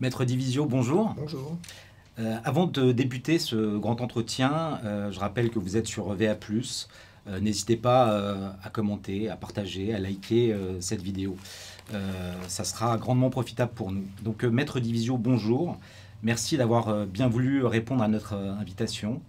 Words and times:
Maître 0.00 0.24
Divisio, 0.24 0.66
bonjour. 0.66 1.14
Bonjour. 1.16 1.56
Euh, 2.18 2.36
avant 2.44 2.66
de 2.66 2.92
débuter 2.92 3.38
ce 3.38 3.76
grand 3.78 4.00
entretien, 4.00 4.80
euh, 4.84 5.10
je 5.12 5.20
rappelle 5.20 5.50
que 5.50 5.58
vous 5.58 5.76
êtes 5.76 5.86
sur 5.86 6.12
VA+. 6.14 6.36
Euh, 7.26 7.40
N'hésitez 7.40 7.76
pas 7.76 8.56
à 8.62 8.70
commenter, 8.70 9.30
à 9.30 9.36
partager, 9.36 9.94
à 9.94 9.98
liker 9.98 10.54
cette 10.80 11.00
vidéo. 11.00 11.36
ça 12.48 12.64
sera 12.64 12.96
grandement 12.98 13.30
profitable 13.30 13.72
pour 13.74 13.92
nous. 13.92 14.04
Donc 14.22 14.44
Maître 14.44 14.80
Divisio, 14.80 15.16
bonjour. 15.16 15.78
Merci 16.22 16.56
d'avoir 16.56 17.06
bien 17.06 17.28
voulu 17.28 17.64
répondre 17.64 18.02
à 18.02 18.08
notre 18.08 18.34
invitation. 18.34 19.22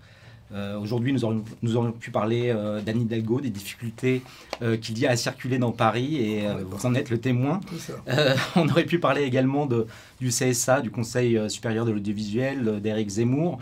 Euh, 0.54 0.80
aujourd'hui, 0.80 1.12
nous 1.12 1.26
aurions, 1.26 1.44
nous 1.64 1.92
pu 1.92 2.12
parler 2.12 2.50
euh, 2.50 2.80
d'Anne 2.80 3.02
Hidalgo, 3.02 3.42
des 3.42 3.50
difficultés 3.50 4.22
euh, 4.62 4.78
qu'il 4.78 4.98
y 5.00 5.08
a 5.08 5.12
à 5.12 5.16
circuler 5.16 5.58
dans 5.58 5.72
Paris, 5.72 6.18
et 6.18 6.48
vous 6.70 6.86
en 6.86 6.94
êtes 6.94 7.10
le 7.10 7.20
témoin. 7.20 7.60
on 8.56 8.68
aurait 8.70 8.86
pu 8.86 9.00
parler 9.00 9.24
également 9.24 9.66
de, 9.66 9.88
du 10.22 10.30
CSA, 10.30 10.82
du 10.82 10.92
Conseil 10.92 11.40
supérieur 11.50 11.86
de 11.86 11.92
l'audiovisuel, 11.92 12.80
d'Éric 12.82 13.10
Zemmour, 13.10 13.60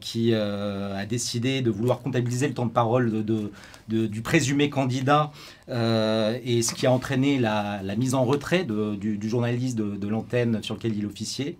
qui 0.00 0.34
a 0.34 1.06
décidé 1.06 1.62
de 1.62 1.70
vouloir 1.70 2.00
comptabiliser 2.00 2.48
le 2.48 2.54
temps 2.54 2.66
de 2.66 2.72
parole 2.72 3.24
de, 3.24 3.50
du 3.88 4.22
présumé 4.22 4.68
candidat, 4.68 5.30
et 5.68 6.62
ce 6.62 6.74
qui 6.74 6.86
a 6.86 6.92
entraîné 6.92 7.38
la, 7.38 7.80
mise 7.96 8.14
en 8.14 8.24
retrait 8.24 8.64
du, 8.64 9.16
du, 9.16 9.28
journaliste 9.28 9.76
de, 9.76 10.08
l'antenne 10.08 10.62
sur 10.62 10.74
lequel 10.74 10.96
il 10.96 11.06
officiait. 11.06 11.56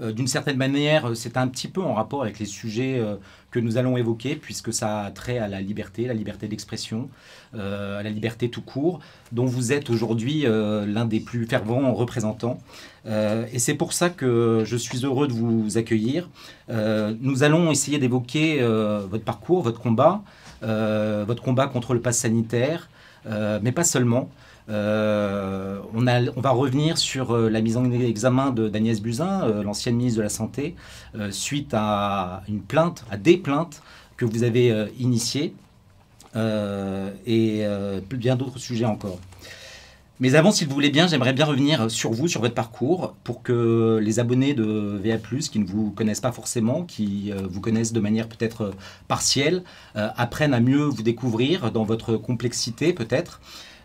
Euh, 0.00 0.12
d'une 0.12 0.26
certaine 0.26 0.56
manière, 0.56 1.10
euh, 1.10 1.14
c'est 1.14 1.36
un 1.36 1.48
petit 1.48 1.68
peu 1.68 1.82
en 1.82 1.94
rapport 1.94 2.22
avec 2.22 2.38
les 2.38 2.46
sujets 2.46 2.98
euh, 2.98 3.16
que 3.50 3.58
nous 3.58 3.76
allons 3.76 3.96
évoquer, 3.96 4.36
puisque 4.36 4.72
ça 4.72 5.02
a 5.02 5.10
trait 5.10 5.38
à 5.38 5.48
la 5.48 5.60
liberté, 5.60 6.06
la 6.06 6.14
liberté 6.14 6.48
d'expression, 6.48 7.08
à 7.52 8.00
la 8.00 8.10
liberté 8.10 8.48
tout 8.48 8.62
court, 8.62 9.00
dont 9.32 9.44
vous 9.44 9.72
êtes 9.72 9.90
aujourd'hui 9.90 10.42
l'un 10.44 11.04
des 11.04 11.18
plus 11.18 11.46
fervents 11.46 11.92
représentants. 11.92 12.60
et 13.04 13.58
c'est 13.58 13.74
pour 13.74 13.92
ça 13.92 14.08
que 14.08 14.62
je 14.64 14.76
suis 14.76 15.04
heureux 15.04 15.26
de 15.26 15.32
vous 15.32 15.78
accueillir. 15.78 16.28
nous 16.68 17.42
allons 17.42 17.72
essayer 17.72 17.98
d'évoquer 17.98 18.60
votre 18.62 19.24
parcours, 19.24 19.62
votre 19.62 19.80
combat, 19.80 20.22
votre 20.62 21.42
combat 21.42 21.66
contre 21.66 21.92
le 21.92 22.00
pass 22.00 22.18
sanitaire, 22.18 22.88
mais 23.26 23.72
pas 23.72 23.84
seulement. 23.84 24.30
Euh, 24.70 25.80
on, 25.94 26.40
va 26.40 26.50
revenir 26.50 26.96
sur 26.96 27.32
euh, 27.32 27.50
la 27.50 27.60
mise 27.60 27.76
en 27.76 27.90
examen 27.90 28.50
d'Agnès 28.50 29.00
Buzyn, 29.00 29.42
euh, 29.42 29.62
l'ancienne 29.64 29.96
ministre 29.96 30.18
de 30.18 30.22
la 30.22 30.28
Santé, 30.28 30.76
suite 31.30 31.74
à 31.74 32.42
une 32.48 32.60
plainte, 32.60 33.04
à 33.10 33.16
des 33.16 33.36
plaintes 33.36 33.82
que 34.16 34.24
vous 34.24 34.44
avez 34.44 34.88
initiées, 34.98 35.54
et 36.36 37.64
bien 38.10 38.36
d'autres 38.36 38.58
sujets 38.58 38.84
encore. 38.84 39.18
Mais 40.20 40.34
avant, 40.34 40.52
s'il 40.52 40.68
vous 40.68 40.74
voulez 40.74 40.90
bien, 40.90 41.06
j'aimerais 41.06 41.32
bien 41.32 41.46
revenir 41.46 41.90
sur 41.90 42.12
vous, 42.12 42.28
sur 42.28 42.42
votre 42.42 42.54
parcours, 42.54 43.14
pour 43.24 43.42
que 43.42 43.98
les 44.02 44.20
abonnés 44.20 44.52
de 44.52 45.00
VA, 45.02 45.16
qui 45.16 45.58
ne 45.58 45.64
vous 45.64 45.90
connaissent 45.90 46.20
pas 46.20 46.32
forcément, 46.32 46.84
qui 46.84 47.32
vous 47.48 47.60
connaissent 47.62 47.94
de 47.94 48.00
manière 48.00 48.28
peut-être 48.28 48.72
partielle, 49.08 49.64
apprennent 49.94 50.54
à 50.54 50.60
mieux 50.60 50.84
vous 50.84 51.02
découvrir 51.02 51.72
dans 51.72 51.84
votre 51.84 52.16
complexité 52.16 52.92
peut-être. 52.92 53.40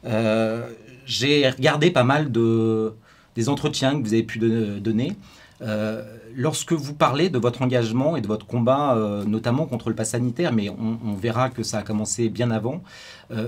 Euh, 0.06 0.70
j'ai 1.06 1.48
regardé 1.50 1.92
pas 1.92 2.04
mal 2.04 2.32
de, 2.32 2.94
des 3.36 3.50
entretiens 3.50 4.00
que 4.00 4.08
vous 4.08 4.14
avez 4.14 4.24
pu 4.24 4.40
donner. 4.40 5.16
Euh, 5.62 6.04
lorsque 6.36 6.74
vous 6.74 6.94
parlez 6.94 7.30
de 7.30 7.38
votre 7.38 7.62
engagement 7.62 8.18
et 8.18 8.22
de 8.22 8.28
votre 8.28 8.46
combat, 8.46 8.96
euh, 8.96 9.24
notamment 9.24 9.66
contre 9.68 9.90
le 9.90 9.96
pass 9.96 10.10
sanitaire, 10.12 10.52
mais 10.52 10.70
on, 10.70 11.14
verra 11.16 11.50
que 11.50 11.64
ça 11.64 11.80
a 11.80 11.82
commencé 11.82 12.30
bien 12.30 12.52
avant, 12.52 12.84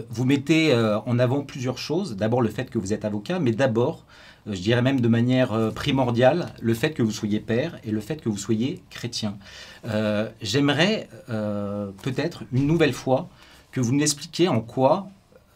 vous 0.09 0.25
mettez 0.25 0.73
en 1.05 1.19
avant 1.19 1.41
plusieurs 1.41 1.77
choses. 1.77 2.15
D'abord 2.15 2.41
le 2.41 2.49
fait 2.49 2.69
que 2.69 2.79
vous 2.79 2.93
êtes 2.93 3.05
avocat, 3.05 3.39
mais 3.39 3.51
d'abord, 3.51 4.05
je 4.47 4.59
dirais 4.59 4.81
même 4.81 5.01
de 5.01 5.07
manière 5.07 5.71
primordiale, 5.75 6.53
le 6.61 6.73
fait 6.73 6.91
que 6.91 7.03
vous 7.03 7.11
soyez 7.11 7.39
père 7.39 7.77
et 7.83 7.91
le 7.91 7.99
fait 7.99 8.21
que 8.21 8.29
vous 8.29 8.37
soyez 8.37 8.81
chrétien. 8.89 9.37
J'aimerais 10.41 11.09
peut-être 11.27 12.43
une 12.51 12.65
nouvelle 12.65 12.93
fois 12.93 13.29
que 13.71 13.81
vous 13.81 13.93
nous 13.93 14.01
expliquiez 14.01 14.47
en 14.47 14.61
quoi 14.61 15.09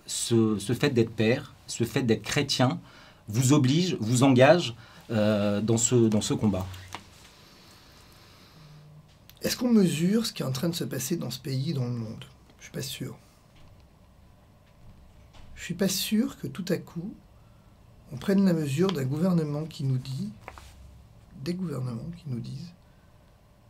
ce, 0.06 0.58
fait 0.74 0.90
d'être 0.90 1.12
père, 1.12 1.54
ce 1.68 1.84
fait 1.84 2.04
d'être 2.04 2.24
chrétien, 2.24 2.80
vous 3.28 3.54
oblige, 3.54 3.96
vous 4.00 4.24
engage 4.24 4.76
euh, 5.10 5.62
dans, 5.62 5.78
ce, 5.78 6.34
combat 6.34 6.66
Est-ce 9.42 9.58
qu'on 9.58 9.72
mesure 9.72 10.26
ce 10.26 10.34
qui 10.34 10.44
est 10.44 10.46
en 10.46 10.52
train 10.52 10.70
de 10.70 10.76
se 10.76 10.84
passer 10.84 11.18
dans 11.18 11.30
ce 11.30 11.40
pays 11.40 11.74
dans 11.74 11.86
le 11.86 11.92
monde? 11.92 12.26
Je 12.60 12.66
suis 12.66 12.72
pas 12.72 12.82
sûr. 12.82 13.18
Je 15.56 15.64
suis 15.64 15.74
pas 15.74 15.90
sûr 15.90 16.38
que 16.40 16.48
tout 16.48 16.66
à 16.70 16.78
coup, 16.78 17.14
on 18.12 18.18
prenne 18.18 18.46
la 18.46 18.54
mesure 18.54 18.92
d'un 18.92 19.06
gouvernement 19.06 19.64
qui 19.66 19.84
nous 19.84 19.98
dit, 19.98 20.32
des 21.44 21.54
gouvernements 21.54 22.10
qui 22.18 22.24
nous 22.28 22.40
disent, 22.40 22.74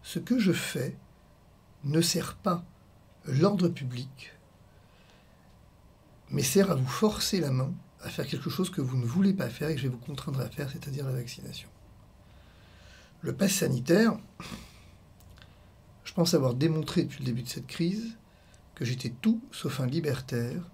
ce 0.03 0.19
que 0.19 0.39
je 0.39 0.51
fais 0.51 0.95
ne 1.83 2.01
sert 2.01 2.35
pas 2.35 2.63
l'ordre 3.25 3.67
public, 3.67 4.33
mais 6.31 6.43
sert 6.43 6.71
à 6.71 6.75
vous 6.75 6.87
forcer 6.87 7.39
la 7.39 7.51
main 7.51 7.73
à 8.03 8.09
faire 8.09 8.25
quelque 8.25 8.49
chose 8.49 8.69
que 8.69 8.81
vous 8.81 8.97
ne 8.97 9.05
voulez 9.05 9.33
pas 9.33 9.49
faire 9.49 9.69
et 9.69 9.75
que 9.75 9.81
je 9.81 9.87
vais 9.87 9.93
vous 9.93 9.99
contraindre 9.99 10.41
à 10.41 10.49
faire, 10.49 10.69
c'est-à-dire 10.71 11.05
la 11.05 11.13
vaccination. 11.13 11.69
Le 13.21 13.33
pass 13.33 13.53
sanitaire, 13.53 14.17
je 16.03 16.13
pense 16.13 16.33
avoir 16.33 16.55
démontré 16.55 17.03
depuis 17.03 17.19
le 17.19 17.25
début 17.25 17.43
de 17.43 17.49
cette 17.49 17.67
crise 17.67 18.17
que 18.73 18.85
j'étais 18.85 19.13
tout 19.21 19.41
sauf 19.51 19.79
un 19.79 19.85
libertaire 19.85 20.67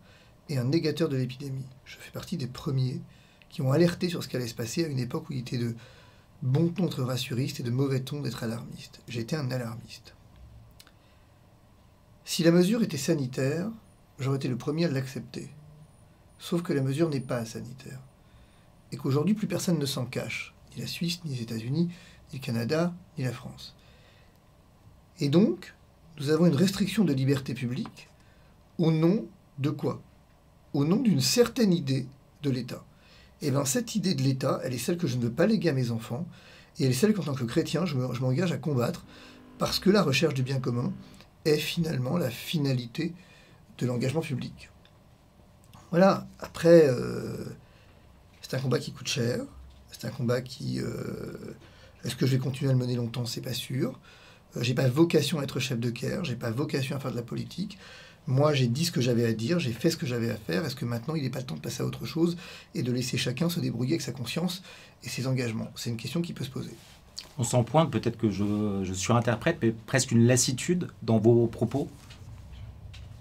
et 0.48 0.58
un 0.58 0.64
négateur 0.64 1.10
de 1.10 1.18
l'épidémie. 1.18 1.66
Je 1.84 1.98
fais 1.98 2.12
partie 2.12 2.38
des 2.38 2.48
premiers 2.48 3.02
qui 3.50 3.62
ont 3.62 3.74
alerté 3.74 4.08
sur 4.08 4.24
ce 4.24 4.30
qui 4.30 4.38
allait 4.38 4.48
se 4.48 4.56
passer 4.56 4.86
à 4.86 4.88
une 4.88 5.00
époque 5.00 5.30
où 5.30 5.34
il 5.34 5.40
était 5.40 5.58
de 5.58 5.76
bon 6.42 6.70
ton 6.70 6.86
d'être 6.86 7.04
rassuriste 7.04 7.60
et 7.60 7.64
de 7.64 7.72
mauvais 7.72 8.00
ton 8.00 8.22
d'être 8.22 8.44
alarmiste. 8.44 9.02
J'étais 9.08 9.36
un 9.36 9.52
alarmiste. 9.52 10.14
Si 12.24 12.44
la 12.44 12.52
mesure 12.52 12.84
était 12.84 12.98
sanitaire, 12.98 13.70
j'aurais 14.20 14.38
été 14.38 14.48
le 14.48 14.58
premier 14.58 14.86
à 14.86 14.90
l'accepter. 14.90 15.50
Sauf 16.40 16.62
que 16.62 16.74
la 16.74 16.82
mesure 16.82 17.10
n'est 17.10 17.20
pas 17.20 17.46
sanitaire. 17.46 18.00
Et 18.92 18.98
qu'aujourd'hui, 18.98 19.34
plus 19.34 19.48
personne 19.48 19.80
ne 19.80 19.86
s'en 19.86 20.06
cache. 20.06 20.54
Ni 20.76 20.82
la 20.82 20.88
Suisse, 20.88 21.20
ni 21.26 21.36
les 21.36 21.42
États-Unis, 21.42 21.90
ni 22.32 22.40
le 22.40 22.44
Canada, 22.44 22.94
ni 23.18 23.24
la 23.24 23.32
France. 23.32 23.76
Et 25.20 25.30
donc, 25.30 25.74
nous 26.20 26.30
avons 26.30 26.46
une 26.46 26.56
restriction 26.56 27.04
de 27.04 27.14
liberté 27.14 27.54
publique 27.54 28.10
au 28.78 28.92
nom 28.92 29.26
de 29.58 29.70
quoi? 29.70 30.02
Au 30.74 30.86
nom 30.86 30.98
d'une 30.98 31.22
certaine 31.22 31.74
idée 31.74 32.08
de 32.44 32.50
l'État. 32.50 32.84
Et 33.42 33.52
bien 33.52 33.66
cette 33.66 33.96
idée 33.96 34.14
de 34.14 34.22
l'État, 34.22 34.60
elle 34.64 34.74
est 34.74 34.80
celle 34.80 34.98
que 34.98 35.08
je 35.08 35.18
ne 35.18 35.24
veux 35.24 35.32
pas 35.32 35.48
léguer 35.48 35.70
à 35.70 35.74
mes 35.74 35.92
enfants, 35.92 36.28
et 36.80 36.86
elle 36.86 36.92
est 36.92 36.94
celle 36.94 37.14
qu'en 37.14 37.24
tant 37.24 37.34
que 37.34 37.44
chrétien, 37.44 37.86
je 37.86 37.96
m'engage 37.96 38.52
à 38.52 38.58
combattre, 38.58 39.06
parce 39.58 39.80
que 39.80 39.90
la 39.90 40.04
recherche 40.04 40.36
du 40.36 40.44
bien 40.44 40.60
commun 40.60 40.94
est 41.46 41.58
finalement 41.58 42.18
la 42.18 42.30
finalité 42.30 43.14
de 43.78 43.86
l'engagement 43.86 44.22
public. 44.22 44.70
Voilà, 45.92 46.28
après, 46.40 46.88
euh, 46.88 47.46
c'est 48.42 48.56
un 48.56 48.60
combat 48.60 48.80
qui 48.80 48.92
coûte 48.92 49.08
cher, 49.08 49.40
c'est 49.92 50.08
un 50.08 50.12
combat 50.12 50.42
qui... 50.42 50.82
Euh, 50.82 51.56
est-ce 52.04 52.16
que 52.16 52.26
je 52.26 52.34
vais 52.34 52.40
continuer 52.40 52.70
à 52.70 52.74
le 52.74 52.80
mener 52.80 52.96
longtemps 52.96 53.26
C'est 53.26 53.42
pas 53.42 53.54
sûr. 53.54 54.00
Euh, 54.56 54.64
j'ai 54.64 54.74
pas 54.74 54.88
vocation 54.88 55.40
à 55.40 55.44
être 55.44 55.60
chef 55.60 55.80
de 55.80 55.90
guerre, 55.90 56.24
j'ai 56.24 56.36
pas 56.36 56.52
vocation 56.52 56.96
à 56.96 57.00
faire 57.00 57.12
de 57.12 57.16
la 57.16 57.24
politique. 57.24 57.78
Moi, 58.28 58.54
j'ai 58.54 58.68
dit 58.68 58.84
ce 58.84 58.92
que 58.92 59.00
j'avais 59.00 59.26
à 59.26 59.32
dire, 59.32 59.60
j'ai 59.60 59.72
fait 59.72 59.90
ce 59.90 59.96
que 59.96 60.06
j'avais 60.06 60.30
à 60.30 60.36
faire. 60.36 60.66
Est-ce 60.66 60.76
que 60.76 60.84
maintenant, 60.84 61.16
il 61.16 61.24
n'est 61.24 61.30
pas 61.30 61.40
le 61.40 61.46
temps 61.46 61.56
de 61.56 61.62
passer 61.62 61.82
à 61.82 61.86
autre 61.86 62.06
chose 62.06 62.36
et 62.76 62.84
de 62.84 62.92
laisser 62.92 63.18
chacun 63.18 63.50
se 63.50 63.62
débrouiller 63.62 63.94
avec 63.94 64.02
sa 64.02 64.12
conscience 64.12 64.64
et 65.04 65.10
ses 65.10 65.28
engagements? 65.28 65.72
C'est 65.76 65.90
une 65.90 65.98
question 65.98 66.22
qui 66.22 66.34
peut 66.34 66.44
se 66.44 66.50
poser. 66.50 66.76
On 67.38 67.44
s'en 67.44 67.64
pointe, 67.64 67.90
peut-être 67.90 68.18
que 68.18 68.30
je, 68.30 68.84
je 68.84 68.94
surinterprète, 68.94 69.60
mais 69.62 69.72
presque 69.72 70.12
une 70.12 70.28
lassitude 70.28 70.90
dans 71.04 71.20
vos 71.20 71.48
propos? 71.48 71.88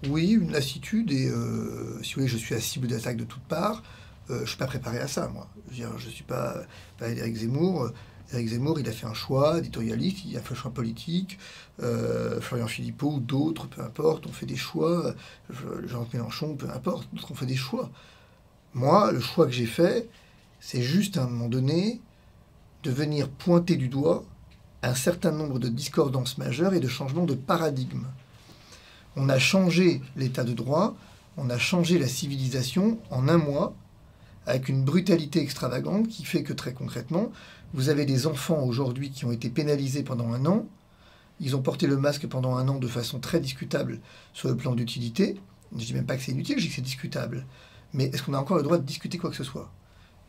Oui, 0.05 0.33
une 0.33 0.51
lassitude 0.51 1.11
et 1.11 1.27
euh, 1.27 2.01
si 2.03 2.15
vous 2.15 2.27
je 2.27 2.37
suis 2.37 2.53
à 2.53 2.61
cible 2.61 2.87
d'attaque 2.87 3.17
de 3.17 3.23
toutes 3.23 3.43
parts. 3.43 3.81
Euh, 4.29 4.37
je 4.37 4.41
ne 4.41 4.47
suis 4.47 4.57
pas 4.57 4.67
préparé 4.67 4.99
à 4.99 5.07
ça, 5.07 5.27
moi. 5.29 5.47
Je 5.71 5.85
ne 5.85 6.11
suis 6.11 6.23
pas, 6.23 6.57
pas 6.97 7.09
Eric 7.09 7.35
Zemmour. 7.35 7.89
Eric 8.33 8.49
Zemmour, 8.49 8.79
il 8.79 8.87
a 8.89 8.91
fait 8.91 9.07
un 9.07 9.13
choix 9.13 9.57
éditorialiste, 9.57 10.25
il 10.25 10.37
a 10.37 10.41
fait 10.41 10.53
un 10.53 10.57
choix 10.57 10.71
politique. 10.71 11.39
Euh, 11.81 12.41
Florian 12.41 12.67
Philippot 12.67 13.13
ou 13.13 13.19
d'autres, 13.19 13.67
peu 13.67 13.81
importe, 13.81 14.27
on 14.27 14.31
fait 14.31 14.45
des 14.45 14.57
choix. 14.57 15.15
Jean 15.85 16.07
Mélenchon, 16.13 16.55
peu 16.55 16.69
importe, 16.69 17.07
d'autres 17.13 17.31
ont 17.31 17.35
fait 17.35 17.45
des 17.45 17.55
choix. 17.55 17.89
Moi, 18.73 19.11
le 19.11 19.21
choix 19.21 19.45
que 19.45 19.53
j'ai 19.53 19.65
fait, 19.65 20.09
c'est 20.59 20.81
juste 20.81 21.17
à 21.17 21.23
un 21.23 21.27
moment 21.27 21.47
donné 21.47 22.01
de 22.83 22.91
venir 22.91 23.29
pointer 23.29 23.77
du 23.77 23.87
doigt 23.87 24.25
un 24.83 24.93
certain 24.93 25.31
nombre 25.31 25.57
de 25.57 25.69
discordances 25.69 26.37
majeures 26.37 26.73
et 26.73 26.79
de 26.79 26.87
changements 26.87 27.25
de 27.25 27.33
paradigme. 27.33 28.05
On 29.19 29.29
a 29.29 29.39
changé 29.39 30.01
l'état 30.15 30.43
de 30.43 30.53
droit, 30.53 30.95
on 31.37 31.49
a 31.49 31.57
changé 31.57 31.97
la 31.97 32.07
civilisation 32.07 32.99
en 33.09 33.27
un 33.27 33.37
mois, 33.37 33.75
avec 34.45 34.69
une 34.69 34.83
brutalité 34.83 35.41
extravagante 35.41 36.07
qui 36.07 36.23
fait 36.23 36.43
que 36.43 36.53
très 36.53 36.71
concrètement, 36.71 37.31
vous 37.73 37.89
avez 37.89 38.05
des 38.05 38.27
enfants 38.27 38.61
aujourd'hui 38.61 39.09
qui 39.09 39.25
ont 39.25 39.31
été 39.31 39.49
pénalisés 39.49 40.03
pendant 40.03 40.31
un 40.33 40.45
an. 40.45 40.67
Ils 41.39 41.55
ont 41.55 41.63
porté 41.63 41.87
le 41.87 41.97
masque 41.97 42.27
pendant 42.27 42.57
un 42.57 42.67
an 42.67 42.77
de 42.77 42.87
façon 42.87 43.19
très 43.19 43.39
discutable 43.39 44.01
sur 44.33 44.49
le 44.49 44.55
plan 44.55 44.75
d'utilité. 44.75 45.41
Je 45.71 45.77
ne 45.77 45.83
dis 45.83 45.93
même 45.95 46.05
pas 46.05 46.15
que 46.15 46.21
c'est 46.21 46.31
inutile, 46.31 46.59
je 46.59 46.65
dis 46.65 46.69
que 46.69 46.75
c'est 46.75 46.81
discutable. 46.81 47.47
Mais 47.93 48.05
est-ce 48.05 48.21
qu'on 48.21 48.35
a 48.35 48.39
encore 48.39 48.57
le 48.57 48.63
droit 48.63 48.77
de 48.77 48.85
discuter 48.85 49.17
quoi 49.17 49.31
que 49.31 49.35
ce 49.35 49.43
soit? 49.43 49.71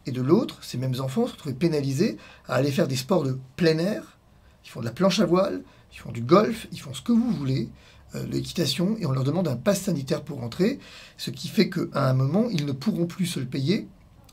Et 0.06 0.12
de 0.12 0.22
l'autre, 0.22 0.64
ces 0.64 0.78
mêmes 0.78 0.98
enfants 0.98 1.26
se 1.26 1.32
retrouvaient 1.32 1.54
pénalisés 1.54 2.16
à 2.48 2.54
aller 2.54 2.72
faire 2.72 2.88
des 2.88 2.96
sports 2.96 3.22
de 3.22 3.38
plein 3.56 3.76
air. 3.76 4.16
Ils 4.64 4.70
font 4.70 4.80
de 4.80 4.86
la 4.86 4.92
planche 4.92 5.20
à 5.20 5.26
voile, 5.26 5.62
ils 5.92 5.98
font 5.98 6.10
du 6.10 6.22
golf, 6.22 6.66
ils 6.72 6.80
font 6.80 6.94
ce 6.94 7.02
que 7.02 7.12
vous 7.12 7.30
voulez, 7.30 7.68
l'équitation, 8.14 8.96
et 8.98 9.06
on 9.06 9.12
leur 9.12 9.24
demande 9.24 9.48
un 9.48 9.56
pass 9.56 9.82
sanitaire 9.82 10.22
pour 10.22 10.40
rentrer, 10.40 10.78
ce 11.16 11.30
qui 11.30 11.48
fait 11.48 11.68
qu'à 11.68 12.08
un 12.08 12.14
moment, 12.14 12.48
ils 12.50 12.64
ne 12.64 12.72
pourront 12.72 13.06
plus 13.06 13.26
se 13.26 13.38
le 13.38 13.46
payer, 13.46 13.86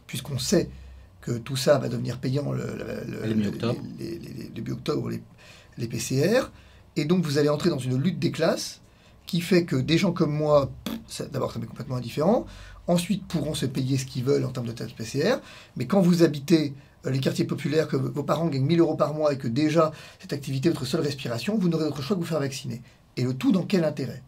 puisqu'on 0.08 0.40
sait 0.40 0.70
que 1.26 1.32
tout 1.32 1.56
ça 1.56 1.80
va 1.80 1.90
devenir 1.90 2.20
payant 2.20 2.52
le, 2.52 2.64
le, 2.64 3.34
le, 3.34 4.72
octobre 4.72 5.10
les, 5.10 5.22
les, 5.78 5.88
PCR. 5.88 6.52
Et 6.96 7.06
donc 7.06 7.26
vous 7.26 7.40
allez 7.40 7.50
entrer 7.50 7.72
dans 7.72 7.80
une 7.80 8.00
lutte 8.00 8.20
des 8.20 8.32
classes 8.32 8.82
qui 9.26 9.42
fait 9.42 9.66
que 9.66 9.76
des 9.76 9.98
gens 9.98 10.12
comme 10.12 10.32
moi, 10.32 10.72
d'abord 11.32 11.52
ça 11.52 11.58
m'est 11.58 11.66
complètement 11.66 11.96
indifférent, 11.96 12.46
ensuite 12.86 13.26
pourront 13.26 13.56
se 13.56 13.66
payer 13.66 13.98
ce 13.98 14.06
qu'ils 14.06 14.24
veulent 14.24 14.46
en 14.46 14.52
termes 14.52 14.68
de 14.68 14.72
test 14.72 14.96
PCR, 14.96 15.38
mais 15.76 15.88
quand 15.88 16.00
vous 16.00 16.22
habitez 16.22 16.76
euh, 17.08 17.10
les 17.10 17.20
quartiers 17.20 17.46
populaires, 17.46 17.88
que 17.88 17.96
vos 17.96 18.22
parents 18.22 18.48
gagnent 18.48 18.66
1000 18.66 18.80
euros 18.82 18.96
par 18.96 19.16
mois 19.16 19.34
et 19.34 19.38
que 19.40 19.48
déjà 19.48 19.92
cette 20.20 20.32
activité 20.32 20.70
est 20.70 20.74
votre 20.74 20.86
seule 20.86 21.02
respiration, 21.02 21.58
vous 21.58 21.70
n'aurez 21.70 21.86
d'autre 21.86 22.04
choix 22.04 22.16
que 22.16 22.22
vous 22.22 22.28
faire 22.28 22.40
vacciner. 22.40 22.84
Et 23.18 23.24
le 23.24 23.34
tout 23.34 23.52
dans 23.52 23.64
quel 23.64 23.84
intérêt? 23.84 24.22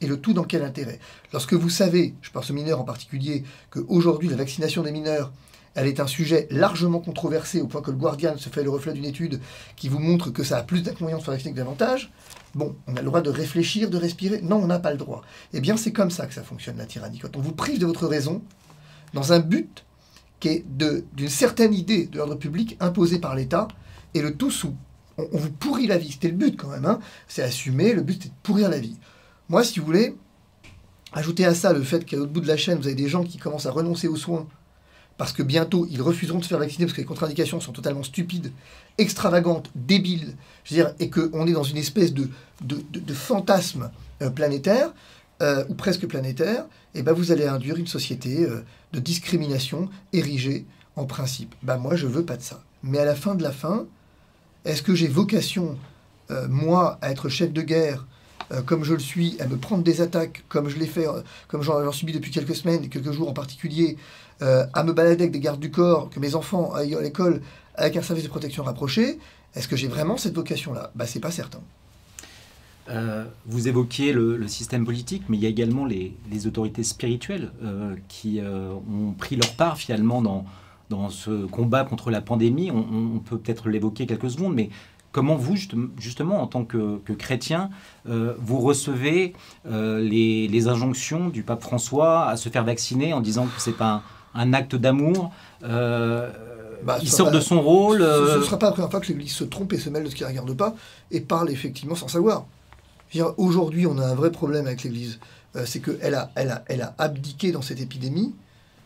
Et 0.00 0.06
le 0.06 0.20
tout 0.20 0.32
dans 0.32 0.44
quel 0.44 0.62
intérêt? 0.62 1.00
Lorsque 1.32 1.54
vous 1.54 1.70
savez, 1.70 2.14
je 2.22 2.30
pense 2.30 2.50
aux 2.50 2.54
mineurs 2.54 2.80
en 2.80 2.84
particulier, 2.84 3.44
qu'aujourd'hui 3.70 4.28
la 4.28 4.36
vaccination 4.36 4.82
des 4.82 4.92
mineurs, 4.92 5.32
elle 5.74 5.86
est 5.86 6.00
un 6.00 6.06
sujet 6.06 6.48
largement 6.50 6.98
controversé 6.98 7.60
au 7.60 7.66
point 7.66 7.82
que 7.82 7.90
le 7.90 7.96
Guardian 7.96 8.36
se 8.36 8.48
fait 8.48 8.62
le 8.62 8.70
reflet 8.70 8.92
d'une 8.92 9.04
étude 9.04 9.40
qui 9.76 9.88
vous 9.88 9.98
montre 9.98 10.30
que 10.30 10.42
ça 10.42 10.58
a 10.58 10.62
plus 10.62 10.82
d'inconvénients 10.82 11.18
de 11.18 11.22
faire 11.22 11.34
vacciner 11.34 11.52
que 11.52 11.58
d'avantages. 11.58 12.10
Bon, 12.54 12.74
on 12.86 12.96
a 12.96 13.00
le 13.00 13.06
droit 13.06 13.20
de 13.20 13.30
réfléchir, 13.30 13.90
de 13.90 13.96
respirer. 13.96 14.40
Non, 14.40 14.56
on 14.56 14.66
n'a 14.66 14.78
pas 14.78 14.90
le 14.90 14.96
droit. 14.96 15.22
Eh 15.52 15.60
bien, 15.60 15.76
c'est 15.76 15.92
comme 15.92 16.10
ça 16.10 16.26
que 16.26 16.34
ça 16.34 16.42
fonctionne 16.42 16.78
la 16.78 16.86
tyrannie. 16.86 17.18
Quand 17.18 17.36
on 17.36 17.40
vous 17.40 17.52
prive 17.52 17.78
de 17.78 17.86
votre 17.86 18.06
raison, 18.06 18.42
dans 19.14 19.32
un 19.32 19.40
but 19.40 19.84
qui 20.40 20.48
est 20.48 20.64
d'une 20.68 21.28
certaine 21.28 21.74
idée 21.74 22.06
de 22.06 22.18
l'ordre 22.18 22.36
public 22.36 22.76
imposée 22.80 23.18
par 23.18 23.34
l'État, 23.34 23.68
et 24.14 24.22
le 24.22 24.34
tout 24.34 24.50
sous. 24.50 24.74
On, 25.18 25.26
vous 25.32 25.50
pourrit 25.50 25.86
la 25.86 25.98
vie. 25.98 26.12
C'était 26.12 26.28
le 26.28 26.36
but 26.36 26.56
quand 26.56 26.68
même. 26.68 26.86
Hein. 26.86 27.00
C'est 27.26 27.42
assumé. 27.42 27.92
Le 27.92 28.02
but, 28.02 28.14
c'était 28.14 28.28
de 28.28 28.40
pourrir 28.42 28.68
la 28.68 28.78
vie. 28.78 28.96
Moi, 29.48 29.64
si 29.64 29.80
vous 29.80 29.86
voulez, 29.86 30.14
ajoutez 31.12 31.44
à 31.44 31.54
ça 31.54 31.72
le 31.72 31.82
fait 31.82 32.04
qu'à 32.04 32.16
l'autre 32.16 32.32
bout 32.32 32.40
de 32.40 32.48
la 32.48 32.56
chaîne, 32.56 32.78
vous 32.78 32.86
avez 32.86 32.94
des 32.94 33.08
gens 33.08 33.24
qui 33.24 33.38
commencent 33.38 33.66
à 33.66 33.70
renoncer 33.70 34.08
aux 34.08 34.16
soins 34.16 34.46
parce 35.18 35.32
que 35.32 35.42
bientôt 35.42 35.86
ils 35.90 36.00
refuseront 36.00 36.38
de 36.38 36.44
se 36.44 36.48
faire 36.48 36.58
vacciner 36.58 36.86
parce 36.86 36.94
que 36.94 37.02
les 37.02 37.06
contre-indications 37.06 37.60
sont 37.60 37.72
totalement 37.72 38.04
stupides, 38.04 38.52
extravagantes, 38.96 39.70
débiles, 39.74 40.36
je 40.64 40.74
veux 40.74 40.82
dire, 40.82 40.94
et 41.00 41.10
qu'on 41.10 41.46
est 41.46 41.52
dans 41.52 41.64
une 41.64 41.76
espèce 41.76 42.14
de, 42.14 42.30
de, 42.62 43.14
fantasme 43.14 43.90
euh, 44.22 44.30
planétaire, 44.30 44.94
euh, 45.42 45.64
ou 45.68 45.74
presque 45.74 46.06
planétaire, 46.06 46.64
et 46.94 47.02
ben 47.02 47.12
vous 47.12 47.32
allez 47.32 47.46
induire 47.46 47.76
une 47.76 47.86
société 47.86 48.44
euh, 48.44 48.64
de 48.92 49.00
discrimination 49.00 49.90
érigée 50.12 50.64
en 50.96 51.04
principe. 51.04 51.54
Ben 51.62 51.76
moi, 51.76 51.96
je 51.96 52.06
veux 52.06 52.24
pas 52.24 52.36
de 52.36 52.42
ça. 52.42 52.62
Mais 52.82 52.98
à 52.98 53.04
la 53.04 53.14
fin 53.14 53.34
de 53.34 53.42
la 53.42 53.52
fin, 53.52 53.86
est-ce 54.64 54.82
que 54.82 54.94
j'ai 54.94 55.08
vocation, 55.08 55.76
moi, 56.48 56.98
à 57.00 57.10
être 57.10 57.28
chef 57.28 57.52
de 57.52 57.62
guerre 57.62 58.06
comme 58.64 58.82
je 58.82 58.94
le 58.94 58.98
suis, 58.98 59.36
à 59.40 59.46
me 59.46 59.56
prendre 59.56 59.82
des 59.82 60.00
attaques, 60.00 60.42
comme 60.48 60.68
je 60.68 60.78
l'ai 60.78 60.86
fait, 60.86 61.06
comme 61.48 61.62
j'en 61.62 61.92
subis 61.92 62.12
depuis 62.12 62.30
quelques 62.30 62.56
semaines, 62.56 62.88
quelques 62.88 63.12
jours 63.12 63.28
en 63.28 63.34
particulier, 63.34 63.96
euh, 64.40 64.66
à 64.72 64.84
me 64.84 64.92
balader 64.92 65.22
avec 65.22 65.32
des 65.32 65.40
gardes 65.40 65.58
du 65.58 65.70
corps, 65.70 66.10
que 66.10 66.20
mes 66.20 66.36
enfants 66.36 66.72
aillent 66.72 66.94
à 66.94 67.00
l'école 67.00 67.42
avec 67.74 67.96
un 67.96 68.02
service 68.02 68.24
de 68.24 68.28
protection 68.28 68.62
rapproché, 68.62 69.18
est-ce 69.54 69.66
que 69.66 69.74
j'ai 69.74 69.88
vraiment 69.88 70.16
cette 70.16 70.34
vocation-là? 70.34 70.92
Bah, 70.94 71.06
c'est 71.06 71.20
pas 71.20 71.32
certain. 71.32 71.60
Euh, 72.88 73.24
vous 73.46 73.66
évoquiez 73.66 74.12
le, 74.12 74.46
système 74.46 74.84
politique, 74.84 75.24
mais 75.28 75.36
il 75.36 75.42
y 75.42 75.46
a 75.46 75.48
également 75.48 75.84
les, 75.84 76.14
autorités 76.46 76.84
spirituelles 76.84 77.50
euh, 77.62 77.96
qui 78.08 78.40
ont 78.40 79.12
pris 79.12 79.36
leur 79.36 79.52
part 79.54 79.76
finalement 79.76 80.22
dans, 80.22 80.46
dans 80.90 81.10
ce 81.10 81.46
combat 81.46 81.84
contre 81.84 82.10
la 82.10 82.20
pandémie. 82.20 82.70
On, 82.70 83.18
peut 83.18 83.38
peut-être 83.38 83.68
l'évoquer 83.68 84.06
quelques 84.06 84.30
secondes, 84.30 84.54
mais 84.54 84.70
comment 85.12 85.36
vous, 85.36 85.56
justement, 85.98 86.42
en 86.42 86.46
tant 86.46 86.64
que, 86.64 87.00
chrétien, 87.18 87.70
vous 88.04 88.60
recevez 88.60 89.34
les, 89.64 90.48
les, 90.48 90.68
injonctions 90.68 91.28
du 91.28 91.42
pape 91.42 91.62
François 91.62 92.26
à 92.26 92.36
se 92.36 92.48
faire 92.48 92.64
vacciner 92.64 93.12
en 93.12 93.20
disant 93.20 93.46
que 93.46 93.60
c'est 93.60 93.76
pas 93.76 93.90
un 93.90 94.02
un 94.34 94.52
acte 94.52 94.76
d'amour. 94.76 95.32
Euh, 95.64 96.30
bah, 96.82 96.98
il 97.02 97.10
sort 97.10 97.30
de 97.30 97.40
son 97.40 97.60
rôle. 97.60 97.98
Ce 97.98 98.02
ne 98.02 98.08
euh, 98.08 98.42
sera 98.42 98.58
pas 98.58 98.66
la 98.66 98.72
première 98.72 98.90
fois 98.90 99.00
que 99.00 99.08
l'Église 99.08 99.32
se 99.32 99.44
trompe 99.44 99.72
et 99.72 99.78
se 99.78 99.90
mêle 99.90 100.04
de 100.04 100.10
ce 100.10 100.14
qui 100.14 100.22
ne 100.22 100.28
regarde 100.28 100.56
pas 100.56 100.74
et 101.10 101.20
parle 101.20 101.50
effectivement 101.50 101.94
sans 101.94 102.08
savoir. 102.08 102.46
Aujourd'hui, 103.36 103.86
on 103.86 103.98
a 103.98 104.06
un 104.06 104.14
vrai 104.14 104.30
problème 104.30 104.66
avec 104.66 104.82
l'Église. 104.82 105.18
Euh, 105.56 105.64
c'est 105.66 105.80
qu'elle 105.80 106.14
a, 106.14 106.30
elle 106.34 106.50
a, 106.50 106.64
elle 106.68 106.82
a 106.82 106.94
abdiqué 106.98 107.52
dans 107.52 107.62
cette 107.62 107.80
épidémie 107.80 108.34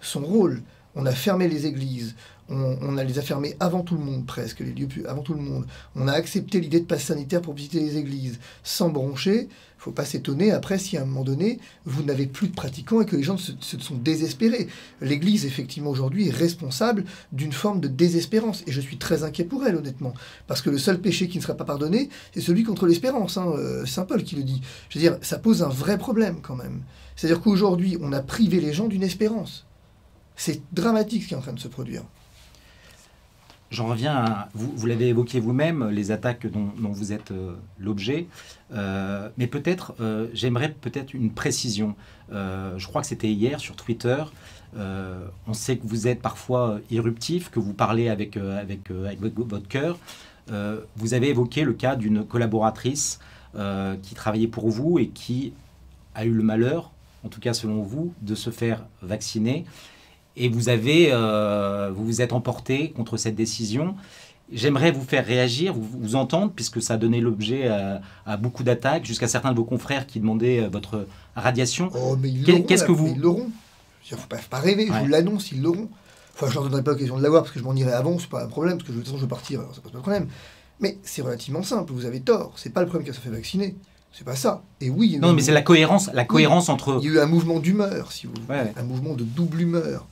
son 0.01 0.21
rôle. 0.21 0.63
On 0.95 1.07
a 1.07 1.13
fermé 1.13 1.49
les 1.49 1.67
églises, 1.67 2.15
on, 2.49 2.99
a 2.99 3.05
les 3.05 3.19
a 3.19 3.23
fermés 3.23 3.57
avant 3.61 3.83
tout 3.83 3.97
le 3.97 4.05
monde 4.05 4.27
presque, 4.27 4.61
les 4.61 4.73
lieux 4.73 4.89
avant 5.09 5.23
tout 5.23 5.35
le 5.35 5.41
monde. 5.41 5.67
On 5.97 6.07
a 6.09 6.13
accepté 6.13 6.61
l'idée 6.61 6.81
de 6.81 6.85
passe 6.85 7.05
sanitaire 7.05 7.41
pour 7.41 7.55
visiter 7.55 7.81
les 7.81 7.97
églises 7.97 8.39
sans 8.63 8.91
broncher. 8.91 9.49
Faut 9.79 9.91
pas 9.91 10.05
s'étonner 10.05 10.53
après 10.53 10.79
si 10.79 10.97
à 10.97 11.03
un 11.03 11.05
moment 11.07 11.25
donné 11.25 11.59
vous 11.87 12.03
n'avez 12.03 12.27
plus 12.27 12.49
de 12.49 12.55
pratiquants 12.55 13.01
et 13.01 13.07
que 13.07 13.17
les 13.17 13.23
gens 13.23 13.39
se, 13.39 13.53
sont 13.61 13.97
désespérés. 13.97 14.69
L'Église 15.01 15.45
effectivement 15.47 15.91
aujourd'hui 15.91 16.29
est 16.29 16.33
responsable 16.33 17.05
d'une 17.33 17.53
forme 17.53 17.81
de 17.81 17.89
désespérance 17.89 18.63
et 18.67 18.73
je 18.73 18.81
suis 18.81 18.99
très 18.99 19.25
inquiet 19.25 19.45
pour 19.45 19.67
elle 19.67 19.77
honnêtement 19.77 20.15
parce 20.47 20.63
que 20.63 20.71
le 20.71 20.79
seul 20.79 21.01
péché 21.01 21.27
qui 21.27 21.39
ne 21.39 21.43
sera 21.43 21.55
pas 21.55 21.65
pardonné 21.65 22.11
c'est 22.33 22.41
celui 22.41 22.65
contre 22.65 22.87
l'espérance. 22.87 23.39
Hein, 23.39 23.51
euh, 23.57 23.87
Saint 23.87 24.05
Paul 24.05 24.23
qui 24.23 24.37
le 24.37 24.45
dit. 24.45 24.61
Je 24.89 24.99
veux 24.99 25.03
dire 25.03 25.19
ça 25.23 25.39
pose 25.39 25.63
un 25.63 25.69
vrai 25.69 25.99
problème 25.99 26.41
quand 26.43 26.57
même. 26.57 26.83
C'est-à-dire 27.17 27.41
qu'aujourd'hui 27.41 27.97
on 28.01 28.13
a 28.13 28.21
privé 28.21 28.61
les 28.61 28.73
gens 28.73 28.89
d'une 28.89 29.03
espérance. 29.03 29.67
C'est 30.45 30.61
dramatique 30.73 31.23
ce 31.23 31.29
qui 31.29 31.35
est 31.35 31.37
en 31.37 31.41
train 31.41 31.53
de 31.53 31.61
se 31.61 31.69
produire. 31.69 32.03
J'en 33.71 33.87
reviens 33.87 34.17
à, 34.17 34.49
vous, 34.55 34.87
l'avez 34.89 35.07
évoqué 35.07 35.39
vous-même, 35.39 35.89
les 35.91 36.11
attaques 36.11 36.49
dont, 36.49 36.73
vous 36.77 37.13
êtes 37.13 37.31
euh, 37.31 37.55
l'objet, 37.79 38.27
euh, 38.73 39.29
mais 39.39 39.47
peut-être, 39.47 39.95
euh, 40.01 40.27
j'aimerais 40.35 40.73
peut-être 40.73 41.15
une 41.15 41.31
précision. 41.31 41.95
je 42.29 42.85
crois 42.89 43.03
que 43.03 43.07
c'était 43.07 43.31
hier 43.31 43.61
sur 43.61 43.77
Twitter. 43.77 44.25
on 44.75 45.53
sait 45.53 45.77
que 45.77 45.87
vous 45.87 46.09
êtes 46.09 46.21
parfois 46.21 46.81
irruptif, 46.91 47.49
que 47.49 47.61
vous 47.61 47.73
parlez 47.73 48.09
avec, 48.09 48.37
avec, 48.37 48.91
avec 48.91 49.21
votre 49.37 49.69
cœur. 49.69 49.97
vous 50.97 51.15
avez 51.15 51.29
évoqué 51.29 51.63
le 51.63 51.75
cas 51.75 51.95
d'une 51.95 52.25
collaboratrice 52.25 53.21
qui 54.03 54.15
travaillait 54.17 54.49
pour 54.49 54.71
vous 54.71 54.99
et 54.99 55.07
qui 55.07 55.53
a 56.17 56.25
eu 56.25 56.33
le 56.33 56.43
malheur, 56.43 56.91
en 57.23 57.29
tout 57.29 57.39
cas 57.39 57.55
selon 57.55 57.83
vous, 57.83 58.13
de 58.23 58.35
se 58.35 58.51
faire 58.51 58.85
vacciner 59.03 59.67
et 60.37 60.49
vous 60.49 60.69
avez, 60.69 61.09
euh, 61.13 61.91
vous 61.95 62.05
vous 62.05 62.23
êtes 62.23 62.33
emporté 62.33 62.91
contre 62.91 63.17
cette 63.17 63.35
décision. 63.35 63.95
J'aimerais 64.53 64.91
vous 64.91 65.05
faire 65.05 65.25
réagir, 65.25 65.73
vous, 65.73 65.87
vous 66.01 66.15
entendre, 66.15 66.53
puisque 66.55 66.83
ça 66.83 66.95
a 66.95 66.97
donné 66.97 67.21
l'objet 67.21 67.69
à, 68.27 68.37
beaucoup 68.37 68.65
d'attaques, 68.65 69.05
jusqu'à 69.05 69.29
certains 69.29 69.53
de 69.53 69.57
vos 69.57 69.65
confrères 69.65 70.07
qui 70.07 70.21
demandaient 70.21 70.61
euh, 70.61 70.69
votre 70.69 71.07
radiation. 71.37 71.91
Oh, 71.95 72.17
mais 72.21 72.31
ils 72.31 72.67
Qu'est-ce 72.67 72.85
que 72.85 72.93
vous... 72.93 73.13
Ils 73.15 73.21
l'auront. 73.21 73.51
Il 74.11 74.15
ne 74.15 74.21
faut 74.21 74.29
pas, 74.29 74.59
rêver, 74.59 74.89
je 74.89 74.93
vous 74.93 75.07
l'annonce, 75.07 75.53
ils 75.53 75.63
l'auront. 75.63 75.89
Enfin, 76.35 76.47
je 76.47 76.51
ne 76.51 76.55
leur 76.55 76.65
donnerai 76.65 76.83
pas 76.83 76.91
l'occasion 76.91 77.17
de 77.17 77.23
l'avoir 77.23 77.43
parce 77.43 77.55
que 77.55 77.61
je 77.61 77.65
m'en 77.65 77.75
irai 77.75 77.93
avant, 77.93 78.19
c'est 78.19 78.29
pas 78.29 78.43
un 78.43 78.49
problème, 78.49 78.77
parce 78.77 78.89
que 78.89 78.93
de 78.93 78.99
toute 78.99 79.07
façon, 79.07 79.17
je 79.17 79.23
vais 79.23 79.29
partir, 79.29 79.61
alors 79.61 79.75
ça 79.75 79.81
pose 79.81 79.93
pas 79.93 79.99
de 79.99 80.03
problème. 80.03 80.29
Mais 80.81 80.99
c'est 81.03 81.23
relativement 81.23 81.63
simple, 81.63 81.93
vous 81.93 82.05
avez 82.05 82.21
tort. 82.21 82.53
C'est 82.57 82.75
pas 82.75 82.81
le 82.81 82.87
problème 82.89 83.07
qu'elle 83.07 83.15
se 83.15 83.21
fait 83.21 83.31
vacciner. 83.31 83.77
C'est 84.13 84.25
pas 84.25 84.37
ça. 84.37 84.63
Et 84.81 84.91
oui. 84.91 85.19
non, 85.23 85.33
mais 85.33 85.41
c'est 85.41 85.53
la 85.53 85.63
cohérence, 85.63 86.11
la 86.13 86.25
cohérence 86.25 86.69
entre. 86.69 86.99
Il 87.01 87.07
y 87.07 87.09
a 87.11 87.15
eu 87.15 87.21
un 87.21 87.27
mouvement 87.27 87.61
d'humeur, 87.61 88.13
si 88.13 88.27
vous 88.27 88.35
voulez, 88.47 88.59
un 88.77 88.83
mouvement 88.83 89.15
de 89.15 89.25
double 89.25 89.63
humeur. 89.63 90.07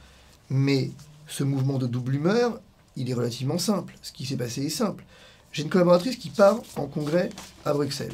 Mais 0.50 0.90
ce 1.26 1.45
mouvement 1.45 1.78
de 1.78 1.87
double 1.87 2.16
humeur, 2.16 2.61
il 2.97 3.09
est 3.09 3.14
relativement 3.14 3.59
simple. 3.59 3.95
Ce 4.02 4.12
qui 4.12 4.26
s'est 4.26 4.37
passé 4.37 4.66
est 4.66 4.69
simple. 4.69 5.04
J'ai 5.52 5.62
une 5.62 5.71
collaboratrice 5.71 6.16
qui 6.16 6.30
part 6.30 6.61
en 6.76 6.87
congrès 6.87 7.30
à 7.64 7.73
Bruxelles. 7.73 8.12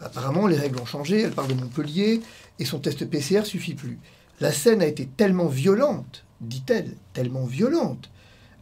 Apparemment, 0.00 0.46
les 0.46 0.56
règles 0.56 0.80
ont 0.80 0.86
changé, 0.86 1.20
elle 1.20 1.32
part 1.32 1.46
de 1.46 1.54
Montpellier 1.54 2.20
et 2.58 2.64
son 2.64 2.78
test 2.78 3.04
PCR 3.04 3.44
suffit 3.44 3.74
plus. 3.74 3.98
La 4.40 4.52
scène 4.52 4.80
a 4.80 4.86
été 4.86 5.06
tellement 5.06 5.48
violente, 5.48 6.24
dit-elle, 6.40 6.94
tellement 7.12 7.44
violente 7.44 8.10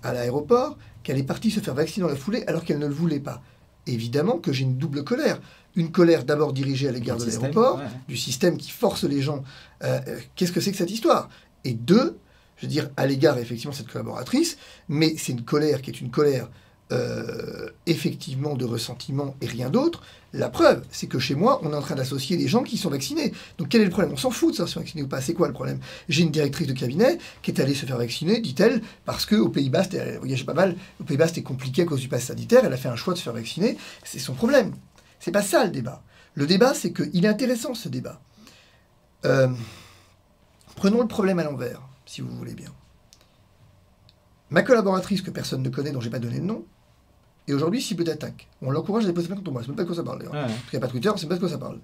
à 0.02 0.12
l'aéroport 0.12 0.76
qu'elle 1.02 1.18
est 1.18 1.24
partie 1.24 1.50
se 1.50 1.60
faire 1.60 1.74
vacciner 1.74 2.04
dans 2.04 2.10
la 2.10 2.18
foulée 2.18 2.44
alors 2.46 2.64
qu'elle 2.64 2.78
ne 2.78 2.86
le 2.86 2.94
voulait 2.94 3.20
pas. 3.20 3.42
Évidemment 3.86 4.38
que 4.38 4.52
j'ai 4.52 4.64
une 4.64 4.76
double 4.76 5.04
colère. 5.04 5.40
Une 5.76 5.92
colère 5.92 6.24
d'abord 6.24 6.52
dirigée 6.52 6.88
à 6.88 6.92
l'égard 6.92 7.16
de 7.16 7.24
l'aéroport, 7.24 7.80
du 8.08 8.16
système 8.16 8.56
qui 8.56 8.70
force 8.70 9.04
les 9.04 9.22
gens. 9.22 9.44
Euh, 9.84 10.00
euh, 10.08 10.18
qu'est-ce 10.34 10.50
que 10.50 10.60
c'est 10.60 10.72
que 10.72 10.76
cette 10.76 10.90
histoire? 10.90 11.28
Et 11.64 11.72
deux, 11.72 12.18
je 12.58 12.66
veux 12.66 12.70
dire, 12.70 12.90
à 12.96 13.06
l'égard 13.06 13.38
effectivement 13.38 13.72
de 13.72 13.76
cette 13.76 13.88
collaboratrice, 13.88 14.58
mais 14.88 15.14
c'est 15.16 15.32
une 15.32 15.44
colère 15.44 15.80
qui 15.80 15.90
est 15.90 16.00
une 16.00 16.10
colère 16.10 16.48
euh, 16.90 17.68
effectivement 17.86 18.54
de 18.54 18.64
ressentiment 18.64 19.36
et 19.40 19.46
rien 19.46 19.70
d'autre. 19.70 20.02
La 20.32 20.48
preuve, 20.48 20.84
c'est 20.90 21.06
que 21.06 21.18
chez 21.18 21.34
moi, 21.34 21.60
on 21.62 21.72
est 21.72 21.76
en 21.76 21.82
train 21.82 21.94
d'associer 21.94 22.36
des 22.36 22.48
gens 22.48 22.62
qui 22.62 22.76
sont 22.76 22.90
vaccinés. 22.90 23.32
Donc 23.58 23.68
quel 23.68 23.82
est 23.82 23.84
le 23.84 23.90
problème? 23.90 24.12
On 24.12 24.16
s'en 24.16 24.30
fout 24.30 24.50
de 24.50 24.56
savoir 24.56 24.68
si 24.68 24.74
sont 24.74 24.80
vaccinés 24.80 25.02
ou 25.02 25.08
pas. 25.08 25.20
C'est 25.20 25.34
quoi 25.34 25.48
le 25.48 25.54
problème? 25.54 25.80
J'ai 26.08 26.22
une 26.22 26.30
directrice 26.30 26.66
de 26.66 26.72
cabinet 26.72 27.18
qui 27.42 27.50
est 27.50 27.60
allée 27.60 27.74
se 27.74 27.86
faire 27.86 27.98
vacciner, 27.98 28.40
dit-elle, 28.40 28.82
parce 29.04 29.26
qu'au 29.26 29.48
Pays-Bas, 29.48 29.84
elle 29.92 30.18
voyageait 30.18 30.44
pas 30.44 30.54
mal, 30.54 30.76
Pays-Bas 31.06 31.28
c'était 31.28 31.42
compliqué 31.42 31.82
à 31.82 31.84
cause 31.84 32.00
du 32.00 32.08
pass 32.08 32.24
sanitaire, 32.24 32.64
elle 32.64 32.72
a 32.72 32.76
fait 32.76 32.88
un 32.88 32.96
choix 32.96 33.14
de 33.14 33.18
se 33.18 33.24
faire 33.24 33.34
vacciner, 33.34 33.76
c'est 34.04 34.18
son 34.18 34.34
problème. 34.34 34.74
C'est 35.20 35.32
pas 35.32 35.42
ça 35.42 35.64
le 35.64 35.70
débat. 35.70 36.02
Le 36.34 36.46
débat, 36.46 36.72
c'est 36.72 36.92
qu'il 36.92 37.24
est 37.24 37.28
intéressant 37.28 37.74
ce 37.74 37.88
débat. 37.88 38.20
Euh, 39.24 39.48
prenons 40.76 41.00
le 41.00 41.08
problème 41.08 41.38
à 41.38 41.44
l'envers 41.44 41.87
si 42.08 42.22
vous 42.22 42.34
voulez 42.34 42.54
bien. 42.54 42.70
ma 44.50 44.62
collaboratrice 44.62 45.20
que 45.20 45.30
personne 45.30 45.62
ne 45.62 45.68
connaît, 45.68 45.90
dont 45.92 46.00
j'ai 46.00 46.08
pas 46.10 46.18
donné 46.18 46.40
de 46.40 46.44
nom, 46.44 46.64
est 47.46 47.52
aujourd'hui 47.52 47.82
cible 47.82 48.02
d'attaque. 48.02 48.48
On 48.62 48.70
l'encourage 48.70 49.04
à 49.04 49.06
déposer 49.06 49.26
plainte 49.26 49.40
contre 49.40 49.52
moi. 49.52 49.60
C'est 49.62 49.68
même 49.68 49.76
pas 49.76 49.82
de 49.82 49.88
quoi 49.88 49.96
ça 49.96 50.02
parle 50.02 50.18
d'ailleurs. 50.20 50.32
Ouais. 50.34 50.40
Parce 50.40 50.70
qu'il 50.70 50.78
n'y 50.78 50.84
a 50.84 50.86
pas 50.86 50.88
Twitter, 50.92 51.10
c'est 51.16 51.28
pas 51.28 51.34
de 51.34 51.40
quoi 51.40 51.48
ça 51.50 51.58
parle. 51.58 51.78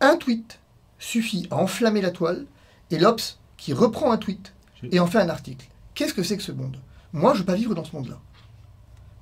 Un 0.00 0.16
tweet 0.16 0.58
suffit 0.98 1.46
à 1.50 1.56
enflammer 1.56 2.00
la 2.00 2.10
toile 2.10 2.46
et 2.90 2.98
l'Obs 2.98 3.38
qui 3.56 3.72
reprend 3.72 4.10
un 4.10 4.16
tweet 4.18 4.52
et 4.90 4.98
en 4.98 5.06
fait 5.06 5.18
un 5.18 5.28
article. 5.28 5.68
Qu'est-ce 5.94 6.14
que 6.14 6.22
c'est 6.24 6.36
que 6.36 6.42
ce 6.42 6.52
monde? 6.52 6.78
Moi, 7.12 7.32
je 7.32 7.38
ne 7.38 7.40
veux 7.40 7.46
pas 7.46 7.54
vivre 7.54 7.74
dans 7.74 7.84
ce 7.84 7.94
monde-là. 7.94 8.18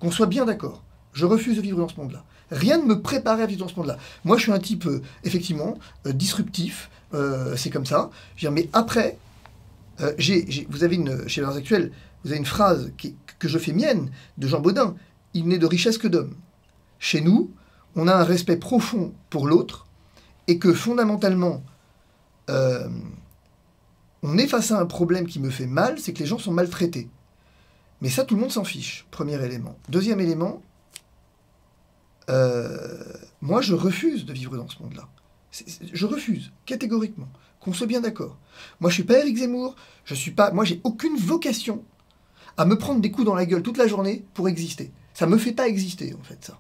Qu'on 0.00 0.10
soit 0.10 0.26
bien 0.26 0.44
d'accord. 0.46 0.82
Je 1.12 1.26
refuse 1.26 1.56
de 1.56 1.62
vivre 1.62 1.78
dans 1.78 1.88
ce 1.88 1.96
monde-là. 1.96 2.24
Rien 2.50 2.78
ne 2.78 2.84
me 2.84 3.02
préparait 3.02 3.42
à 3.42 3.46
vivre 3.46 3.60
dans 3.60 3.68
ce 3.68 3.76
monde-là. 3.76 3.98
Moi, 4.24 4.36
je 4.36 4.42
suis 4.42 4.52
un 4.52 4.58
type, 4.58 4.86
euh, 4.86 5.02
effectivement, 5.24 5.76
euh, 6.06 6.12
disruptif. 6.12 6.90
euh, 7.14 7.56
c'est 7.56 7.70
comme 7.70 7.86
ça. 7.86 8.10
Je 8.36 8.46
veux 8.46 8.54
dire, 8.54 8.64
mais 8.64 8.70
après, 8.72 9.18
euh, 10.00 10.12
vous 10.68 10.84
avez 10.84 10.96
une, 10.96 12.44
phrase 12.44 12.92
que 13.38 13.48
je 13.48 13.58
fais 13.58 13.72
mienne 13.72 14.10
de 14.36 14.48
Jean 14.48 14.60
Baudin. 14.60 14.94
Il 15.34 15.48
n'est 15.48 15.58
de 15.58 15.66
richesse 15.66 15.98
que 15.98 16.08
d'homme. 16.08 16.34
Chez 16.98 17.20
nous, 17.20 17.50
on 17.96 18.08
a 18.08 18.14
un 18.14 18.24
respect 18.24 18.56
profond 18.56 19.12
pour 19.30 19.46
l'autre 19.46 19.86
et 20.46 20.58
que 20.58 20.72
fondamentalement, 20.72 21.62
euh, 22.50 22.88
on 24.22 24.38
est 24.38 24.46
face 24.46 24.70
à 24.72 24.80
un 24.80 24.86
problème 24.86 25.26
qui 25.26 25.40
me 25.40 25.50
fait 25.50 25.66
mal, 25.66 25.98
c'est 25.98 26.12
que 26.12 26.20
les 26.20 26.26
gens 26.26 26.38
sont 26.38 26.52
maltraités. 26.52 27.08
Mais 28.00 28.08
ça, 28.08 28.24
tout 28.24 28.34
le 28.34 28.40
monde 28.40 28.52
s'en 28.52 28.64
fiche, 28.64 29.06
premier 29.10 29.42
élément. 29.44 29.76
Deuxième 29.88 30.20
élément, 30.20 30.62
euh, 32.30 33.12
moi, 33.40 33.60
je 33.60 33.74
refuse 33.74 34.24
de 34.24 34.32
vivre 34.32 34.56
dans 34.56 34.68
ce 34.68 34.82
monde-là. 34.82 35.08
Je 35.92 36.06
refuse, 36.06 36.52
catégoriquement. 36.66 37.28
Qu'on 37.68 37.75
soit 37.75 37.87
bien 37.87 38.00
d'accord. 38.00 38.38
Moi, 38.80 38.88
je 38.88 38.94
suis 38.94 39.04
pas 39.04 39.18
Eric 39.18 39.37
Zemmour, 39.37 39.76
je 40.06 40.14
suis 40.14 40.30
pas. 40.30 40.52
Moi, 40.52 40.64
j'ai 40.64 40.80
aucune 40.84 41.18
vocation 41.18 41.84
à 42.56 42.64
me 42.64 42.78
prendre 42.78 43.02
des 43.02 43.10
coups 43.10 43.26
dans 43.26 43.34
la 43.34 43.44
gueule 43.44 43.62
toute 43.62 43.76
la 43.76 43.87
journée 43.87 44.25
pour 44.32 44.48
exister. 44.48 44.90
Ça 45.12 45.26
me 45.26 45.37
fait 45.37 45.52
pas 45.52 45.68
exister, 45.68 46.16
en 46.18 46.22
fait, 46.22 46.42
ça. 46.42 46.58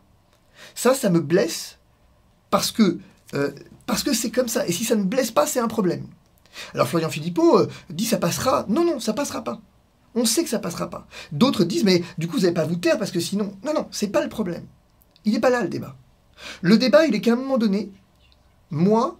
Ça, 0.74 0.92
ça 0.92 1.08
me 1.08 1.20
blesse 1.20 1.78
parce 2.50 2.72
que 2.72 2.98
euh, 3.32 3.52
parce 3.86 4.02
que 4.02 4.12
c'est 4.12 4.30
comme 4.30 4.48
ça. 4.48 4.66
Et 4.66 4.72
si 4.72 4.84
ça 4.84 4.96
ne 4.96 5.04
blesse 5.04 5.30
pas, 5.30 5.46
c'est 5.46 5.60
un 5.60 5.66
problème. 5.66 6.06
Alors 6.74 6.88
Florian 6.88 7.08
Philippot 7.08 7.56
euh, 7.56 7.68
dit 7.88 8.04
ça 8.04 8.18
passera. 8.18 8.66
Non, 8.68 8.84
non, 8.84 9.00
ça 9.00 9.14
passera 9.14 9.42
pas. 9.42 9.62
On 10.14 10.26
sait 10.26 10.44
que 10.44 10.50
ça 10.50 10.58
passera 10.58 10.90
pas. 10.90 11.06
D'autres 11.32 11.64
disent 11.64 11.84
mais 11.84 12.02
du 12.18 12.28
coup 12.28 12.36
vous 12.36 12.42
n'allez 12.42 12.52
pas 12.52 12.66
vous 12.66 12.76
taire 12.76 12.98
parce 12.98 13.12
que 13.12 13.20
sinon. 13.20 13.56
Non, 13.64 13.72
non, 13.72 13.88
c'est 13.92 14.08
pas 14.08 14.22
le 14.22 14.28
problème. 14.28 14.66
Il 15.24 15.32
n'est 15.32 15.40
pas 15.40 15.48
là 15.48 15.62
le 15.62 15.70
débat. 15.70 15.96
Le 16.60 16.76
débat, 16.76 17.06
il 17.06 17.14
est 17.14 17.22
qu'à 17.22 17.32
un 17.32 17.36
moment 17.36 17.56
donné, 17.56 17.90
moi, 18.70 19.18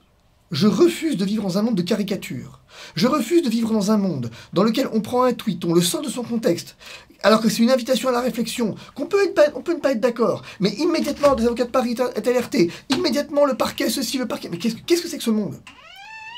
je 0.51 0.67
refuse 0.67 1.17
de 1.17 1.25
vivre 1.25 1.43
dans 1.43 1.59
un 1.59 1.63
monde 1.63 1.75
de 1.75 1.83
caricature. 1.83 2.61
Je 2.95 3.07
refuse 3.07 3.43
de 3.43 3.49
vivre 3.49 3.73
dans 3.73 3.91
un 3.91 3.97
monde 3.97 4.31
dans 4.53 4.63
lequel 4.63 4.89
on 4.93 5.01
prend 5.01 5.25
un 5.25 5.33
tweet, 5.33 5.65
on 5.65 5.75
le 5.75 5.83
sort 5.83 6.03
de 6.03 6.09
son 6.09 6.23
contexte, 6.23 6.77
alors 7.23 7.41
que 7.41 7.49
c'est 7.49 7.63
une 7.63 7.71
invitation 7.71 8.09
à 8.09 8.13
la 8.13 8.21
réflexion, 8.21 8.75
qu'on 8.95 9.07
peut, 9.07 9.35
peut 9.65 9.75
ne 9.75 9.81
pas 9.81 9.93
être 9.93 10.01
d'accord, 10.01 10.43
mais 10.61 10.71
immédiatement 10.71 11.35
des 11.35 11.45
avocats 11.45 11.65
de 11.65 11.71
Paris 11.71 11.97
est 12.15 12.29
alerté, 12.29 12.71
immédiatement 12.91 13.45
le 13.45 13.55
parquet 13.55 13.91
ceci, 13.91 14.19
le 14.19 14.27
parquet. 14.27 14.49
Mais 14.51 14.59
qu'est-ce 14.59 15.03
que 15.03 15.09
c'est 15.09 15.19
que 15.19 15.25
ce 15.25 15.31
monde? 15.31 15.61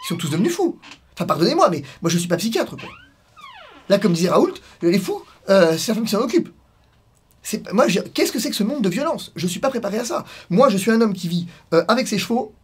Ils 0.05 0.09
sont 0.09 0.17
tous 0.17 0.31
devenus 0.31 0.55
fous. 0.55 0.79
Enfin, 1.15 1.27
pardonnez-moi, 1.27 1.69
mais 1.71 1.83
moi 2.01 2.11
je 2.11 2.19
suis 2.19 2.29
pas 2.29 2.37
psychiatre, 2.37 2.77
quoi. 2.77 2.89
Là, 3.89 3.99
comme 3.99 4.13
disait 4.13 4.31
Raoult, 4.31 4.55
les 4.83 4.99
fous, 4.99 5.23
euh, 5.49 5.77
c'est 5.77 5.89
la 5.89 5.97
femme 5.97 6.05
qui 6.05 6.11
s'en 6.11 6.21
occupe. 6.21 6.49
Moi, 7.73 7.87
qu'est-ce 8.15 8.33
que 8.33 8.39
c'est 8.39 8.51
que 8.51 8.57
ce 8.57 8.63
monde 8.63 8.83
de 8.83 8.89
violence? 8.89 9.33
Je 9.35 9.47
suis 9.47 9.61
pas 9.61 9.71
préparé 9.71 9.99
à 9.99 10.05
ça. 10.05 10.25
Moi, 10.49 10.69
je 10.69 10.77
suis 10.77 10.91
un 10.91 11.01
homme 11.01 11.15
qui 11.15 11.27
vit 11.27 11.47
euh, 11.75 11.85
avec 11.89 12.07
ses 12.07 12.19
chevaux, 12.19 12.55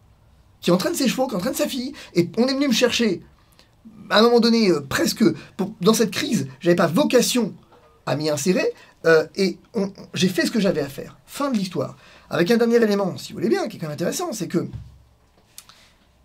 qui 0.61 0.71
entraîne 0.71 0.95
ses 0.95 1.07
chevaux, 1.07 1.27
qui 1.27 1.35
entraîne 1.35 1.53
sa 1.53 1.67
fille, 1.67 1.93
et 2.15 2.29
on 2.37 2.47
est 2.47 2.53
venu 2.53 2.67
me 2.67 2.73
chercher 2.73 3.21
à 4.09 4.19
un 4.19 4.21
moment 4.21 4.39
donné, 4.39 4.69
euh, 4.69 4.81
presque 4.81 5.23
dans 5.81 5.93
cette 5.93 6.11
crise, 6.11 6.47
j'avais 6.59 6.75
pas 6.75 6.87
vocation 6.87 7.53
à 8.05 8.15
m'y 8.15 8.29
insérer, 8.29 8.73
euh, 9.05 9.25
et 9.35 9.57
j'ai 10.13 10.29
fait 10.29 10.45
ce 10.45 10.51
que 10.51 10.59
j'avais 10.59 10.81
à 10.81 10.87
faire. 10.87 11.17
Fin 11.25 11.51
de 11.51 11.57
l'histoire. 11.57 11.97
Avec 12.29 12.51
un 12.51 12.57
dernier 12.57 12.77
élément, 12.77 13.17
si 13.17 13.31
vous 13.31 13.39
voulez 13.39 13.49
bien, 13.49 13.67
qui 13.67 13.77
est 13.77 13.79
quand 13.79 13.87
même 13.87 13.93
intéressant, 13.93 14.33
c'est 14.33 14.47
que 14.47 14.67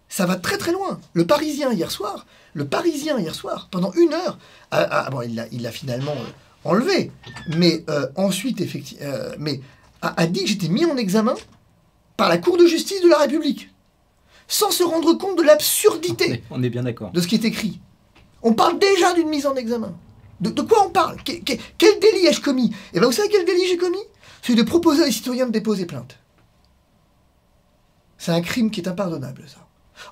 ça 0.09 0.27
va 0.27 0.37
très 0.37 0.59
très 0.59 0.73
loin. 0.73 1.01
Le 1.12 1.27
Parisien 1.27 1.73
hier 1.73 1.91
soir, 1.91 2.27
le 2.55 2.67
Parisien 2.67 3.19
hier 3.19 3.35
soir, 3.35 3.69
pendant 3.71 3.93
une 3.93 4.12
heure, 4.12 4.39
ah, 4.71 5.09
bon, 5.11 5.23
il 5.23 5.62
l'a 5.62 5.73
finalement 5.73 6.12
euh, 6.12 6.69
enlevé, 6.69 7.11
mais 7.57 7.85
ensuite, 8.17 8.61
effectivement, 8.61 9.07
mais 9.39 9.61
a 10.03 10.27
dit 10.27 10.43
que 10.43 10.49
j'étais 10.49 10.69
mis 10.69 10.85
en 10.85 10.97
examen 10.97 11.35
par 12.17 12.29
la 12.29 12.39
Cour 12.39 12.57
de 12.57 12.67
justice 12.67 13.01
de 13.01 13.09
la 13.09 13.19
République, 13.19 13.71
sans 14.52 14.71
se 14.71 14.82
rendre 14.85 15.14
compte 15.14 15.38
de 15.38 15.42
l'absurdité 15.42 16.42
On 16.50 16.62
est 16.62 16.68
bien 16.68 16.82
d'accord. 16.82 17.11
de 17.11 17.21
ce 17.23 17.26
qui 17.26 17.37
est 17.37 17.44
écrit. 17.47 17.80
On 18.42 18.52
parle 18.52 18.78
déjà 18.78 19.14
d'une 19.14 19.28
mise 19.28 19.47
en 19.47 19.54
examen. 19.54 19.94
De, 20.40 20.50
de 20.50 20.61
quoi 20.62 20.85
on 20.87 20.90
parle? 20.90 21.16
Que- 21.25 21.40
que- 21.42 21.59
Quel 21.78 21.99
délit 22.00 22.26
ai-je 22.26 22.42
commis? 22.42 22.75
Et 22.92 22.99
bien 22.99 23.06
vous 23.06 23.12
savez 23.12 23.28
quel 23.30 23.47
délit 23.47 23.66
j'ai 23.66 23.78
commis? 23.78 24.02
Celui 24.42 24.56
de 24.56 24.62
proposer 24.62 25.02
à 25.04 25.06
les 25.06 25.12
citoyens 25.12 25.47
de 25.47 25.52
déposer 25.52 25.87
plainte. 25.87 26.18
C'est 28.18 28.32
un 28.32 28.42
crime 28.42 28.71
qui 28.71 28.80
est 28.80 28.88
impardonnable, 28.88 29.44
ça. 29.47 29.59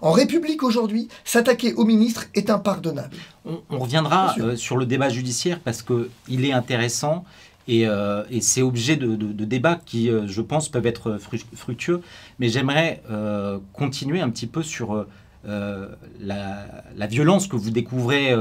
En 0.00 0.12
République 0.12 0.62
aujourd'hui, 0.62 1.09
s'attaquer 1.25 1.75
au 1.75 1.85
ministre 1.85 2.25
est 2.35 2.49
impardonnable. 2.49 3.16
On, 3.44 3.61
on 3.70 3.78
reviendra 3.80 4.35
euh, 4.38 4.56
sur 4.56 4.76
le 4.78 4.87
débat 4.87 5.09
judiciaire 5.11 5.61
parce 5.61 5.82
qu'il 5.82 6.44
est 6.47 6.52
intéressant 6.52 7.25
et, 7.71 7.87
euh, 7.87 8.25
et 8.31 8.41
c'est 8.41 8.62
objet 8.62 8.97
de, 8.97 9.15
de- 9.15 9.45
débats 9.45 9.81
qui, 9.87 10.11
euh, 10.11 10.27
je 10.27 10.43
pense, 10.43 10.69
peuvent 10.69 10.87
être 10.87 11.19
fru- 11.19 11.39
fructueux. 11.55 12.00
Mais 12.41 12.49
j'aimerais 12.49 13.00
euh, 13.11 13.59
continuer 13.73 14.21
un 14.21 14.29
petit 14.29 14.49
peu 14.49 14.62
sur 14.65 15.07
la, 15.45 17.07
violence 17.07 17.47
que 17.47 17.57
vous 17.57 17.71
découvrez 17.71 18.35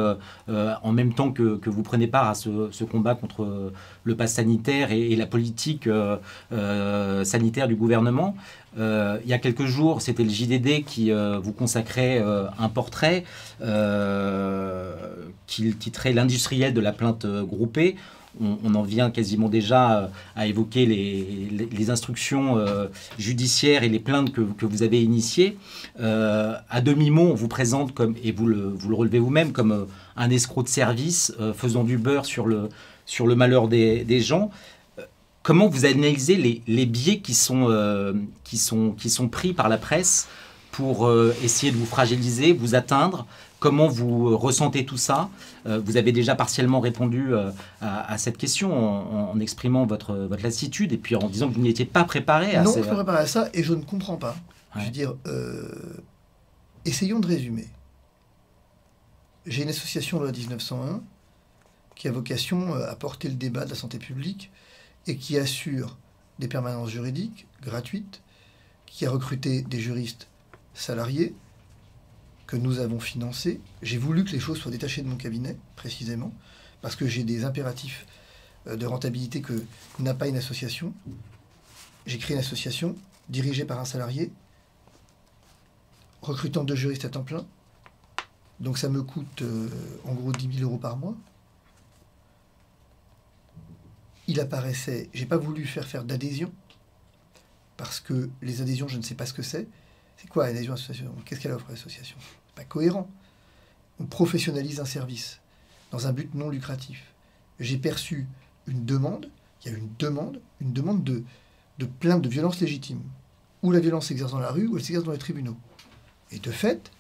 en 0.50 0.92
même 0.92 1.14
temps 1.14 1.32
que, 1.32 1.70
vous 1.70 1.82
prenez 1.82 2.08
part 2.08 2.28
à 2.28 2.36
ce, 2.36 2.84
combat 2.84 3.16
contre 3.16 3.72
le 4.04 4.16
pass 4.18 4.34
sanitaire 4.34 4.92
et, 4.92 5.12
et 5.12 5.16
la 5.16 5.26
politique 5.26 5.88
sanitaire 7.24 7.70
du 7.70 7.76
gouvernement. 7.78 8.36
Il 8.78 9.22
y 9.28 9.32
a 9.32 9.38
quelques 9.38 9.66
jours, 9.66 10.02
c'était 10.02 10.26
le 10.26 10.30
JDD 10.30 10.84
qui 10.86 11.12
vous 11.12 11.54
consacrait 11.54 12.22
un 12.60 12.68
portrait 12.68 13.24
qu'il 15.48 15.78
titrait 15.78 16.12
L'industriel 16.12 16.74
de 16.74 16.82
la 16.82 16.92
plainte 16.92 17.26
groupée. 17.26 17.96
On, 18.40 18.76
en 18.76 18.84
vient 18.84 19.10
quasiment 19.10 19.50
déjà 19.50 19.98
euh, 19.98 20.08
à 20.36 20.46
évoquer 20.46 20.86
les, 20.86 21.90
instructions 21.90 22.58
euh, 22.58 22.88
judiciaires 23.18 23.84
et 23.84 23.90
les 23.90 24.00
plaintes 24.00 24.32
que, 24.32 24.66
vous 24.66 24.84
avez 24.84 25.02
initiées. 25.02 25.58
Euh, 26.00 26.56
à 26.70 26.82
demi-mot, 26.82 27.30
on 27.32 27.34
vous 27.34 27.48
présente 27.48 27.94
comme, 27.94 28.16
et 28.24 28.32
vous 28.32 28.46
le, 28.46 28.78
relevez 28.92 29.20
vous-même, 29.20 29.52
comme 29.52 29.88
un 30.16 30.30
escroc 30.30 30.64
de 30.64 30.70
service 30.70 31.34
faisant 31.56 31.84
du 31.84 31.98
beurre 31.98 32.26
sur 32.26 32.46
le, 32.46 33.36
malheur 33.36 33.68
des, 33.68 34.22
gens. 34.22 34.52
Comment 35.42 35.68
vous 35.68 35.86
analysez 35.86 36.62
les, 36.68 36.86
biais 36.86 37.20
qui 37.20 37.34
sont, 37.34 37.68
pris 39.32 39.54
par 39.54 39.70
la 39.70 39.78
presse 39.78 40.28
pour 40.72 41.12
essayer 41.44 41.72
de 41.72 41.78
vous 41.78 41.88
fragiliser, 41.88 42.54
vous 42.54 42.76
atteindre 42.76 43.26
Comment 43.60 43.88
vous 43.88 44.30
euh, 44.30 44.36
ressentez 44.36 44.86
tout 44.86 44.98
ça? 44.98 45.30
Euh, 45.66 45.80
Vous 45.84 45.98
avez 45.98 46.12
déjà 46.12 46.34
partiellement 46.36 46.80
répondu 46.80 47.34
euh, 47.34 47.52
à, 47.82 48.12
à 48.12 48.18
cette 48.18 48.38
question 48.38 48.72
en, 48.74 49.32
en 49.32 49.40
exprimant 49.40 49.86
votre, 49.86 50.16
votre 50.16 50.44
lassitude 50.44 50.94
et 50.94 50.98
puis 50.98 51.16
en 51.16 51.28
disant 51.28 51.50
que 51.50 51.56
vous 51.56 51.62
n'étiez 51.62 51.86
pas 51.86 52.04
préparé 52.06 52.56
à 52.56 52.64
non, 52.64 52.72
ces- 52.72 52.84
je 52.84 52.90
me 52.90 52.96
prépare 52.96 53.18
à 53.18 53.26
ça 53.28 53.50
et 53.54 53.62
je 53.64 53.74
ne 53.74 53.84
comprends 53.84 54.16
pas. 54.18 54.36
Je 54.76 54.86
veux 54.86 54.92
dire, 54.92 55.16
euh, 55.28 55.68
essayons 56.86 57.20
de 57.20 57.28
résumer. 57.28 57.68
J'ai 59.46 59.64
une 59.64 59.70
association 59.70 60.20
loi 60.20 60.32
1901 60.32 61.02
qui 61.96 62.08
a 62.08 62.12
vocation 62.12 62.74
à 62.76 62.96
porter 62.96 63.28
le 63.28 63.34
débat 63.36 63.66
de 63.66 63.70
la 63.72 63.76
santé 63.76 63.98
publique 63.98 64.52
et 65.08 65.18
qui 65.18 65.38
assure 65.38 65.98
des 66.38 66.48
permanences 66.48 66.90
juridiques 66.90 67.48
gratuites, 67.62 68.22
qui 68.86 69.06
a 69.06 69.12
recruté 69.12 69.62
des 69.64 69.80
juristes 69.80 70.28
salariés 70.74 71.34
que 72.50 72.58
nous 72.58 72.80
avons 72.80 73.00
financés. 73.00 73.62
J'ai 73.84 74.00
voulu 74.00 74.24
que 74.24 74.32
les 74.32 74.40
choses 74.40 74.58
soient 74.58 74.72
détachées 74.72 75.04
de 75.04 75.08
mon 75.08 75.18
cabinet, 75.18 75.56
précisément, 75.76 76.34
parce 76.82 76.96
que 76.96 77.06
j'ai 77.06 77.24
des 77.24 77.46
impératifs 77.46 78.08
euh, 78.66 78.76
de 78.76 78.88
rentabilité 78.88 79.40
que 79.42 79.64
n'a 80.00 80.16
pas 80.16 80.28
une 80.28 80.36
association. 80.36 80.92
J'ai 82.08 82.18
créé 82.18 82.34
une 82.34 82.40
association 82.40 82.96
dirigée 83.30 83.66
par 83.66 83.80
un 83.80 83.86
salarié, 83.86 84.32
recrutant 86.24 86.64
deux 86.64 86.74
juristes 86.74 87.06
à 87.06 87.10
temps 87.10 87.22
plein. 87.22 87.46
Donc 88.60 88.80
ça 88.80 88.90
me 88.90 89.04
coûte 89.04 89.44
euh, 89.44 89.70
en 90.06 90.16
gros 90.16 90.32
10 90.32 90.58
000 90.58 90.68
euros 90.68 90.80
par 90.80 90.98
mois. 90.98 91.16
Il 94.26 94.40
apparaissait, 94.40 95.08
j'ai 95.14 95.28
pas 95.28 95.38
voulu 95.38 95.68
faire 95.68 95.86
faire 95.86 96.04
d'adhésion, 96.04 96.52
parce 97.78 98.00
que 98.00 98.28
les 98.42 98.64
adhésions, 98.64 98.88
je 98.88 98.98
ne 98.98 99.04
sais 99.04 99.16
pas 99.16 99.28
ce 99.28 99.34
que 99.34 99.44
c'est. 99.44 99.68
C'est 100.20 100.28
quoi 100.28 100.50
une 100.50 100.56
adhésion 100.56 100.74
à 100.74 100.76
l'association 100.76 101.16
Qu'est-ce 101.24 101.40
qu'elle 101.40 101.54
offre 101.54 101.68
à 101.70 101.72
l'association 101.72 102.18
Pas 102.56 102.66
cohérent. 102.66 103.10
On 104.00 104.06
professionnalise 104.06 104.80
un 104.82 104.86
service 104.86 105.40
dans 105.92 106.08
un 106.08 106.14
but 106.14 106.34
non 106.36 106.50
lucratif. 106.50 107.14
J'ai 107.60 107.78
perçu 107.78 108.28
une 108.68 108.86
demande, 108.86 109.30
il 109.64 109.72
y 109.72 109.76
a 109.76 109.78
une 109.78 109.90
demande, 109.98 110.42
une 110.60 110.74
demande 110.74 111.04
de, 111.04 111.24
plainte 112.00 112.22
de 112.22 112.30
violence 112.30 112.60
légitime. 112.60 113.02
Ou 113.64 113.72
la 113.72 113.80
violence 113.80 114.08
s'exerce 114.08 114.32
dans 114.32 114.40
la 114.40 114.52
rue, 114.52 114.68
ou 114.68 114.78
elle 114.78 114.84
s'exerce 114.84 115.06
dans 115.06 115.12
les 115.12 115.18
tribunaux. 115.18 115.58
Et 116.32 116.40
de 116.40 116.52
fait, 116.52 116.92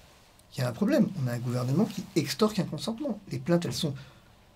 il 0.56 0.62
y 0.62 0.64
a 0.64 0.70
un 0.70 0.74
problème. 0.74 1.10
On 1.22 1.28
a 1.28 1.34
un 1.34 1.40
gouvernement 1.40 1.86
qui 1.86 2.04
extorque 2.16 2.60
un 2.60 2.64
consentement. 2.64 3.20
Les 3.32 3.40
plaintes, 3.40 3.66
elles 3.66 3.74
sont 3.74 3.94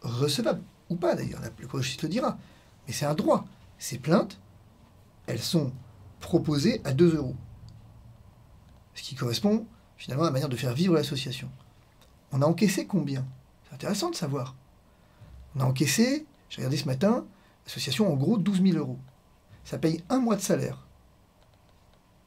recevables. 0.02 0.62
ou 0.90 0.96
pas 0.96 1.16
d'ailleurs, 1.16 1.42
le 1.42 1.68
le 1.68 2.08
dira. 2.10 2.38
Mais 2.88 2.94
c'est 2.94 3.06
un 3.06 3.14
droit. 3.14 3.46
Ces 3.78 3.98
plaintes, 3.98 4.40
elles 5.28 5.42
sont 5.42 5.72
proposées 6.20 6.82
à 6.86 6.94
2 6.94 7.16
euros. 7.16 7.36
Ce 8.96 9.02
qui 9.02 9.16
correspond 9.16 9.66
finalement 9.98 10.24
à 10.24 10.28
la 10.28 10.32
manière 10.32 10.50
de 10.50 10.56
faire 10.56 10.74
vivre 10.74 10.96
l'association. 10.96 11.50
On 12.32 12.42
a 12.42 12.46
encaissé 12.46 12.86
combien? 12.86 13.26
C'est 13.68 13.76
intéressant 13.76 14.10
de 14.10 14.16
savoir. 14.16 14.56
On 15.56 15.62
a 15.62 15.66
encaissé, 15.66 16.26
j'ai 16.50 16.58
regardé 16.58 16.78
ce 16.78 16.86
matin, 16.86 17.26
l'association 17.66 18.12
en 18.12 18.16
gros 18.16 18.38
12 18.38 18.62
000 18.62 18.78
euros. 18.78 19.00
Ça 19.64 19.78
paye 19.78 20.04
un 20.10 20.20
mois 20.20 20.36
de 20.36 20.42
salaire 20.42 20.86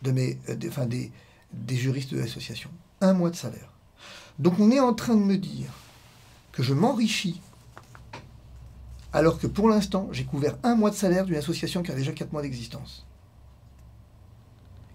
de 0.02 0.12
mes, 0.12 0.38
euh, 0.48 0.54
des, 0.86 1.12
des 1.52 1.76
juristes 1.76 2.14
de 2.14 2.20
l'association. 2.20 2.70
Un 3.00 3.12
mois 3.12 3.30
de 3.30 3.36
salaire. 3.36 3.72
Donc 4.38 4.58
on 4.58 4.70
est 4.70 4.80
en 4.80 4.94
train 4.94 5.14
de 5.14 5.20
me 5.20 5.36
dire 5.36 5.70
que 6.52 6.62
je 6.62 6.72
m'enrichis 6.72 7.40
alors 9.12 9.38
que 9.38 9.46
pour 9.46 9.70
l'instant, 9.70 10.08
j'ai 10.12 10.24
couvert 10.24 10.58
un 10.62 10.74
mois 10.74 10.90
de 10.90 10.94
salaire 10.94 11.24
d'une 11.24 11.36
association 11.36 11.82
qui 11.82 11.90
a 11.90 11.94
déjà 11.94 12.12
quatre 12.12 12.32
mois 12.32 12.42
d'existence, 12.42 13.06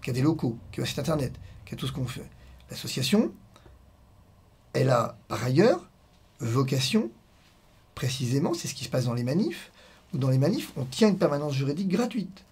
qui 0.00 0.10
a 0.10 0.12
des 0.12 0.22
locaux, 0.22 0.58
qui 0.70 0.78
a 0.78 0.84
un 0.84 0.86
site 0.86 1.00
internet, 1.00 1.32
a 1.74 1.76
tout 1.76 1.86
ce 1.86 1.92
qu'on 1.92 2.06
fait. 2.06 2.28
L'association, 2.70 3.32
elle 4.72 4.90
a 4.90 5.16
par 5.28 5.42
ailleurs 5.44 5.88
vocation, 6.40 7.10
précisément, 7.94 8.54
c'est 8.54 8.68
ce 8.68 8.74
qui 8.74 8.84
se 8.84 8.88
passe 8.88 9.04
dans 9.04 9.14
les 9.14 9.24
manifs, 9.24 9.70
où 10.12 10.18
dans 10.18 10.30
les 10.30 10.38
manifs, 10.38 10.72
on 10.76 10.84
tient 10.84 11.08
une 11.08 11.18
permanence 11.18 11.54
juridique 11.54 11.88
gratuite. 11.88 12.44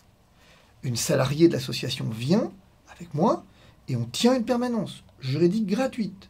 Une 0.83 0.97
salariée 0.97 1.49
de 1.49 1.55
l'association 1.55 2.09
vient 2.09 2.51
avec 2.93 3.13
moi 3.15 3.45
et 3.89 3.97
on 3.97 4.05
tient 4.05 4.37
une 4.37 4.45
permanence 4.45 5.03
juridique 5.21 5.67
gratuite. 5.67 6.29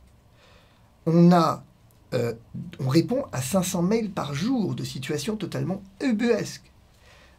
On 1.07 1.33
a 1.33 1.65
euh, 2.13 2.35
on 2.81 2.89
répond 2.89 3.25
à 3.33 3.41
500 3.41 3.83
mails 3.83 4.11
par 4.11 4.35
jour 4.35 4.75
de 4.75 4.83
situations 4.83 5.37
totalement 5.37 5.83
ubuesques. 6.01 6.71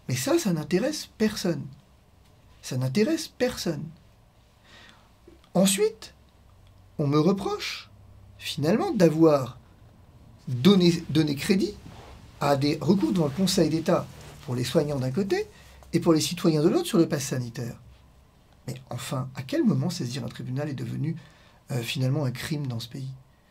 Mais 0.07 0.15
ça, 0.15 0.39
ça 0.39 0.53
n'intéresse 0.53 1.09
personne. 1.17 1.65
Ça 2.61 2.77
n'intéresse 2.77 3.27
personne. 3.27 3.83
Ensuite, 5.53 6.13
on 6.97 7.07
me 7.07 7.19
reproche 7.19 7.89
finalement 8.37 8.91
d'avoir 8.91 9.59
donné, 10.47 11.03
crédit 11.35 11.73
à 12.39 12.55
des 12.55 12.77
recours 12.81 13.11
devant 13.11 13.25
le 13.25 13.31
Conseil 13.31 13.69
d'État 13.69 14.07
pour 14.45 14.55
les 14.55 14.63
soignants 14.63 14.99
d'un 14.99 15.11
côté 15.11 15.47
et 15.93 15.99
pour 15.99 16.13
les 16.13 16.21
citoyens 16.21 16.63
de 16.63 16.69
l'autre 16.69 16.87
sur 16.87 16.97
le 16.97 17.07
pass 17.07 17.25
sanitaire. 17.25 17.75
Mais 18.67 18.75
enfin, 18.89 19.29
à 19.35 19.43
quel 19.43 19.63
moment 19.63 19.89
saisir 19.89 20.23
un 20.23 20.29
tribunal 20.29 20.69
est 20.69 20.73
devenu 20.73 21.15
euh, 21.71 21.81
finalement 21.81 22.25
un 22.25 22.31
crime 22.31 22.67
dans 22.67 22.79
ce 22.79 22.87
pays? 22.87 23.09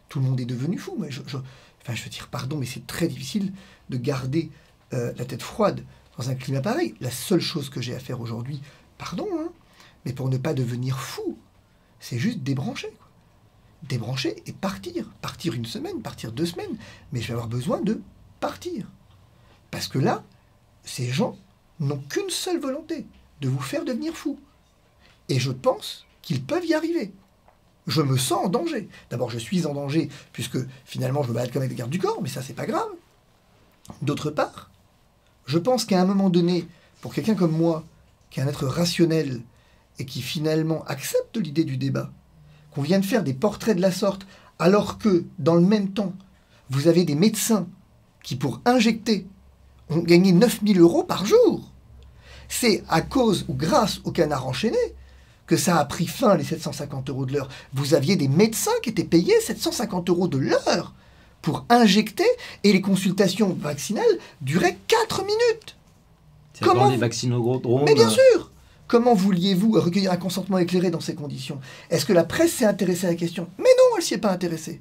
Tout 0.08 0.20
le 0.20 0.26
monde 0.26 0.40
est 0.40 0.46
devenu 0.46 0.78
fou. 0.78 0.96
Mais 0.98 1.10
je, 1.10 1.20
enfin, 1.20 1.94
je 1.94 2.02
veux 2.02 2.10
dire, 2.10 2.28
pardon, 2.28 2.56
mais 2.56 2.66
c'est 2.66 2.86
très 2.86 3.08
difficile 3.08 3.52
de 3.90 3.96
garder 3.96 4.50
euh, 4.92 5.12
la 5.16 5.24
tête 5.24 5.42
froide 5.42 5.84
dans 6.16 6.30
un 6.30 6.34
climat 6.34 6.60
pareil. 6.60 6.94
La 7.00 7.10
seule 7.10 7.40
chose 7.40 7.70
que 7.70 7.80
j'ai 7.80 7.94
à 7.94 8.00
faire 8.00 8.20
aujourd'hui, 8.20 8.60
pardon, 8.98 9.28
hein, 9.38 9.50
mais 10.04 10.12
pour 10.12 10.28
ne 10.28 10.38
pas 10.38 10.54
devenir 10.54 10.98
fou, 10.98 11.38
c'est 12.00 12.18
juste 12.18 12.40
débrancher. 12.40 12.92
Débrancher 13.82 14.42
et 14.46 14.52
partir. 14.52 15.08
Partir 15.22 15.54
une 15.54 15.66
semaine, 15.66 16.02
partir 16.02 16.32
deux 16.32 16.46
semaines. 16.46 16.76
Mais 17.12 17.20
je 17.20 17.28
vais 17.28 17.34
avoir 17.34 17.48
besoin 17.48 17.80
de 17.80 18.00
partir. 18.40 18.86
Parce 19.70 19.88
que 19.88 19.98
là, 19.98 20.24
ces 20.84 21.10
gens 21.10 21.36
n'ont 21.78 22.02
qu'une 22.08 22.30
seule 22.30 22.58
volonté, 22.58 23.06
de 23.40 23.48
vous 23.48 23.60
faire 23.60 23.84
devenir 23.84 24.14
fou. 24.14 24.38
Et 25.28 25.38
je 25.38 25.52
pense 25.52 26.06
qu'ils 26.22 26.42
peuvent 26.42 26.66
y 26.66 26.74
arriver 26.74 27.12
je 27.86 28.02
me 28.02 28.16
sens 28.16 28.46
en 28.46 28.48
danger. 28.48 28.88
D'abord, 29.10 29.30
je 29.30 29.38
suis 29.38 29.66
en 29.66 29.74
danger, 29.74 30.08
puisque 30.32 30.58
finalement, 30.84 31.22
je 31.22 31.28
me 31.28 31.34
balade 31.34 31.52
comme 31.52 31.62
avec 31.62 31.70
des 31.70 31.76
gardes 31.76 31.90
du 31.90 31.98
corps, 31.98 32.20
mais 32.22 32.28
ça, 32.28 32.42
c'est 32.42 32.54
pas 32.54 32.66
grave. 32.66 32.88
D'autre 34.02 34.30
part, 34.30 34.70
je 35.46 35.58
pense 35.58 35.84
qu'à 35.84 36.00
un 36.00 36.04
moment 36.04 36.30
donné, 36.30 36.66
pour 37.00 37.12
quelqu'un 37.12 37.34
comme 37.34 37.56
moi, 37.56 37.84
qui 38.30 38.40
est 38.40 38.42
un 38.42 38.48
être 38.48 38.66
rationnel 38.66 39.40
et 40.00 40.06
qui 40.06 40.22
finalement 40.22 40.82
accepte 40.86 41.36
l'idée 41.36 41.64
du 41.64 41.76
débat, 41.76 42.10
qu'on 42.70 42.82
vienne 42.82 43.02
faire 43.02 43.22
des 43.22 43.34
portraits 43.34 43.76
de 43.76 43.82
la 43.82 43.92
sorte, 43.92 44.26
alors 44.58 44.98
que, 44.98 45.24
dans 45.38 45.54
le 45.54 45.60
même 45.60 45.90
temps, 45.90 46.14
vous 46.70 46.88
avez 46.88 47.04
des 47.04 47.14
médecins 47.14 47.66
qui, 48.22 48.34
pour 48.34 48.60
injecter, 48.64 49.26
ont 49.90 49.98
gagné 49.98 50.32
9000 50.32 50.80
euros 50.80 51.04
par 51.04 51.26
jour. 51.26 51.70
C'est 52.48 52.82
à 52.88 53.02
cause 53.02 53.44
ou 53.48 53.54
grâce 53.54 54.00
au 54.04 54.10
canard 54.10 54.46
enchaîné 54.46 54.78
que 55.46 55.56
ça 55.56 55.78
a 55.78 55.84
pris 55.84 56.06
fin, 56.06 56.36
les 56.36 56.44
750 56.44 57.10
euros 57.10 57.26
de 57.26 57.34
l'heure. 57.34 57.48
Vous 57.74 57.94
aviez 57.94 58.16
des 58.16 58.28
médecins 58.28 58.70
qui 58.82 58.90
étaient 58.90 59.04
payés 59.04 59.38
750 59.40 60.08
euros 60.08 60.28
de 60.28 60.38
l'heure 60.38 60.94
pour 61.42 61.66
injecter, 61.68 62.28
et 62.64 62.72
les 62.72 62.80
consultations 62.80 63.56
vaccinales 63.58 64.18
duraient 64.40 64.78
4 64.88 65.24
minutes. 65.24 65.76
Comment 66.62 66.90
les 66.90 66.98
vaccinodromes 66.98 67.84
Mais 67.84 67.94
bien 67.94 68.10
sûr 68.10 68.50
Comment 68.90 69.14
vouliez-vous 69.14 69.70
recueillir 69.80 70.10
un 70.10 70.16
consentement 70.16 70.58
éclairé 70.58 70.90
dans 70.90 70.98
ces 70.98 71.14
conditions? 71.14 71.60
Est-ce 71.90 72.04
que 72.04 72.12
la 72.12 72.24
presse 72.24 72.54
s'est 72.54 72.64
intéressée 72.64 73.06
à 73.06 73.10
la 73.10 73.14
question? 73.14 73.46
Mais 73.56 73.62
non, 73.62 73.96
elle 73.96 74.02
s'y 74.02 74.14
est 74.14 74.18
pas 74.18 74.32
intéressée. 74.32 74.80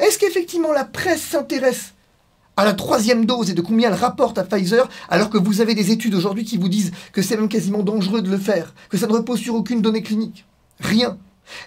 Est-ce 0.00 0.18
qu'effectivement 0.18 0.72
la 0.72 0.84
presse 0.84 1.22
s'intéresse 1.22 1.94
à 2.56 2.64
la 2.64 2.72
troisième 2.72 3.26
dose 3.26 3.50
et 3.50 3.54
de 3.54 3.60
combien 3.60 3.90
elle 3.90 3.94
rapporte 3.94 4.38
à 4.38 4.44
Pfizer, 4.44 4.88
alors 5.08 5.30
que 5.30 5.38
vous 5.38 5.60
avez 5.60 5.76
des 5.76 5.92
études 5.92 6.16
aujourd'hui 6.16 6.44
qui 6.44 6.56
vous 6.56 6.68
disent 6.68 6.90
que 7.12 7.22
c'est 7.22 7.36
même 7.36 7.48
quasiment 7.48 7.84
dangereux 7.84 8.22
de 8.22 8.30
le 8.30 8.38
faire, 8.38 8.74
que 8.88 8.98
ça 8.98 9.06
ne 9.06 9.12
repose 9.12 9.38
sur 9.38 9.54
aucune 9.54 9.82
donnée 9.82 10.02
clinique? 10.02 10.46
Rien. 10.80 11.16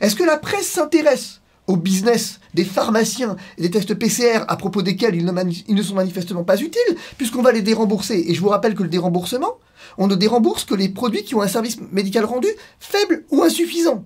Est-ce 0.02 0.17
que 0.17 0.26
la 0.26 0.36
presse 0.36 0.67
s'intéresse 0.67 1.39
au 1.67 1.78
business 1.78 2.41
des 2.58 2.65
pharmaciens 2.65 3.36
et 3.58 3.62
des 3.62 3.70
tests 3.70 3.93
PCR 3.93 4.43
à 4.48 4.58
propos 4.58 4.82
desquels 4.82 5.15
ils 5.15 5.24
ne, 5.24 5.84
sont 5.84 5.93
manifestement 5.93 6.43
pas 6.43 6.60
utiles, 6.60 6.98
puisqu'on 7.15 7.43
va 7.43 7.52
les 7.52 7.62
dérembourser. 7.62 8.26
Et 8.28 8.34
je 8.34 8.41
vous 8.41 8.50
rappelle 8.50 8.74
que 8.74 8.82
le 8.82 8.89
déremboursement, 8.89 9.60
on 10.00 10.08
ne 10.08 10.15
dérembourse 10.15 10.65
que 10.65 10.74
les 10.74 10.89
produits 10.89 11.24
qui 11.24 11.36
ont 11.36 11.41
un 11.41 11.48
service 11.48 11.78
médical 11.91 12.26
rendu 12.26 12.48
faible 12.80 13.26
ou 13.30 13.43
insuffisant. 13.43 14.04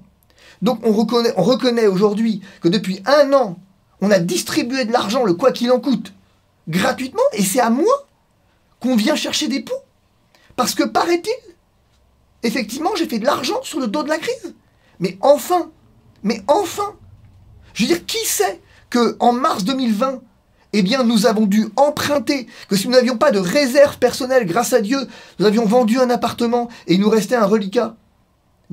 Donc 0.61 0.85
on 0.85 0.91
reconnaît, 0.91 1.33
on 1.37 1.43
reconnaît 1.43 1.87
aujourd'hui 1.87 2.41
que 2.61 2.67
depuis 2.67 3.01
un 3.05 3.31
an, 3.31 3.57
on 4.01 4.11
a 4.11 4.19
distribué 4.19 4.83
de 4.83 4.91
l'argent, 4.91 5.23
le 5.23 5.33
quoi 5.33 5.53
qu'il 5.53 5.71
en 5.71 5.79
coûte, 5.79 6.13
gratuitement, 6.67 7.23
et 7.31 7.43
c'est 7.43 7.61
à 7.61 7.69
moi 7.69 8.07
qu'on 8.81 8.97
vient 8.97 9.15
chercher 9.15 9.47
des 9.47 9.61
poux. 9.61 9.81
Parce 10.57 10.75
que 10.75 10.83
paraît-il, 10.83 11.53
effectivement, 12.43 12.91
j'ai 12.97 13.07
fait 13.07 13.19
de 13.19 13.25
l'argent 13.25 13.63
sur 13.63 13.79
le 13.79 13.87
dos 13.87 14.03
de 14.03 14.09
la 14.09 14.17
crise. 14.17 14.53
Mais 14.99 15.17
enfin, 15.21 15.71
mais 16.23 16.41
enfin, 16.47 16.95
je 17.73 17.83
veux 17.83 17.87
dire, 17.87 18.05
qui 18.05 18.25
sait 18.25 18.59
que 18.89 19.15
en 19.19 19.33
mars 19.33 19.63
2020, 19.63 20.21
eh 20.73 20.81
bien, 20.81 21.03
nous 21.03 21.25
avons 21.25 21.45
dû 21.45 21.67
emprunter, 21.75 22.47
que 22.69 22.75
si 22.75 22.87
nous 22.87 22.93
n'avions 22.93 23.17
pas 23.17 23.31
de 23.31 23.39
réserve 23.39 23.97
personnelle, 23.97 24.45
grâce 24.45 24.73
à 24.73 24.81
Dieu, 24.81 24.99
nous 25.39 25.45
avions 25.45 25.65
vendu 25.65 25.99
un 25.99 26.09
appartement 26.09 26.69
et 26.87 26.93
il 26.93 27.01
nous 27.01 27.09
restait 27.09 27.35
un 27.35 27.45
reliquat. 27.45 27.95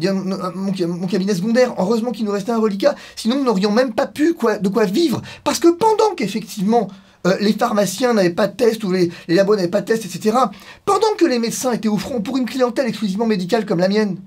Mon, 0.01 1.07
cabinet 1.09 1.35
secondaire, 1.35 1.75
heureusement 1.77 2.13
qu'il 2.13 2.25
nous 2.25 2.31
restait 2.31 2.53
un 2.53 2.61
reliquat, 2.61 2.95
sinon 3.17 3.37
nous 3.37 3.45
n'aurions 3.45 3.73
même 3.73 3.95
pas 3.95 4.07
pu 4.07 4.37
de 4.61 4.69
quoi 4.69 4.85
vivre. 4.85 5.23
Parce 5.43 5.59
que 5.59 5.69
pendant 5.69 6.15
qu'effectivement 6.17 6.89
euh, 7.27 7.37
les 7.41 7.53
pharmaciens 7.53 8.15
n'avaient 8.15 8.31
pas 8.31 8.47
de 8.47 8.57
test 8.57 8.85
ou 8.85 8.93
les, 8.93 9.11
les 9.27 9.35
labos 9.35 9.57
n'avaient 9.57 9.67
pas 9.67 9.81
de 9.81 9.87
test, 9.87 10.05
etc. 10.05 10.37
Pendant 10.85 11.15
que 11.17 11.25
les 11.25 11.41
médecins 11.41 11.73
étaient 11.73 11.89
au 11.89 11.99
front 11.99 12.21
pour 12.21 12.37
une 12.37 12.47
clientèle 12.47 12.87
exclusivement 12.87 13.27
médicale 13.27 13.67
comme 13.67 13.81
la 13.81 13.89
mienne, 13.89 14.19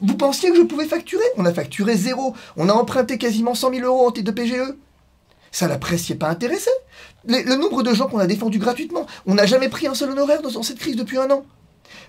vous 0.00 0.16
pensiez 0.16 0.50
que 0.50 0.56
je 0.56 0.62
pouvais 0.62 0.86
facturer? 0.86 1.24
On 1.36 1.44
a 1.46 1.52
facturé 1.52 1.96
zéro. 1.96 2.34
On 2.56 2.68
a 2.68 2.72
emprunté 2.72 3.18
quasiment 3.18 3.54
100 3.54 3.74
000 3.74 3.86
euros 3.86 4.08
en 4.08 4.10
de 4.10 4.30
PGE. 4.30 4.74
Ça, 5.52 5.68
la 5.68 5.78
presse 5.78 6.08
n'y 6.08 6.16
est 6.16 6.18
pas 6.18 6.28
intéressée. 6.28 6.70
le 7.26 7.56
nombre 7.56 7.82
de 7.82 7.94
gens 7.94 8.08
qu'on 8.08 8.18
a 8.18 8.26
défendus 8.26 8.58
gratuitement, 8.58 9.06
on 9.26 9.34
n'a 9.34 9.46
jamais 9.46 9.68
pris 9.68 9.86
un 9.86 9.94
seul 9.94 10.10
honoraire 10.10 10.42
dans, 10.42 10.62
cette 10.62 10.78
crise 10.78 10.96
depuis 10.96 11.16
un 11.16 11.30
an. 11.30 11.46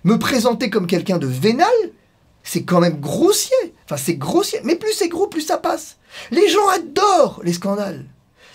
Me 0.04 0.20
présenter 0.20 0.70
comme 0.70 0.88
quelqu'un 0.88 1.18
de 1.18 1.28
vénal, 1.28 1.68
c'est 2.44 2.64
quand 2.64 2.82
même 2.82 3.00
grossier. 3.00 3.56
Enfin, 3.86 3.98
c'est 3.98 4.16
grossier. 4.16 4.60
Mais 4.64 4.76
plus 4.76 4.94
c'est 4.94 5.08
gros, 5.08 5.28
plus 5.28 5.42
ça 5.42 5.58
passe. 5.58 5.98
Les 6.32 6.50
gens 6.50 6.68
adorent 6.70 7.42
les 7.44 7.54
scandales. 7.54 8.06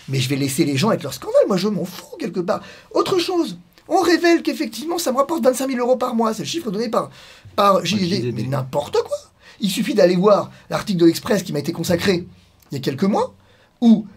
Mais 0.09 0.19
je 0.19 0.29
vais 0.29 0.35
laisser 0.35 0.65
les 0.65 0.77
gens 0.77 0.89
avec 0.89 1.01
leur 1.03 1.13
scandale. 1.13 1.47
Moi, 1.47 1.57
je 1.57 1.69
m'en 1.69 1.85
fous 1.85 2.17
quelque 2.19 2.41
part. 2.41 2.61
Autre 2.91 3.17
chose. 3.19 3.57
On 3.87 4.01
révèle 4.01 4.43
qu'effectivement, 4.43 4.97
ça 4.97 5.11
me 5.11 5.17
rapporte 5.17 5.43
25 5.43 5.67
000 5.69 5.79
euros 5.79 5.97
par 5.97 6.15
mois. 6.15 6.33
C'est 6.33 6.43
le 6.43 6.47
chiffre 6.47 6.71
donné 6.71 6.89
par, 6.89 7.09
par 7.55 7.81
Mais 7.83 8.43
n'importe 8.43 8.97
quoi. 9.03 9.17
Il 9.59 9.69
suffit 9.69 9.93
d'aller 9.93 10.15
voir 10.15 10.51
l'article 10.69 10.99
de 10.99 11.05
l'Express 11.05 11.43
qui 11.43 11.53
m'a 11.53 11.59
été 11.59 11.71
consacré 11.71 12.27
il 12.71 12.75
y 12.75 12.77
a 12.77 12.81
quelques 12.81 13.03
mois, 13.03 13.35
où 13.81 14.07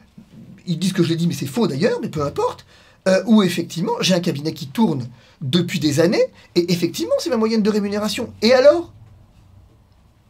ils 0.66 0.78
disent 0.78 0.92
que 0.92 1.02
je 1.02 1.10
l'ai 1.10 1.16
dit, 1.16 1.26
mais 1.26 1.34
c'est 1.34 1.46
faux 1.46 1.66
d'ailleurs, 1.66 1.98
mais 2.00 2.08
peu 2.08 2.22
importe, 2.22 2.64
euh, 3.06 3.22
où 3.26 3.42
effectivement, 3.42 3.92
j'ai 4.00 4.14
un 4.14 4.20
cabinet 4.20 4.52
qui 4.52 4.66
tourne 4.66 5.06
depuis 5.40 5.78
des 5.78 6.00
années, 6.00 6.24
et 6.54 6.72
effectivement, 6.72 7.14
c'est 7.18 7.30
ma 7.30 7.36
moyenne 7.36 7.62
de 7.62 7.70
rémunération. 7.70 8.32
Et 8.42 8.52
alors? 8.52 8.92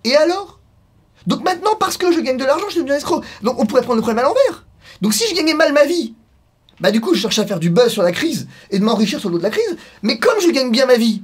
Et 0.04 0.16
alors? 0.16 0.60
Donc 1.26 1.42
maintenant, 1.42 1.74
parce 1.78 1.96
que 1.96 2.12
je 2.12 2.20
gagne 2.20 2.36
de 2.36 2.44
l'argent, 2.44 2.66
je 2.66 2.72
suis 2.72 2.80
devenu 2.80 2.92
un 2.92 2.98
escroc. 2.98 3.22
Donc 3.42 3.58
on 3.58 3.66
pourrait 3.66 3.82
prendre 3.82 3.96
le 3.96 4.02
problème 4.02 4.24
à 4.24 4.28
l'envers. 4.28 4.66
Donc 5.00 5.14
si 5.14 5.24
je 5.28 5.34
gagnais 5.34 5.54
mal 5.54 5.72
ma 5.72 5.84
vie, 5.84 6.14
bah 6.80 6.90
du 6.90 7.00
coup 7.00 7.14
je 7.14 7.20
cherchais 7.20 7.42
à 7.42 7.46
faire 7.46 7.58
du 7.58 7.70
buzz 7.70 7.88
sur 7.88 8.02
la 8.02 8.12
crise 8.12 8.46
et 8.70 8.78
de 8.78 8.84
m'enrichir 8.84 9.18
sur 9.18 9.28
le 9.28 9.34
dos 9.34 9.38
de 9.38 9.42
la 9.42 9.50
crise. 9.50 9.76
Mais 10.02 10.18
comme 10.18 10.40
je 10.40 10.50
gagne 10.50 10.70
bien 10.70 10.86
ma 10.86 10.96
vie, 10.96 11.22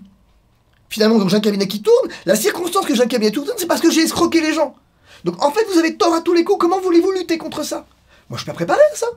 finalement 0.93 1.19
donc 1.19 1.29
j'ai 1.29 1.37
un 1.37 1.41
cabinet 1.41 1.67
qui 1.67 1.83
tourne, 1.83 2.09
la 2.27 2.37
circonstance 2.37 2.87
que 2.87 2.95
j'ai 2.95 3.03
un 3.03 3.09
cabinet 3.09 3.33
qui 3.33 3.39
tourne, 3.39 3.49
c'est 3.57 3.67
parce 3.67 3.81
que 3.81 3.91
j'ai 3.91 4.03
escroqué 4.03 4.41
les 4.41 4.53
gens. 4.53 4.77
Donc 5.25 5.43
en 5.43 5.51
fait 5.51 5.65
vous 5.73 5.79
avez 5.79 5.97
tort 5.97 6.15
à 6.15 6.21
tous 6.21 6.35
les 6.35 6.45
coups, 6.45 6.59
comment 6.61 6.81
voulez-vous 6.81 7.11
lutter 7.11 7.39
contre 7.39 7.65
ça? 7.65 7.87
Moi, 8.33 8.39
je 8.39 8.45
suis 8.45 8.51
pas 8.51 8.55
préparé 8.55 8.81
à 8.93 8.97
ça. 8.97 9.09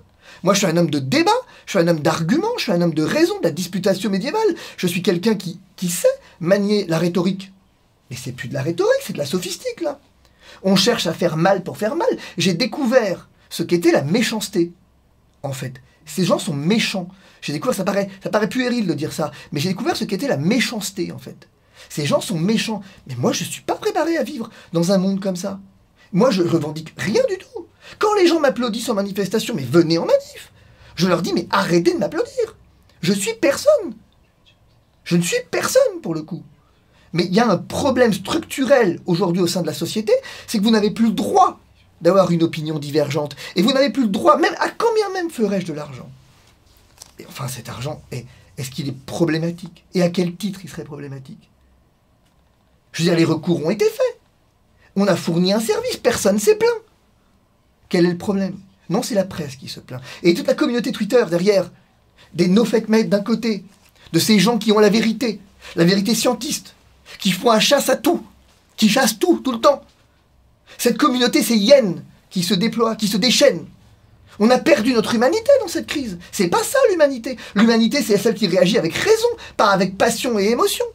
Moi, 0.44 0.54
je 0.54 0.60
suis 0.60 0.68
un 0.68 0.76
homme 0.76 0.90
de 0.90 1.00
débat, 1.00 1.32
je 1.66 1.72
suis 1.72 1.80
un 1.80 1.88
homme 1.88 2.02
d'argument, 2.02 2.52
je 2.58 2.64
suis 2.64 2.72
un 2.74 2.82
homme 2.82 2.94
de 2.94 3.04
raison, 3.04 3.40
de 3.40 3.46
la 3.46 3.52
disputation 3.52 4.10
médiévale. 4.10 4.56
Je 4.76 4.88
suis 4.88 5.02
quelqu'un 5.02 5.36
qui, 5.36 5.60
qui 5.78 5.88
sait 5.88 6.08
manier 6.42 6.86
la 6.88 6.98
rhétorique. 6.98 7.54
Mais 8.10 8.18
c'est 8.18 8.34
plus 8.34 8.50
de 8.50 8.54
la 8.54 8.62
rhétorique, 8.62 9.02
c'est 9.04 9.14
de 9.14 9.18
la 9.18 9.26
sophistique, 9.26 9.80
là. 9.80 10.00
On 10.64 10.76
cherche 10.76 11.08
à 11.08 11.14
faire 11.14 11.38
mal 11.38 11.64
pour 11.64 11.78
faire 11.78 11.96
mal. 11.96 12.10
J'ai 12.38 12.54
découvert 12.54 13.30
ce 13.50 13.64
qu'était 13.64 13.94
la 13.94 14.02
méchanceté, 14.02 14.74
en 15.44 15.54
fait. 15.54 15.76
Ces 16.06 16.26
gens 16.26 16.40
sont 16.40 16.54
méchants. 16.54 17.08
J'ai 17.42 17.54
découvert, 17.54 17.76
ça 17.76 17.86
paraît, 17.86 18.10
ça 18.22 18.30
paraît 18.30 18.50
puéril 18.50 18.86
de 18.86 18.94
dire 18.94 19.14
ça, 19.14 19.32
mais 19.54 19.62
j'ai 19.62 19.70
découvert 19.70 19.96
ce 19.96 20.04
qu'était 20.04 20.28
la 20.28 20.38
méchanceté, 20.38 21.12
en 21.14 21.20
fait. 21.20 21.48
Ces 21.90 22.06
gens 22.06 22.22
sont 22.22 22.38
méchants. 22.38 22.82
Mais 23.08 23.16
moi, 23.16 23.34
je 23.34 23.44
ne 23.44 23.50
suis 23.50 23.62
pas 23.62 23.76
préparé 23.76 24.18
à 24.18 24.24
vivre 24.24 24.50
dans 24.74 24.92
un 24.92 24.98
monde 24.98 25.20
comme 25.20 25.36
ça. 25.36 25.60
Moi, 26.14 26.32
je 26.32 26.44
revendique 26.44 26.94
rien 26.98 27.24
du 27.30 27.38
tout. 27.38 27.68
Quand 28.00 28.14
les 28.16 28.28
gens 28.28 28.40
m'applaudissent 28.40 28.90
en 28.90 28.96
manifestation, 28.96 29.54
mais 29.56 29.64
venez 29.64 29.98
en 29.98 30.06
manif. 30.06 30.52
Je 30.96 31.08
leur 31.08 31.22
dis, 31.22 31.34
mais 31.34 31.48
arrêtez 31.52 31.94
de 31.94 32.00
m'applaudir. 32.00 32.56
Je 33.02 33.14
suis 33.14 33.34
personne. 33.34 33.94
Je 35.04 35.18
ne 35.18 35.22
suis 35.22 35.38
personne 35.52 36.02
pour 36.02 36.16
le 36.16 36.24
coup. 36.24 36.44
Mais 37.14 37.26
il 37.26 37.34
y 37.34 37.40
a 37.40 37.50
un 37.50 37.58
problème 37.58 38.12
structurel 38.12 39.00
aujourd'hui 39.06 39.42
au 39.42 39.48
sein 39.48 39.62
de 39.62 39.68
la 39.68 39.74
société, 39.74 40.14
c'est 40.48 40.58
que 40.58 40.64
vous 40.64 40.72
n'avez 40.72 40.92
plus 40.92 41.06
le 41.06 41.12
droit 41.14 41.60
d'avoir 42.02 42.32
une 42.32 42.44
opinion 42.44 42.78
divergente. 42.80 43.36
Et 43.56 43.62
vous 43.62 43.72
n'avez 43.72 43.90
plus 43.90 44.04
le 44.04 44.10
droit, 44.10 44.38
même 44.38 44.56
à 44.60 44.70
combien 44.70 45.10
même 45.14 45.30
ferais-je 45.30 45.66
de 45.66 45.74
l'argent? 45.74 46.10
Et 47.20 47.26
enfin, 47.28 47.48
cet 47.48 47.70
argent, 47.70 48.02
est-ce 48.58 48.70
qu'il 48.70 48.90
est 48.90 49.06
problématique? 49.06 49.86
Et 49.94 50.02
à 50.02 50.10
quel 50.10 50.36
titre 50.36 50.60
il 50.64 50.70
serait 50.70 50.84
problématique? 50.84 51.50
Je 52.96 53.04
veux 53.04 53.10
dire, 53.10 53.18
les 53.18 53.26
recours 53.26 53.64
ont 53.66 53.70
été 53.70 53.84
faits. 53.84 54.20
On 54.96 55.06
a 55.08 55.18
fourni 55.18 55.52
un 55.52 55.60
service, 55.60 55.98
personne 55.98 56.40
s'est 56.40 56.56
plaint. 56.56 56.82
Quel 57.90 58.06
est 58.06 58.12
le 58.12 58.18
problème? 58.18 58.58
Non, 58.90 59.04
c'est 59.04 59.16
la 59.16 59.26
presse 59.26 59.58
qui 59.58 59.68
se 59.68 59.82
plaint. 59.82 60.02
Et 60.24 60.34
toute 60.34 60.48
la 60.48 60.54
communauté 60.54 60.94
Twitter 60.94 61.22
derrière, 61.30 61.70
des 62.34 62.48
no-fake 62.48 62.88
mates 62.88 63.10
d'un 63.10 63.20
côté, 63.20 63.66
de 64.14 64.20
ces 64.20 64.40
gens 64.40 64.58
qui 64.58 64.72
ont 64.72 64.80
la 64.80 64.88
vérité, 64.88 65.42
la 65.76 65.84
vérité 65.84 66.16
scientiste, 66.16 66.74
qui 67.20 67.32
font 67.32 67.52
un 67.52 67.60
chasse 67.60 67.90
à 67.90 67.98
tout, 67.98 68.26
qui 68.78 68.88
chassent 68.88 69.20
tout, 69.20 69.42
tout 69.44 69.52
le 69.52 69.60
temps. 69.60 69.84
Cette 70.78 70.98
communauté, 70.98 71.44
c'est 71.44 71.58
Yen 71.58 72.02
qui 72.30 72.44
se 72.44 72.54
déploie, 72.54 72.96
qui 72.96 73.10
se 73.10 73.18
déchaîne. 73.18 73.66
On 74.40 74.50
a 74.50 74.58
perdu 74.58 74.94
notre 74.94 75.16
humanité 75.16 75.52
dans 75.60 75.68
cette 75.68 75.88
crise. 75.88 76.18
C'est 76.32 76.48
pas 76.48 76.64
ça 76.64 76.80
l'humanité. 76.90 77.38
L'humanité, 77.56 78.02
c'est 78.02 78.18
celle 78.18 78.36
qui 78.36 78.48
réagit 78.48 78.78
avec 78.78 78.94
raison, 78.94 79.28
pas 79.58 79.72
avec 79.72 79.98
passion 79.98 80.40
et 80.40 80.46
émotion. 80.46 80.86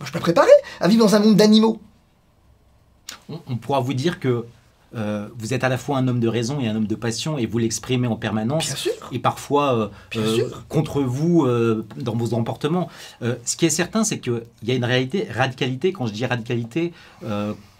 Moi, 0.00 0.06
je 0.06 0.12
suis 0.12 0.12
pas 0.12 0.20
préparé 0.20 0.48
à 0.80 0.88
vivre 0.88 1.04
dans 1.04 1.14
un 1.14 1.18
monde 1.18 1.36
d'animaux. 1.36 1.78
On, 3.28 3.56
pourra 3.56 3.80
vous 3.80 3.92
dire 3.92 4.18
que 4.18 4.46
euh, 4.96 5.28
vous 5.36 5.52
êtes 5.52 5.62
à 5.62 5.68
la 5.68 5.76
fois 5.76 5.98
un 5.98 6.08
homme 6.08 6.20
de 6.20 6.26
raison 6.26 6.58
et 6.58 6.68
un 6.68 6.74
homme 6.74 6.86
de 6.86 6.94
passion 6.94 7.36
et 7.36 7.44
vous 7.44 7.58
l'exprimez 7.58 8.06
en 8.06 8.16
permanence. 8.16 8.64
Bien 8.64 8.76
sûr. 8.76 8.92
Et 9.12 9.18
parfois 9.18 9.76
euh, 9.76 9.88
euh, 10.16 10.48
contre 10.70 11.02
vous 11.02 11.46
dans 11.96 12.16
vos 12.16 12.32
emportements. 12.32 12.88
ce 13.20 13.56
qui 13.56 13.66
est 13.66 13.70
certain, 13.70 14.02
c'est 14.02 14.20
qu'il 14.20 14.42
y 14.62 14.70
a 14.70 14.74
une 14.74 14.86
réalité, 14.86 15.28
radicalité. 15.30 15.92
Quand 15.92 16.06
je 16.06 16.14
dis 16.14 16.24
radicalité, 16.24 16.94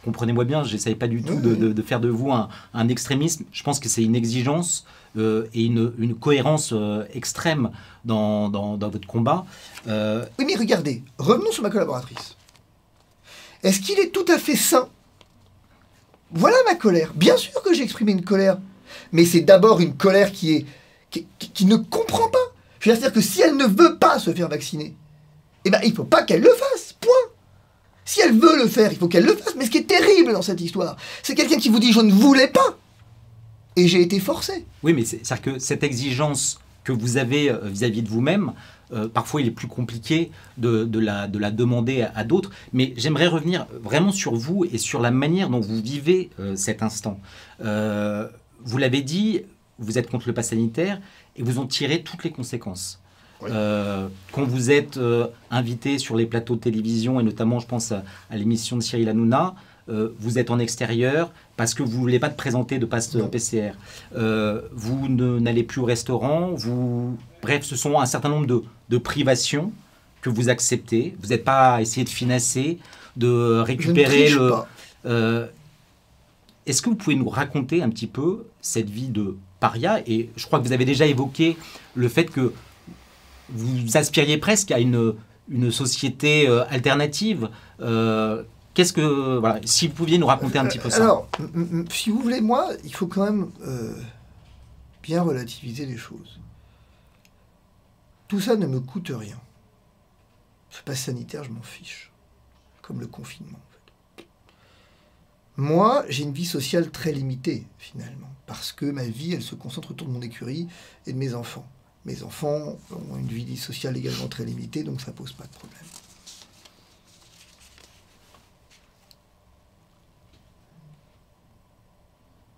comprenez-moi 0.04 0.44
bien, 0.44 0.62
je 0.62 0.74
n'essaye 0.74 0.96
pas 0.96 1.09
du 1.09 1.22
tout 1.22 1.40
de, 1.40 1.83
faire 1.83 2.00
de 2.00 2.11
vous 2.11 2.33
un, 2.33 2.88
extrémisme. 2.88 3.44
Je 3.50 3.62
pense 3.62 3.80
que 3.80 3.88
c'est 3.88 4.02
une 4.04 4.14
exigence 4.14 4.85
et 5.18 5.64
une, 5.64 6.14
cohérence 6.18 6.75
extrême 7.14 7.70
dans, 8.05 8.49
dans, 8.49 8.77
votre 8.88 9.07
combat. 9.07 9.44
Oui, 9.87 10.44
mais 10.46 10.57
regardez, 10.57 11.03
revenons 11.18 11.53
sur 11.53 11.62
ma 11.62 11.70
collaboratrice. 11.70 12.37
Est-ce 13.62 13.81
qu'il 13.81 13.99
est 13.99 14.11
tout 14.11 14.25
à 14.29 14.38
fait 14.38 14.57
sain? 14.57 14.88
Voilà 16.33 16.57
ma 16.66 16.75
colère. 16.75 17.12
Bien 17.14 17.37
sûr 17.37 17.62
que 17.62 17.75
j'ai 17.75 17.83
exprimé 17.83 18.12
une 18.12 18.25
colère. 18.25 18.59
Mais 19.12 19.25
c'est 19.25 19.40
d'abord 19.40 19.81
une 19.81 19.96
colère 19.96 20.33
qui 20.33 20.55
est 20.55 20.66
qui, 21.11 21.66
ne 21.66 21.77
comprend 21.77 22.29
pas. 22.29 22.38
Je 22.79 22.90
veux 22.90 22.96
dire 22.96 23.12
que 23.12 23.20
si 23.20 23.40
elle 23.42 23.57
ne 23.57 23.66
veut 23.66 23.99
pas 23.99 24.18
se 24.18 24.33
faire 24.33 24.49
vacciner, 24.49 24.94
eh 25.64 25.70
ben, 25.70 25.81
il 25.85 25.94
faut 25.94 26.05
pas 26.05 26.23
qu'elle 26.23 26.40
le 26.40 26.53
fasse. 26.55 26.94
Point. 27.01 27.12
Si 28.05 28.20
elle 28.20 28.38
veut 28.38 28.57
le 28.57 28.68
faire, 28.68 28.92
il 28.92 28.99
faut 28.99 29.09
qu'elle 29.09 29.25
le 29.25 29.37
fasse. 29.37 29.55
Mais 29.57 29.66
ce 29.66 29.70
qui 29.70 29.79
est 29.79 29.88
terrible 29.88 30.33
dans 30.33 30.42
cette 30.42 30.61
histoire, 30.61 30.96
c'est 31.23 31.35
quelqu'un 31.35 31.59
qui 31.59 31.68
vous 31.68 31.79
dit 31.79 31.92
je 31.92 32.01
ne 32.01 32.12
voulais 32.12 32.49
pas. 32.49 32.77
Et 33.76 33.88
j'ai 33.88 34.02
été 34.02 34.18
forcé. 34.20 34.66
Oui, 34.83 34.92
mais 34.92 35.04
c'est-à-dire 35.04 35.42
que 35.42 35.59
cette 35.59 35.83
exigence 35.83 36.59
que 36.85 36.92
vous 36.92 37.16
avez 37.16 37.52
vis 37.64 37.85
à 37.85 37.88
-vis 37.88 38.02
de 38.02 38.09
vous-même, 38.09 38.52
euh, 38.92 39.09
parfois 39.09 39.40
il 39.40 39.46
est 39.46 39.52
plus 39.52 39.68
compliqué 39.68 40.30
de, 40.59 40.98
la, 40.98 41.28
demander 41.28 42.06
à, 42.14 42.24
d'autres. 42.24 42.50
Mais 42.72 42.92
j'aimerais 42.96 43.26
revenir 43.26 43.66
vraiment 43.83 44.12
sur 44.12 44.35
vous 44.35 44.64
et 44.64 44.78
sur 44.78 45.00
la 45.00 45.11
manière 45.11 45.48
dont 45.48 45.61
vous 45.61 45.80
vivez 45.80 46.30
euh, 46.40 46.56
cet 46.56 46.83
instant. 46.83 47.20
Euh, 47.64 48.28
vous 48.64 48.78
l'avez 48.78 49.02
dit, 49.02 49.42
vous 49.78 49.98
êtes 49.98 50.11
contre 50.11 50.26
le 50.28 50.35
pass 50.35 50.48
sanitaire 50.48 51.00
et 51.37 51.42
vous 51.42 51.59
en 51.59 51.66
tirez 51.66 52.02
toutes 52.02 52.24
les 52.24 52.30
conséquences. 52.30 53.00
quand 53.40 54.44
vous 54.44 54.70
êtes 54.70 55.00
invité 55.50 55.96
sur 55.96 56.14
les 56.14 56.26
plateaux 56.26 56.56
de 56.56 56.61
télévision, 56.61 57.20
et 57.20 57.22
notamment 57.22 57.59
je 57.59 57.66
pense 57.66 57.90
à, 57.90 58.02
l'émission 58.33 58.76
de 58.76 58.83
Cyril 58.83 59.09
Hanouna, 59.09 59.54
vous 60.18 60.38
êtes 60.38 60.50
en 60.50 60.59
extérieur 60.59 61.33
parce 61.57 61.74
que 61.74 61.83
vous 61.83 61.96
ne 61.96 62.00
voulez 62.00 62.18
pas 62.18 62.29
te 62.29 62.37
présenter 62.37 62.79
de 62.79 62.87
passe 62.87 63.16
PCR. 63.31 63.72
vous 64.12 65.09
n'allez 65.09 65.62
plus 65.62 65.81
au 65.81 65.85
restaurant, 65.85 66.53
vous 66.55 67.18
Bref, 67.42 67.64
ce 67.64 67.76
sont 67.76 67.98
un 67.98 68.07
certain 68.07 68.29
nombre 68.29 68.62
de, 68.88 68.98
privations 68.98 69.72
que 70.20 70.31
vous 70.31 70.48
acceptez. 70.48 71.16
Vous 71.20 71.29
n'êtes 71.29 71.44
pas 71.44 71.76
à 71.76 71.81
essayer 71.81 72.05
de 72.05 72.11
financer, 72.11 72.79
de 73.16 73.61
récupérer 73.61 74.31
le. 74.31 74.53
Euh, 75.07 75.46
est-ce 76.66 76.83
que 76.83 76.90
vous 76.90 76.96
pouvez 76.96 77.16
nous 77.16 77.29
raconter 77.29 77.83
un 77.83 77.88
petit 77.88 78.07
peu 78.07 78.44
cette 78.61 78.90
vie 78.90 79.09
de 79.09 79.37
paria? 79.59 80.03
Et 80.07 80.29
je 80.37 80.46
crois 80.46 80.59
que 80.59 80.66
vous 80.66 80.72
avez 80.72 80.85
déjà 80.85 81.07
évoqué 81.07 81.57
le 81.94 82.09
fait 82.09 82.26
que 82.26 82.53
vous 83.48 83.96
aspiriez 83.96 84.37
presque 84.37 84.70
à 84.70 84.79
une, 84.79 85.14
une 85.48 85.70
société 85.70 86.46
euh, 86.46 86.64
alternative. 86.68 87.48
Euh, 87.81 88.42
qu'est-ce 88.74 88.92
que 88.92 89.38
voilà, 89.38 89.61
si 89.64 89.88
vous 89.88 89.94
pouviez 89.94 90.18
nous 90.18 90.26
raconter 90.26 90.59
un 90.59 90.66
petit 90.66 90.78
peu 90.78 90.90
ça. 90.90 91.02
Alors, 91.02 91.28
si 91.90 92.11
vous 92.11 92.20
voulez, 92.20 92.40
moi, 92.40 92.68
il 92.85 92.94
faut 92.94 93.06
quand 93.06 93.24
même 93.24 93.50
bien 95.02 95.22
relativiser 95.22 95.87
les 95.87 95.96
choses. 95.96 96.40
Tout 98.28 98.40
ça 98.40 98.56
ne 98.56 98.66
me 98.66 98.80
coûte 98.80 99.11
rien. 99.14 99.40
Ce 100.70 100.83
passe 100.83 101.00
sanitaire, 101.00 101.42
je 101.44 101.50
m'en 101.50 101.62
fiche. 101.62 102.12
Comme 102.83 103.00
le 103.00 103.06
confinement. 103.06 103.59
Moi, 105.56 106.04
j'ai 106.09 106.22
une 106.22 106.33
vie 106.33 106.46
sociale 106.46 106.90
très 106.90 107.12
limitée, 107.12 107.66
finalement, 107.78 108.30
parce 108.46 108.72
que 108.72 108.87
ma 108.87 109.04
vie, 109.04 109.35
elle 109.35 109.42
se 109.42 109.54
concentre 109.54 109.90
autour 109.90 110.06
de 110.09 110.12
mon 110.12 110.22
écurie 110.22 110.68
et 111.06 111.12
de 111.12 111.18
mes 111.18 111.35
enfants. 111.35 111.68
Mes 112.04 112.22
enfants 112.22 112.78
ont 112.90 113.16
une 113.16 113.28
vie 113.28 113.56
sociale 113.56 113.96
également 113.96 114.26
très 114.28 114.44
limitée, 114.44 114.85
donc 114.85 115.00
ça 115.00 115.12
pose 115.12 115.33
pas 115.33 115.44
de 115.44 115.52
problème. 115.52 115.85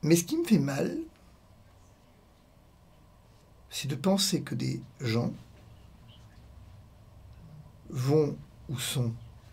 Mais 0.02 0.16
ce 0.16 0.24
qui 0.24 0.36
me 0.36 0.44
fait 0.44 0.58
mal, 0.58 0.98
c'est 3.70 3.88
de 3.88 3.94
penser 3.94 4.42
que 4.42 4.54
des 4.54 4.82
gens 5.00 5.32
vont 7.88 8.36
ou 8.68 8.78
sont 8.78 9.12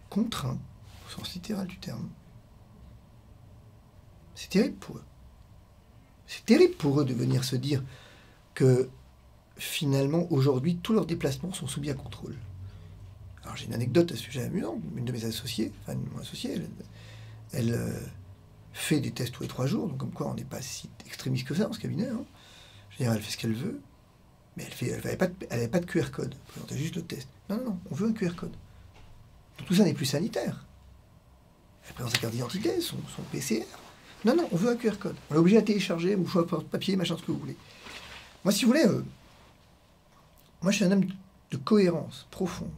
contraints, 0.09 0.57
au 1.05 1.11
sens 1.11 1.33
littéral 1.33 1.67
du 1.67 1.77
terme, 1.77 2.09
c'est 4.35 4.49
terrible 4.49 4.77
pour 4.77 4.97
eux. 4.97 5.03
C'est 6.25 6.45
terrible 6.45 6.75
pour 6.75 7.01
eux 7.01 7.05
de 7.05 7.13
venir 7.13 7.43
se 7.43 7.55
dire 7.55 7.83
que 8.53 8.89
finalement, 9.57 10.31
aujourd'hui, 10.31 10.77
tous 10.77 10.93
leurs 10.93 11.05
déplacements 11.05 11.51
sont 11.53 11.67
soumis 11.67 11.89
à 11.89 11.93
contrôle. 11.93 12.35
Alors 13.43 13.57
j'ai 13.57 13.65
une 13.65 13.73
anecdote 13.73 14.11
à 14.11 14.15
ce 14.15 14.21
sujet 14.21 14.43
amusant. 14.43 14.79
Une 14.95 15.05
de 15.05 15.11
mes 15.11 15.25
associées, 15.25 15.73
enfin 15.81 15.97
mon 16.13 16.21
associée, 16.21 16.61
elle, 17.51 17.73
euh, 17.73 17.99
fait 18.79 18.99
des 18.99 19.11
tests 19.11 19.33
tous 19.33 19.43
les 19.43 19.49
trois 19.49 19.65
jours, 19.65 19.87
donc 19.87 19.97
comme 19.97 20.11
quoi 20.11 20.27
on 20.27 20.33
n'est 20.33 20.43
pas 20.43 20.61
si 20.61 20.89
extrémiste 21.05 21.47
que 21.47 21.53
ça 21.53 21.65
dans 21.65 21.73
ce 21.73 21.79
cabinet. 21.79 22.07
Hein. 22.07 22.23
Je 22.89 22.97
veux 22.97 23.05
dire, 23.05 23.13
elle 23.13 23.21
fait 23.21 23.31
ce 23.31 23.37
qu'elle 23.37 23.53
veut, 23.53 23.81
mais 24.55 24.65
elle 24.81 24.91
n'avait 25.03 25.17
pas, 25.17 25.27
de, 25.27 25.67
pas 25.67 25.79
de 25.79 25.85
QR 25.85 26.11
code. 26.11 26.33
Elle 26.33 26.51
présentait 26.51 26.77
juste 26.77 26.95
le 26.95 27.03
test. 27.03 27.27
Non, 27.49 27.57
non, 27.57 27.63
non, 27.65 27.79
on 27.91 27.95
veut 27.95 28.07
un 28.09 28.13
QR 28.13 28.35
code. 28.35 28.53
tout 29.65 29.75
ça 29.75 29.83
n'est 29.83 29.93
plus 29.93 30.05
sanitaire. 30.05 30.65
Elle 31.87 31.93
présente 31.93 32.13
sa 32.13 32.19
carte 32.19 32.33
d'identité, 32.33 32.79
son, 32.81 32.97
PCR. 33.31 33.65
Non, 34.25 34.35
non, 34.35 34.47
on 34.51 34.55
veut 34.55 34.69
un 34.69 34.75
QR 34.75 34.97
code. 34.99 35.15
On 35.29 35.35
est 35.35 35.37
obligé 35.37 35.57
à 35.57 35.61
télécharger, 35.61 36.15
mouchoir 36.15 36.45
papier, 36.45 36.95
machin, 36.95 37.17
ce 37.17 37.23
que 37.23 37.31
vous 37.31 37.39
voulez. 37.39 37.57
Moi, 38.43 38.53
si 38.53 38.65
vous 38.65 38.71
voulez, 38.71 38.85
euh, 38.85 39.03
moi, 40.61 40.71
je 40.71 40.77
suis 40.77 40.85
un 40.85 40.91
homme 40.91 41.05
de 41.51 41.57
cohérence 41.57 42.27
profonde. 42.31 42.71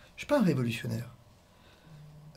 Je 0.00 0.14
ne 0.14 0.18
suis 0.18 0.26
pas 0.26 0.40
un 0.40 0.44
révolutionnaire. 0.44 1.10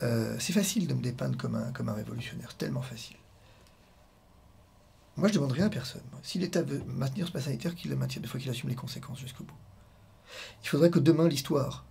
Euh, 0.02 0.36
c'est 0.38 0.52
facile 0.52 0.86
de 0.86 0.94
me 0.94 1.02
dépeindre 1.02 1.36
comme 1.36 1.54
un, 1.54 1.72
comme 1.72 1.88
un 1.88 1.94
révolutionnaire, 1.94 2.54
tellement 2.56 2.82
facile. 2.82 3.16
Moi, 5.16 5.28
je 5.28 5.34
ne 5.34 5.38
demande 5.38 5.52
rien 5.52 5.66
à 5.66 5.70
personne. 5.70 6.02
Si 6.22 6.38
l'État 6.38 6.62
veut 6.62 6.82
maintenir 6.86 7.26
ce 7.26 7.32
pass 7.32 7.44
sanitaire, 7.44 7.74
qu'il 7.74 7.90
le 7.90 7.96
maintienne, 7.96 8.24
une 8.24 8.28
fois 8.28 8.40
qu'il 8.40 8.50
assume 8.50 8.70
les 8.70 8.74
conséquences 8.74 9.20
jusqu'au 9.20 9.44
bout. 9.44 9.54
Il 10.62 10.68
faudrait 10.68 10.90
que 10.90 10.98
demain, 10.98 11.28
l'histoire 11.28 11.84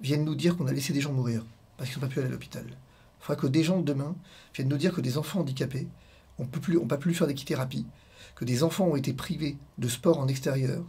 vienne 0.00 0.24
nous 0.24 0.34
dire 0.34 0.56
qu'on 0.56 0.66
a 0.66 0.72
laissé 0.72 0.92
des 0.92 1.00
gens 1.00 1.12
mourir 1.12 1.44
parce 1.76 1.90
qu'ils 1.90 1.98
n'ont 1.98 2.06
pas 2.06 2.12
pu 2.12 2.18
aller 2.18 2.28
à 2.28 2.30
l'hôpital. 2.30 2.66
Il 2.66 3.24
faudrait 3.24 3.40
que 3.40 3.46
des 3.46 3.64
gens 3.64 3.80
demain 3.80 4.14
viennent 4.54 4.68
nous 4.68 4.76
dire 4.76 4.92
que 4.92 5.00
des 5.00 5.16
enfants 5.16 5.40
handicapés, 5.40 5.88
on 6.38 6.44
ne 6.44 6.48
peut 6.48 6.98
plus 6.98 7.14
faire 7.14 7.26
d'équithérapie 7.26 7.86
que 8.34 8.44
des 8.44 8.62
enfants 8.62 8.86
ont 8.86 8.96
été 8.96 9.12
privés 9.12 9.58
de 9.78 9.88
sport 9.88 10.18
en 10.18 10.28
extérieur. 10.28 10.82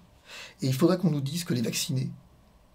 Et 0.61 0.67
il 0.67 0.73
faudra 0.73 0.97
qu'on 0.97 1.11
nous 1.11 1.21
dise 1.21 1.43
que 1.43 1.53
les 1.53 1.61
vaccinés, 1.61 2.09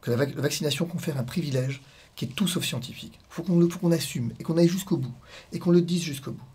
que 0.02 0.10
la, 0.10 0.26
vaccination 0.26 0.86
confère 0.86 1.16
un 1.16 1.24
privilège 1.24 1.80
qui 2.16 2.24
est 2.24 2.28
tout 2.28 2.48
sauf 2.48 2.64
scientifique. 2.64 3.20
Il 3.20 3.26
faut 3.28 3.42
qu'on 3.42 3.92
assume 3.92 4.32
et 4.40 4.42
qu'on 4.42 4.56
aille 4.56 4.68
jusqu'au 4.68 4.96
bout. 4.96 5.14
Et 5.52 5.58
qu'on 5.58 5.70
le 5.70 5.82
dise 5.82 6.02
jusqu'au 6.02 6.32
bout. 6.32 6.48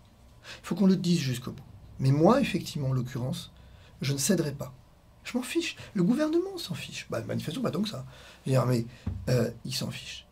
Il 0.62 0.66
faut 0.66 0.74
qu'on 0.74 0.86
le 0.86 0.96
dise 0.96 1.20
jusqu'au 1.20 1.52
bout. 1.52 1.62
Mais 2.00 2.10
moi, 2.10 2.40
effectivement, 2.40 2.88
en 2.88 2.92
l'occurrence, 2.92 3.52
je 4.00 4.12
ne 4.12 4.18
céderai 4.18 4.52
pas. 4.52 4.74
Je 5.22 5.38
m'en 5.38 5.44
fiche. 5.44 5.76
Le 5.94 6.02
gouvernement 6.02 6.58
s'en 6.58 6.74
fiche. 6.74 7.06
Bah, 7.08 7.22
manifestement, 7.22 7.62
pas 7.62 7.70
tant 7.70 7.82
que 7.82 7.88
ça. 7.88 8.04
Dire, 8.44 8.66
mais 8.66 8.84
euh, 9.30 9.50
il 9.64 9.72
s'en 9.72 9.90
fiche. 9.92 10.26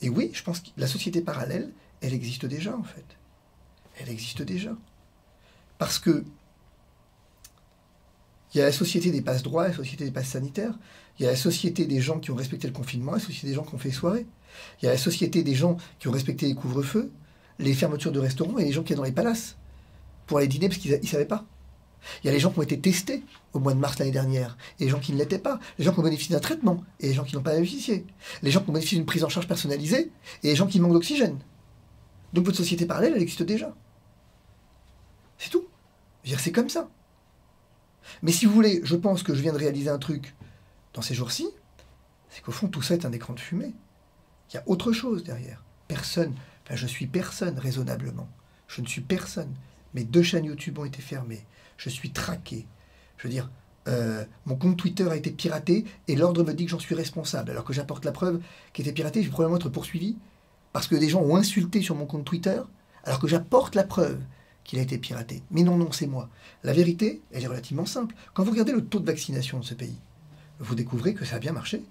Et 0.00 0.08
oui, 0.08 0.30
je 0.34 0.42
pense 0.42 0.58
que 0.58 0.68
la 0.76 0.88
société 0.88 1.22
parallèle, 1.22 1.72
elle 2.00 2.12
existe 2.12 2.44
déjà, 2.44 2.76
en 2.76 2.82
fait. 2.82 3.06
Elle 4.00 4.08
existe 4.08 4.42
déjà. 4.42 4.76
Parce 5.78 6.00
que 6.00 6.24
il 8.52 8.58
y 8.58 8.60
a 8.60 8.64
la 8.64 8.72
société 8.72 9.10
des 9.10 9.22
passes 9.22 9.42
droits, 9.42 9.68
la 9.68 9.74
société 9.74 10.04
des 10.04 10.10
passes 10.10 10.28
sanitaires. 10.28 10.78
Il 11.18 11.24
y 11.24 11.26
a 11.26 11.30
la 11.30 11.36
société 11.36 11.86
des 11.86 12.00
gens 12.00 12.18
qui 12.18 12.30
ont 12.30 12.34
respecté 12.34 12.66
le 12.66 12.74
confinement, 12.74 13.12
la 13.12 13.18
société 13.18 13.46
des 13.46 13.54
gens 13.54 13.62
qui 13.62 13.74
ont 13.74 13.78
fait 13.78 13.92
soirée. 13.92 14.26
Il 14.80 14.86
y 14.86 14.88
a 14.88 14.92
la 14.92 14.98
société 14.98 15.42
des 15.42 15.54
gens 15.54 15.76
qui 15.98 16.08
ont 16.08 16.12
respecté 16.12 16.46
les 16.46 16.54
couvre-feux, 16.54 17.12
les 17.58 17.74
fermetures 17.74 18.12
de 18.12 18.18
restaurants 18.18 18.58
et 18.58 18.64
les 18.64 18.72
gens 18.72 18.82
qui 18.82 18.92
sont 18.92 18.98
dans 18.98 19.04
les 19.04 19.12
palaces 19.12 19.56
pour 20.26 20.38
aller 20.38 20.48
dîner 20.48 20.68
parce 20.68 20.80
qu'ils 20.80 20.98
ne 20.98 21.06
savaient 21.06 21.24
pas. 21.24 21.44
Il 22.22 22.26
y 22.26 22.30
a 22.30 22.32
les 22.32 22.40
gens 22.40 22.50
qui 22.50 22.58
ont 22.58 22.62
été 22.62 22.80
testés 22.80 23.22
au 23.52 23.60
mois 23.60 23.74
de 23.74 23.78
mars 23.78 23.98
l'année 23.98 24.10
dernière, 24.10 24.56
et 24.80 24.84
les 24.84 24.90
gens 24.90 24.98
qui 24.98 25.12
ne 25.12 25.18
l'étaient 25.18 25.38
pas, 25.38 25.60
les 25.78 25.84
gens 25.84 25.92
qui 25.92 26.00
ont 26.00 26.02
bénéficié 26.02 26.34
d'un 26.34 26.40
traitement, 26.40 26.82
et 26.98 27.08
les 27.08 27.14
gens 27.14 27.22
qui 27.22 27.36
n'ont 27.36 27.42
pas 27.42 27.54
bénéficié, 27.54 28.06
les 28.42 28.50
gens 28.50 28.60
qui 28.60 28.70
ont 28.70 28.72
bénéficié 28.72 28.98
d'une 28.98 29.06
prise 29.06 29.22
en 29.22 29.28
charge 29.28 29.46
personnalisée, 29.46 30.10
et 30.42 30.48
les 30.48 30.56
gens 30.56 30.66
qui 30.66 30.80
manquent 30.80 30.94
d'oxygène. 30.94 31.38
Donc 32.32 32.46
votre 32.46 32.56
société 32.56 32.86
parallèle, 32.86 33.12
elle 33.14 33.22
existe 33.22 33.42
déjà. 33.42 33.74
C'est 35.38 35.50
tout. 35.50 35.64
C'est 36.24 36.52
comme 36.52 36.68
ça. 36.68 36.88
Mais 38.22 38.32
si 38.32 38.46
vous 38.46 38.52
voulez, 38.52 38.80
je 38.84 38.96
pense 38.96 39.22
que 39.22 39.34
je 39.34 39.42
viens 39.42 39.52
de 39.52 39.58
réaliser 39.58 39.90
un 39.90 39.98
truc 39.98 40.34
dans 40.94 41.02
ces 41.02 41.14
jours-ci, 41.14 41.48
c'est 42.30 42.42
qu'au 42.42 42.52
fond, 42.52 42.68
tout 42.68 42.82
ça 42.82 42.94
est 42.94 43.04
un 43.04 43.12
écran 43.12 43.34
de 43.34 43.40
fumée. 43.40 43.74
Il 44.52 44.56
y 44.56 44.58
a 44.58 44.64
autre 44.66 44.92
chose 44.92 45.24
derrière. 45.24 45.62
Personne, 45.88 46.34
enfin 46.64 46.76
je 46.76 46.86
suis 46.86 47.06
personne 47.06 47.58
raisonnablement. 47.58 48.28
Je 48.68 48.80
ne 48.80 48.86
suis 48.86 49.00
personne. 49.00 49.54
Mes 49.94 50.04
deux 50.04 50.22
chaînes 50.22 50.46
YouTube 50.46 50.78
ont 50.78 50.84
été 50.84 51.02
fermées 51.02 51.44
je 51.82 51.90
suis 51.90 52.10
traqué. 52.10 52.66
Je 53.16 53.24
veux 53.24 53.32
dire, 53.32 53.50
euh, 53.88 54.24
mon 54.46 54.56
compte 54.56 54.76
Twitter 54.76 55.08
a 55.10 55.16
été 55.16 55.30
piraté 55.30 55.84
et 56.06 56.14
l'ordre 56.14 56.44
me 56.44 56.52
dit 56.52 56.64
que 56.64 56.70
j'en 56.70 56.78
suis 56.78 56.94
responsable. 56.94 57.50
Alors 57.50 57.64
que 57.64 57.72
j'apporte 57.72 58.04
la 58.04 58.12
preuve 58.12 58.40
qu'il 58.72 58.86
était 58.86 58.94
piraté, 58.94 59.20
je 59.22 59.26
vais 59.26 59.32
probablement 59.32 59.58
être 59.58 59.68
poursuivi 59.68 60.16
parce 60.72 60.86
que 60.86 60.94
des 60.94 61.08
gens 61.08 61.22
ont 61.22 61.36
insulté 61.36 61.82
sur 61.82 61.96
mon 61.96 62.06
compte 62.06 62.24
Twitter 62.24 62.60
alors 63.04 63.18
que 63.18 63.26
j'apporte 63.26 63.74
la 63.74 63.82
preuve 63.82 64.20
qu'il 64.64 64.78
a 64.78 64.82
été 64.82 64.96
piraté. 64.96 65.42
Mais 65.50 65.62
non, 65.62 65.76
non, 65.76 65.90
c'est 65.90 66.06
moi. 66.06 66.28
La 66.62 66.72
vérité, 66.72 67.20
elle 67.32 67.42
est 67.42 67.48
relativement 67.48 67.86
simple. 67.86 68.14
Quand 68.32 68.44
vous 68.44 68.52
regardez 68.52 68.72
le 68.72 68.84
taux 68.84 69.00
de 69.00 69.06
vaccination 69.06 69.58
de 69.58 69.64
ce 69.64 69.74
pays, 69.74 69.98
vous 70.60 70.76
découvrez 70.76 71.14
que 71.14 71.24
ça 71.24 71.36
a 71.36 71.40
bien 71.40 71.52
marché. 71.52 71.82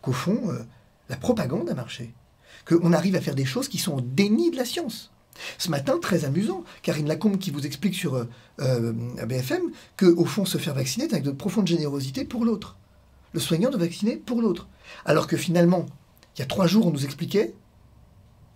Qu'au 0.00 0.12
fond, 0.12 0.50
euh, 0.50 0.64
la 1.12 1.18
propagande 1.18 1.68
a 1.68 1.74
marché. 1.74 2.14
Qu'on 2.64 2.92
arrive 2.94 3.16
à 3.16 3.20
faire 3.20 3.34
des 3.34 3.44
choses 3.44 3.68
qui 3.68 3.76
sont 3.76 3.92
en 3.98 4.00
déni 4.00 4.50
de 4.50 4.56
la 4.56 4.64
science. 4.64 5.12
Ce 5.58 5.70
matin, 5.70 5.98
très 6.00 6.24
amusant, 6.24 6.64
Karine 6.82 7.06
Lacombe 7.06 7.38
qui 7.38 7.50
vous 7.50 7.66
explique 7.66 7.94
sur 7.94 8.14
euh, 8.14 8.24
euh 8.60 8.92
BFM 9.26 9.62
que, 9.98 10.06
au 10.06 10.24
fond, 10.24 10.46
se 10.46 10.56
faire 10.56 10.74
vacciner 10.74 11.04
est 11.04 11.12
avec 11.12 11.24
de 11.24 11.30
profonde 11.30 11.66
générosité 11.66 12.24
pour 12.24 12.46
l'autre. 12.46 12.76
Le 13.34 13.40
soignant 13.40 13.68
de 13.68 13.76
vacciner 13.76 14.16
pour 14.16 14.40
l'autre. 14.40 14.68
Alors 15.04 15.26
que 15.26 15.36
finalement, 15.36 15.84
il 16.34 16.40
y 16.40 16.42
a 16.42 16.46
trois 16.46 16.66
jours, 16.66 16.86
on 16.86 16.90
nous 16.90 17.04
expliquait, 17.04 17.54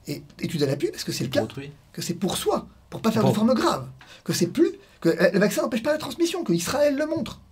et 0.07 0.23
étude 0.41 0.63
à 0.63 0.67
l'appui, 0.67 0.91
parce 0.91 1.05
que 1.05 1.13
c'est 1.13 1.25
le 1.25 1.31
cas, 1.31 1.47
que 1.93 2.01
c'est 2.01 2.15
pour 2.15 2.39
soi, 2.39 2.69
pour 2.89 3.03
pas 3.03 3.11
faire 3.11 3.25
de 3.25 3.33
forme 3.33 3.53
grave, 3.53 3.87
que 4.25 4.33
c'est 4.33 4.47
plus, 4.47 4.73
que 5.01 5.11
euh, 5.11 5.31
le 5.33 5.41
vaccin 5.41 5.63
n'empêche 5.63 5.83
pas 5.83 5.93
la 5.93 5.99
transmission, 5.99 6.43
que 6.43 6.55
Israël 6.55 6.97
le 6.97 7.07
montre, 7.07 7.43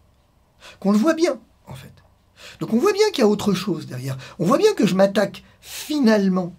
qu'on 0.81 0.93
le 0.93 0.99
voit 0.99 1.15
bien, 1.15 1.41
en 1.67 1.75
fait. 1.75 1.93
Donc 2.61 2.73
on 2.73 2.79
voit 2.79 2.93
bien 2.93 3.11
qu'il 3.11 3.21
y 3.21 3.25
a 3.25 3.29
autre 3.29 3.55
chose 3.55 3.87
derrière. 3.87 4.17
On 4.39 4.47
voit 4.47 4.59
bien 4.59 4.73
que 4.75 4.87
je 4.87 4.95
m'attaque 4.95 5.45
finalement 5.61 6.55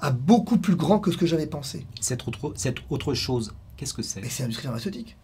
à 0.00 0.10
beaucoup 0.10 0.58
plus 0.58 0.76
grand 0.76 0.98
que 0.98 1.12
ce 1.12 1.16
que 1.16 1.26
j'avais 1.26 1.46
pensé. 1.46 1.86
Cette 2.00 2.26
autre, 2.26 2.52
cette 2.56 2.78
autre 2.90 3.14
chose, 3.14 3.54
qu'est-ce 3.76 3.94
que 3.94 4.02
c'est? 4.02 4.20
C'est 4.28 4.42
l'industrie 4.42 4.64
pharmaceutique. 4.64 5.16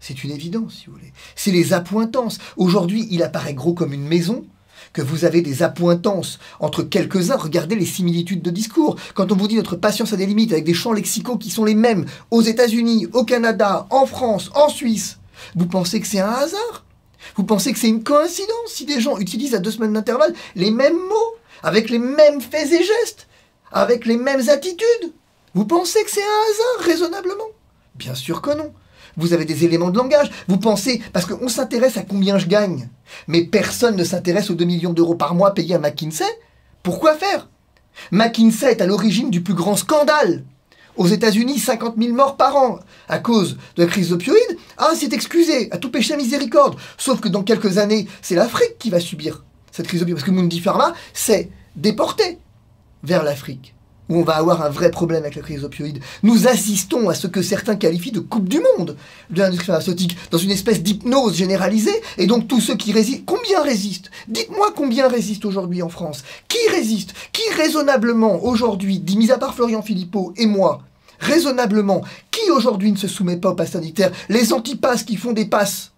C'est 0.00 0.24
une 0.24 0.32
évidence, 0.32 0.74
si 0.74 0.86
vous 0.86 0.92
voulez. 0.92 1.12
C'est 1.36 1.52
les 1.52 1.72
appointances. 1.72 2.38
Aujourd'hui, 2.56 3.06
il 3.10 3.22
apparaît 3.22 3.54
gros 3.54 3.72
comme 3.72 3.92
une 3.92 4.06
maison, 4.06 4.44
que 4.92 5.02
vous 5.02 5.24
avez 5.24 5.42
des 5.42 5.62
appointances 5.62 6.38
entre 6.60 6.82
quelques-uns. 6.82 7.36
Regardez 7.36 7.76
les 7.76 7.86
similitudes 7.86 8.42
de 8.42 8.50
discours. 8.50 8.96
Quand 9.14 9.30
on 9.32 9.36
vous 9.36 9.48
dit 9.48 9.56
notre 9.56 9.76
patience 9.76 10.12
a 10.12 10.16
des 10.16 10.26
limites 10.26 10.52
avec 10.52 10.64
des 10.64 10.74
champs 10.74 10.92
lexicaux 10.92 11.38
qui 11.38 11.50
sont 11.50 11.64
les 11.64 11.74
mêmes 11.74 12.06
aux 12.30 12.42
États-Unis, 12.42 13.06
au 13.12 13.24
Canada, 13.24 13.86
en 13.90 14.06
France, 14.06 14.50
en 14.54 14.68
Suisse, 14.68 15.18
vous 15.54 15.66
pensez 15.66 16.00
que 16.00 16.06
c'est 16.06 16.20
un 16.20 16.30
hasard? 16.30 16.84
Vous 17.36 17.44
pensez 17.44 17.72
que 17.72 17.78
c'est 17.78 17.88
une 17.88 18.04
coïncidence 18.04 18.68
si 18.68 18.84
des 18.84 19.00
gens 19.00 19.18
utilisent 19.18 19.54
à 19.54 19.58
deux 19.58 19.70
semaines 19.70 19.92
d'intervalle 19.92 20.34
les 20.54 20.70
mêmes 20.70 20.98
mots, 20.98 21.34
avec 21.62 21.90
les 21.90 21.98
mêmes 21.98 22.40
faits 22.40 22.72
et 22.72 22.82
gestes 22.82 23.28
avec 23.72 24.06
les 24.06 24.16
mêmes 24.16 24.48
attitudes? 24.48 25.12
Vous 25.54 25.64
pensez 25.64 26.02
que 26.04 26.10
c'est 26.10 26.22
un 26.22 26.24
hasard, 26.24 26.86
raisonnablement? 26.86 27.48
Bien 27.94 28.14
sûr 28.14 28.40
que 28.40 28.56
non. 28.56 28.72
Vous 29.16 29.34
avez 29.34 29.44
des 29.44 29.64
éléments 29.64 29.90
de 29.90 29.98
langage. 29.98 30.30
Vous 30.48 30.56
pensez, 30.56 31.02
parce 31.12 31.26
qu'on 31.26 31.48
s'intéresse 31.48 31.98
à 31.98 32.02
combien 32.02 32.38
je 32.38 32.46
gagne, 32.46 32.88
mais 33.26 33.44
personne 33.44 33.96
ne 33.96 34.04
s'intéresse 34.04 34.50
aux 34.50 34.54
2 34.54 34.64
millions 34.64 34.92
d'euros 34.92 35.14
par 35.14 35.34
mois 35.34 35.52
payés 35.52 35.74
à 35.74 35.78
McKinsey. 35.78 36.24
Pourquoi 36.82 37.14
faire? 37.14 37.48
McKinsey 38.10 38.72
est 38.72 38.80
à 38.80 38.86
l'origine 38.86 39.30
du 39.30 39.42
plus 39.42 39.54
grand 39.54 39.76
scandale. 39.76 40.44
Aux 40.96 41.06
États-Unis, 41.06 41.58
50 41.58 41.94
000 41.98 42.14
morts 42.14 42.36
par 42.36 42.56
an 42.56 42.78
à 43.08 43.18
cause 43.18 43.56
de 43.76 43.82
la 43.82 43.88
crise 43.88 44.12
opioïde. 44.12 44.58
Ah, 44.76 44.90
c'est 44.94 45.12
excusé, 45.12 45.68
à 45.70 45.78
tout 45.78 45.90
péché 45.90 46.14
à 46.14 46.16
miséricorde. 46.16 46.76
Sauf 46.98 47.20
que 47.20 47.28
dans 47.28 47.42
quelques 47.42 47.78
années, 47.78 48.06
c'est 48.20 48.34
l'Afrique 48.34 48.78
qui 48.78 48.90
va 48.90 49.00
subir 49.00 49.44
cette 49.70 49.86
crise 49.86 50.02
opioïde. 50.02 50.16
Parce 50.16 50.26
que 50.26 50.34
Mundi 50.34 50.60
Pharma 50.60 50.94
s'est 51.14 51.50
déporté 51.76 52.38
vers 53.02 53.22
l'Afrique, 53.22 53.74
où 54.08 54.16
on 54.16 54.22
va 54.22 54.34
avoir 54.34 54.62
un 54.62 54.68
vrai 54.68 54.90
problème 54.90 55.22
avec 55.22 55.36
la 55.36 55.42
crise 55.42 55.64
opioïde. 55.64 56.00
Nous 56.22 56.48
assistons 56.48 57.08
à 57.08 57.14
ce 57.14 57.26
que 57.26 57.42
certains 57.42 57.76
qualifient 57.76 58.12
de 58.12 58.20
coupe 58.20 58.48
du 58.48 58.60
monde 58.76 58.96
de 59.30 59.38
l'industrie 59.38 59.66
pharmaceutique, 59.66 60.16
dans 60.30 60.38
une 60.38 60.50
espèce 60.50 60.82
d'hypnose 60.82 61.36
généralisée, 61.36 62.02
et 62.18 62.26
donc 62.26 62.48
tous 62.48 62.60
ceux 62.60 62.76
qui 62.76 62.92
résistent, 62.92 63.24
combien 63.26 63.62
résistent? 63.62 64.10
Dites-moi 64.28 64.72
combien 64.74 65.08
résistent 65.08 65.44
aujourd'hui 65.44 65.82
en 65.82 65.88
France. 65.88 66.24
Qui 66.48 66.58
résiste? 66.70 67.14
Qui 67.32 67.42
raisonnablement 67.56 68.44
aujourd'hui, 68.44 68.98
dit 68.98 69.16
mis 69.16 69.30
à 69.30 69.38
part 69.38 69.54
Florian 69.54 69.82
Philippot 69.82 70.32
et 70.36 70.46
moi, 70.46 70.82
raisonnablement, 71.20 72.02
qui 72.30 72.50
aujourd'hui 72.50 72.92
ne 72.92 72.96
se 72.96 73.08
soumet 73.08 73.36
pas 73.36 73.50
au 73.50 73.54
pass 73.54 73.72
sanitaire 73.72 74.10
Les 74.28 74.52
antipasses 74.52 75.04
qui 75.04 75.16
font 75.16 75.32
des 75.32 75.46
passes. 75.46 75.92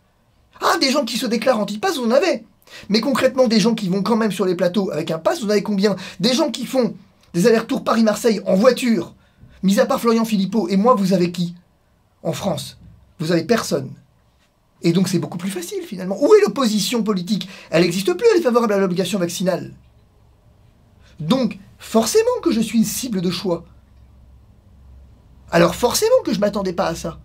Ah, 0.61 0.79
des 0.81 0.91
gens 0.91 1.05
qui 1.05 1.19
se 1.19 1.27
déclarent 1.27 1.59
antipasses, 1.59 1.97
vous 1.97 2.07
en 2.07 2.11
avez. 2.11 2.45
Mais 2.89 3.01
concrètement, 3.01 3.47
des 3.47 3.61
gens 3.61 3.75
qui 3.75 3.89
vont 3.89 4.03
quand 4.03 4.17
même 4.17 4.33
sur 4.33 4.47
les 4.47 4.55
plateaux 4.55 4.91
avec 4.91 5.11
un 5.11 5.19
pass, 5.19 5.41
vous 5.41 5.47
en 5.47 5.51
avez 5.51 5.63
combien? 5.63 5.97
Des 6.21 6.35
gens 6.35 6.51
qui 6.51 6.67
font 6.67 6.95
des 7.35 7.47
allers-retours 7.47 7.85
Paris-Marseille 7.85 8.41
en 8.47 8.55
voiture, 8.55 9.15
mis 9.63 9.81
à 9.81 9.87
part 9.87 10.01
Florian 10.01 10.25
Philippot, 10.25 10.69
et 10.69 10.77
moi, 10.77 10.95
vous 10.95 11.13
avez 11.13 11.31
qui? 11.33 11.55
En 12.23 12.33
France, 12.33 12.79
vous 13.19 13.33
avez 13.33 13.45
personne. 13.45 13.91
Et 14.81 14.93
donc 14.93 15.09
c'est 15.09 15.19
beaucoup 15.19 15.39
plus 15.39 15.51
facile 15.51 15.83
finalement. 15.83 16.17
Où 16.21 16.35
est 16.35 16.41
l'opposition 16.43 17.03
politique? 17.03 17.49
Elle 17.71 17.83
n'existe 17.83 18.13
plus, 18.13 18.27
elle 18.33 18.41
est 18.41 18.43
favorable 18.43 18.73
à 18.75 18.79
l'obligation 18.79 19.19
vaccinale. 19.19 19.75
Donc, 21.21 21.59
forcément 21.79 22.41
que 22.43 22.53
je 22.53 22.61
suis 22.61 22.79
une 22.79 22.85
cible 22.85 23.21
de 23.21 23.31
choix. 23.31 23.65
Alors 25.51 25.75
forcément 25.75 26.23
que 26.25 26.33
je 26.33 26.37
ne 26.37 26.41
m'attendais 26.41 26.73
pas 26.73 26.87
à 26.87 26.95
ça, 26.95 27.19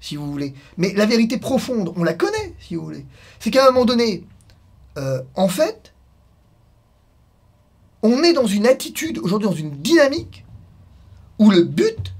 si 0.00 0.16
vous 0.16 0.30
voulez. 0.30 0.54
Mais 0.76 0.94
la 0.94 1.06
vérité 1.06 1.38
profonde, 1.38 1.92
on 1.96 2.04
la 2.04 2.14
connaît, 2.14 2.54
si 2.58 2.76
vous 2.76 2.84
voulez. 2.84 3.06
C'est 3.38 3.50
qu'à 3.50 3.68
un 3.68 3.70
moment 3.70 3.84
donné, 3.84 4.24
euh, 4.96 5.22
en 5.34 5.48
fait, 5.48 5.91
on 8.02 8.22
est 8.22 8.32
dans 8.32 8.46
une 8.46 8.66
attitude, 8.66 9.18
aujourd'hui 9.18 9.48
dans 9.48 9.54
une 9.54 9.70
dynamique, 9.70 10.44
où 11.38 11.50
le 11.50 11.62
but, 11.62 12.12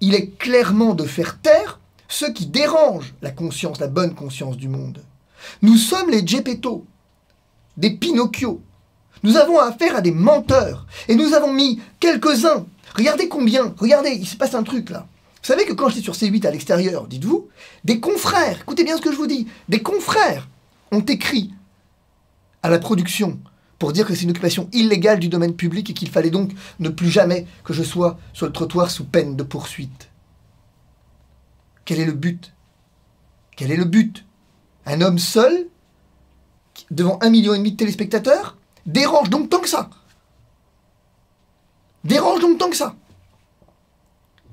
il 0.00 0.14
est 0.14 0.36
clairement 0.38 0.94
de 0.94 1.04
faire 1.04 1.38
taire 1.40 1.80
ceux 2.08 2.32
qui 2.32 2.46
dérangent 2.46 3.14
la 3.22 3.30
conscience, 3.30 3.80
la 3.80 3.86
bonne 3.86 4.14
conscience 4.14 4.56
du 4.56 4.68
monde. 4.68 5.02
Nous 5.62 5.76
sommes 5.76 6.10
les 6.10 6.26
Gepetto, 6.26 6.84
des 7.76 7.90
Pinocchio. 7.90 8.60
Nous 9.22 9.36
avons 9.36 9.58
affaire 9.58 9.96
à 9.96 10.00
des 10.00 10.12
menteurs. 10.12 10.86
Et 11.08 11.14
nous 11.14 11.34
avons 11.34 11.52
mis 11.52 11.80
quelques-uns. 12.00 12.66
Regardez 12.94 13.28
combien. 13.28 13.74
Regardez, 13.78 14.10
il 14.10 14.26
se 14.26 14.36
passe 14.36 14.54
un 14.54 14.62
truc 14.62 14.90
là. 14.90 15.06
Vous 15.42 15.46
savez 15.46 15.64
que 15.64 15.72
quand 15.72 15.88
j'étais 15.88 16.02
sur 16.02 16.14
C8 16.14 16.46
à 16.46 16.50
l'extérieur, 16.50 17.06
dites-vous, 17.06 17.48
des 17.84 18.00
confrères, 18.00 18.60
écoutez 18.60 18.84
bien 18.84 18.96
ce 18.96 19.02
que 19.02 19.10
je 19.10 19.16
vous 19.16 19.26
dis, 19.26 19.46
des 19.68 19.82
confrères 19.82 20.48
ont 20.92 21.00
écrit 21.00 21.52
à 22.62 22.68
la 22.68 22.78
production 22.78 23.38
pour 23.80 23.94
dire 23.94 24.06
que 24.06 24.14
c'est 24.14 24.24
une 24.24 24.30
occupation 24.30 24.68
illégale 24.74 25.18
du 25.18 25.28
domaine 25.28 25.56
public 25.56 25.88
et 25.88 25.94
qu'il 25.94 26.10
fallait 26.10 26.30
donc 26.30 26.52
ne 26.80 26.90
plus 26.90 27.08
jamais 27.08 27.46
que 27.64 27.72
je 27.72 27.82
sois 27.82 28.18
sur 28.34 28.44
le 28.44 28.52
trottoir 28.52 28.90
sous 28.90 29.06
peine 29.06 29.36
de 29.36 29.42
poursuite. 29.42 30.10
Quel 31.86 31.98
est 31.98 32.04
le 32.04 32.12
but? 32.12 32.52
Quel 33.56 33.72
est 33.72 33.78
le 33.78 33.86
but? 33.86 34.26
Un 34.84 35.00
homme 35.00 35.18
seul, 35.18 35.66
devant 36.90 37.18
un 37.22 37.30
million 37.30 37.54
et 37.54 37.56
demi 37.58 37.72
de 37.72 37.78
téléspectateurs, 37.78 38.58
dérange 38.84 39.30
donc 39.30 39.48
tant 39.48 39.60
que 39.60 39.68
ça. 39.68 39.88
Dérange 42.04 42.40
donc 42.40 42.58
tant 42.58 42.68
que 42.68 42.76
ça. 42.76 42.94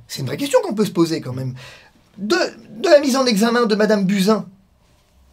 C'est 0.08 0.22
une 0.22 0.28
vraie 0.28 0.38
question 0.38 0.62
qu'on 0.63 0.74
peut 0.74 0.86
se 0.86 0.92
poser 0.92 1.20
quand 1.20 1.34
même. 1.34 1.54
de, 2.18 2.38
la 2.82 3.02
mise 3.02 3.18
en 3.18 3.26
examen 3.26 3.66
de 3.66 3.76
Madame 3.76 4.06
Buzyn, 4.06 4.46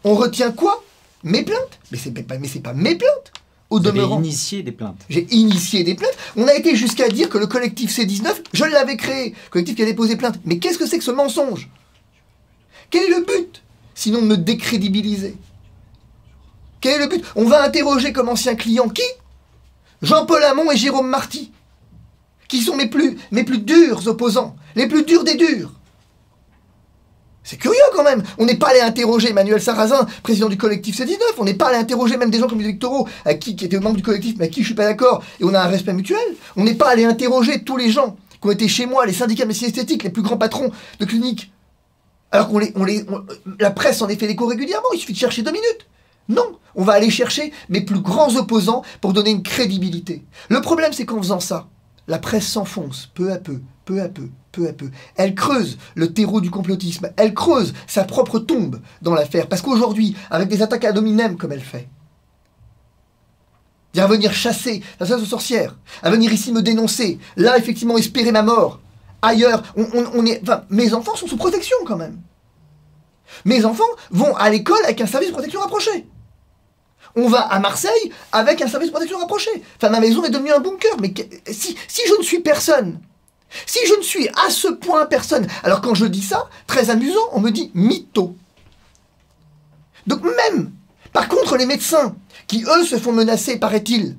on 0.03 0.17
retient 0.17 0.51
quoi? 0.51 0.83
Mes 1.23 1.45
plaintes? 1.45 1.79
Mais 1.93 1.99
c'est 1.99 2.11
pas, 2.11 2.23
pas 2.25 2.73
mes 2.75 2.97
plaintes 2.97 3.33
au 3.75 3.81
Vous 3.81 3.87
avez 3.89 3.99
demeurant. 3.99 4.19
initié 4.21 4.63
des 4.63 4.73
plaintes. 4.73 5.03
J'ai 5.09 5.27
initié 5.35 5.83
des 5.85 5.95
plaintes. 5.95 6.17
On 6.37 6.47
a 6.47 6.55
été 6.55 6.77
jusqu'à 6.77 7.09
dire 7.09 7.29
que 7.29 7.39
le 7.39 7.47
collectif 7.47 7.91
C19, 7.97 8.33
je 8.53 8.65
l'avais 8.65 8.97
créé, 8.97 9.35
collectif 9.51 9.75
qui 9.77 9.83
a 9.83 9.87
déposé 9.87 10.17
plainte. 10.17 10.39
Mais 10.45 10.59
qu'est-ce 10.59 10.79
que 10.79 10.87
c'est 10.87 10.99
que 10.99 11.05
ce 11.05 11.11
mensonge? 11.11 11.69
Quel 12.91 13.05
est 13.05 13.09
le 13.19 13.25
but 13.25 13.63
Sinon 13.95 14.23
de 14.23 14.27
me 14.27 14.37
décrédibiliser? 14.37 15.37
Quel 16.81 17.01
est 17.01 17.05
le 17.05 17.09
but? 17.09 17.25
On 17.35 17.45
va 17.47 17.65
interroger 17.65 18.13
comme 18.13 18.29
ancien 18.29 18.55
client 18.55 18.89
qui? 18.89 19.03
Jean-Paul 20.03 20.43
Hamon 20.43 20.71
et 20.71 20.77
Jérôme 20.77 21.09
Marty, 21.09 21.51
qui 22.49 22.61
sont 22.61 22.77
mes 22.77 22.87
plus, 22.89 23.17
mes 23.31 23.43
plus 23.45 23.59
durs 23.59 24.07
opposants, 24.07 24.55
les 24.77 24.87
plus 24.87 25.05
durs 25.05 25.25
des 25.25 25.35
durs. 25.37 25.73
C'est 27.45 27.59
curieux 27.59 27.79
quand 27.95 28.03
même. 28.03 28.23
On 28.39 28.47
n'est 28.47 28.57
pas 28.57 28.71
allé 28.71 28.81
interroger 28.81 29.31
Emmanuel 29.31 29.61
Sarrazin, 29.61 30.07
président 30.23 30.49
du 30.49 30.57
collectif 30.57 30.99
C19. 30.99 31.19
On 31.39 31.45
n'est 31.45 31.55
pas 31.55 31.69
allé 31.69 31.77
interroger 31.77 32.17
même 32.17 32.31
des 32.31 32.39
gens 32.39 32.49
comme 32.49 32.59
les 32.59 32.65
électoraux, 32.65 33.07
à 33.27 33.35
qui, 33.35 33.55
qui 33.55 33.67
étaient 33.67 33.79
membres 33.79 33.97
du 33.97 34.03
collectif, 34.03 34.37
mais 34.39 34.47
à 34.47 34.49
qui 34.49 34.63
je 34.63 34.67
suis 34.67 34.75
pas 34.75 34.87
d'accord. 34.87 35.23
Et 35.39 35.45
on 35.45 35.53
a 35.53 35.61
un 35.61 35.69
respect 35.69 35.93
mutuel. 35.93 36.19
On 36.57 36.65
n'est 36.65 36.75
pas 36.75 36.89
allé 36.89 37.05
interroger 37.05 37.63
tous 37.63 37.77
les 37.77 37.91
gens 37.91 38.17
qui 38.41 38.49
ont 38.49 38.51
été 38.51 38.67
chez 38.67 38.87
moi, 38.87 39.05
les 39.05 39.13
syndicats 39.13 39.45
de 39.45 39.49
médecine 39.49 39.69
esthétique, 39.69 40.03
les 40.05 40.11
plus 40.11 40.23
grands 40.23 40.39
patrons 40.39 40.73
de 40.99 41.05
cliniques. 41.05 41.53
Alors 42.33 42.49
qu'on 42.49 42.59
les, 42.59 42.73
on 42.77 42.85
les, 42.85 43.05
la 43.61 43.71
presse 43.71 44.01
en 44.01 44.09
est 44.09 44.17
fait 44.17 44.27
l'écho 44.27 44.47
régulièrement. 44.47 44.89
Il 44.95 44.99
suffit 44.99 45.13
de 45.13 45.19
chercher 45.19 45.43
deux 45.43 45.53
minutes. 45.53 45.87
Non, 46.31 46.59
on 46.75 46.83
va 46.83 46.95
aller 46.95 47.11
chercher 47.11 47.53
mes 47.69 47.83
plus 47.83 48.01
grands 48.01 48.35
opposants 48.37 48.83
pour 49.03 49.13
donner 49.13 49.31
une 49.31 49.43
crédibilité. 49.43 50.25
Le 50.49 50.63
problème, 50.63 50.95
c'est 50.95 51.05
qu'en 51.05 51.19
faisant 51.19 51.41
ça, 51.41 51.69
la 52.09 52.19
presse 52.19 52.47
s'enfonce 52.47 53.11
peu 53.15 53.31
à 53.31 53.37
peu, 53.37 53.61
peu 53.85 54.01
à 54.01 54.09
peu, 54.09 54.31
peu 54.55 54.69
à 54.69 54.73
peu. 54.73 54.91
Elle 55.17 55.35
creuse 55.35 55.79
le 55.95 56.13
terreau 56.13 56.41
du 56.41 56.51
complotisme. 56.51 57.11
Elle 57.17 57.35
creuse 57.35 57.75
sa 57.87 58.05
propre 58.05 58.39
tombe 58.39 58.81
dans 59.03 59.15
l'affaire. 59.15 59.49
Parce 59.49 59.63
qu'aujourd'hui, 59.63 60.17
avec 60.31 60.49
des 60.49 60.63
attaques 60.63 60.85
à 60.85 60.93
dominem 60.93 61.37
comme 61.37 61.53
elle 61.53 61.61
fait, 61.61 61.89
à 63.97 64.07
venir 64.07 64.33
chasser 64.33 64.83
la 64.99 65.07
chasse 65.07 65.23
aux 65.23 65.27
sorcières, 65.27 65.77
à 66.03 66.11
venir 66.11 66.33
ici 66.33 66.53
me 66.53 66.63
dénoncer, 66.63 67.19
là 67.37 67.57
effectivement 67.59 67.97
espérer 67.97 68.33
ma 68.33 68.43
mort, 68.43 68.81
ailleurs, 69.23 69.63
mes 70.69 70.95
enfants 70.95 71.15
sont 71.15 71.29
sous 71.29 71.37
protection 71.37 71.77
quand 71.87 71.97
même. 71.97 72.21
Mes 73.45 73.65
enfants 73.65 73.85
vont 74.11 74.35
à 74.37 74.51
l'école 74.51 74.85
avec 74.85 75.01
un 75.01 75.07
service 75.07 75.29
de 75.29 75.35
protection 75.35 75.61
rapproché. 75.61 76.07
On 77.17 77.29
va 77.29 77.41
à 77.43 77.61
Marseille 77.61 78.13
avec 78.33 78.61
un 78.63 78.69
service 78.69 78.89
de 78.89 78.93
protection 78.93 79.19
rapproché. 79.19 79.51
Enfin, 79.77 79.91
ma 79.91 80.01
maison 80.01 80.25
est 80.25 80.31
devenue 80.31 80.53
un 80.53 80.59
bunker. 80.59 80.97
Mais 81.01 81.15
si 81.47 81.77
je 81.87 82.19
ne 82.19 82.23
suis 82.25 82.41
personne, 82.41 82.99
si 83.67 83.79
je 83.87 83.95
ne 83.95 84.03
suis 84.03 84.29
à 84.29 84.51
ce 84.51 84.69
point 84.69 85.07
personne, 85.07 85.47
alors 85.63 85.81
quand 85.81 85.95
je 85.95 86.07
dis 86.07 86.23
ça, 86.23 86.49
très 86.67 86.91
amusant, 86.91 87.29
on 87.33 87.41
me 87.41 87.51
dit 87.51 87.71
mytho. 87.75 88.37
Donc 90.07 90.23
même, 90.23 90.73
par 91.13 91.29
contre, 91.29 91.57
les 91.57 91.67
médecins, 91.67 92.15
qui 92.47 92.65
eux 92.65 92.85
se 92.85 92.99
font 92.99 93.13
menacer, 93.13 93.59
paraît-il, 93.59 94.17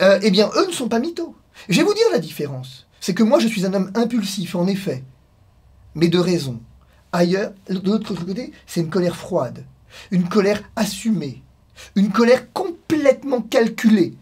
euh, 0.00 0.18
eh 0.22 0.30
bien, 0.30 0.50
eux 0.56 0.66
ne 0.66 0.72
sont 0.72 0.88
pas 0.88 0.98
mythos. 0.98 1.34
Je 1.68 1.78
vais 1.78 1.86
vous 1.86 1.94
dire 1.94 2.10
la 2.12 2.18
différence. 2.18 2.86
C'est 3.00 3.14
que 3.14 3.22
moi, 3.22 3.38
je 3.38 3.48
suis 3.48 3.64
un 3.64 3.72
homme 3.72 3.90
impulsif, 3.94 4.54
en 4.54 4.66
effet, 4.66 5.04
mais 5.94 6.08
de 6.08 6.18
raison. 6.18 6.60
Ailleurs, 7.12 7.52
de 7.68 7.80
l'autre 7.90 8.14
côté, 8.14 8.52
c'est 8.66 8.80
une 8.80 8.90
colère 8.90 9.16
froide, 9.16 9.64
une 10.10 10.28
colère 10.28 10.62
assumée, 10.74 11.42
une 11.94 12.10
colère 12.10 12.52
complètement 12.52 13.40
calculée 13.40 14.14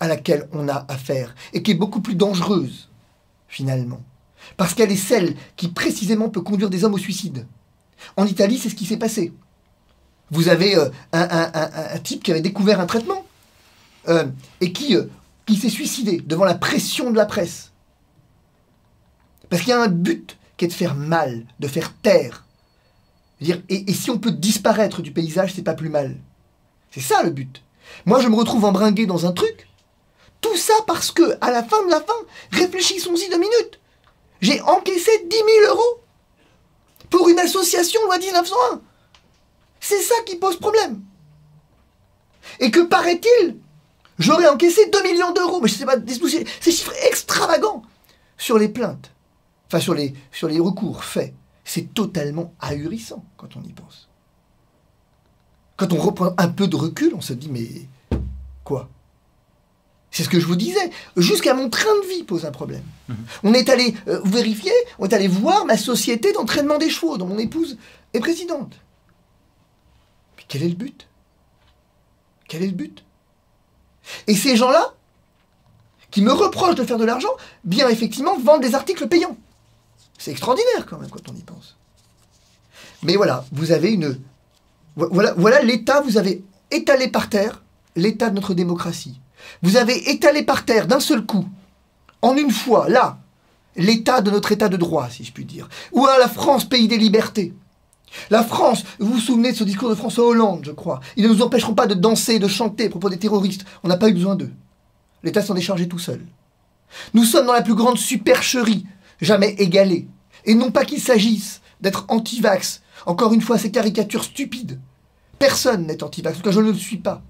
à 0.00 0.08
laquelle 0.08 0.48
on 0.52 0.68
a 0.68 0.84
affaire 0.88 1.34
et 1.52 1.62
qui 1.62 1.70
est 1.70 1.74
beaucoup 1.74 2.00
plus 2.00 2.14
dangereuse, 2.14 2.88
finalement. 3.48 4.00
Parce 4.56 4.74
qu'elle 4.74 4.92
est 4.92 4.96
celle 4.96 5.34
qui 5.56 5.68
précisément 5.68 6.28
peut 6.28 6.40
conduire 6.40 6.70
des 6.70 6.84
hommes 6.84 6.94
au 6.94 6.98
suicide. 6.98 7.46
En 8.16 8.26
Italie, 8.26 8.58
c'est 8.58 8.68
ce 8.68 8.74
qui 8.74 8.86
s'est 8.86 8.96
passé. 8.96 9.32
Vous 10.30 10.48
avez 10.48 10.76
euh, 10.76 10.90
un, 11.12 11.98
type 12.02 12.22
qui 12.22 12.30
avait 12.30 12.40
découvert 12.40 12.80
un 12.80 12.86
traitement 12.86 13.24
euh, 14.08 14.26
et 14.60 14.72
qui, 14.72 14.96
euh, 14.96 15.04
qui 15.46 15.56
s'est 15.56 15.68
suicidé 15.68 16.22
devant 16.24 16.44
la 16.44 16.54
pression 16.54 17.10
de 17.10 17.16
la 17.16 17.26
presse. 17.26 17.72
Parce 19.48 19.62
qu'il 19.62 19.70
y 19.70 19.74
a 19.74 19.80
un 19.80 19.88
but 19.88 20.36
qui 20.56 20.64
est 20.64 20.68
de 20.68 20.72
faire 20.72 20.94
mal, 20.94 21.44
de 21.60 21.68
faire 21.68 21.92
taire. 21.94 22.44
Dire, 23.40 23.62
et, 23.68 23.90
et 23.90 23.94
si 23.94 24.10
on 24.10 24.18
peut 24.18 24.32
disparaître 24.32 25.02
du 25.02 25.12
paysage, 25.12 25.54
c'est 25.54 25.62
pas 25.62 25.74
plus 25.74 25.90
mal. 25.90 26.16
C'est 26.90 27.00
ça 27.00 27.22
le 27.22 27.30
but. 27.30 27.62
Moi, 28.04 28.20
je 28.20 28.28
me 28.28 28.34
retrouve 28.34 28.64
embringué 28.64 29.06
dans 29.06 29.26
un 29.26 29.32
truc. 29.32 29.68
Tout 30.40 30.56
ça 30.56 30.74
parce 30.86 31.10
que, 31.10 31.36
à 31.40 31.50
la 31.50 31.62
fin 31.62 31.84
de 31.84 31.90
la 31.90 32.00
fin, 32.00 32.14
réfléchissons-y 32.52 33.28
deux 33.28 33.38
minutes. 33.38 33.80
J'ai 34.40 34.60
encaissé 34.60 35.10
10 35.28 35.36
000 35.36 35.48
euros 35.68 36.00
pour 37.10 37.28
une 37.28 37.38
association 37.38 38.00
loi 38.04 38.18
1901. 38.18 38.80
C'est 39.80 40.02
ça 40.02 40.14
qui 40.24 40.36
pose 40.36 40.58
problème. 40.58 41.02
Et 42.60 42.70
que 42.70 42.80
paraît-il, 42.80 43.56
j'aurais 44.18 44.48
encaissé 44.48 44.88
2 44.90 45.02
millions 45.02 45.32
d'euros, 45.32 45.60
mais 45.60 45.68
je 45.68 45.74
sais 45.74 45.86
pas, 45.86 45.96
ces 46.60 46.72
chiffres 46.72 46.92
extravagants 47.06 47.82
sur 48.38 48.58
les 48.58 48.68
plaintes, 48.68 49.10
enfin 49.66 49.80
sur 49.80 49.94
les, 49.94 50.14
sur 50.32 50.48
les 50.48 50.60
recours 50.60 51.04
faits. 51.04 51.34
C'est 51.64 51.92
totalement 51.94 52.54
ahurissant 52.60 53.24
quand 53.36 53.56
on 53.56 53.62
y 53.62 53.72
pense. 53.72 54.08
Quand 55.76 55.92
on 55.92 55.98
reprend 55.98 56.32
un 56.38 56.48
peu 56.48 56.68
de 56.68 56.76
recul, 56.76 57.12
on 57.14 57.20
se 57.20 57.32
dit 57.32 57.48
mais 57.50 57.68
quoi? 58.62 58.88
C'est 60.10 60.22
ce 60.24 60.28
que 60.28 60.40
je 60.40 60.46
vous 60.46 60.56
disais. 60.56 60.90
Jusqu'à 61.16 61.52
mon 61.54 61.68
train 61.68 61.94
de 62.02 62.08
vie 62.08 62.22
pose 62.22 62.44
un 62.46 62.50
problème. 62.52 62.84
On 63.42 63.52
est 63.52 63.68
allé 63.68 63.94
euh, 64.08 64.20
vérifier, 64.24 64.72
on 64.98 65.06
est 65.06 65.12
allé 65.14 65.28
voir 65.28 65.66
ma 65.66 65.76
société 65.76 66.32
d'entraînement 66.32 66.78
des 66.78 66.88
chevaux 66.90 67.18
dont 67.18 67.26
mon 67.26 67.38
épouse 67.38 67.76
est 68.14 68.20
présidente. 68.20 68.72
Mais 70.38 70.44
quel 70.48 70.62
est 70.62 70.68
le 70.68 70.74
but? 70.74 71.06
Quel 72.48 72.62
est 72.62 72.66
le 72.68 72.72
but? 72.72 73.04
Et 74.26 74.34
ces 74.36 74.56
gens-là, 74.56 74.94
qui 76.10 76.22
me 76.22 76.32
reprochent 76.32 76.76
de 76.76 76.84
faire 76.84 76.98
de 76.98 77.04
l'argent, 77.04 77.28
bien 77.64 77.88
effectivement 77.88 78.38
vendent 78.38 78.62
des 78.62 78.74
articles 78.74 79.06
payants. 79.08 79.36
C'est 80.18 80.30
extraordinaire 80.30 80.86
quand 80.88 80.98
même 80.98 81.10
quand 81.10 81.28
on 81.28 81.34
y 81.34 81.42
pense. 81.42 81.76
Mais 83.02 83.16
voilà, 83.16 83.44
vous 83.52 83.72
avez 83.72 83.92
une... 83.92 84.18
vo- 84.96 85.08
Voilà, 85.10 85.34
voilà 85.34 85.60
l'état, 85.62 86.00
vous 86.00 86.16
avez 86.16 86.42
étalé 86.70 87.08
par 87.08 87.28
terre 87.28 87.62
l'état 87.96 88.30
de 88.30 88.34
notre 88.36 88.54
démocratie. 88.54 89.20
Vous 89.62 89.76
avez 89.76 90.10
étalé 90.10 90.42
par 90.42 90.64
terre 90.64 90.86
d'un 90.86 91.00
seul 91.00 91.24
coup, 91.24 91.46
en 92.22 92.36
une 92.36 92.50
fois, 92.50 92.88
là, 92.88 93.18
l'état 93.76 94.20
de 94.20 94.30
notre 94.30 94.52
état 94.52 94.68
de 94.68 94.76
droit, 94.76 95.08
si 95.10 95.24
je 95.24 95.32
puis 95.32 95.44
dire. 95.44 95.68
Ou 95.92 96.06
à 96.06 96.18
la 96.18 96.28
France, 96.28 96.64
pays 96.64 96.88
des 96.88 96.98
libertés. 96.98 97.54
La 98.30 98.42
France, 98.42 98.84
vous 98.98 99.14
vous 99.14 99.20
souvenez 99.20 99.52
de 99.52 99.56
ce 99.56 99.64
discours 99.64 99.90
de 99.90 99.94
François 99.94 100.26
Hollande, 100.26 100.62
je 100.64 100.72
crois. 100.72 101.00
Ils 101.16 101.24
ne 101.24 101.28
nous 101.28 101.42
empêcheront 101.42 101.74
pas 101.74 101.86
de 101.86 101.94
danser, 101.94 102.38
de 102.38 102.48
chanter 102.48 102.86
à 102.86 102.90
propos 102.90 103.10
des 103.10 103.18
terroristes. 103.18 103.64
On 103.82 103.88
n'a 103.88 103.96
pas 103.96 104.08
eu 104.08 104.14
besoin 104.14 104.36
d'eux. 104.36 104.52
L'État 105.22 105.42
s'en 105.42 105.56
est 105.56 105.60
chargé 105.60 105.88
tout 105.88 105.98
seul. 105.98 106.24
Nous 107.14 107.24
sommes 107.24 107.46
dans 107.46 107.52
la 107.52 107.62
plus 107.62 107.74
grande 107.74 107.98
supercherie 107.98 108.86
jamais 109.20 109.54
égalée. 109.58 110.08
Et 110.44 110.54
non 110.54 110.70
pas 110.70 110.84
qu'il 110.84 111.00
s'agisse 111.00 111.60
d'être 111.80 112.04
anti-vax. 112.08 112.82
Encore 113.06 113.32
une 113.32 113.42
fois, 113.42 113.58
ces 113.58 113.70
caricatures 113.70 114.24
stupides. 114.24 114.80
Personne 115.38 115.86
n'est 115.86 116.02
anti-vax, 116.02 116.36
en 116.36 116.40
tout 116.40 116.44
cas 116.44 116.52
je 116.52 116.60
ne 116.60 116.70
le 116.70 116.78
suis 116.78 116.96
pas. 116.96 117.22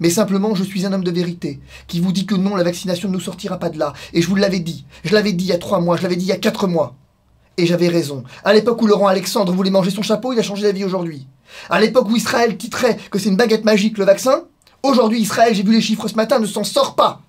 Mais 0.00 0.10
simplement, 0.10 0.54
je 0.54 0.64
suis 0.64 0.86
un 0.86 0.92
homme 0.92 1.04
de 1.04 1.10
vérité 1.10 1.60
qui 1.86 2.00
vous 2.00 2.12
dit 2.12 2.26
que 2.26 2.34
non, 2.34 2.56
la 2.56 2.64
vaccination 2.64 3.08
ne 3.08 3.14
nous 3.14 3.20
sortira 3.20 3.58
pas 3.58 3.70
de 3.70 3.78
là. 3.78 3.92
Et 4.12 4.22
je 4.22 4.28
vous 4.28 4.36
l'avais 4.36 4.60
dit. 4.60 4.86
Je 5.04 5.14
l'avais 5.14 5.32
dit 5.32 5.44
il 5.44 5.48
y 5.48 5.52
a 5.52 5.58
trois 5.58 5.80
mois, 5.80 5.96
je 5.96 6.02
l'avais 6.02 6.16
dit 6.16 6.24
il 6.24 6.28
y 6.28 6.32
a 6.32 6.36
quatre 6.36 6.66
mois. 6.66 6.96
Et 7.56 7.66
j'avais 7.66 7.88
raison. 7.88 8.24
À 8.44 8.52
l'époque 8.52 8.80
où 8.82 8.86
Laurent 8.86 9.08
Alexandre 9.08 9.52
voulait 9.52 9.70
manger 9.70 9.90
son 9.90 10.02
chapeau, 10.02 10.32
il 10.32 10.38
a 10.38 10.42
changé 10.42 10.62
d'avis 10.62 10.84
aujourd'hui. 10.84 11.26
À 11.70 11.80
l'époque 11.80 12.08
où 12.08 12.16
Israël 12.16 12.56
titrait 12.56 12.96
que 13.10 13.18
c'est 13.18 13.28
une 13.28 13.36
baguette 13.36 13.64
magique 13.64 13.98
le 13.98 14.04
vaccin, 14.04 14.44
aujourd'hui 14.82 15.20
Israël, 15.20 15.54
j'ai 15.54 15.62
vu 15.62 15.72
les 15.72 15.80
chiffres 15.80 16.08
ce 16.08 16.14
matin, 16.14 16.38
ne 16.38 16.46
s'en 16.46 16.64
sort 16.64 16.94
pas. 16.94 17.22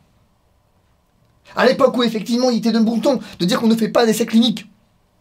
À 1.56 1.66
l'époque 1.66 1.98
où 1.98 2.04
effectivement 2.04 2.52
il 2.52 2.60
était 2.60 2.72
de 2.72 2.80
bon 2.80 3.00
ton 3.00 3.20
de 3.40 3.46
dire 3.46 3.60
qu'on 3.60 3.68
ne 3.68 3.76
fait 3.76 3.90
pas 3.90 4.06
d'essais 4.06 4.26
cliniques, 4.26 4.70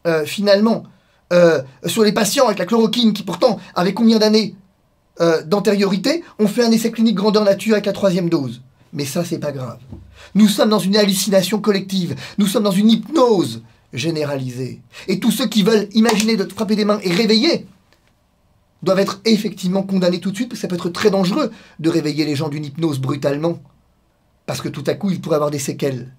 euh, 0.06 0.26
finalement, 0.26 0.84
euh, 1.32 1.62
sur 1.86 2.02
les 2.04 2.12
patients 2.12 2.46
avec 2.46 2.58
la 2.58 2.66
chloroquine 2.66 3.12
qui 3.12 3.22
pourtant 3.22 3.58
avaient 3.74 3.94
combien 3.94 4.18
d'années 4.18 4.54
euh, 5.20 5.42
d'antériorité, 5.42 6.22
on 6.38 6.46
fait 6.46 6.64
un 6.64 6.70
essai 6.70 6.90
clinique 6.90 7.16
grandeur 7.16 7.44
nature 7.44 7.74
avec 7.74 7.86
la 7.86 7.92
troisième 7.92 8.28
dose. 8.28 8.62
Mais 8.92 9.04
ça, 9.04 9.24
c'est 9.24 9.38
pas 9.38 9.52
grave. 9.52 9.78
Nous 10.34 10.48
sommes 10.48 10.70
dans 10.70 10.78
une 10.78 10.96
hallucination 10.96 11.60
collective, 11.60 12.14
nous 12.38 12.46
sommes 12.46 12.62
dans 12.64 12.70
une 12.70 12.90
hypnose 12.90 13.62
généralisée. 13.92 14.80
Et 15.06 15.18
tous 15.18 15.30
ceux 15.30 15.46
qui 15.46 15.62
veulent 15.62 15.88
imaginer 15.92 16.36
de 16.36 16.44
frapper 16.44 16.76
des 16.76 16.84
mains 16.84 17.00
et 17.02 17.12
réveiller 17.12 17.66
doivent 18.82 19.00
être 19.00 19.20
effectivement 19.24 19.82
condamnés 19.82 20.20
tout 20.20 20.30
de 20.30 20.36
suite, 20.36 20.48
parce 20.48 20.60
que 20.60 20.62
ça 20.62 20.68
peut 20.68 20.76
être 20.76 20.90
très 20.90 21.10
dangereux 21.10 21.50
de 21.80 21.90
réveiller 21.90 22.24
les 22.24 22.36
gens 22.36 22.48
d'une 22.48 22.64
hypnose 22.64 23.00
brutalement. 23.00 23.60
Parce 24.46 24.60
que 24.60 24.68
tout 24.68 24.84
à 24.86 24.94
coup, 24.94 25.10
ils 25.10 25.20
pourraient 25.20 25.36
avoir 25.36 25.50
des 25.50 25.58
séquelles. 25.58 26.14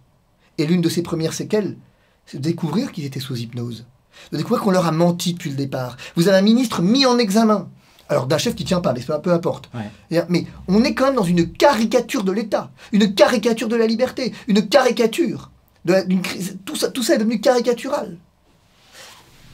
Et 0.58 0.66
l'une 0.66 0.82
de 0.82 0.90
ces 0.90 1.02
premières 1.02 1.34
séquelles, 1.34 1.78
c'est 2.26 2.38
de 2.38 2.44
découvrir 2.44 2.92
qu'ils 2.92 3.06
étaient 3.06 3.20
sous 3.20 3.38
hypnose. 3.38 3.86
De 4.32 4.38
découvrir 4.38 4.62
qu'on 4.62 4.72
leur 4.72 4.86
a 4.86 4.92
menti 4.92 5.34
depuis 5.34 5.50
le 5.50 5.56
départ. 5.56 5.96
Vous 6.16 6.28
avez 6.28 6.38
un 6.38 6.42
ministre 6.42 6.82
mis 6.82 7.06
en 7.06 7.18
examen. 7.18 7.70
Alors 8.10 8.26
d'un 8.28 8.38
chef 8.40 8.56
qui 8.56 8.66
tient 8.66 8.82
pas, 8.82 8.92
mais 8.94 9.02
peu, 9.02 9.20
peu 9.22 9.32
importe. 9.32 9.70
Ouais. 9.74 9.82
C'est-à-dire, 10.10 10.26
Mais 10.30 10.46
on 10.68 10.84
est 10.84 10.94
quand 10.96 11.06
même 11.06 11.16
dans 11.16 11.24
une 11.24 11.52
caricature 11.52 12.24
de 12.24 12.32
l'État, 12.32 12.72
une 12.92 13.14
caricature 13.14 13.68
de 13.68 13.76
la 13.76 13.86
liberté, 13.88 14.34
une 14.48 14.68
caricature. 14.68 15.52
De 15.86 15.94
la- 15.94 16.04
d'une 16.04 16.22
crise- 16.22 16.58
tout, 16.66 16.76
ça, 16.76 16.90
tout 16.90 17.04
ça 17.04 17.16
est 17.16 17.20
devenu 17.20 17.40
caricatural. 17.40 18.18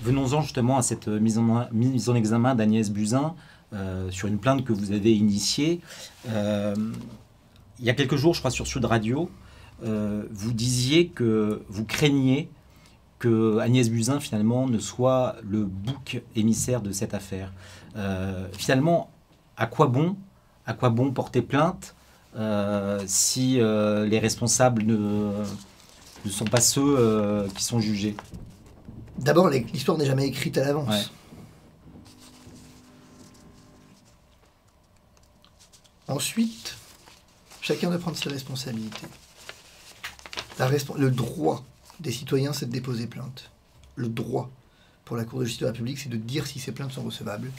Venons-en 0.02 0.42
justement 0.42 0.78
à 0.78 0.82
cette 0.82 1.08
mise 1.08 1.38
en, 1.38 1.68
mise 1.72 2.10
en 2.10 2.16
examen 2.16 2.56
d'Agnès 2.56 2.90
Buzyn 2.92 3.34
euh, 3.74 4.10
sur 4.12 4.28
une 4.28 4.38
plainte 4.38 4.64
que 4.64 4.74
vous 4.74 4.92
avez 4.92 5.14
initiée. 5.16 5.82
Euh, 6.30 6.76
il 7.80 7.86
y 7.86 7.90
a 7.90 7.94
quelques 7.94 8.16
jours, 8.16 8.34
je 8.34 8.40
crois, 8.40 8.52
sur 8.52 8.68
Sud 8.68 8.86
Radio, 8.86 9.30
euh, 9.86 10.24
vous 10.32 10.54
disiez 10.54 11.08
que 11.08 11.62
vous 11.70 11.86
craigniez 11.86 12.50
que 13.20 13.58
Agnès 13.60 13.90
Buzyn, 13.90 14.20
finalement, 14.20 14.68
ne 14.68 14.78
soit 14.78 15.36
le 15.50 15.64
bouc 15.66 16.22
émissaire 16.36 16.82
de 16.82 16.92
cette 16.92 17.14
affaire. 17.14 17.52
Finalement, 18.54 19.10
à 19.58 19.68
quoi 19.68 19.88
bon, 19.88 20.16
à 20.66 20.74
quoi 20.74 20.90
bon 20.90 21.12
porter 21.12 21.42
plainte 21.42 21.96
si 23.06 23.56
les 23.56 24.20
responsables 24.20 24.84
ne, 24.84 25.32
ne, 26.26 26.30
sont 26.30 26.46
pas 26.46 26.62
ceux 26.62 27.48
qui 27.56 27.64
sont 27.64 27.80
jugés? 27.80 28.16
D'abord, 29.18 29.50
l'histoire 29.50 29.98
n'est 29.98 30.06
jamais 30.06 30.28
écrite 30.28 30.58
à 30.58 30.66
l'avance. 30.66 31.12
Ensuite, 36.08 36.78
chacun 37.62 37.90
doit 37.90 37.98
prendre 37.98 38.18
ses 38.18 38.30
responsabilités. 38.30 39.08
le 40.60 41.10
droit 41.10 41.64
des 42.00 42.12
citoyens, 42.12 42.54
c'est 42.54 42.68
de 42.68 42.72
déposer 42.72 43.08
plainte. 43.08 43.50
Le 43.96 44.08
droit 44.08 44.52
pour 45.04 45.16
la 45.16 45.24
Cour 45.24 45.40
de 45.40 45.46
justice 45.46 45.62
de 45.62 45.66
la 45.66 45.72
République, 45.72 45.98
c'est 45.98 46.10
de 46.10 46.18
dire 46.18 46.46
si 46.46 46.60
ces 46.60 46.72
plaintes 46.72 46.92
sont 46.92 47.04
recevables. 47.04 47.52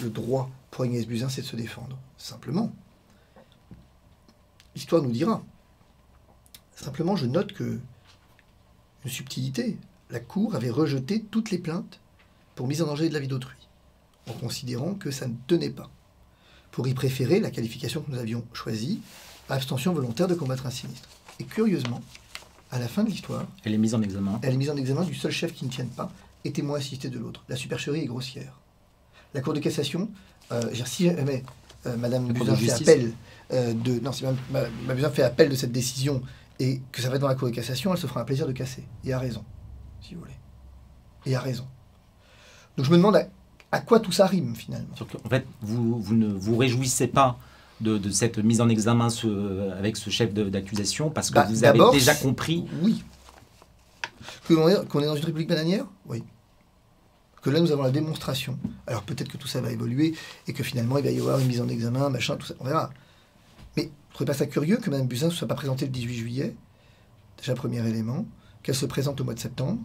Le 0.00 0.10
droit 0.10 0.50
pour 0.70 0.84
Agnès 0.84 1.06
Buzyn, 1.06 1.28
c'est 1.28 1.42
de 1.42 1.46
se 1.46 1.56
défendre. 1.56 1.98
Simplement. 2.16 2.72
L'histoire 4.74 5.02
nous 5.02 5.10
dira. 5.10 5.42
Simplement, 6.76 7.16
je 7.16 7.26
note 7.26 7.52
que 7.52 7.80
une 9.04 9.10
subtilité. 9.10 9.76
La 10.10 10.20
Cour 10.20 10.54
avait 10.54 10.70
rejeté 10.70 11.22
toutes 11.22 11.50
les 11.50 11.58
plaintes 11.58 12.00
pour 12.54 12.66
mise 12.66 12.82
en 12.82 12.86
danger 12.86 13.08
de 13.08 13.14
la 13.14 13.20
vie 13.20 13.28
d'autrui, 13.28 13.56
en 14.28 14.32
considérant 14.32 14.94
que 14.94 15.10
ça 15.10 15.26
ne 15.26 15.34
tenait 15.46 15.70
pas 15.70 15.90
pour 16.70 16.86
y 16.86 16.94
préférer 16.94 17.40
la 17.40 17.50
qualification 17.50 18.02
que 18.02 18.10
nous 18.10 18.18
avions 18.18 18.44
choisie, 18.52 19.00
abstention 19.48 19.92
volontaire 19.92 20.28
de 20.28 20.34
combattre 20.34 20.66
un 20.66 20.70
sinistre. 20.70 21.08
Et 21.40 21.44
curieusement, 21.44 22.02
à 22.70 22.78
la 22.78 22.88
fin 22.88 23.04
de 23.04 23.10
l'histoire, 23.10 23.46
elle 23.64 23.74
est 23.74 23.78
mise 23.78 23.94
en 23.94 24.02
examen. 24.02 24.38
Elle 24.42 24.54
est 24.54 24.58
mise 24.58 24.70
en 24.70 24.76
examen 24.76 25.04
du 25.04 25.14
seul 25.14 25.32
chef 25.32 25.52
qui 25.54 25.64
ne 25.64 25.70
tienne 25.70 25.88
pas 25.88 26.12
et 26.44 26.52
témoin 26.52 26.78
assisté 26.78 27.08
de 27.08 27.18
l'autre. 27.18 27.44
La 27.48 27.56
supercherie 27.56 28.00
est 28.00 28.06
grossière. 28.06 28.57
La 29.34 29.40
Cour 29.40 29.52
de 29.52 29.60
cassation, 29.60 30.08
euh, 30.52 30.62
si 30.86 31.04
jamais 31.06 31.44
euh, 31.86 31.96
Madame 31.96 32.32
Buzyn 32.32 32.56
fait 32.56 32.70
appel 32.72 33.12
euh, 33.52 33.74
de, 33.74 34.00
non, 34.00 34.12
si 34.12 34.24
Madame 34.86 35.12
fait 35.12 35.22
appel 35.22 35.48
de 35.48 35.54
cette 35.54 35.72
décision 35.72 36.22
et 36.58 36.80
que 36.92 37.02
ça 37.02 37.08
va 37.08 37.16
être 37.16 37.20
dans 37.20 37.28
la 37.28 37.34
Cour 37.34 37.48
de 37.48 37.54
cassation, 37.54 37.92
elle 37.92 37.98
se 37.98 38.06
fera 38.06 38.22
un 38.22 38.24
plaisir 38.24 38.46
de 38.46 38.52
casser. 38.52 38.84
Et 39.04 39.12
a 39.12 39.18
raison, 39.18 39.44
si 40.00 40.14
vous 40.14 40.20
voulez. 40.20 40.36
Et 41.26 41.36
a 41.36 41.40
raison. 41.40 41.66
Donc 42.76 42.86
je 42.86 42.90
me 42.90 42.96
demande 42.96 43.26
à 43.70 43.80
quoi 43.80 44.00
tout 44.00 44.12
ça 44.12 44.26
rime 44.26 44.54
finalement 44.56 44.94
En 45.24 45.28
fait, 45.28 45.44
vous, 45.60 46.00
vous, 46.00 46.14
ne 46.14 46.28
vous 46.28 46.56
réjouissez 46.56 47.06
pas 47.06 47.38
de, 47.80 47.98
de, 47.98 48.10
cette 48.10 48.38
mise 48.38 48.60
en 48.60 48.68
examen 48.68 49.08
avec 49.78 49.96
ce 49.96 50.10
chef 50.10 50.32
d'accusation 50.32 51.10
parce 51.10 51.28
que 51.28 51.34
bah, 51.34 51.46
vous 51.48 51.64
avez 51.64 51.80
déjà 51.92 52.14
compris. 52.14 52.64
Oui. 52.82 53.04
Qu'on 54.46 54.68
est, 54.68 54.72
est, 54.72 55.06
dans 55.06 55.16
une 55.16 55.24
république 55.24 55.48
bananière? 55.48 55.86
Oui. 56.06 56.24
Que 57.42 57.50
là, 57.50 57.60
nous 57.60 57.72
avons 57.72 57.82
la 57.82 57.90
démonstration. 57.90 58.58
Alors 58.86 59.02
peut-être 59.02 59.28
que 59.28 59.36
tout 59.36 59.48
ça 59.48 59.60
va 59.60 59.70
évoluer 59.70 60.14
et 60.46 60.52
que 60.52 60.62
finalement, 60.62 60.98
il 60.98 61.04
va 61.04 61.10
y 61.10 61.18
avoir 61.18 61.38
une 61.38 61.46
mise 61.46 61.60
en 61.60 61.68
examen, 61.68 62.10
machin, 62.10 62.36
tout 62.36 62.46
ça. 62.46 62.54
On 62.60 62.64
verra. 62.64 62.90
Mais 63.76 63.84
ne 63.84 64.12
trouvez 64.12 64.26
pas 64.26 64.34
ça 64.34 64.46
curieux 64.46 64.78
que 64.78 64.90
Mme 64.90 65.06
Buzyn 65.06 65.26
ne 65.28 65.32
soit 65.32 65.48
pas 65.48 65.54
présentée 65.54 65.84
le 65.84 65.92
18 65.92 66.14
juillet? 66.14 66.56
Déjà, 67.38 67.54
premier 67.54 67.86
élément. 67.86 68.26
Qu'elle 68.62 68.74
se 68.74 68.86
présente 68.86 69.20
au 69.20 69.24
mois 69.24 69.34
de 69.34 69.38
septembre. 69.38 69.80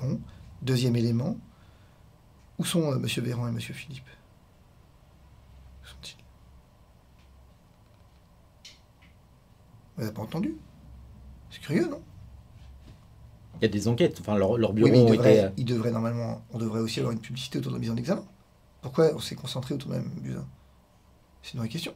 Bon. 0.00 0.20
Deuxième 0.62 0.96
élément 0.96 1.38
où 2.58 2.64
sont 2.64 2.90
euh, 2.90 2.96
M. 2.96 3.06
Véran 3.24 3.48
et 3.48 3.50
M. 3.50 3.60
Philippe? 3.60 4.08
Où 5.82 5.86
sont-ils? 5.86 6.16
Vous 9.96 10.02
n'avez 10.02 10.14
pas 10.14 10.22
entendu 10.22 10.56
C'est 11.50 11.60
curieux, 11.60 11.88
non? 11.88 12.02
Il 13.60 13.64
y 13.64 13.64
a 13.66 13.68
des 13.68 13.88
enquêtes. 13.88 14.18
Enfin, 14.20 14.36
leur, 14.36 14.58
leur 14.58 14.72
bureau 14.72 14.88
oui, 14.90 15.18
euh, 15.18 15.50
il 15.56 15.64
devrait, 15.64 15.90
normalement, 15.90 16.42
on 16.52 16.58
devrait 16.58 16.80
aussi 16.80 17.00
avoir 17.00 17.12
une 17.12 17.20
publicité 17.20 17.58
autour 17.58 17.72
de 17.72 17.76
la 17.76 17.80
mise 17.80 17.90
en 17.90 17.96
examen. 17.96 18.24
Pourquoi 18.82 19.10
on 19.14 19.20
s'est 19.20 19.34
concentré 19.34 19.74
autour 19.74 19.90
de 19.90 19.96
Mme 19.96 20.10
Buzyn? 20.20 20.46
C'est 21.42 21.54
une 21.54 21.60
vraie 21.60 21.68
question. 21.68 21.94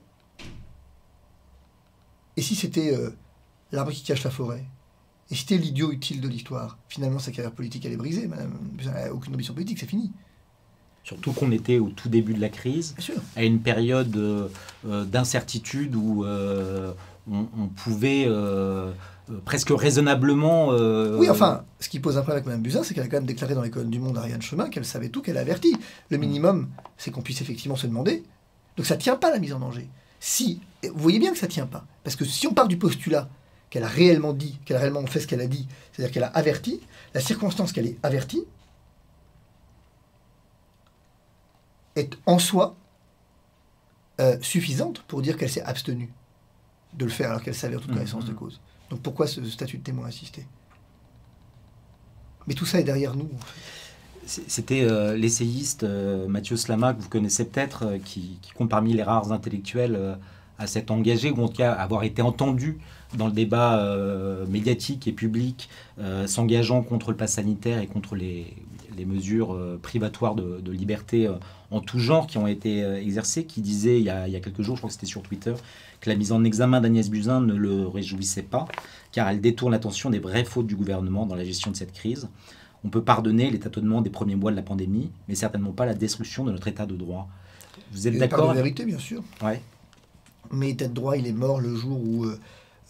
Et 2.37 2.43
si 2.43 2.55
c'était 2.55 2.95
euh, 2.95 3.11
l'arbre 3.73 3.93
qui 3.93 4.03
cache 4.03 4.25
la 4.25 4.31
forêt? 4.31 4.65
Et 5.31 5.35
si 5.35 5.43
c'était 5.43 5.59
l'idiot 5.59 5.93
utile 5.93 6.21
de 6.21 6.29
l'histoire? 6.29 6.79
Finalement, 6.89 7.19
sa 7.19 7.31
carrière 7.31 7.53
politique, 7.53 7.85
elle 7.85 7.93
est 7.93 7.97
brisée. 7.97 8.27
Madame 8.27 8.59
n'a 8.85 9.13
aucune 9.13 9.35
ambition 9.35 9.55
politique, 9.55 9.79
c'est 9.79 9.87
fini. 9.87 10.13
Surtout 11.03 11.33
qu'on 11.33 11.51
était 11.51 11.79
au 11.79 11.89
tout 11.89 12.09
début 12.09 12.35
de 12.35 12.41
la 12.41 12.51
crise, 12.51 12.95
à 13.35 13.43
une 13.43 13.61
période 13.61 14.15
euh, 14.17 14.49
euh, 14.87 15.05
d'incertitude 15.05 15.95
où 15.97 16.25
euh, 16.25 16.93
on, 17.31 17.69
pouvait 17.69 18.29
presque 19.45 19.71
raisonnablement. 19.71 20.69
Oui, 21.19 21.29
enfin, 21.31 21.65
ce 21.81 21.89
qui 21.89 22.01
pose 22.01 22.17
un 22.17 22.23
problème 22.23 22.39
avec 22.39 22.47
Mme 22.47 22.63
Buzyn, 22.63 22.83
c'est 22.83 22.95
qu'elle 22.95 23.05
a 23.05 23.09
quand 23.09 23.19
même 23.19 23.27
déclaré 23.27 23.55
dans 23.55 23.63
l'école 23.63 23.89
du 23.89 23.99
Monde 23.99 24.19
à 24.19 24.21
Ariane 24.21 24.43
Chemin 24.43 24.69
qu'elle 24.69 24.85
savait 24.85 25.09
tout, 25.09 25.23
qu'elle 25.23 25.39
a 25.39 25.41
averti. 25.41 25.77
Le 26.11 26.19
mm. 26.19 26.21
minimum, 26.21 26.69
c'est 26.97 27.11
qu'on 27.11 27.23
puisse 27.23 27.41
effectivement 27.41 27.77
se 27.77 27.87
demander. 27.87 28.25
Donc 28.77 28.87
ça 28.87 28.97
ne 28.97 29.01
tient 29.01 29.17
pas 29.17 29.31
la 29.31 29.39
mise 29.39 29.53
en 29.53 29.59
danger. 29.59 29.89
Si, 30.21 30.61
vous 30.83 30.99
voyez 30.99 31.19
bien 31.19 31.33
que 31.33 31.39
ça 31.39 31.47
ne 31.47 31.53
tient 31.53 31.67
pas. 31.67 31.85
Parce 32.05 32.17
que 32.17 32.25
si 32.25 32.47
on 32.47 32.55
part 32.55 32.69
du 32.69 32.77
postulat 32.77 33.29
qu'elle 33.71 33.85
a 33.85 33.89
réellement 33.89 34.33
dit, 34.33 34.59
qu'elle 34.65 34.77
a 34.77 34.81
réellement 34.81 35.05
fait 35.07 35.21
ce 35.21 35.27
qu'elle 35.27 35.41
a 35.41 35.47
dit, 35.47 35.67
c'est-à-dire 35.93 36.13
qu'elle 36.13 36.25
a 36.25 36.29
averti, 36.29 36.81
la 37.15 37.21
circonstance 37.21 37.73
qu'elle 37.73 37.87
est 37.87 37.97
avertie, 38.03 38.45
est 41.97 42.19
en 42.27 42.39
soi 42.39 42.77
euh, 44.21 44.37
suffisante 44.43 45.03
pour 45.03 45.23
dire 45.23 45.37
qu'elle 45.37 45.51
s'est 45.51 45.63
abstenue 45.63 46.13
de 46.95 47.05
le 47.05 47.11
faire 47.11 47.31
alors 47.31 47.43
qu'elle 47.43 47.55
savait 47.55 47.77
en 47.77 47.81
toute 47.81 47.93
connaissance 47.93 48.25
de 48.25 48.33
mmh. 48.33 48.37
cause. 48.37 48.61
Donc 48.91 49.01
pourquoi 49.01 49.27
ce 49.27 49.45
statut 49.45 49.79
de 49.79 49.83
témoin 49.83 50.07
assisté? 50.07 50.47
Mais 52.47 52.55
tout 52.55 52.67
ça 52.67 52.81
est 52.81 52.85
derrière 52.85 53.15
nous. 53.15 53.29
C'était 54.27 54.83
euh, 54.83 55.17
l'essayiste 55.17 55.83
euh, 55.83 56.29
Mathieu 56.29 56.57
Slama, 56.57 56.95
que 56.95 57.01
vous 57.01 57.09
connaissez 57.09 57.45
peut-être, 57.45 57.99
qui, 58.05 58.39
compte 58.55 58.71
parmi 58.71 58.93
les 58.93 59.03
rares 59.03 59.33
intellectuels 59.33 60.19
à 60.59 60.67
s'être 60.67 60.91
engagé, 60.91 61.31
ou 61.31 61.43
en 61.43 61.49
tout 61.49 61.57
cas 61.57 61.73
avoir 61.73 62.03
été 62.03 62.23
entendu 62.23 62.79
dans 63.17 63.27
le 63.27 63.33
débat 63.33 63.83
médiatique 64.47 65.09
et 65.09 65.13
public, 65.13 65.71
s'engageant 66.27 66.83
contre 66.83 67.11
le 67.11 67.17
pass 67.17 67.35
sanitaire 67.35 67.81
et 67.81 67.87
contre 67.87 68.15
les, 68.15 68.55
les 68.97 69.05
mesures 69.05 69.59
privatoires 69.83 70.35
de, 70.35 70.61
de 70.61 70.73
liberté 70.73 71.29
en 71.71 71.81
tout 71.81 71.99
genre 71.99 72.27
qui 72.27 72.39
ont 72.39 72.47
été 72.47 72.83
euh, 72.83 73.01
exercés, 73.01 73.45
qui 73.45 73.61
disait 73.61 73.99
il 73.99 74.05
y, 74.05 74.11
a, 74.11 74.41
quelques 74.41 74.63
jours, 74.63 74.77
je 74.77 74.81
crois 74.81 74.89
que 74.89 74.95
c'était 74.95 75.07
sur 75.07 75.23
Twitter, 75.23 75.55
que 76.01 76.11
la 76.11 76.17
mise 76.17 76.33
en 76.33 76.45
examen 76.45 76.81
d'Agnès 76.81 77.09
Buzyn 77.09 77.41
ne 77.41 77.55
le 77.55 77.87
réjouissait 77.87 78.43
pas, 78.43 78.67
car 79.13 79.29
elle 79.29 79.41
détourne 79.41 79.73
l'attention 79.73 80.11
des 80.11 80.19
vraies 80.19 80.45
fautes 80.45 80.67
du 80.67 80.77
gouvernement 80.77 81.27
dans 81.27 81.37
la 81.37 81.45
gestion 81.45 81.71
de 81.71 81.77
cette 81.77 81.93
crise. 81.93 82.29
On 82.85 82.89
peut 82.89 83.03
pardonner 83.03 83.51
les 83.51 83.61
tâtonnements 83.61 84.01
des 84.01 84.11
premiers 84.11 84.37
mois 84.37 84.51
de 84.51 84.57
la 84.57 84.63
pandémie, 84.63 85.11
mais 85.29 85.35
certainement 85.35 85.73
pas 85.73 85.87
la 85.87 85.95
destruction 85.95 86.45
de 86.45 86.53
notre 86.53 86.67
état 86.67 86.87
de 86.87 86.97
droit. 86.97 87.29
Vous 87.93 88.09
êtes 88.09 88.19
d'accord 88.19 88.49
La 88.49 88.55
vérité, 88.55 88.85
bien 88.85 88.99
sûr. 88.99 89.23
Ouais. 89.43 89.61
Mais 90.51 90.69
l'état 90.69 90.89
de 90.89 90.95
droit, 90.95 91.17
il 91.17 91.27
est 91.27 91.33
mort 91.33 91.61
le 91.61 91.77
jour 91.77 92.01
où 92.03 92.25
euh, 92.25 92.39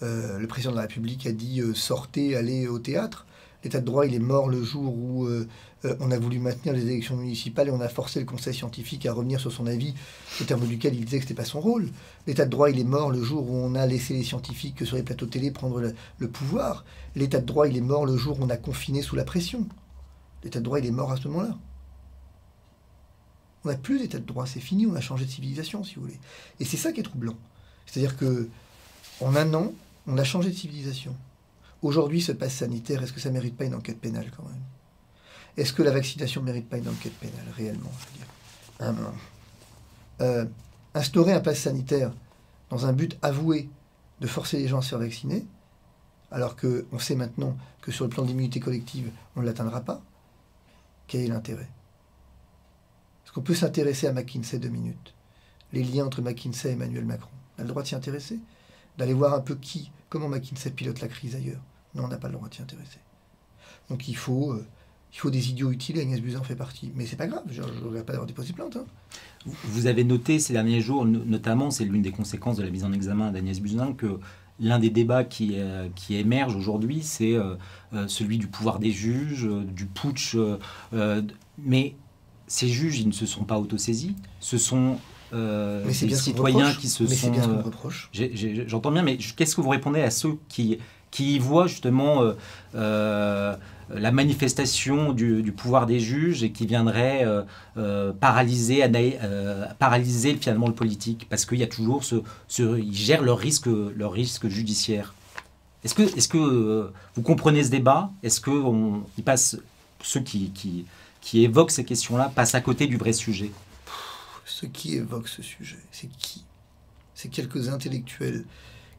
euh, 0.03 0.39
le 0.39 0.47
président 0.47 0.71
de 0.71 0.77
la 0.77 0.83
République 0.83 1.27
a 1.27 1.33
dit 1.33 1.61
sortez, 1.75 2.37
allez 2.37 2.69
au 2.69 2.79
théâtre. 2.79 3.27
L'état 3.63 3.81
de 3.81 3.85
droit, 3.85 4.07
il 4.07 4.15
est 4.15 4.19
mort 4.19 4.49
le 4.49 4.63
jour 4.63 4.95
où 4.95 5.27
euh, 5.27 5.47
on 6.01 6.11
a 6.11 6.19
voulu 6.19 6.39
maintenir 6.39 6.73
les 6.73 6.83
élections 6.83 7.17
municipales 7.17 7.69
et 7.69 7.71
on 7.71 7.81
a 7.81 7.89
forcé 7.89 8.19
le 8.19 8.27
conseil 8.27 8.55
scientifique 8.55 9.05
à 9.05 9.13
revenir 9.13 9.39
sur 9.39 9.53
son 9.53 9.67
avis, 9.67 9.95
au 10.41 10.45
terme 10.45 10.67
duquel 10.67 10.95
il 10.95 11.05
disait 11.05 11.19
que 11.19 11.25
ce 11.25 11.29
n'était 11.29 11.43
pas 11.43 11.47
son 11.47 11.61
rôle. 11.61 11.91
L'état 12.27 12.47
de 12.47 12.51
droit, 12.51 12.71
il 12.71 12.79
est 12.79 12.85
mort 12.85 13.11
le 13.11 13.23
jour 13.23 13.51
où 13.51 13.55
on 13.55 13.75
a 13.75 13.87
laissé 13.87 14.15
les 14.15 14.23
scientifiques 14.23 14.87
sur 14.87 14.97
les 14.97 15.03
plateaux 15.03 15.27
télé 15.27 15.51
prendre 15.51 15.93
le, 16.19 16.29
pouvoir. 16.29 16.85
L'état 17.17 17.41
de 17.41 17.47
droit, 17.47 17.69
il 17.69 17.77
est 17.77 17.83
mort 17.83 18.07
le 18.07 18.17
jour 18.17 18.41
où 18.41 18.45
on 18.45 18.51
a 18.51 18.57
confiné 18.57 19.03
sous 19.03 19.17
la 19.17 19.25
pression. 19.25 19.67
L'état 20.43 20.61
de 20.61 20.65
droit, 20.65 20.79
il 20.79 20.87
est 20.87 20.91
mort 20.91 21.13
à 21.13 21.17
ce 21.17 21.29
moment-là. 21.29 21.59
On 23.65 23.69
n'a 23.69 23.77
plus 23.77 23.99
d'état 23.99 24.19
de 24.19 24.25
droit, 24.25 24.47
c'est 24.47 24.61
fini, 24.61 24.87
on 24.87 24.95
a 24.95 25.03
changé 25.03 25.27
de 25.27 25.31
civilisation, 25.31 25.85
si 25.85 25.97
vous 25.97 26.03
voulez. 26.03 26.19
Et 26.61 26.65
c'est 26.65 26.79
ça 26.79 26.93
qui 26.93 27.01
est 27.01 27.05
troublant. 27.05 27.37
C'est-à-dire 27.85 28.17
que 28.17 28.49
en 29.21 29.37
un 29.37 29.53
an, 29.53 29.73
on 30.07 30.17
a 30.17 30.25
changé 30.25 30.51
de 30.51 30.57
civilisation. 30.57 31.15
Aujourd'hui, 31.83 32.21
ce 32.21 32.33
passe 32.33 32.55
sanitaire, 32.55 33.03
est-ce 33.03 33.13
que 33.13 33.21
ça 33.21 33.31
mérite 33.31 33.57
pas 33.57 33.65
une 33.65 33.75
enquête 33.75 34.01
pénale 34.01 34.31
quand 34.37 34.45
même? 34.45 34.63
Est-ce 35.57 35.73
que 35.73 35.83
la 35.83 35.91
vaccination 35.91 36.43
ne 36.43 36.47
mérite 36.47 36.69
pas 36.69 36.79
une 36.79 36.89
enquête 36.89 37.15
pénale, 37.15 37.47
réellement? 37.57 37.93
Euh, 40.21 40.45
Instaurer 40.95 41.33
un 41.33 41.41
pass 41.41 41.61
sanitaire 41.61 42.13
dans 42.69 42.85
un 42.87 42.93
but 42.93 43.17
avoué 43.23 43.69
de 44.21 44.27
forcer 44.27 44.59
les 44.59 44.69
gens 44.69 44.79
à 44.79 44.83
se 44.83 44.89
faire 44.91 44.99
vacciner, 44.99 45.47
alors 46.31 46.57
qu'on 46.57 46.99
sait 46.99 47.15
maintenant 47.15 47.57
que 47.81 47.93
sur 47.93 48.05
le 48.05 48.11
plan 48.11 48.25
d'immunité 48.25 48.61
collective, 48.61 49.11
on 49.37 49.41
ne 49.41 49.47
l'atteindra 49.47 49.81
pas, 49.81 50.03
quel 51.07 51.23
est 51.23 51.29
l'intérêt? 51.29 51.69
Est-ce 53.25 53.33
qu'on 53.33 53.43
peut 53.43 53.55
s'intéresser 53.55 54.07
à 54.07 54.13
McKinsey 54.13 54.59
deux 54.59 54.69
minutes? 54.69 55.15
Les 55.73 55.85
liens 55.85 56.07
entre 56.07 56.23
McKinsey 56.23 56.71
et 56.71 56.73
Emmanuel 56.73 57.05
Macron? 57.05 57.31
On 57.57 57.61
a 57.61 57.65
le 57.65 57.69
droit 57.69 57.83
de 57.83 57.89
s'y 57.89 57.95
intéresser? 57.95 58.39
D'aller 58.99 59.15
voir 59.15 59.35
un 59.35 59.41
peu 59.41 59.55
qui, 59.55 59.93
comment 60.09 60.29
McKinsey 60.29 60.71
pilote 60.71 61.01
la 61.01 61.09
crise 61.09 61.37
ailleurs? 61.37 61.63
Non, 61.95 62.05
on 62.05 62.09
n'a 62.09 62.19
pas 62.19 62.29
le 62.29 62.35
droit 62.35 62.49
de 62.49 62.55
s'y 62.55 62.63
intéresser. 62.63 62.99
Donc 63.89 64.09
il 64.09 64.17
faut... 64.17 64.53
Euh, 64.53 64.67
Il 65.13 65.19
faut 65.19 65.31
des 65.31 65.51
idiots 65.51 65.73
utiles 65.73 65.99
et 65.99 66.03
Agnès 66.03 66.21
Buzyn 66.21 66.45
fait 66.45 66.55
partie. 66.55 66.93
Mais 66.95 67.05
c'est 67.05 67.17
pas 67.17 67.27
grave, 67.27 67.43
je 67.51 67.63
ne 67.63 67.85
regrette 67.85 68.07
pas 68.07 68.13
d'avoir 68.13 68.29
déposé 68.29 68.53
plainte. 68.53 68.77
Hein. 68.77 68.85
Vous 69.65 69.87
avez 69.87 70.05
noté 70.05 70.39
ces 70.39 70.53
derniers 70.53 70.81
jours, 70.81 71.05
notamment, 71.05 71.73
c'est 71.73 71.85
l'une 71.85 72.01
des 72.01 72.13
conséquences 72.13 72.59
de 72.59 72.63
la 72.63 72.71
mise 72.71 72.85
en 72.85 72.93
examen 72.93 73.33
d'Agnès 73.33 73.59
Buzyn, 73.61 73.93
que 73.95 74.21
l'un 74.61 74.79
des 74.79 74.91
débats 74.91 75.25
qui, 75.25 75.55
euh, 75.55 75.89
qui 75.97 76.15
émerge 76.15 76.55
aujourd'hui, 76.55 77.03
c'est 77.03 77.35
euh, 77.35 77.57
euh, 77.93 78.07
celui 78.07 78.39
du 78.39 78.47
pouvoir 78.47 78.79
des 78.79 78.93
juges, 78.93 79.49
du 79.75 79.87
putsch. 79.87 80.37
mais 81.59 81.97
ces 82.47 82.69
juges, 82.69 83.01
ils 83.01 83.09
ne 83.09 83.13
se 83.13 83.27
sont 83.27 83.45
pas 83.45 83.59
autosaisis. 83.59 84.15
Ce 84.39 84.59
sont 84.59 84.99
des 85.33 86.15
citoyens 86.15 86.73
qui 86.73 86.89
se 86.89 87.07
sont. 87.09 87.33
J'entends 88.67 88.93
bien, 88.93 89.03
mais 89.03 89.17
qu'est-ce 89.17 89.57
que 89.57 89.61
vous 89.61 89.71
répondez 89.71 90.03
à 90.03 90.11
ceux 90.11 90.39
qui, 90.49 90.79
qui 91.11 91.37
y 91.37 91.39
voient 91.39 91.67
justement 91.67 92.23
la 93.95 94.13
manifestation 94.13 95.13
du, 95.13 95.53
pouvoir 95.57 95.87
des 95.87 96.01
juges 96.01 96.43
et 96.43 96.53
qui 96.53 96.67
viendrait 96.67 97.25
euh, 97.25 97.43
euh, 97.77 98.13
paralyser, 98.13 98.83
euh, 98.85 99.67
finalement 100.41 100.69
le 100.69 100.75
politique. 100.75 101.27
Parce 101.29 101.45
qu'il 101.45 101.59
y 101.59 101.63
a 101.63 101.67
toujours 101.67 102.03
ils 102.59 102.95
gèrent 102.95 103.23
leur 103.23 103.39
risque, 103.39 103.67
leur 103.67 104.17
judiciaire. 104.17 105.15
Est-ce 105.85 105.95
que, 106.29 106.93
vous 107.15 107.23
comprenez 107.23 107.65
ce 107.65 107.71
débat? 107.71 108.11
Est-ce 108.23 108.41
que 108.41 108.51
ceux 110.03 110.21
qui, 110.21 110.51
qui, 110.51 110.85
qui 111.21 111.45
évoquent 111.45 111.71
ces 111.71 111.85
questions-là 111.85 112.31
passent 112.35 112.55
à 112.55 112.61
côté 112.61 112.87
du 112.87 112.97
vrai 112.97 113.13
sujet? 113.13 113.51
Ceux 114.45 114.69
qui 114.69 114.97
évoquent 114.97 115.29
ce 115.29 115.43
sujet, 115.43 115.79
c'est 115.91 116.11
qui? 116.19 116.45
C'est 117.15 117.29
quelques 117.29 117.69
intellectuels 117.69 118.45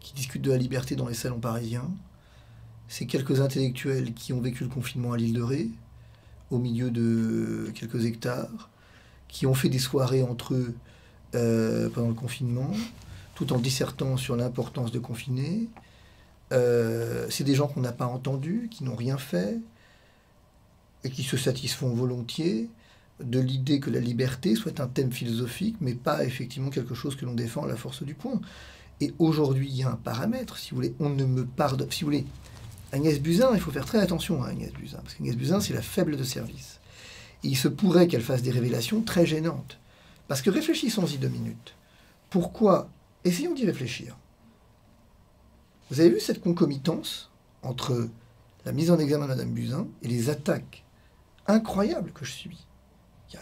qui 0.02 0.14
discutent 0.14 0.42
de 0.42 0.52
la 0.52 0.58
liberté 0.58 0.96
dans 0.96 1.08
les 1.08 1.14
salons 1.14 1.40
parisiens 1.40 1.90
c'est 2.92 3.06
quelques 3.06 3.40
intellectuels 3.40 4.14
qui 4.14 4.34
ont 4.34 4.42
vécu 4.42 4.66
le 4.66 4.70
confinement 4.70 5.14
à 5.14 5.18
l'île 5.18 5.32
de 5.32 5.42
Ré, 5.42 5.70
au 6.50 6.58
milieu 6.58 6.92
de 6.92 7.72
quelques 7.74 8.04
hectares, 8.04 8.70
qui 9.30 9.48
ont 9.48 9.54
fait 9.54 9.70
des 9.70 9.80
soirées 9.80 10.24
entre 10.24 10.56
eux 10.56 10.76
euh, 11.34 11.90
pendant 11.90 12.10
le 12.10 12.14
confinement, 12.14 12.70
tout 13.34 13.54
en 13.54 13.60
dissertant 13.60 14.18
sur 14.18 14.36
l'importance 14.36 14.92
de 14.92 15.00
confiner. 15.00 15.70
Euh, 16.52 17.28
c'est 17.30 17.46
des 17.46 17.56
gens 17.56 17.70
qu'on 17.70 17.80
n'a 17.80 17.94
pas 17.94 18.08
entendus, 18.08 18.68
qui 18.70 18.84
n'ont 18.84 18.98
rien 18.98 19.18
fait, 19.18 19.58
et 21.06 21.10
qui 21.10 21.24
se 21.24 21.38
satisfont 21.38 21.94
volontiers 21.94 22.68
de 23.24 23.40
l'idée 23.40 23.80
que 23.80 23.90
la 23.90 24.02
liberté 24.02 24.56
soit 24.56 24.82
un 24.82 24.88
thème 24.88 25.14
philosophique, 25.14 25.78
mais 25.80 25.94
pas 25.94 26.26
effectivement 26.26 26.72
quelque 26.72 26.94
chose 26.94 27.16
que 27.16 27.24
l'on 27.24 27.36
défend 27.36 27.64
à 27.64 27.68
la 27.70 27.78
force 27.78 28.04
du 28.04 28.16
point. 28.16 28.42
Et 29.02 29.14
aujourd'hui, 29.18 29.68
il 29.68 29.76
y 29.76 29.84
a 29.84 29.90
un 29.90 29.96
paramètre, 29.96 30.58
si 30.58 30.70
vous 30.70 30.78
voulez, 30.78 30.96
on 31.00 31.10
ne 31.10 31.26
me 31.26 31.44
pardonne, 31.44 31.92
si 31.92 32.04
vous 32.04 32.12
voulez, 32.12 32.26
Agnès 32.92 33.20
Buzyn, 33.20 33.50
il 33.54 33.60
faut 33.60 33.72
faire 33.72 33.86
très 33.86 34.00
attention 34.00 34.44
à 34.44 34.50
Agnès 34.50 34.72
Buzyn, 34.72 35.00
parce 35.00 35.16
qu'Agnès 35.16 35.36
Buzyn, 35.36 35.60
c'est 35.60 35.74
la 35.74 35.82
faible 35.82 36.18
de 36.18 36.24
service. 36.24 36.80
il 37.44 37.58
se 37.58 37.68
pourrait 37.68 38.08
qu'elle 38.08 38.22
fasse 38.22 38.44
des 38.44 38.52
révélations 38.52 39.02
très 39.02 39.26
gênantes. 39.26 39.80
Parce 40.28 40.42
que 40.42 40.52
réfléchissons-y 40.52 41.18
deux 41.18 41.30
minutes. 41.30 41.76
Pourquoi 42.30 42.90
Essayons 43.24 43.54
d'y 43.54 43.66
réfléchir. 43.66 44.18
Vous 45.90 46.00
avez 46.00 46.10
vu 46.10 46.20
cette 46.20 46.42
concomitance 46.42 47.32
entre 47.64 48.08
la 48.66 48.72
mise 48.72 48.92
en 48.92 49.00
examen 49.00 49.26
de 49.26 49.34
Mme 49.34 49.52
Buzyn 49.52 49.88
et 50.02 50.08
les 50.08 50.30
attaques 50.30 50.84
incroyables 51.48 52.12
que 52.12 52.26
je 52.26 52.32
suis. 52.32 52.66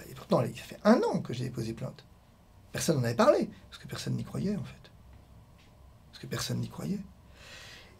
Et 0.09 0.13
pourtant, 0.13 0.41
il 0.41 0.55
y 0.55 0.59
a 0.59 0.63
fait 0.63 0.79
un 0.83 1.01
an 1.03 1.19
que 1.19 1.33
j'ai 1.33 1.45
déposé 1.45 1.73
plainte. 1.73 2.05
Personne 2.71 2.97
n'en 2.97 3.03
avait 3.03 3.15
parlé, 3.15 3.49
parce 3.69 3.81
que 3.81 3.87
personne 3.87 4.15
n'y 4.15 4.23
croyait, 4.23 4.55
en 4.55 4.63
fait. 4.63 4.91
Parce 6.19 6.27
que 6.27 6.35
personne 6.35 6.59
n'y 6.59 6.67
croyait. 6.67 6.99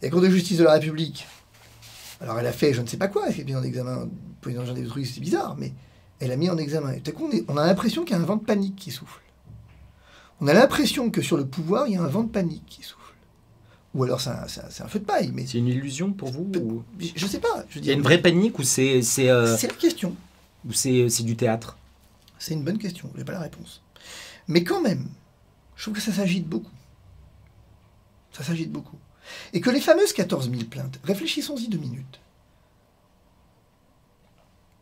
La 0.02 0.10
Cour 0.10 0.20
de 0.20 0.30
justice 0.30 0.58
de 0.58 0.66
la 0.66 0.74
République, 0.74 1.26
alors 2.20 2.38
elle 2.38 2.48
a 2.48 2.52
fait 2.52 2.74
je 2.74 2.82
ne 2.82 2.88
sais 2.88 2.98
pas 2.98 3.08
quoi, 3.08 3.24
elle 3.28 3.32
a 3.32 3.34
fait 3.34 3.56
en 3.56 3.64
examen, 3.64 4.10
président 4.42 4.66
Jean 4.66 4.76
trucs, 4.88 5.06
c'est 5.06 5.22
bizarre, 5.22 5.56
mais 5.58 5.72
elle 6.20 6.34
a 6.34 6.36
mis 6.36 6.50
en 6.50 6.58
examen. 6.58 6.92
Et 6.92 7.12
coup, 7.14 7.30
on, 7.48 7.56
a 7.56 7.66
l'impression 7.66 8.04
qu'il 8.04 8.18
y 8.18 8.20
a 8.20 8.22
un 8.22 8.26
vent 8.26 8.36
de 8.36 8.44
panique 8.44 8.76
qui 8.76 8.92
souffle. 8.92 9.22
On 10.42 10.48
a 10.48 10.54
l'impression 10.54 11.12
que 11.12 11.22
sur 11.22 11.38
le 11.38 11.46
pouvoir, 11.46 11.88
il 11.88 11.94
y 11.94 11.96
a 11.96 12.02
un 12.02 12.08
vent 12.08 12.24
de 12.24 12.30
panique 12.30 12.66
qui 12.66 12.84
souffle. 12.84 13.14
Ou 13.96 14.04
alors 14.04 14.20
c'est 14.20 14.32
un, 14.32 14.88
feu 14.90 15.00
de 15.00 15.06
paille. 15.06 15.32
Mais 15.34 15.48
c'est 15.48 15.58
une 15.58 15.68
illusion 15.68 16.12
pour 16.12 16.30
vous 16.30 16.46
Je 17.00 17.26
ne 17.26 17.30
sais 17.30 17.40
pas. 17.40 17.64
il 17.74 17.86
y 17.86 17.90
a 17.90 17.94
une 17.94 18.02
vraie 18.02 18.22
panique 18.22 18.60
ou 18.60 18.64
c'est 18.64 19.02
c'est 19.02 19.30
euh, 19.30 19.56
c'est 19.56 19.68
la 19.68 19.76
question. 19.76 20.14
Ou 20.68 20.74
c'est 20.74 21.24
du 21.24 21.38
théâtre? 21.38 21.78
C'est 22.38 22.54
une 22.54 22.64
bonne 22.64 22.80
question. 22.80 23.10
Je 23.14 23.20
n'ai 23.20 23.24
pas 23.24 23.32
la 23.32 23.40
réponse. 23.40 23.82
Mais 24.50 24.66
quand 24.66 24.82
même, 24.82 25.08
je 25.78 25.84
trouve 25.84 25.94
que 25.94 26.02
ça 26.02 26.12
s'agite 26.12 26.46
beaucoup. 26.46 26.70
Ça 28.32 28.44
s'agite 28.44 28.72
beaucoup. 28.72 28.98
Et 29.54 29.62
que 29.62 29.70
les 29.70 29.82
fameuses 29.82 30.14
14 30.14 30.50
000 30.50 30.64
plaintes, 30.66 31.00
réfléchissons-y 31.04 31.68
deux 31.68 31.78
minutes. 31.78 32.20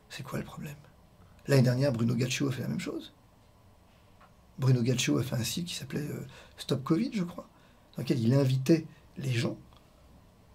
C'est 0.09 0.23
quoi 0.23 0.39
le 0.39 0.45
problème? 0.45 0.75
L'année 1.47 1.63
dernière, 1.63 1.91
Bruno 1.91 2.15
Gaccio 2.15 2.47
a 2.47 2.51
fait 2.51 2.61
la 2.61 2.67
même 2.67 2.79
chose. 2.79 3.13
Bruno 4.57 4.81
Gaccio 4.81 5.17
a 5.17 5.23
fait 5.23 5.35
un 5.35 5.43
site 5.43 5.67
qui 5.67 5.75
s'appelait 5.75 6.07
euh, 6.07 6.25
Stop 6.57 6.83
Covid, 6.83 7.11
je 7.13 7.23
crois, 7.23 7.47
dans 7.95 8.03
lequel 8.03 8.19
il 8.19 8.33
invitait 8.33 8.85
les 9.17 9.31
gens 9.31 9.57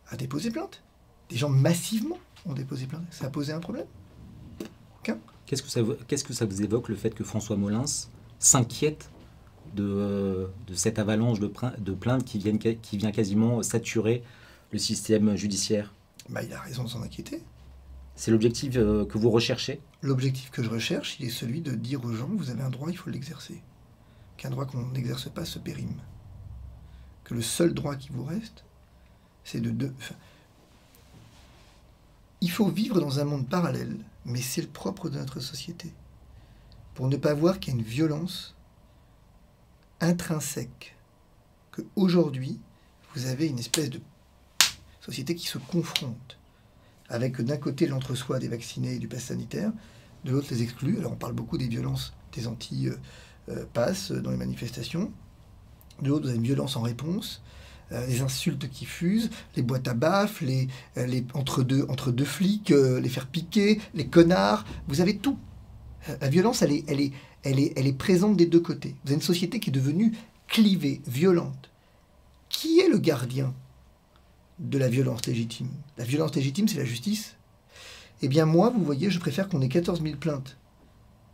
à 0.08 0.16
déposer 0.16 0.50
plainte. 0.50 0.82
Des 1.28 1.36
gens 1.36 1.48
massivement 1.48 2.18
ont 2.44 2.52
déposé 2.52 2.86
plainte. 2.86 3.06
Ça 3.10 3.26
a 3.26 3.30
posé 3.30 3.52
un 3.52 3.60
problème? 3.60 3.86
Qu'est-ce 5.46 5.62
que 5.62 5.68
ça, 5.68 5.80
qu'est-ce 6.06 6.24
que 6.24 6.32
ça 6.32 6.46
vous 6.46 6.62
évoque 6.62 6.88
le 6.88 6.94
fait 6.94 7.10
que 7.14 7.24
François 7.24 7.56
Molins 7.56 7.84
s'inquiète 8.38 9.10
de, 9.74 10.50
cette 10.74 10.98
avalanche 10.98 11.40
de, 11.40 11.50
de 11.78 11.92
plaintes 11.92 12.24
qui, 12.24 12.38
viennent, 12.38 12.58
qui 12.58 12.96
vient 12.96 13.12
quasiment 13.12 13.62
saturer 13.62 14.22
le 14.70 14.78
système 14.78 15.36
judiciaire 15.36 15.94
bah, 16.28 16.42
Il 16.42 16.52
a 16.52 16.60
raison 16.60 16.84
de 16.84 16.88
s'en 16.88 17.02
inquiéter. 17.02 17.42
C'est 18.14 18.30
l'objectif 18.30 18.76
euh, 18.76 19.04
que 19.04 19.18
vous 19.18 19.30
recherchez? 19.30 19.80
L'objectif 20.02 20.50
que 20.50 20.62
je 20.62 20.70
recherche, 20.70 21.16
il 21.18 21.26
est 21.26 21.30
celui 21.30 21.60
de 21.60 21.72
dire 21.72 22.04
aux 22.04 22.12
gens, 22.12 22.28
vous 22.28 22.50
avez 22.50 22.62
un 22.62 22.70
droit, 22.70 22.90
il 22.90 22.96
faut 22.96 23.10
l'exercer. 23.10 23.62
Qu'un 24.36 24.50
droit 24.50 24.66
qu'on 24.66 24.86
n'exerce 24.88 25.28
pas 25.30 25.44
se 25.44 25.58
périme. 25.58 26.00
Que 27.24 27.34
le 27.34 27.42
seul 27.42 27.72
droit 27.72 27.96
qui 27.96 28.10
vous 28.10 28.24
reste, 28.24 28.64
c'est 29.44 29.60
de... 29.60 29.70
de 29.70 29.92
il 32.40 32.50
faut 32.50 32.68
vivre 32.68 33.00
dans 33.00 33.20
un 33.20 33.24
monde 33.24 33.48
parallèle, 33.48 33.96
mais 34.24 34.40
c'est 34.40 34.62
le 34.62 34.66
propre 34.66 35.08
de 35.08 35.18
notre 35.18 35.38
société. 35.38 35.92
Pour 36.94 37.08
ne 37.08 37.16
pas 37.16 37.34
voir 37.34 37.60
qu'il 37.60 37.72
y 37.72 37.76
a 37.76 37.78
une 37.78 37.84
violence 37.84 38.56
intrinsèque 40.02 40.96
que 41.70 41.82
aujourd'hui 41.96 42.60
vous 43.14 43.26
avez 43.26 43.46
une 43.46 43.58
espèce 43.58 43.90
de 43.90 44.00
société 45.00 45.34
qui 45.34 45.46
se 45.46 45.58
confronte 45.58 46.38
avec 47.08 47.40
d'un 47.40 47.56
côté 47.56 47.86
l'entre-soi 47.86 48.38
des 48.38 48.48
vaccinés 48.48 48.94
et 48.94 48.98
du 48.98 49.08
pass 49.08 49.24
sanitaire, 49.24 49.72
de 50.24 50.32
l'autre 50.32 50.48
les 50.50 50.62
exclus. 50.62 50.98
Alors 50.98 51.12
on 51.12 51.16
parle 51.16 51.34
beaucoup 51.34 51.58
des 51.58 51.68
violences 51.68 52.14
des 52.32 52.46
anti-passes 52.46 54.12
dans 54.12 54.30
les 54.30 54.36
manifestations. 54.36 55.12
De 56.00 56.08
l'autre, 56.08 56.24
vous 56.24 56.28
avez 56.30 56.38
une 56.38 56.44
violence 56.44 56.76
en 56.76 56.82
réponse, 56.82 57.42
euh, 57.92 58.06
les 58.06 58.22
insultes 58.22 58.68
qui 58.70 58.86
fusent, 58.86 59.30
les 59.56 59.62
boîtes 59.62 59.86
à 59.86 59.94
baffes, 59.94 60.40
les, 60.40 60.68
euh, 60.96 61.06
les 61.06 61.24
entre, 61.34 61.62
deux, 61.62 61.84
entre 61.88 62.10
deux 62.10 62.24
flics, 62.24 62.70
euh, 62.70 63.00
les 63.00 63.08
faire 63.08 63.26
piquer, 63.26 63.80
les 63.94 64.06
connards. 64.06 64.64
Vous 64.88 65.00
avez 65.00 65.16
tout. 65.16 65.38
La 66.20 66.28
violence, 66.28 66.62
elle 66.62 66.72
est, 66.72 66.84
elle 66.88 67.00
est, 67.00 67.12
elle 67.44 67.58
est, 67.60 67.98
présente 67.98 68.36
des 68.36 68.46
deux 68.46 68.60
côtés. 68.60 68.94
Vous 69.04 69.10
avez 69.10 69.16
une 69.16 69.22
société 69.22 69.60
qui 69.60 69.70
est 69.70 69.72
devenue 69.72 70.12
clivée, 70.46 71.00
violente. 71.06 71.70
Qui 72.48 72.80
est 72.80 72.88
le 72.88 72.98
gardien 72.98 73.52
de 74.58 74.78
la 74.78 74.88
violence 74.88 75.26
légitime? 75.26 75.68
La 75.98 76.04
violence 76.04 76.34
légitime, 76.34 76.68
c'est 76.68 76.78
la 76.78 76.84
justice. 76.84 77.34
Eh 78.20 78.28
bien, 78.28 78.46
moi, 78.46 78.70
vous 78.70 78.84
voyez, 78.84 79.10
je 79.10 79.18
préfère 79.18 79.48
qu'on 79.48 79.60
ait 79.62 79.68
14 79.68 80.02
000 80.02 80.16
plaintes 80.16 80.56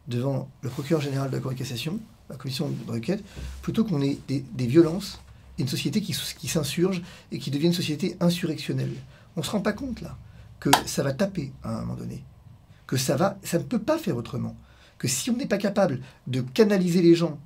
devant 0.07 0.49
le 0.63 0.71
procureur 0.71 1.03
général 1.03 1.31
de 1.31 1.37
la 1.37 1.43
Cour 1.43 1.53
de 1.53 1.57
cassation, 1.57 2.01
la 2.31 2.37
commission 2.37 2.71
de 2.71 2.91
requête, 2.91 3.23
plutôt 3.61 3.85
qu'on 3.85 4.01
ait 4.01 4.19
des, 4.29 4.67
violences 4.67 5.21
et 5.59 5.63
une 5.63 5.69
société 5.69 6.01
qui, 6.01 6.17
qui 6.39 6.49
s'insurge 6.49 7.03
et 7.31 7.39
qui 7.39 7.51
devient 7.51 7.67
une 7.67 7.73
société 7.75 8.17
insurrectionnelle. 8.21 8.95
On 9.37 9.41
ne 9.41 9.45
se 9.45 9.51
rend 9.51 9.61
pas 9.61 9.75
compte, 9.75 10.01
là, 10.01 10.17
que 10.61 10.71
ça 10.87 11.03
va 11.03 11.13
taper 11.13 11.53
à 11.63 11.77
un 11.77 11.81
moment 11.83 11.97
donné. 11.97 12.25
Que 12.87 12.97
ça 12.97 13.17
va, 13.17 13.39
ça 13.43 13.59
ne 13.59 13.65
peut 13.65 13.79
pas 13.79 13.99
faire 13.99 14.17
autrement 14.17 14.57
que 14.99 15.09
si 15.09 15.31
on 15.31 15.37
n'est 15.37 15.47
pas 15.47 15.59
capable 15.59 16.01
de 16.27 16.41
canaliser 16.41 17.03
les 17.03 17.15
gens 17.15 17.39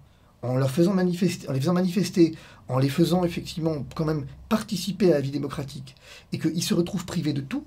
en 0.43 0.57
leur 0.57 0.71
faisant 0.71 0.95
manifester, 0.95 1.49
en 1.49 1.53
les 1.53 1.61
faisant 1.61 1.75
manifester, 1.75 2.35
en 2.69 2.79
les 2.79 2.89
faisant 2.89 3.25
effectivement 3.25 3.87
quand 3.95 4.05
même 4.05 4.27
participer 4.49 5.13
à 5.13 5.15
la 5.15 5.21
vie 5.21 5.31
démocratique, 5.31 5.95
et 6.33 6.39
qu'ils 6.39 6.65
se 6.65 6.75
retrouvent 6.75 7.05
privés 7.05 7.33
de 7.33 7.41
tout, 7.41 7.65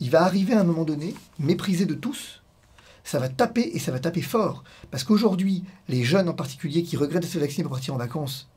il 0.00 0.10
va 0.10 0.22
arriver 0.22 0.54
à 0.54 0.60
un 0.60 0.64
moment 0.64 0.84
donné, 0.84 1.14
méprisé 1.38 1.86
de 1.86 1.94
tous, 1.94 2.42
ça 3.04 3.18
va 3.18 3.28
taper 3.28 3.70
et 3.74 3.78
ça 3.78 3.90
va 3.90 3.98
taper 3.98 4.22
fort. 4.22 4.62
Parce 4.90 5.04
qu'aujourd'hui, 5.04 5.64
les 5.88 6.04
jeunes 6.04 6.28
en 6.28 6.34
particulier 6.34 6.82
qui 6.82 6.96
regrettent 6.96 7.22
de 7.22 7.28
se 7.28 7.38
vacciner 7.38 7.64
pour 7.64 7.72
partir 7.72 7.94
en 7.94 7.98
vacances, 7.98 8.48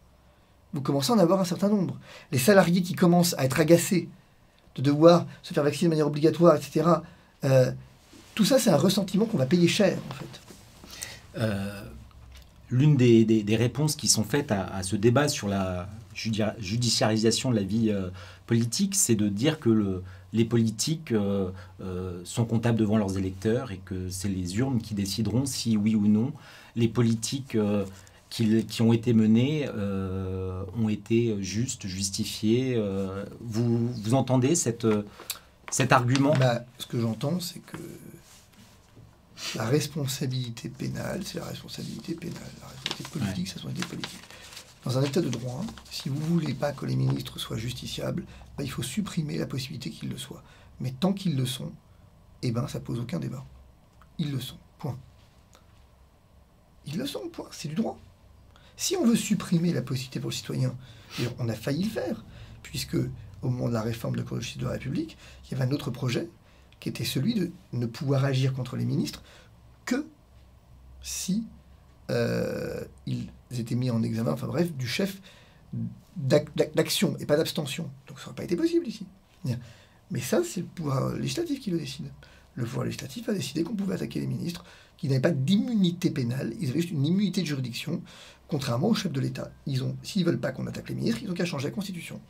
vous 0.73 0.81
commencez 0.81 1.11
à 1.11 1.15
en 1.15 1.19
avoir 1.19 1.39
un 1.39 1.45
certain 1.45 1.69
nombre. 1.69 1.97
Les 2.31 2.37
salariés 2.37 2.81
qui 2.81 2.93
commencent 2.93 3.33
à 3.37 3.45
être 3.45 3.59
agacés 3.59 4.09
de 4.75 4.81
devoir 4.81 5.25
se 5.41 5.53
faire 5.53 5.63
vacciner 5.63 5.87
de 5.87 5.91
manière 5.91 6.07
obligatoire, 6.07 6.55
etc. 6.55 6.87
Euh, 7.45 7.71
tout 8.35 8.45
ça, 8.45 8.59
c'est 8.59 8.69
un 8.69 8.77
ressentiment 8.77 9.25
qu'on 9.25 9.37
va 9.37 9.45
payer 9.45 9.67
cher, 9.67 9.97
en 10.09 10.13
fait. 10.13 10.44
Euh, 11.37 11.81
l'une 12.69 12.97
des, 12.97 13.55
réponses 13.55 13.95
qui 13.95 14.07
sont 14.07 14.23
faites 14.23 14.51
à, 14.51 14.81
ce 14.83 14.95
débat 14.95 15.27
sur 15.27 15.47
la, 15.47 15.87
judiciarisation 16.13 17.51
de 17.51 17.55
la 17.55 17.63
vie 17.63 17.93
politique, 18.47 18.95
c'est 18.95 19.15
de 19.15 19.27
dire 19.27 19.59
que 19.59 19.69
le, 19.69 20.03
les 20.33 20.45
politiques 20.45 21.13
sont 22.23 22.45
comptables 22.45 22.79
devant 22.79 22.97
leurs 22.97 23.17
électeurs 23.17 23.71
et 23.71 23.79
que 23.83 24.09
c'est 24.09 24.29
les 24.29 24.57
urnes 24.57 24.81
qui 24.81 24.95
décideront 24.95 25.45
si 25.45 25.77
oui 25.77 25.95
ou 25.95 26.07
non 26.07 26.31
les 26.75 26.87
politiques 26.87 27.57
qui, 28.29 28.81
ont 28.81 28.93
été 28.93 29.13
menées 29.13 29.69
ont 29.69 30.89
été 30.89 31.35
justes, 31.41 31.85
justifiées. 31.85 32.81
vous, 33.41 34.13
entendez 34.13 34.55
cet 34.55 34.85
argument? 35.91 36.33
Bah, 36.39 36.65
Ce 36.79 36.87
que 36.87 36.99
j'entends, 36.99 37.39
c'est 37.39 37.59
que 37.59 37.77
la 39.55 39.65
responsabilité 39.65 40.69
pénale, 40.69 41.25
c'est 41.25 41.39
la 41.39 41.45
responsabilité 41.45 42.15
pénale. 42.15 42.41
La 42.61 42.67
responsabilité 42.67 43.19
politique, 43.19 43.47
c'est 43.47 43.63
la 43.63 43.87
politique. 43.87 44.19
Dans 44.83 44.97
un 44.97 45.03
état 45.03 45.21
de 45.21 45.29
droit, 45.29 45.63
si 45.89 46.09
vous 46.09 46.19
voulez 46.19 46.53
pas 46.53 46.71
que 46.71 46.85
les 46.85 46.95
ministres 46.95 47.39
soient 47.39 47.57
justiciables, 47.57 48.23
bah, 48.57 48.63
il 48.63 48.69
faut 48.69 48.83
supprimer 48.83 49.37
la 49.37 49.47
possibilité 49.47 49.89
qu'ils 49.89 50.09
le 50.09 50.17
soient. 50.17 50.43
Mais 50.79 50.91
tant 50.91 51.13
qu'ils 51.13 51.35
le 51.35 51.45
sont, 51.45 51.71
eh 52.43 52.51
ben, 52.51 52.67
ça 52.67 52.79
pose 52.79 52.99
aucun 52.99 53.19
débat. 53.19 53.45
Ils 54.17 54.31
le 54.31 54.39
sont. 54.39 54.57
Point. 54.77 54.97
Ils 56.85 56.97
le 56.97 57.07
sont. 57.07 57.27
Point. 57.29 57.47
C'est 57.51 57.67
du 57.67 57.75
droit. 57.75 57.99
Si 58.77 58.95
on 58.95 59.05
veut 59.05 59.15
supprimer 59.15 59.73
la 59.73 59.81
possibilité 59.81 60.19
pour 60.19 60.29
le 60.29 60.35
citoyen, 60.35 60.75
on 61.39 61.49
a 61.49 61.53
failli 61.53 61.85
le 61.85 61.89
faire, 61.89 62.23
puisque 62.61 62.97
au 63.41 63.49
moment 63.49 63.69
de 63.69 63.73
la 63.73 63.81
réforme 63.81 64.15
de 64.15 64.21
la 64.21 64.25
de 64.25 64.65
la 64.65 64.71
République, 64.71 65.17
il 65.45 65.51
y 65.51 65.55
avait 65.55 65.63
un 65.63 65.71
autre 65.71 65.91
projet 65.91 66.29
qui 66.79 66.89
était 66.89 67.05
celui 67.05 67.33
de 67.33 67.51
ne 67.73 67.85
pouvoir 67.85 68.25
agir 68.25 68.53
contre 68.53 68.75
les 68.75 68.85
ministres 68.85 69.23
que 69.85 70.05
si 71.01 71.45
euh, 72.11 72.83
ils 73.05 73.29
étaient 73.57 73.75
mis 73.75 73.89
en 73.89 74.03
examen, 74.03 74.31
enfin 74.31 74.47
bref, 74.47 74.73
du 74.73 74.87
chef 74.87 75.21
d'action 76.15 77.17
et 77.19 77.25
pas 77.25 77.37
d'abstention. 77.37 77.89
Donc 78.07 78.19
ça 78.19 78.25
n'aurait 78.25 78.35
pas 78.35 78.43
été 78.43 78.55
possible 78.55 78.87
ici. 78.87 79.05
Mais 80.11 80.21
ça, 80.21 80.41
c'est 80.43 80.61
le 80.61 80.67
pouvoir 80.67 81.15
législatif 81.15 81.59
qui 81.59 81.71
le 81.71 81.79
décide. 81.79 82.11
Le 82.55 82.63
pouvoir 82.65 82.85
législatif 82.85 83.27
a 83.29 83.33
décidé 83.33 83.63
qu'on 83.63 83.75
pouvait 83.75 83.95
attaquer 83.95 84.19
les 84.19 84.27
ministres 84.27 84.63
qui 84.97 85.07
n'avaient 85.07 85.21
pas 85.21 85.31
d'immunité 85.31 86.09
pénale, 86.09 86.53
ils 86.59 86.69
avaient 86.69 86.79
juste 86.79 86.91
une 86.91 87.05
immunité 87.05 87.41
de 87.41 87.47
juridiction, 87.47 88.01
contrairement 88.47 88.87
au 88.89 88.93
chef 88.93 89.11
de 89.11 89.19
l'État. 89.19 89.51
Ils 89.65 89.83
ont, 89.83 89.97
s'ils 90.03 90.25
veulent 90.25 90.39
pas 90.39 90.51
qu'on 90.51 90.67
attaque 90.67 90.89
les 90.89 90.95
ministres, 90.95 91.19
ils 91.21 91.29
ont 91.29 91.33
qu'à 91.33 91.45
changer 91.45 91.67
la 91.67 91.73
Constitution. 91.73 92.21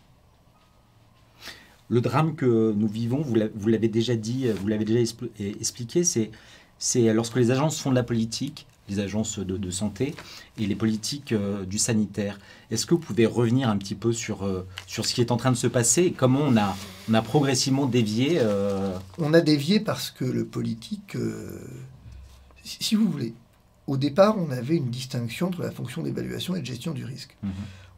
Le 1.90 2.02
drame 2.02 2.36
que 2.36 2.74
nous 2.76 2.88
vivons, 2.88 3.22
vous 3.22 3.68
l'avez 3.70 3.88
déjà 3.88 4.16
dit, 4.16 4.48
vous 4.50 4.68
l'avez 4.68 4.86
déjà 4.86 5.00
expliqué, 5.40 6.04
c'est 6.04 7.14
lorsque 7.14 7.36
les 7.36 7.52
agences 7.52 7.80
font 7.80 7.92
de 7.92 7.96
la 7.96 8.04
politique, 8.04 8.66
les 8.90 9.00
agences 9.00 9.40
de, 9.40 9.72
santé 9.72 10.14
et 10.58 10.66
les 10.66 10.76
politiques 10.76 11.32
euh, 11.32 11.66
du 11.66 11.80
sanitaire. 11.80 12.40
Est-ce 12.70 12.86
que 12.86 12.94
vous 12.94 13.00
pouvez 13.00 13.26
revenir 13.26 13.70
un 13.70 13.78
petit 13.78 13.96
peu 13.96 14.14
sur, 14.14 14.46
euh, 14.46 14.68
sur 14.86 15.06
ce 15.06 15.14
qui 15.14 15.22
est 15.22 15.32
en 15.32 15.38
train 15.38 15.52
de 15.52 15.58
se 15.58 15.68
passer 15.68 16.04
et 16.04 16.12
comment 16.12 16.42
on 16.42 16.56
a, 16.56 16.76
on 17.10 17.14
a 17.14 17.22
progressivement 17.22 17.88
dévié 17.88 18.38
euh, 18.40 18.96
On 19.18 19.34
a 19.34 19.42
dévié 19.42 19.80
parce 19.80 20.12
que 20.12 20.26
le 20.26 20.46
politique, 20.46 21.18
si 22.64 22.96
vous 22.96 23.10
voulez, 23.10 23.34
au 23.88 23.98
départ, 23.98 24.38
on 24.38 24.52
avait 24.52 24.78
une 24.78 24.90
distinction 24.90 25.48
entre 25.48 25.62
la 25.62 25.72
fonction 25.72 26.04
d'évaluation 26.04 26.56
et 26.56 26.62
de 26.62 26.66
gestion 26.66 26.94
du 26.94 27.06
risque. 27.06 27.36
Mmh 27.44 27.50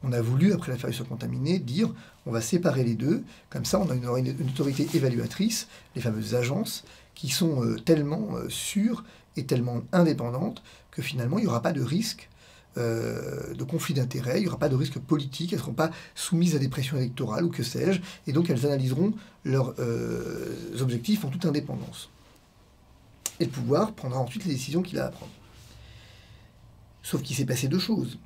on 0.04 0.12
a 0.12 0.22
voulu, 0.22 0.54
après 0.54 0.72
l'affaire 0.72 0.94
sur 0.94 1.08
contaminée, 1.08 1.60
dire 1.60 1.94
on 2.26 2.32
va 2.32 2.42
séparer 2.42 2.84
les 2.84 2.96
deux. 2.96 3.24
Comme 3.50 3.66
ça, 3.66 3.80
on 3.80 3.90
a 3.90 3.96
une, 3.96 4.28
une 4.40 4.50
autorité 4.50 4.88
évaluatrice, 4.94 5.68
les 5.96 6.02
fameuses 6.02 6.36
agences, 6.36 6.84
qui 7.16 7.30
sont 7.30 7.64
euh, 7.64 7.80
tellement 7.80 8.36
euh, 8.36 8.48
sûres 8.48 9.04
et 9.38 9.46
tellement 9.46 9.82
indépendantes 9.92 10.62
que 10.92 11.02
finalement, 11.02 11.40
il 11.40 11.44
n'y 11.44 11.48
aura 11.48 11.64
pas 11.64 11.74
de 11.74 11.82
risque 11.82 12.30
euh, 12.78 13.56
de 13.56 13.64
conflit 13.64 13.96
d'intérêts, 13.96 14.38
il 14.38 14.42
n'y 14.44 14.48
aura 14.48 14.60
pas 14.60 14.70
de 14.70 14.76
risque 14.76 15.00
politique, 15.00 15.52
elles 15.52 15.58
ne 15.58 15.64
seront 15.64 15.74
pas 15.74 15.90
soumises 16.14 16.56
à 16.56 16.60
des 16.60 16.70
pressions 16.70 16.98
électorales 16.98 17.44
ou 17.44 17.50
que 17.50 17.64
sais-je, 17.64 18.02
et 18.28 18.34
donc 18.34 18.52
elles 18.52 18.68
analyseront 18.68 19.14
leurs 19.46 19.74
objectifs 20.80 21.26
en 21.26 21.30
toute 21.30 21.46
indépendance. 21.46 22.10
Et 23.40 23.46
le 23.46 23.52
pouvoir 23.52 23.94
prendra 23.94 24.20
ensuite 24.20 24.46
les 24.46 24.54
décisions 24.54 24.84
qu'il 24.84 25.00
a 25.00 25.08
à 25.08 25.10
prendre. 25.10 25.32
Sauf 27.02 27.22
qu'il 27.24 27.36
s'est 27.36 27.46
passé 27.46 27.68
deux 27.68 27.80
choses. 27.80 28.20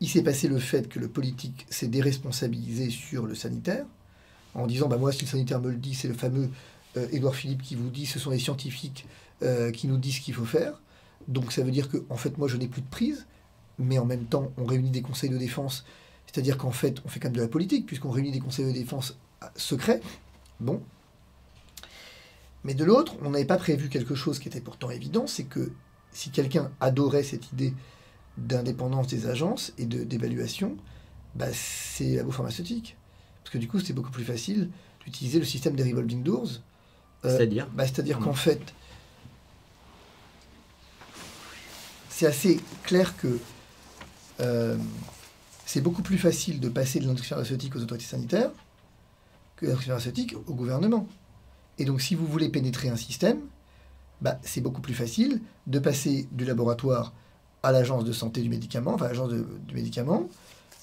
Il 0.00 0.08
s'est 0.08 0.22
passé 0.22 0.48
le 0.48 0.58
fait 0.58 0.88
que 0.88 0.98
le 0.98 1.08
politique 1.08 1.66
s'est 1.70 1.86
déresponsabilisé 1.86 2.90
sur 2.90 3.26
le 3.26 3.34
sanitaire, 3.34 3.86
en 4.54 4.66
disant 4.66 4.88
bah, 4.88 4.96
Moi, 4.96 5.12
si 5.12 5.22
le 5.22 5.30
sanitaire 5.30 5.60
me 5.60 5.70
le 5.70 5.76
dit, 5.76 5.94
c'est 5.94 6.08
le 6.08 6.14
fameux 6.14 6.50
euh, 6.96 7.06
Édouard 7.12 7.34
Philippe 7.34 7.62
qui 7.62 7.74
vous 7.74 7.90
dit 7.90 8.06
ce 8.06 8.18
sont 8.18 8.30
les 8.30 8.38
scientifiques 8.38 9.06
euh, 9.42 9.70
qui 9.70 9.88
nous 9.88 9.96
disent 9.96 10.16
ce 10.16 10.20
qu'il 10.20 10.34
faut 10.34 10.44
faire. 10.44 10.80
Donc 11.28 11.52
ça 11.52 11.62
veut 11.62 11.70
dire 11.70 11.88
que, 11.88 12.04
en 12.10 12.16
fait, 12.16 12.38
moi, 12.38 12.48
je 12.48 12.56
n'ai 12.56 12.68
plus 12.68 12.82
de 12.82 12.88
prise, 12.88 13.26
mais 13.78 13.98
en 13.98 14.04
même 14.04 14.24
temps, 14.24 14.52
on 14.58 14.64
réunit 14.64 14.90
des 14.90 15.02
conseils 15.02 15.30
de 15.30 15.38
défense, 15.38 15.84
c'est-à-dire 16.26 16.58
qu'en 16.58 16.70
fait, 16.70 17.00
on 17.04 17.08
fait 17.08 17.20
quand 17.20 17.28
même 17.28 17.36
de 17.36 17.42
la 17.42 17.48
politique, 17.48 17.86
puisqu'on 17.86 18.10
réunit 18.10 18.32
des 18.32 18.40
conseils 18.40 18.66
de 18.66 18.72
défense 18.72 19.16
secrets. 19.56 20.00
Bon. 20.60 20.82
Mais 22.64 22.74
de 22.74 22.84
l'autre, 22.84 23.16
on 23.22 23.30
n'avait 23.30 23.44
pas 23.44 23.56
prévu 23.56 23.88
quelque 23.88 24.14
chose 24.14 24.38
qui 24.38 24.48
était 24.48 24.60
pourtant 24.60 24.90
évident, 24.90 25.26
c'est 25.26 25.44
que 25.44 25.72
si 26.12 26.30
quelqu'un 26.30 26.70
adorait 26.80 27.22
cette 27.22 27.52
idée 27.52 27.74
d'indépendance 28.36 29.06
des 29.06 29.26
agences 29.26 29.72
et 29.78 29.86
d'évaluation, 29.86 30.76
bah, 31.34 31.46
c'est 31.52 32.16
la 32.16 32.24
pharmaceutique. 32.26 32.96
Parce 33.42 33.52
que 33.52 33.58
du 33.58 33.68
coup, 33.68 33.80
c'est 33.80 33.92
beaucoup 33.92 34.10
plus 34.10 34.24
facile 34.24 34.70
d'utiliser 35.04 35.38
le 35.38 35.44
système 35.44 35.74
des 35.76 35.84
revolving 35.84 36.22
doors. 36.22 36.48
Euh, 37.24 37.36
c'est-à-dire 37.36 37.68
bah, 37.72 37.84
C'est-à-dire 37.84 38.18
qu'en 38.18 38.32
fait, 38.32 38.74
c'est 42.08 42.26
assez 42.26 42.60
clair 42.84 43.16
que 43.16 43.38
euh, 44.40 44.76
c'est 45.66 45.80
beaucoup 45.80 46.02
plus 46.02 46.18
facile 46.18 46.60
de 46.60 46.68
passer 46.68 47.00
de 47.00 47.06
l'industrie 47.06 47.28
pharmaceutique 47.28 47.76
aux 47.76 47.80
autorités 47.80 48.06
sanitaires 48.06 48.50
que 49.56 49.66
l'industrie 49.66 49.88
pharmaceutique 49.88 50.34
au 50.46 50.54
gouvernement. 50.54 51.06
Et 51.78 51.84
donc, 51.84 52.00
si 52.00 52.14
vous 52.14 52.26
voulez 52.26 52.48
pénétrer 52.48 52.88
un 52.88 52.96
système, 52.96 53.40
bah, 54.20 54.38
c'est 54.42 54.60
beaucoup 54.60 54.80
plus 54.80 54.94
facile 54.94 55.40
de 55.66 55.78
passer 55.78 56.28
du 56.32 56.44
laboratoire 56.44 57.12
à 57.64 57.72
l'agence 57.72 58.04
de 58.04 58.12
santé 58.12 58.42
du 58.42 58.48
médicament, 58.48 58.94
enfin 58.94 59.08
l'agence 59.08 59.32
du 59.32 59.74
médicament, 59.74 60.28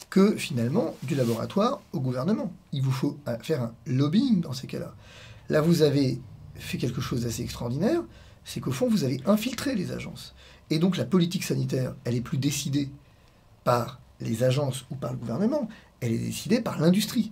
que 0.09 0.35
finalement 0.35 0.95
du 1.03 1.15
laboratoire 1.15 1.81
au 1.93 1.99
gouvernement. 1.99 2.51
Il 2.73 2.81
vous 2.81 2.91
faut 2.91 3.17
faire 3.41 3.61
un 3.61 3.73
lobbying 3.85 4.41
dans 4.41 4.51
ces 4.51 4.67
cas-là. 4.67 4.93
Là, 5.49 5.61
vous 5.61 5.83
avez 5.83 6.19
fait 6.55 6.77
quelque 6.77 6.99
chose 6.99 7.23
d'assez 7.23 7.43
extraordinaire, 7.43 8.01
c'est 8.43 8.59
qu'au 8.59 8.71
fond, 8.71 8.89
vous 8.89 9.03
avez 9.03 9.21
infiltré 9.25 9.75
les 9.75 9.91
agences. 9.91 10.33
Et 10.69 10.79
donc 10.79 10.97
la 10.97 11.05
politique 11.05 11.43
sanitaire, 11.43 11.93
elle 12.03 12.15
est 12.15 12.21
plus 12.21 12.37
décidée 12.37 12.89
par 13.63 13.99
les 14.19 14.43
agences 14.43 14.85
ou 14.89 14.95
par 14.95 15.11
le 15.11 15.17
gouvernement, 15.17 15.69
elle 15.99 16.13
est 16.13 16.17
décidée 16.17 16.61
par 16.61 16.79
l'industrie. 16.79 17.31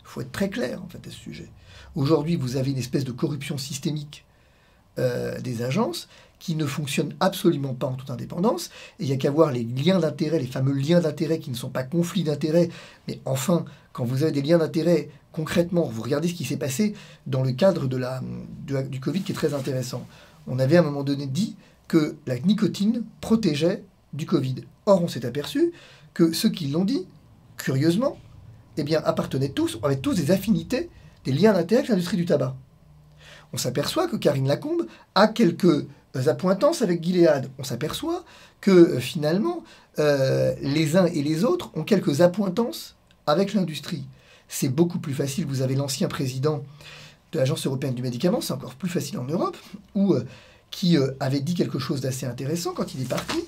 Il 0.00 0.06
faut 0.06 0.20
être 0.20 0.32
très 0.32 0.50
clair 0.50 0.82
en 0.82 0.88
fait 0.88 1.06
à 1.06 1.10
ce 1.10 1.16
sujet. 1.16 1.48
Aujourd'hui, 1.94 2.36
vous 2.36 2.56
avez 2.56 2.72
une 2.72 2.78
espèce 2.78 3.04
de 3.04 3.12
corruption 3.12 3.56
systémique 3.56 4.24
euh, 4.98 5.40
des 5.40 5.62
agences 5.62 6.08
qui 6.40 6.56
ne 6.56 6.66
fonctionne 6.66 7.14
absolument 7.20 7.74
pas 7.74 7.86
en 7.86 7.92
toute 7.92 8.10
indépendance. 8.10 8.70
Et 8.98 9.04
il 9.04 9.06
n'y 9.06 9.12
a 9.12 9.16
qu'à 9.16 9.30
voir 9.30 9.52
les 9.52 9.62
liens 9.62 10.00
d'intérêt, 10.00 10.40
les 10.40 10.46
fameux 10.46 10.72
liens 10.72 11.00
d'intérêt 11.00 11.38
qui 11.38 11.50
ne 11.50 11.54
sont 11.54 11.68
pas 11.68 11.84
conflits 11.84 12.24
d'intérêt, 12.24 12.70
mais 13.06 13.20
enfin, 13.24 13.64
quand 13.92 14.04
vous 14.04 14.24
avez 14.24 14.32
des 14.32 14.42
liens 14.42 14.58
d'intérêt, 14.58 15.10
concrètement, 15.30 15.84
vous 15.84 16.02
regardez 16.02 16.26
ce 16.26 16.34
qui 16.34 16.44
s'est 16.44 16.56
passé 16.56 16.94
dans 17.26 17.42
le 17.42 17.52
cadre 17.52 17.86
de 17.86 17.96
la, 17.96 18.20
du 18.88 18.98
Covid 18.98 19.22
qui 19.22 19.32
est 19.32 19.34
très 19.34 19.54
intéressant. 19.54 20.04
On 20.48 20.58
avait 20.58 20.76
à 20.76 20.80
un 20.80 20.84
moment 20.84 21.04
donné 21.04 21.26
dit 21.26 21.56
que 21.86 22.16
la 22.26 22.38
nicotine 22.38 23.04
protégeait 23.20 23.84
du 24.12 24.26
Covid. 24.26 24.56
Or, 24.86 25.02
on 25.02 25.08
s'est 25.08 25.26
aperçu 25.26 25.72
que 26.14 26.32
ceux 26.32 26.48
qui 26.48 26.68
l'ont 26.68 26.84
dit, 26.84 27.06
curieusement, 27.56 28.18
eh 28.76 28.82
bien, 28.82 29.02
appartenaient 29.04 29.50
tous, 29.50 29.78
avaient 29.82 29.96
tous 29.96 30.14
des 30.14 30.30
affinités, 30.30 30.88
des 31.24 31.32
liens 31.32 31.52
d'intérêt 31.52 31.80
avec 31.80 31.90
l'industrie 31.90 32.16
du 32.16 32.24
tabac. 32.24 32.56
On 33.52 33.56
s'aperçoit 33.56 34.06
que 34.06 34.16
Karine 34.16 34.46
Lacombe 34.46 34.86
a 35.14 35.28
quelques 35.28 35.86
appointances 36.26 36.82
avec 36.82 37.02
Gilead, 37.02 37.50
on 37.58 37.64
s'aperçoit 37.64 38.24
que 38.60 38.70
euh, 38.70 39.00
finalement, 39.00 39.64
euh, 39.98 40.54
les 40.60 40.96
uns 40.96 41.06
et 41.06 41.22
les 41.22 41.44
autres 41.44 41.70
ont 41.74 41.84
quelques 41.84 42.20
appointances 42.20 42.96
avec 43.26 43.54
l'industrie. 43.54 44.04
C'est 44.48 44.68
beaucoup 44.68 44.98
plus 44.98 45.14
facile. 45.14 45.46
Vous 45.46 45.62
avez 45.62 45.74
l'ancien 45.74 46.08
président 46.08 46.64
de 47.32 47.38
l'Agence 47.38 47.66
européenne 47.66 47.94
du 47.94 48.02
médicament, 48.02 48.40
c'est 48.40 48.52
encore 48.52 48.74
plus 48.74 48.88
facile 48.88 49.18
en 49.18 49.24
Europe, 49.24 49.56
où, 49.94 50.14
euh, 50.14 50.26
qui 50.70 50.96
avait 51.18 51.40
dit 51.40 51.54
quelque 51.54 51.78
chose 51.78 52.00
d'assez 52.00 52.26
intéressant 52.26 52.72
quand 52.72 52.94
il 52.94 53.02
est 53.02 53.08
parti. 53.08 53.44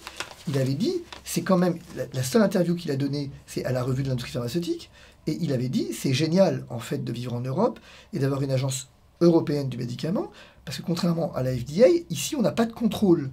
Il 0.48 0.58
avait 0.58 0.74
dit, 0.74 1.02
c'est 1.24 1.42
quand 1.42 1.58
même 1.58 1.78
la, 2.12 2.22
seule 2.22 2.42
interview 2.42 2.74
qu'il 2.74 2.90
a 2.90 2.96
donnée, 2.96 3.30
c'est 3.46 3.64
à 3.64 3.72
la 3.72 3.82
revue 3.82 4.02
de 4.02 4.08
l'industrie 4.08 4.32
pharmaceutique, 4.32 4.90
et 5.28 5.38
il 5.40 5.52
avait 5.52 5.68
dit, 5.68 5.92
c'est 5.92 6.12
génial 6.12 6.64
en 6.68 6.80
fait 6.80 7.04
de 7.04 7.12
vivre 7.12 7.32
en 7.32 7.40
Europe 7.40 7.78
et 8.12 8.18
d'avoir 8.18 8.42
une 8.42 8.50
agence 8.50 8.88
européenne 9.20 9.68
du 9.68 9.76
médicament, 9.76 10.32
parce 10.64 10.78
que 10.78 10.82
contrairement 10.82 11.34
à 11.34 11.42
la 11.42 11.56
FDA, 11.56 11.88
ici, 12.10 12.36
on 12.36 12.42
n'a 12.42 12.52
pas 12.52 12.66
de 12.66 12.72
contrôle. 12.72 13.30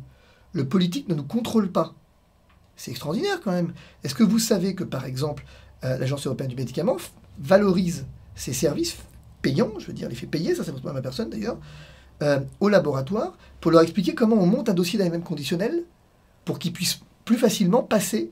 Le 0.53 0.67
politique 0.67 1.07
ne 1.09 1.15
nous 1.15 1.23
contrôle 1.23 1.71
pas. 1.71 1.93
C'est 2.75 2.91
extraordinaire 2.91 3.41
quand 3.43 3.51
même. 3.51 3.73
Est-ce 4.03 4.15
que 4.15 4.23
vous 4.23 4.39
savez 4.39 4.73
que, 4.73 4.83
par 4.83 5.05
exemple, 5.05 5.45
euh, 5.83 5.97
l'Agence 5.97 6.25
européenne 6.25 6.49
du 6.49 6.55
médicament 6.55 6.97
valorise 7.39 8.05
ses 8.35 8.53
services 8.53 8.97
payants, 9.41 9.71
je 9.79 9.87
veux 9.87 9.93
dire, 9.93 10.09
les 10.09 10.15
fait 10.15 10.27
payer, 10.27 10.55
ça, 10.55 10.63
ça 10.63 10.71
ne 10.71 10.79
pas 10.79 10.93
ma 10.93 11.01
personne 11.01 11.29
d'ailleurs, 11.29 11.57
euh, 12.21 12.39
au 12.59 12.69
laboratoire 12.69 13.37
pour 13.61 13.71
leur 13.71 13.81
expliquer 13.81 14.13
comment 14.13 14.35
on 14.35 14.45
monte 14.45 14.69
un 14.69 14.73
dossier 14.73 14.99
d'AMM 14.99 15.23
conditionnel 15.23 15.83
pour 16.45 16.59
qu'ils 16.59 16.73
puissent 16.73 16.99
plus 17.25 17.37
facilement 17.37 17.83
passer 17.83 18.31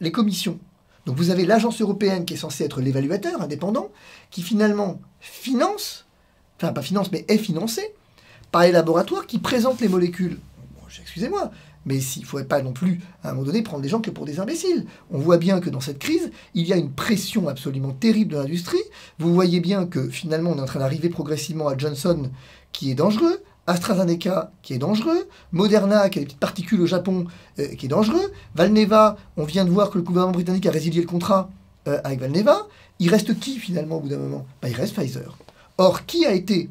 les 0.00 0.10
commissions. 0.10 0.58
Donc 1.04 1.16
vous 1.16 1.30
avez 1.30 1.44
l'agence 1.44 1.80
européenne 1.80 2.24
qui 2.24 2.34
est 2.34 2.38
censée 2.38 2.64
être 2.64 2.80
l'évaluateur 2.80 3.40
indépendant, 3.40 3.90
qui 4.30 4.42
finalement 4.42 5.00
finance, 5.20 6.06
enfin 6.56 6.72
pas 6.72 6.82
finance, 6.82 7.12
mais 7.12 7.24
est 7.28 7.38
financée 7.38 7.94
par 8.56 8.62
les 8.62 8.72
laboratoires 8.72 9.26
qui 9.26 9.36
présentent 9.36 9.82
les 9.82 9.88
molécules. 9.88 10.38
Excusez-moi, 11.02 11.50
mais 11.84 11.98
il 11.98 12.22
ne 12.22 12.24
faudrait 12.24 12.46
pas 12.46 12.62
non 12.62 12.72
plus, 12.72 13.02
à 13.22 13.28
un 13.28 13.32
moment 13.34 13.44
donné, 13.44 13.60
prendre 13.60 13.82
les 13.82 13.90
gens 13.90 14.00
que 14.00 14.08
pour 14.08 14.24
des 14.24 14.40
imbéciles. 14.40 14.86
On 15.10 15.18
voit 15.18 15.36
bien 15.36 15.60
que 15.60 15.68
dans 15.68 15.80
cette 15.80 15.98
crise, 15.98 16.30
il 16.54 16.66
y 16.66 16.72
a 16.72 16.76
une 16.76 16.90
pression 16.90 17.48
absolument 17.48 17.92
terrible 17.92 18.32
de 18.32 18.38
l'industrie. 18.38 18.80
Vous 19.18 19.34
voyez 19.34 19.60
bien 19.60 19.84
que 19.84 20.08
finalement, 20.08 20.52
on 20.52 20.56
est 20.56 20.62
en 20.62 20.64
train 20.64 20.78
d'arriver 20.78 21.10
progressivement 21.10 21.68
à 21.68 21.76
Johnson, 21.76 22.30
qui 22.72 22.90
est 22.90 22.94
dangereux, 22.94 23.42
AstraZeneca, 23.66 24.52
qui 24.62 24.72
est 24.72 24.78
dangereux, 24.78 25.28
Moderna, 25.52 26.08
qui 26.08 26.20
a 26.20 26.22
des 26.22 26.26
petites 26.26 26.40
particules 26.40 26.80
au 26.80 26.86
Japon, 26.86 27.26
euh, 27.58 27.74
qui 27.74 27.84
est 27.84 27.90
dangereux, 27.90 28.32
Valneva, 28.54 29.18
on 29.36 29.44
vient 29.44 29.66
de 29.66 29.70
voir 29.70 29.90
que 29.90 29.98
le 29.98 30.02
gouvernement 30.02 30.32
britannique 30.32 30.64
a 30.64 30.70
résilié 30.70 31.02
le 31.02 31.06
contrat 31.06 31.50
euh, 31.88 32.00
avec 32.04 32.20
Valneva. 32.20 32.68
Il 33.00 33.10
reste 33.10 33.38
qui 33.38 33.58
finalement 33.58 33.98
au 33.98 34.00
bout 34.00 34.08
d'un 34.08 34.16
moment? 34.16 34.46
Bah, 34.62 34.70
Il 34.70 34.76
reste 34.76 34.94
Pfizer. 34.94 35.36
Or, 35.76 36.06
qui 36.06 36.24
a 36.24 36.32
été 36.32 36.70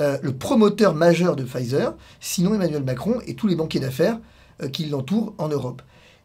euh, 0.00 0.18
le 0.22 0.32
promoteur 0.32 0.94
majeur 0.94 1.36
de 1.36 1.44
Pfizer, 1.44 1.94
sinon 2.20 2.54
Emmanuel 2.54 2.82
Macron 2.82 3.20
et 3.26 3.34
tous 3.34 3.46
les 3.46 3.54
banquiers 3.54 3.80
d'affaires 3.80 4.18
euh, 4.62 4.68
qui 4.68 4.86
l'entourent 4.86 5.34
en 5.36 5.48
Europe. 5.48 5.82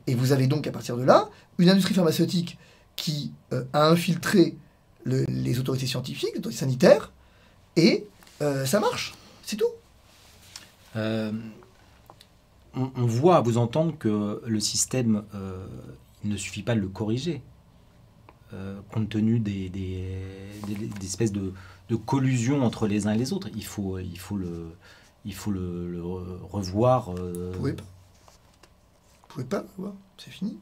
Et 0.07 0.15
vous 0.15 0.31
avez 0.31 0.47
donc 0.47 0.65
à 0.67 0.71
partir 0.71 0.95
de 0.95 1.03
là 1.03 1.29
une 1.57 1.69
industrie 1.69 1.93
pharmaceutique 1.93 2.57
qui 2.95 3.33
euh, 3.51 3.65
a 3.73 3.87
infiltré 3.87 4.55
les 5.05 5.59
autorités 5.59 5.85
scientifiques, 5.85 6.31
les 6.33 6.39
autorités 6.39 6.61
sanitaires, 6.61 7.11
et 7.75 8.07
ça 8.39 8.79
marche, 8.79 9.13
c'est 9.43 9.55
tout. 9.55 9.69
on, 10.95 11.31
voit 12.95 13.37
à 13.37 13.41
vous 13.41 13.59
entendre 13.59 13.95
que 13.99 14.41
le 14.43 14.59
système, 14.59 15.21
ne 16.23 16.37
suffit 16.37 16.63
pas 16.63 16.73
de 16.73 16.79
le 16.79 16.87
corriger, 16.87 17.43
compte 18.91 19.09
tenu 19.09 19.39
des 19.39 19.69
espèces 21.03 21.31
de, 21.31 21.53
de 21.89 21.95
collusion 21.95 22.63
entre 22.63 22.87
les 22.87 23.07
uns 23.07 23.13
et 23.13 23.17
les 23.17 23.33
autres. 23.33 23.49
Il 23.55 23.65
faut, 23.65 23.99
il 23.99 24.17
faut 24.17 24.37
le, 24.37 24.71
il 25.25 25.33
faut 25.33 25.51
le, 25.51 26.01
revoir. 26.51 27.13
Euh... 27.17 27.51
Vous 27.53 27.59
pouvez 27.59 27.73
pas. 27.73 27.83
Vous 27.83 29.27
pouvez 29.27 29.45
pas 29.45 29.65
revoir. 29.75 29.93
C'est 30.17 30.31
fini. 30.31 30.57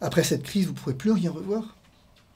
Après 0.00 0.22
cette 0.22 0.42
crise, 0.42 0.66
vous 0.66 0.72
ne 0.72 0.78
pourrez 0.78 0.94
plus 0.94 1.12
rien 1.12 1.30
revoir. 1.30 1.76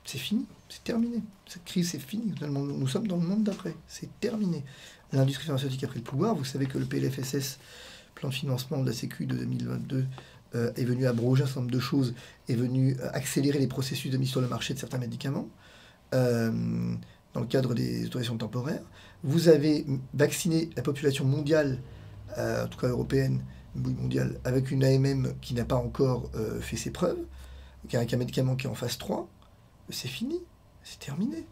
C'est 0.04 0.18
fini. 0.18 0.46
C'est 0.68 0.82
terminé. 0.84 1.22
Cette 1.46 1.64
crise, 1.64 1.90
c'est 1.90 1.98
fini. 1.98 2.34
Nous 2.40 2.88
sommes 2.88 3.06
dans 3.06 3.16
le 3.16 3.26
monde 3.26 3.44
d'après. 3.44 3.74
C'est 3.86 4.08
terminé. 4.20 4.64
L'industrie 5.12 5.46
pharmaceutique 5.46 5.84
a 5.84 5.86
pris 5.86 5.98
le 5.98 6.04
pouvoir. 6.04 6.34
Vous 6.34 6.44
savez 6.44 6.66
que 6.66 6.78
le 6.78 6.86
PLFSS, 6.86 7.58
plan 8.14 8.30
de 8.30 8.34
financement 8.34 8.78
de 8.78 8.86
la 8.86 8.94
Sécu 8.94 9.26
de 9.26 9.36
2022, 9.36 10.06
euh, 10.54 10.72
est 10.76 10.84
venu 10.84 11.06
abroger 11.06 11.42
un 11.42 11.46
certain 11.46 11.60
nombre 11.60 11.72
de 11.72 11.80
choses, 11.80 12.14
est 12.48 12.54
venu 12.54 12.96
euh, 13.00 13.10
accélérer 13.12 13.58
les 13.58 13.66
processus 13.66 14.10
de 14.10 14.16
mise 14.16 14.30
sur 14.30 14.40
le 14.40 14.48
marché 14.48 14.72
de 14.74 14.78
certains 14.78 14.98
médicaments. 14.98 15.48
Euh, 16.14 16.94
dans 17.34 17.40
le 17.40 17.46
cadre 17.46 17.74
des 17.74 18.06
autorisations 18.06 18.36
temporaires. 18.36 18.82
Vous 19.22 19.48
avez 19.48 19.86
vacciné 20.14 20.70
la 20.76 20.82
population 20.82 21.24
mondiale, 21.24 21.78
euh, 22.38 22.64
en 22.64 22.68
tout 22.68 22.78
cas 22.78 22.88
européenne, 22.88 23.42
mondiale, 23.74 24.38
avec 24.44 24.70
une 24.70 24.84
AMM 24.84 25.34
qui 25.40 25.54
n'a 25.54 25.64
pas 25.64 25.76
encore 25.76 26.30
euh, 26.34 26.60
fait 26.60 26.76
ses 26.76 26.90
preuves, 26.90 27.20
avec 27.92 28.12
un 28.12 28.16
médicament 28.16 28.56
qui 28.56 28.66
est 28.66 28.70
en 28.70 28.74
phase 28.74 28.98
3. 28.98 29.28
C'est 29.90 30.08
fini, 30.08 30.40
c'est 30.82 30.98
terminé. 30.98 31.46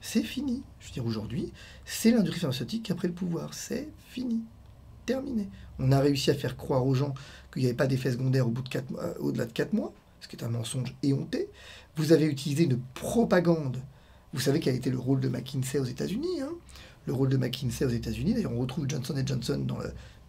C'est 0.00 0.22
fini. 0.22 0.62
Je 0.78 0.86
veux 0.86 0.92
dire, 0.92 1.04
aujourd'hui, 1.04 1.52
c'est 1.84 2.10
l'industrie 2.10 2.40
pharmaceutique 2.40 2.84
qui 2.84 2.92
a 2.92 2.94
pris 2.94 3.08
le 3.08 3.14
pouvoir. 3.14 3.52
C'est 3.52 3.88
fini. 4.08 4.42
Terminé. 5.06 5.48
On 5.78 5.92
a 5.92 6.00
réussi 6.00 6.30
à 6.30 6.34
faire 6.34 6.56
croire 6.56 6.86
aux 6.86 6.94
gens 6.94 7.14
qu'il 7.52 7.62
n'y 7.62 7.68
avait 7.68 7.76
pas 7.76 7.86
d'effet 7.86 8.12
secondaire 8.12 8.46
euh, 8.46 9.14
au-delà 9.18 9.46
de 9.46 9.52
4 9.52 9.72
mois, 9.72 9.92
ce 10.20 10.28
qui 10.28 10.36
est 10.36 10.44
un 10.44 10.48
mensonge 10.48 10.94
éhonté. 11.02 11.48
Vous 11.96 12.12
avez 12.12 12.26
utilisé 12.26 12.64
une 12.64 12.78
propagande 12.94 13.82
vous 14.32 14.40
savez 14.40 14.60
quel 14.60 14.74
a 14.74 14.76
été 14.76 14.90
le 14.90 14.98
rôle 14.98 15.20
de 15.20 15.28
McKinsey 15.28 15.78
aux 15.78 15.84
États-Unis. 15.84 16.40
Hein 16.42 16.52
le 17.06 17.12
rôle 17.12 17.28
de 17.28 17.36
McKinsey 17.36 17.84
aux 17.84 17.90
États-Unis, 17.90 18.34
d'ailleurs 18.34 18.52
on 18.52 18.60
retrouve 18.60 18.88
Johnson 18.88 19.14
Johnson 19.24 19.58
dans, 19.66 19.78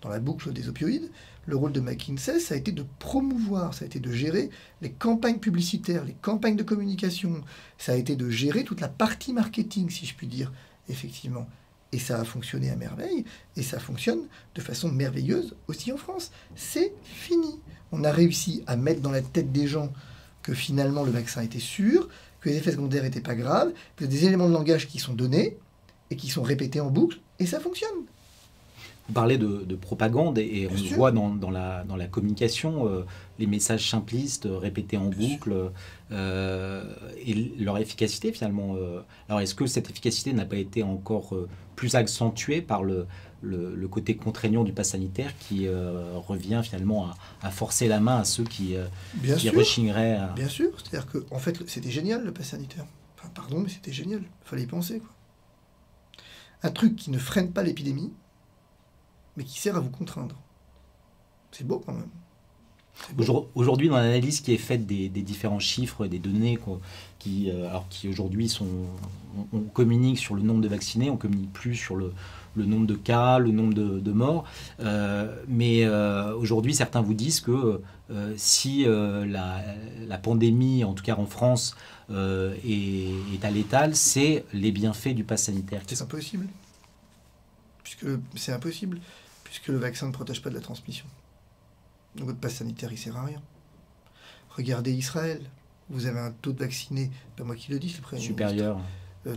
dans 0.02 0.10
la 0.10 0.20
boucle 0.20 0.54
des 0.54 0.70
opioïdes. 0.70 1.12
Le 1.46 1.56
rôle 1.56 1.72
de 1.72 1.80
McKinsey, 1.80 2.40
ça 2.40 2.54
a 2.54 2.58
été 2.58 2.72
de 2.72 2.86
promouvoir, 3.00 3.74
ça 3.74 3.84
a 3.84 3.88
été 3.88 4.00
de 4.00 4.12
gérer 4.12 4.50
les 4.82 4.92
campagnes 4.92 5.40
publicitaires, 5.40 6.06
les 6.06 6.14
campagnes 6.14 6.56
de 6.56 6.64
communication, 6.64 7.44
ça 7.78 7.94
a 7.94 7.96
été 7.96 8.16
de 8.16 8.30
gérer 8.30 8.64
toute 8.64 8.82
la 8.82 8.88
partie 8.88 9.34
marketing, 9.34 9.90
si 9.90 10.06
je 10.06 10.16
puis 10.16 10.28
dire, 10.28 10.52
effectivement. 10.88 11.48
Et 11.92 12.00
ça 12.00 12.22
a 12.22 12.24
fonctionné 12.24 12.70
à 12.70 12.76
merveille, 12.76 13.26
et 13.58 13.64
ça 13.64 13.80
fonctionne 13.80 14.22
de 14.56 14.62
façon 14.62 14.90
merveilleuse 14.90 15.56
aussi 15.68 15.92
en 15.92 15.98
France. 15.98 16.32
C'est 16.56 16.94
fini. 17.04 17.60
On 17.92 18.04
a 18.04 18.12
réussi 18.12 18.64
à 18.66 18.78
mettre 18.78 19.02
dans 19.02 19.12
la 19.12 19.22
tête 19.22 19.52
des 19.52 19.68
gens 19.68 19.92
que 20.42 20.54
finalement 20.54 21.04
le 21.04 21.12
vaccin 21.12 21.42
était 21.42 21.60
sûr, 21.60 22.08
que 22.42 22.50
les 22.50 22.58
effets 22.58 22.72
secondaires 22.72 23.04
n'étaient 23.04 23.22
pas 23.22 23.36
graves, 23.36 23.72
que 23.96 24.06
des 24.06 24.26
éléments 24.26 24.50
de 24.50 24.54
langage 24.54 24.88
qui 24.88 25.00
sont 25.00 25.14
donnés 25.14 25.58
et 26.10 26.16
qui 26.16 26.28
sont 26.28 26.44
répétés 26.44 26.82
en 26.82 26.90
boucle, 26.90 27.20
et 27.40 27.46
ça 27.46 27.60
fonctionne. 27.60 28.06
Vous 29.08 29.14
parlez 29.14 29.38
de, 29.38 29.76
propagande 29.76 30.38
et, 30.38 30.70
on 30.72 30.96
voit 30.96 31.12
dans, 31.12 31.50
la, 31.50 31.84
dans 31.84 31.96
la 31.96 32.08
communication 32.08 32.88
euh, 32.88 33.06
les 33.40 33.48
messages 33.48 33.90
simplistes 33.90 34.48
répétés 34.50 34.96
en 34.96 35.10
boucle 35.10 35.72
euh, 36.12 36.84
et 37.26 37.34
leur 37.60 37.78
efficacité 37.78 38.32
finalement. 38.32 38.76
Euh. 38.76 39.02
alors 39.28 39.42
est-ce 39.42 39.56
que 39.56 39.66
cette 39.66 39.90
efficacité 39.90 40.32
n'a 40.34 40.46
pas 40.46 40.56
été 40.56 40.84
encore 40.84 41.36
plus 41.76 41.96
accentuée 41.96 42.62
par 42.62 42.84
le, 42.84 43.06
le, 43.42 43.88
côté 43.88 44.16
contraignant 44.16 44.64
du 44.64 44.74
pass 44.74 44.90
sanitaire 44.90 45.38
qui 45.38 45.68
euh, 45.68 46.18
revient 46.18 46.62
finalement 46.64 47.10
à, 47.42 47.52
forcer 47.52 47.88
la 47.88 48.00
main 48.00 48.18
à 48.18 48.24
ceux 48.24 48.44
qui, 48.44 48.76
euh, 48.76 48.88
Bien 49.16 49.36
qui 49.36 49.50
rechigneraient. 49.50 50.20
Bien 50.36 50.48
sûr, 50.48 50.70
c'est-à-dire 50.78 51.10
que 51.12 51.26
en 51.32 51.40
fait 51.40 51.58
c'était 51.68 51.92
génial 51.92 52.24
le 52.24 52.32
pass 52.32 52.50
sanitaire. 52.50 52.86
Enfin, 53.18 53.30
pardon, 53.34 53.60
mais 53.60 53.70
c'était 53.70 53.92
génial. 53.92 54.22
Il 54.22 54.48
fallait 54.48 54.64
y 54.64 54.68
penser. 54.68 55.00
Quoi. 55.00 55.10
Un 56.64 56.72
truc 56.72 56.96
qui 56.96 57.12
ne 57.12 57.18
freine 57.18 57.52
pas 57.52 57.64
l'épidémie, 57.64 58.14
mais 59.36 59.44
qui 59.44 59.60
sert 59.60 59.76
à 59.76 59.80
vous 59.80 59.90
contraindre. 59.90 60.36
C'est 61.52 61.66
beau 61.66 61.80
quand 61.80 61.94
même. 61.94 62.10
Aujourd'hui, 63.56 63.90
dans 63.90 63.98
l'analyse 63.98 64.42
qui 64.42 64.54
est 64.54 64.58
faite 64.58 64.86
des, 64.86 65.10
différents 65.10 65.60
chiffres, 65.60 66.08
des 66.08 66.20
données 66.20 66.60
qui, 67.20 67.50
euh, 67.50 67.70
alors 67.70 67.88
qui 67.90 68.08
aujourd'hui 68.08 68.48
sont, 68.48 68.68
on, 69.54 69.62
communique 69.62 70.20
sur 70.20 70.36
le 70.36 70.42
nombre 70.42 70.62
de 70.62 70.68
vaccinés, 70.68 71.10
on 71.10 71.18
communique 71.18 71.52
plus 71.52 71.76
sur 71.76 71.96
le, 71.96 72.14
le 72.56 72.66
nombre 72.66 72.88
de 72.88 72.96
cas, 72.96 73.40
le 73.40 73.52
nombre 73.52 73.74
de, 73.74 74.12
morts. 74.12 74.46
Euh, 74.80 75.36
mais 75.48 75.86
euh, 75.86 76.36
aujourd'hui, 76.36 76.74
certains 76.74 77.02
vous 77.02 77.14
disent 77.14 77.40
que 77.40 77.82
euh, 78.12 78.34
si 78.38 78.86
la, 78.86 80.18
pandémie, 80.18 80.84
en 80.84 80.94
tout 80.94 81.04
cas 81.04 81.16
en 81.16 81.26
France, 81.26 81.76
est, 82.10 83.44
à 83.44 83.52
l'étal, 83.52 83.96
c'est 83.96 84.46
les 84.54 84.72
bienfaits 84.72 85.14
du 85.14 85.24
pass 85.24 85.44
sanitaire. 85.44 85.82
C'est 85.88 86.02
impossible. 86.02 86.48
Puisque 87.84 88.06
c'est 88.36 88.52
impossible, 88.52 89.00
puisque 89.44 89.68
le 89.68 89.78
vaccin 89.78 90.08
ne 90.08 90.12
protège 90.12 90.42
pas 90.42 90.50
de 90.50 90.56
la 90.56 90.62
transmission. 90.62 91.06
Donc 92.16 92.28
votre 92.28 92.40
pass 92.40 92.56
sanitaire, 92.56 92.92
il 92.92 92.98
sert 92.98 93.16
à 93.16 93.26
rien. 93.26 93.42
Regardez 94.50 94.92
Israël. 94.92 95.42
Vous 95.90 96.06
avez 96.06 96.20
un 96.20 96.32
taux 96.32 96.54
de 96.54 96.60
vaccinés, 96.60 97.12
pas 97.36 97.44
moi 97.44 97.56
qui 97.56 97.70
le 97.70 97.78
dis, 97.78 97.90
c'est 97.90 98.16
le 98.16 98.22
Supérieur 98.22 98.80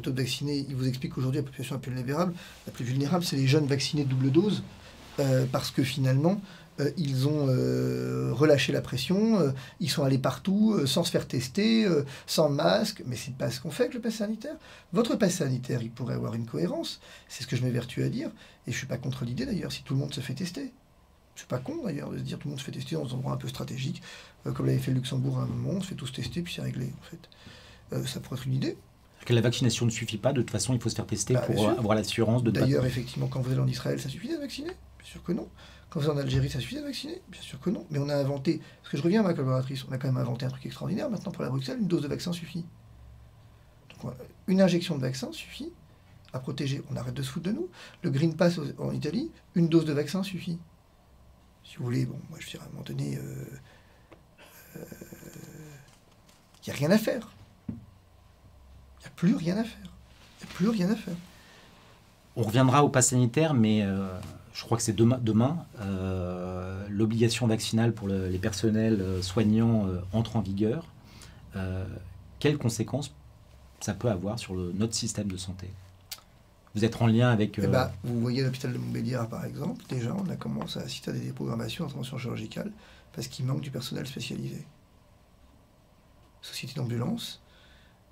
taux 0.02 0.10
de 0.10 0.20
vaccinés, 0.20 0.64
il 0.68 0.76
vous 0.76 0.88
explique 0.88 1.14
qu'aujourd'hui, 1.14 1.40
la 1.40 1.46
population 1.46 1.74
la 1.74 1.80
plus 1.80 1.92
vulnérable, 1.92 2.34
la 2.66 2.72
plus 2.72 2.84
vulnérable, 2.84 3.24
c'est 3.24 3.36
les 3.36 3.46
jeunes 3.46 3.66
vaccinés 3.66 4.04
double 4.04 4.30
dose, 4.30 4.62
euh, 5.20 5.46
parce 5.50 5.70
que 5.70 5.82
finalement, 5.82 6.40
euh, 6.80 6.90
ils 6.96 7.28
ont 7.28 7.46
euh, 7.48 8.32
relâché 8.32 8.72
la 8.72 8.80
pression, 8.80 9.54
ils 9.80 9.90
sont 9.90 10.02
allés 10.02 10.18
partout, 10.18 10.86
sans 10.86 11.04
se 11.04 11.10
faire 11.10 11.28
tester, 11.28 11.86
sans 12.26 12.48
masque, 12.48 13.02
mais 13.06 13.16
c'est 13.16 13.34
pas 13.34 13.50
ce 13.50 13.60
qu'on 13.60 13.70
fait 13.70 13.84
avec 13.84 13.94
le 13.94 14.00
pass 14.00 14.16
sanitaire. 14.16 14.56
Votre 14.92 15.14
pass 15.16 15.36
sanitaire, 15.36 15.82
il 15.82 15.90
pourrait 15.90 16.14
avoir 16.14 16.34
une 16.34 16.46
cohérence, 16.46 17.00
c'est 17.28 17.42
ce 17.42 17.46
que 17.46 17.56
je 17.56 17.62
m'évertue 17.62 18.02
à 18.02 18.08
dire, 18.08 18.30
et 18.66 18.72
je 18.72 18.76
suis 18.76 18.86
pas 18.86 18.98
contre 18.98 19.24
l'idée 19.24 19.46
d'ailleurs, 19.46 19.72
si 19.72 19.82
tout 19.82 19.94
le 19.94 20.00
monde 20.00 20.14
se 20.14 20.20
fait 20.20 20.34
tester. 20.34 20.72
C'est 21.36 21.48
pas 21.48 21.58
con 21.58 21.82
d'ailleurs 21.84 22.10
de 22.10 22.18
se 22.18 22.22
dire 22.22 22.38
tout 22.38 22.46
le 22.46 22.50
monde 22.50 22.60
se 22.60 22.64
fait 22.64 22.70
tester 22.70 22.94
dans 22.94 23.08
un 23.08 23.18
endroit 23.18 23.32
un 23.32 23.36
peu 23.36 23.48
stratégique, 23.48 24.02
comme 24.44 24.66
l'avait 24.66 24.78
fait 24.78 24.92
le 24.92 24.98
Luxembourg 24.98 25.38
à 25.38 25.42
un 25.42 25.46
moment, 25.46 25.78
on 25.78 25.80
se 25.80 25.88
fait 25.88 25.94
tous 25.94 26.12
tester, 26.12 26.42
puis 26.42 26.54
c'est 26.54 26.62
réglé 26.62 26.92
en 27.00 27.96
fait. 27.96 28.06
ça 28.06 28.20
pourrait 28.20 28.36
être 28.36 28.46
une 28.46 28.54
idée 28.54 28.76
que 29.24 29.32
la 29.32 29.40
vaccination 29.40 29.86
ne 29.86 29.90
suffit 29.90 30.18
pas. 30.18 30.32
De 30.32 30.40
toute 30.40 30.50
façon, 30.50 30.74
il 30.74 30.80
faut 30.80 30.88
se 30.88 30.94
faire 30.94 31.06
tester 31.06 31.34
bah, 31.34 31.40
pour 31.40 31.68
avoir 31.68 31.94
l'assurance 31.94 32.42
de. 32.42 32.50
D'ailleurs, 32.50 32.86
effectivement, 32.86 33.26
quand 33.26 33.40
vous 33.40 33.50
allez 33.50 33.60
en 33.60 33.66
Israël, 33.66 34.00
ça 34.00 34.08
suffit 34.08 34.28
d'être 34.28 34.40
vacciné? 34.40 34.68
Bien 34.68 35.06
sûr 35.06 35.22
que 35.22 35.32
non. 35.32 35.48
Quand 35.90 36.00
vous 36.00 36.10
allez 36.10 36.20
en 36.20 36.22
Algérie, 36.22 36.50
ça 36.50 36.60
suffit 36.60 36.74
d'être 36.74 36.84
vacciné? 36.84 37.22
Bien 37.28 37.40
sûr 37.40 37.60
que 37.60 37.70
non. 37.70 37.86
Mais 37.90 37.98
on 37.98 38.08
a 38.08 38.16
inventé, 38.16 38.60
parce 38.82 38.90
que 38.90 38.96
je 38.98 39.02
reviens 39.02 39.20
à 39.20 39.22
ma 39.22 39.32
collaboratrice, 39.32 39.84
on 39.88 39.92
a 39.92 39.98
quand 39.98 40.08
même 40.08 40.16
inventé 40.16 40.44
un 40.46 40.50
truc 40.50 40.66
extraordinaire. 40.66 41.10
Maintenant, 41.10 41.32
pour 41.32 41.42
la 41.42 41.50
Bruxelles, 41.50 41.78
une 41.80 41.88
dose 41.88 42.02
de 42.02 42.08
vaccin 42.08 42.32
suffit. 42.32 42.64
une 44.46 44.60
injection 44.60 44.96
de 44.96 45.00
vaccin 45.00 45.32
suffit 45.32 45.72
à 46.32 46.40
protéger. 46.40 46.82
On 46.90 46.96
arrête 46.96 47.14
de 47.14 47.22
se 47.22 47.30
foutre 47.30 47.46
de 47.46 47.52
nous. 47.52 47.68
Le 48.02 48.10
Green 48.10 48.34
Pass 48.34 48.58
en 48.78 48.92
Italie, 48.92 49.30
une 49.54 49.68
dose 49.68 49.84
de 49.84 49.92
vaccin 49.92 50.22
suffit. 50.22 50.58
Si 51.64 51.76
vous 51.76 51.84
voulez, 51.84 52.04
bon, 52.04 52.18
moi 52.28 52.38
je 52.40 52.50
dirais 52.50 52.64
à 52.64 52.66
un 52.66 52.70
moment 52.70 52.84
donné, 52.84 53.12
il 53.12 53.18
euh, 53.18 53.44
n'y 56.66 56.70
euh, 56.70 56.74
a 56.74 56.76
rien 56.76 56.90
à 56.90 56.98
faire 56.98 57.32
plus 59.10 59.34
rien 59.34 59.56
à 59.56 59.64
faire. 59.64 59.90
Il 60.40 60.46
n'y 60.46 60.50
a 60.50 60.54
plus 60.54 60.68
rien 60.68 60.90
à 60.90 60.96
faire. 60.96 61.14
On 62.36 62.42
reviendra 62.42 62.84
au 62.84 62.88
pass 62.88 63.08
sanitaire, 63.08 63.54
mais 63.54 63.82
euh, 63.82 64.08
je 64.52 64.64
crois 64.64 64.76
que 64.76 64.82
c'est 64.82 64.92
demain. 64.92 65.18
demain 65.22 65.64
euh, 65.80 66.86
l'obligation 66.90 67.46
vaccinale 67.46 67.92
pour 67.92 68.08
les 68.08 68.38
personnels 68.38 69.00
euh, 69.00 69.22
soignants 69.22 69.88
entre 70.12 70.36
en 70.36 70.40
vigueur, 70.40 70.86
quelles 72.40 72.58
conséquences 72.58 73.14
ça 73.80 73.94
peut 73.94 74.10
avoir 74.10 74.38
sur 74.38 74.54
notre 74.54 74.94
système 74.94 75.28
de 75.28 75.36
santé? 75.36 75.70
Vous 76.74 76.84
êtes 76.84 77.00
en 77.00 77.06
lien 77.06 77.30
avec... 77.30 77.60
Eh 77.62 77.68
ben, 77.68 77.92
vous 78.02 78.20
voyez 78.20 78.42
l'hôpital 78.42 78.72
de 78.72 78.78
Montbéliard, 78.78 79.28
par 79.28 79.44
exemple, 79.44 79.84
déjà, 79.88 80.12
on 80.12 80.28
a 80.28 80.34
commencé 80.34 80.80
à 80.80 80.82
assister 80.82 81.10
à 81.10 81.14
des 81.14 81.20
déprogrammations 81.20 81.84
d'intervention 81.84 82.18
chirurgicale 82.18 82.72
parce 83.12 83.28
qu'il 83.28 83.44
manque 83.44 83.60
du 83.60 83.70
personnel 83.70 84.06
spécialisé. 84.08 84.66
Société 86.42 86.74
d'ambulance 86.74 87.40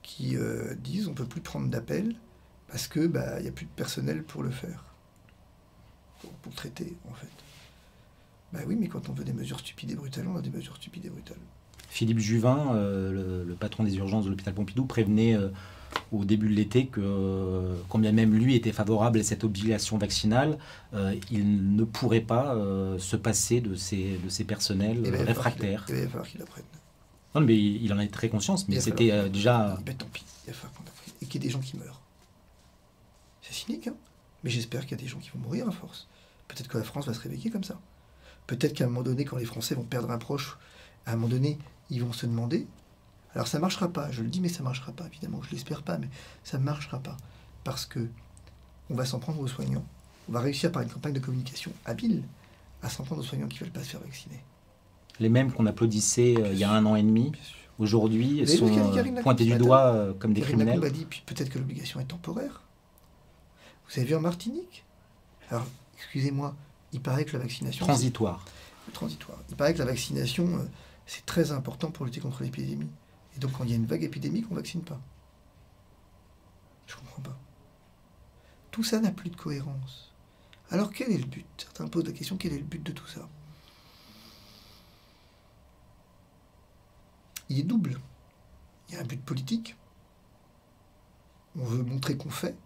qui 0.03 0.36
disent 0.78 1.07
on 1.07 1.11
ne 1.11 1.16
peut 1.16 1.24
plus 1.24 1.40
prendre 1.40 1.68
d'appels 1.68 2.14
parce 2.72 2.88
que 2.88 3.07
bah, 3.07 3.40
n'y 3.40 3.48
a 3.48 3.53
plus 3.53 3.66
de 3.66 3.70
personnel 3.70 4.22
pour 4.22 4.42
le 4.42 4.50
faire, 4.50 4.82
pour, 6.42 6.55
traiter 6.55 6.96
en 7.11 7.14
fait. 7.14 7.28
Bah 8.53 8.61
oui, 8.66 8.76
mais 8.78 8.88
quand 8.88 9.11
on 9.11 9.12
veut 9.12 9.24
des 9.24 9.34
mesures 9.34 9.61
stupides 9.61 9.90
et 9.90 9.94
brutales, 9.94 10.26
on 10.26 10.36
a 10.36 10.42
des 10.42 10.50
mesures 10.50 10.76
stupides 10.76 11.05
et 11.05 11.11
brutales. 11.11 11.38
Philippe 11.88 12.18
Juvin, 12.18 12.74
euh, 12.74 13.44
le, 13.46 13.55
patron 13.55 13.84
des 13.84 13.96
urgences 13.96 14.24
de 14.24 14.30
l'hôpital 14.30 14.55
Pompidou, 14.55 14.86
prévenait 14.86 15.34
euh, 15.34 15.48
au 16.11 16.24
début 16.24 16.48
de 16.48 16.55
l'été 16.55 16.86
que, 16.86 17.03
euh, 17.03 17.74
combien 17.90 18.12
même 18.12 18.34
lui 18.34 18.55
était 18.55 18.72
favorable 18.72 19.18
à 19.20 19.22
cette 19.22 19.44
obligation 19.44 19.98
vaccinale, 19.98 20.57
il 21.30 21.76
ne 21.76 21.84
pourrait 21.84 22.20
pas 22.20 22.57
se 22.98 23.16
passer 23.16 23.61
de 23.61 23.74
ces, 23.74 24.18
de 24.24 24.30
ces 24.30 24.44
personnels 24.44 25.03
eh 25.05 25.11
ben, 25.11 25.26
réfractaires. 25.26 25.84
Il 25.90 25.94
va 25.96 26.09
falloir 26.09 26.26
qu'il 26.26 26.40
apprenne. 26.40 26.64
Non, 27.35 27.41
mais 27.41 27.57
il 27.57 27.93
en 27.93 27.99
a 27.99 28.07
très 28.07 28.28
conscience, 28.28 28.68
mais 28.68 28.80
c'était 28.80 29.28
déjà. 29.28 29.78
Ben, 29.85 29.97
tant 29.97 30.07
pis, 30.12 30.24
il 30.45 30.49
va 30.49 30.53
falloir 30.55 30.74
qu'on 30.74 30.83
apprenne. 30.83 31.14
Et 31.22 31.26
qu'il 31.26 31.43
y 31.43 31.45
ait 31.45 31.49
des 31.49 31.53
gens 31.53 31.61
qui 31.61 31.76
meurent. 31.76 32.01
C'est 33.43 33.55
cynique, 33.55 33.89
hein 33.89 33.95
mais 34.45 34.51
j'espère 34.51 34.83
qu'il 34.83 34.93
y 34.93 35.01
a 35.01 35.03
des 35.03 35.09
gens 35.09 35.18
qui 35.18 35.30
vont 35.30 35.39
mourir 35.39 35.68
à 35.68 35.72
force. 35.72 36.09
Peut-être 36.49 36.68
que 36.68 36.78
la 36.78 36.85
France 36.85 37.07
va 37.07 37.14
se 37.14 37.20
réveiller 37.20 37.51
comme 37.51 37.64
ça. 37.64 37.78
Peut-être 38.47 38.74
qu'à 38.74 38.85
un 38.85 38.89
moment 38.89 39.03
donné, 39.03 39.24
quand 39.24 39.37
les 39.37 39.45
Français 39.45 39.74
vont 39.74 39.85
perdre 39.85 40.11
un 40.11 40.18
proche, 40.18 40.59
à 41.07 41.12
un 41.12 41.16
moment 41.16 41.28
donné, 41.28 41.59
ils 41.91 42.03
vont 42.03 42.12
se 42.12 42.26
demander. 42.26 42.66
Alors 43.35 43.47
ça 43.47 43.59
ne 43.59 43.62
marchera 43.62 43.89
pas, 43.89 44.11
je 44.11 44.22
le 44.22 44.28
dis, 44.28 44.41
mais 44.41 44.49
ça 44.49 44.59
ne 44.59 44.64
marchera 44.64 44.93
pas, 44.93 45.07
évidemment, 45.07 45.41
je 45.43 45.51
l'espère 45.53 45.83
pas, 45.83 45.99
mais 45.99 46.09
ça 46.45 46.59
ne 46.59 46.64
marchera 46.64 46.99
pas. 46.99 47.16
Parce 47.64 47.87
que 47.87 48.09
on 48.91 48.95
va 48.95 49.05
s'en 49.05 49.20
prendre 49.20 49.41
aux 49.41 49.49
soignants. 49.49 49.85
On 50.28 50.33
va 50.33 50.41
réussir 50.41 50.70
par 50.70 50.83
une 50.83 50.91
campagne 50.91 51.14
de 51.14 51.20
communication 51.20 51.72
habile 51.85 52.22
à 52.83 52.91
s'en 52.91 53.05
prendre 53.05 53.22
aux 53.22 53.24
soignants 53.24 53.49
qui 53.49 53.59
ne 53.59 53.64
veulent 53.64 53.72
pas 53.72 53.85
se 53.85 53.91
faire 53.91 54.01
vacciner. 54.01 54.43
Les 55.22 55.28
mêmes 55.28 55.52
qu'on 55.52 55.66
applaudissait 55.66 56.34
euh, 56.36 56.52
il 56.52 56.58
y 56.58 56.64
a 56.64 56.70
un 56.72 56.84
an 56.84 56.96
et 56.96 57.02
demi, 57.04 57.30
aujourd'hui, 57.78 58.44
sont 58.44 58.66
euh, 58.66 59.22
pointés 59.22 59.44
du 59.44 59.54
doigt 59.54 59.84
euh, 59.94 60.12
comme 60.14 60.34
des 60.34 60.40
criminels. 60.40 60.84
a 60.84 60.90
dit 60.90 61.06
peut-être 61.24 61.48
que 61.48 61.60
l'obligation 61.60 62.00
est 62.00 62.06
temporaire. 62.06 62.62
Vous 63.86 64.00
avez 64.00 64.08
vu 64.08 64.16
en 64.16 64.20
Martinique? 64.20 64.84
Alors, 65.48 65.64
excusez-moi, 65.94 66.56
il 66.92 67.00
paraît 67.00 67.24
que 67.24 67.36
la 67.36 67.38
vaccination... 67.44 67.86
Transitoire. 67.86 68.44
Transitoire. 68.92 69.38
Il 69.48 69.54
paraît 69.54 69.74
que 69.74 69.78
la 69.78 69.84
vaccination, 69.84 70.68
c'est 71.06 71.24
très 71.24 71.52
important 71.52 71.92
pour 71.92 72.04
lutter 72.04 72.18
contre 72.18 72.42
l'épidémie. 72.42 72.90
Et 73.36 73.38
donc, 73.38 73.52
quand 73.52 73.62
il 73.62 73.70
y 73.70 73.74
a 73.74 73.76
une 73.76 73.86
vague 73.86 74.02
épidémique, 74.02 74.46
on 74.50 74.54
ne 74.54 74.58
vaccine 74.58 74.82
pas. 74.82 75.00
Je 76.88 76.96
ne 76.96 76.98
comprends 76.98 77.22
pas. 77.22 77.38
Tout 78.72 78.82
ça 78.82 78.98
n'a 78.98 79.12
plus 79.12 79.30
de 79.30 79.36
cohérence. 79.36 80.12
Alors, 80.72 80.90
quel 80.90 81.12
est 81.12 81.18
le 81.18 81.26
but? 81.26 81.46
Certains 81.58 81.86
posent 81.86 82.06
la 82.06 82.12
question, 82.12 82.36
quel 82.36 82.54
est 82.54 82.58
le 82.58 82.64
but 82.64 82.82
de 82.82 82.90
tout 82.90 83.06
ça? 83.06 83.28
Il 87.49 87.59
est 87.59 87.64
double. 87.64 87.99
Il 88.88 88.95
y 88.95 88.99
a 88.99 89.01
un 89.01 89.05
but 89.05 89.22
politique. 89.22 89.76
On 91.59 91.64
veut 91.64 91.82
montrer 91.82 92.16
qu'on 92.16 92.30
fait. 92.30 92.57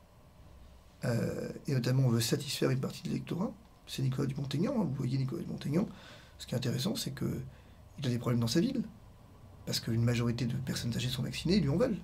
Euh, 1.05 1.51
et 1.67 1.75
notamment 1.75 2.05
on 2.05 2.09
veut 2.09 2.21
satisfaire 2.21 2.71
une 2.71 2.81
partie 2.81 3.03
de 3.03 3.09
l'électorat. 3.09 3.53
C'est 3.87 4.03
Nicolas 4.03 4.27
Dupont-Aignan, 4.27 4.73
hein. 4.73 4.85
vous 4.85 4.95
voyez 4.95 5.19
Nicolas 5.19 5.43
Dupont-Aignan. 5.43 5.89
Ce 6.39 6.47
qui 6.47 6.55
est 6.55 6.57
intéressant, 6.57 6.97
c'est 6.97 7.15
qu'il 7.15 8.07
a 8.07 8.09
des 8.09 8.19
problèmes 8.19 8.41
dans 8.41 8.47
sa 8.47 8.61
ville. 8.61 8.83
Parce 9.65 9.81
qu'une 9.81 10.03
majorité 10.03 10.47
de 10.47 10.55
personnes 10.55 10.95
âgées 10.95 11.09
sont 11.09 11.23
vaccinées, 11.23 11.57
ils 11.57 11.63
lui 11.63 11.69
en 11.69 11.77
veulent. 11.77 11.99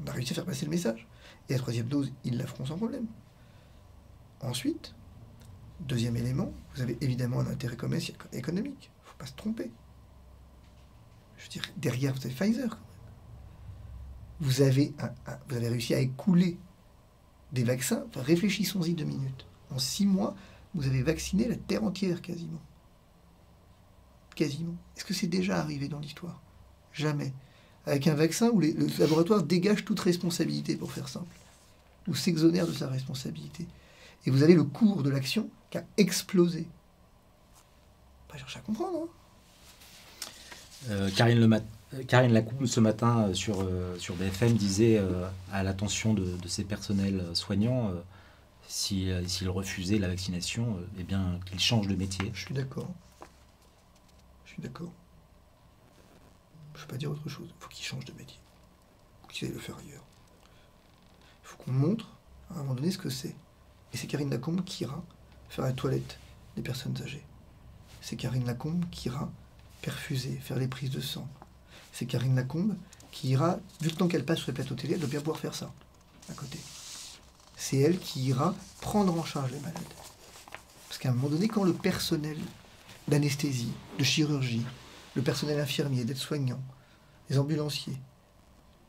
On 0.00 0.06
a 0.06 0.12
réussi 0.12 0.32
à 0.32 0.36
faire 0.36 0.44
passer 0.44 0.64
le 0.64 0.70
message. 0.70 1.06
Et 1.48 1.52
la 1.52 1.58
troisième 1.58 1.86
dose, 1.86 2.12
ils 2.24 2.36
la 2.36 2.46
feront 2.46 2.66
sans 2.66 2.76
problème. 2.76 3.06
Ensuite, 4.40 4.94
deuxième 5.80 6.16
élément, 6.16 6.52
vous 6.74 6.82
avez 6.82 6.98
évidemment 7.00 7.40
un 7.40 7.46
intérêt 7.46 7.76
économique. 8.32 8.90
Il 8.90 9.04
ne 9.04 9.08
faut 9.08 9.18
pas 9.18 9.26
se 9.26 9.34
tromper. 9.34 9.70
Je 11.36 11.44
veux 11.44 11.50
dire, 11.50 11.62
derrière, 11.76 12.14
vous 12.14 12.26
avez 12.26 12.34
Pfizer. 12.34 12.78
Vous 14.40 14.60
avez, 14.62 14.94
vous 15.48 15.56
avez 15.56 15.68
réussi 15.68 15.94
à 15.94 16.00
écouler 16.00 16.58
des 17.52 17.64
vaccins, 17.64 18.04
réfléchissons-y 18.16 18.94
deux 18.94 19.04
minutes. 19.04 19.46
En 19.70 19.78
six 19.78 20.06
mois, 20.06 20.34
vous 20.74 20.86
avez 20.86 21.02
vacciné 21.02 21.46
la 21.46 21.56
Terre 21.56 21.84
entière 21.84 22.20
quasiment. 22.20 22.60
Quasiment. 24.34 24.74
Est-ce 24.96 25.04
que 25.04 25.14
c'est 25.14 25.28
déjà 25.28 25.60
arrivé 25.60 25.88
dans 25.88 26.00
l'histoire? 26.00 26.42
Jamais. 26.92 27.32
Avec 27.86 28.06
un 28.08 28.14
vaccin 28.14 28.50
où 28.50 28.60
le 28.60 28.74
laboratoire 28.98 29.42
dégage 29.42 29.84
toute 29.84 30.00
responsabilité, 30.00 30.76
pour 30.76 30.90
faire 30.90 31.08
simple, 31.08 31.36
ou 32.08 32.14
s'exonère 32.14 32.66
de 32.66 32.72
sa 32.72 32.88
responsabilité. 32.88 33.68
Et 34.26 34.30
vous 34.30 34.42
avez 34.42 34.54
le 34.54 34.64
cours 34.64 35.02
de 35.02 35.10
l'action 35.10 35.48
qui 35.70 35.78
a 35.78 35.84
explosé. 35.96 36.66
Pas 38.28 38.36
chercher 38.36 38.58
à 38.58 38.62
comprendre. 38.62 39.04
Hein. 39.04 39.08
Euh, 40.90 41.10
Karine 41.10 41.40
le 41.40 41.46
Karine 42.02 42.32
Lacombe, 42.32 42.66
ce 42.66 42.80
matin, 42.80 43.28
euh, 43.28 43.34
sur, 43.34 43.62
euh, 43.62 43.96
sur 43.98 44.16
BFM, 44.16 44.54
disait 44.54 44.98
euh, 44.98 45.28
à 45.52 45.62
l'attention 45.62 46.14
de, 46.14 46.36
de, 46.36 46.48
ces 46.48 46.64
personnels 46.64 47.24
soignants, 47.34 47.92
s'ils 48.66 49.28
si, 49.28 49.46
refusaient 49.46 49.98
la 49.98 50.08
vaccination, 50.08 50.78
eh 50.98 51.04
bien, 51.04 51.38
qu'ils 51.46 51.60
changent 51.60 51.86
de 51.86 51.94
métier. 51.94 52.30
Je 52.34 52.40
suis 52.46 52.54
d'accord. 52.54 52.88
Je 54.44 54.52
suis 54.52 54.62
d'accord. 54.62 54.92
Je 56.74 56.80
ne 56.80 56.84
peux 56.84 56.92
pas 56.92 56.98
dire 56.98 57.10
autre 57.10 57.28
chose. 57.28 57.48
Il 57.48 57.62
faut 57.62 57.68
qu'ils 57.68 57.84
changent 57.84 58.06
de 58.06 58.12
métier. 58.14 58.38
Il 58.38 59.22
faut 59.22 59.28
qu'ils 59.28 59.48
aillent 59.48 59.54
le 59.54 59.60
faire 59.60 59.76
ailleurs. 59.76 60.04
Il 61.44 61.46
faut 61.48 61.56
qu'on 61.58 61.72
montre, 61.72 62.08
à 62.50 62.54
un 62.54 62.58
moment 62.58 62.74
donné, 62.74 62.90
ce 62.90 62.98
que 62.98 63.10
c'est. 63.10 63.36
Et 63.92 63.96
c'est 63.96 64.06
Karine 64.06 64.30
Lacombe 64.30 64.64
qui 64.64 64.84
ira 64.84 65.04
faire 65.48 65.64
la 65.64 65.72
toilette 65.72 66.18
des 66.56 66.62
personnes 66.62 66.96
âgées. 67.02 67.24
C'est 68.00 68.16
Karine 68.16 68.44
Lacombe 68.44 68.84
qui 68.90 69.08
ira 69.08 69.30
perfuser, 69.84 70.38
faire 70.42 70.56
les 70.56 70.68
prises 70.68 70.90
de 70.90 71.00
sang, 71.00 71.28
c'est 71.92 72.06
Karine 72.06 72.34
Lacombe 72.34 72.74
qui 73.12 73.28
ira, 73.28 73.58
vu 73.80 73.90
le 73.90 73.94
temps 73.94 74.08
qu'elle 74.08 74.24
passe 74.24 74.38
sur 74.38 74.48
les 74.48 74.54
plateaux 74.54 74.74
télé, 74.74 74.94
elle 74.94 75.00
doit 75.00 75.08
bien 75.08 75.20
pouvoir 75.20 75.38
faire 75.38 75.54
ça, 75.54 75.72
à 76.30 76.32
côté. 76.32 76.58
C'est 77.56 77.76
elle 77.76 77.98
qui 77.98 78.24
ira 78.24 78.54
prendre 78.80 79.16
en 79.16 79.24
charge 79.24 79.52
les 79.52 79.60
malades. 79.60 79.82
Parce 80.88 80.98
qu'à 80.98 81.10
un 81.10 81.12
moment 81.12 81.28
donné, 81.28 81.48
quand 81.48 81.64
le 81.64 81.74
personnel 81.74 82.38
d'anesthésie, 83.08 83.72
de 83.98 84.04
chirurgie, 84.04 84.64
le 85.14 85.22
personnel 85.22 85.60
infirmier, 85.60 86.04
d'aide-soignant, 86.04 86.60
les 87.28 87.38
ambulanciers 87.38 88.00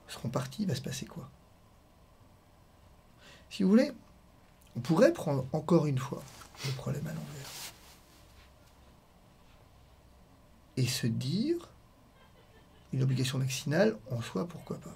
seront 0.08 0.30
partis, 0.30 0.64
il 0.64 0.68
va 0.68 0.76
se 0.76 0.82
passer 0.82 1.06
quoi? 1.06 1.30
Si 3.50 3.64
vous 3.64 3.70
voulez, 3.70 3.92
on 4.76 4.80
pourrait 4.80 5.14
prendre 5.14 5.46
encore 5.52 5.86
une 5.86 6.00
fois 6.00 6.24
le 6.66 6.72
problème 6.72 7.06
à 7.06 7.12
l'envers. 7.12 7.55
Et 10.78 10.88
se 10.88 11.08
dire, 11.08 11.70
une 12.94 13.04
obligation 13.04 13.40
vaccinale, 13.40 13.98
en 14.12 14.22
soi, 14.22 14.48
pourquoi 14.48 14.78
pas? 14.78 14.96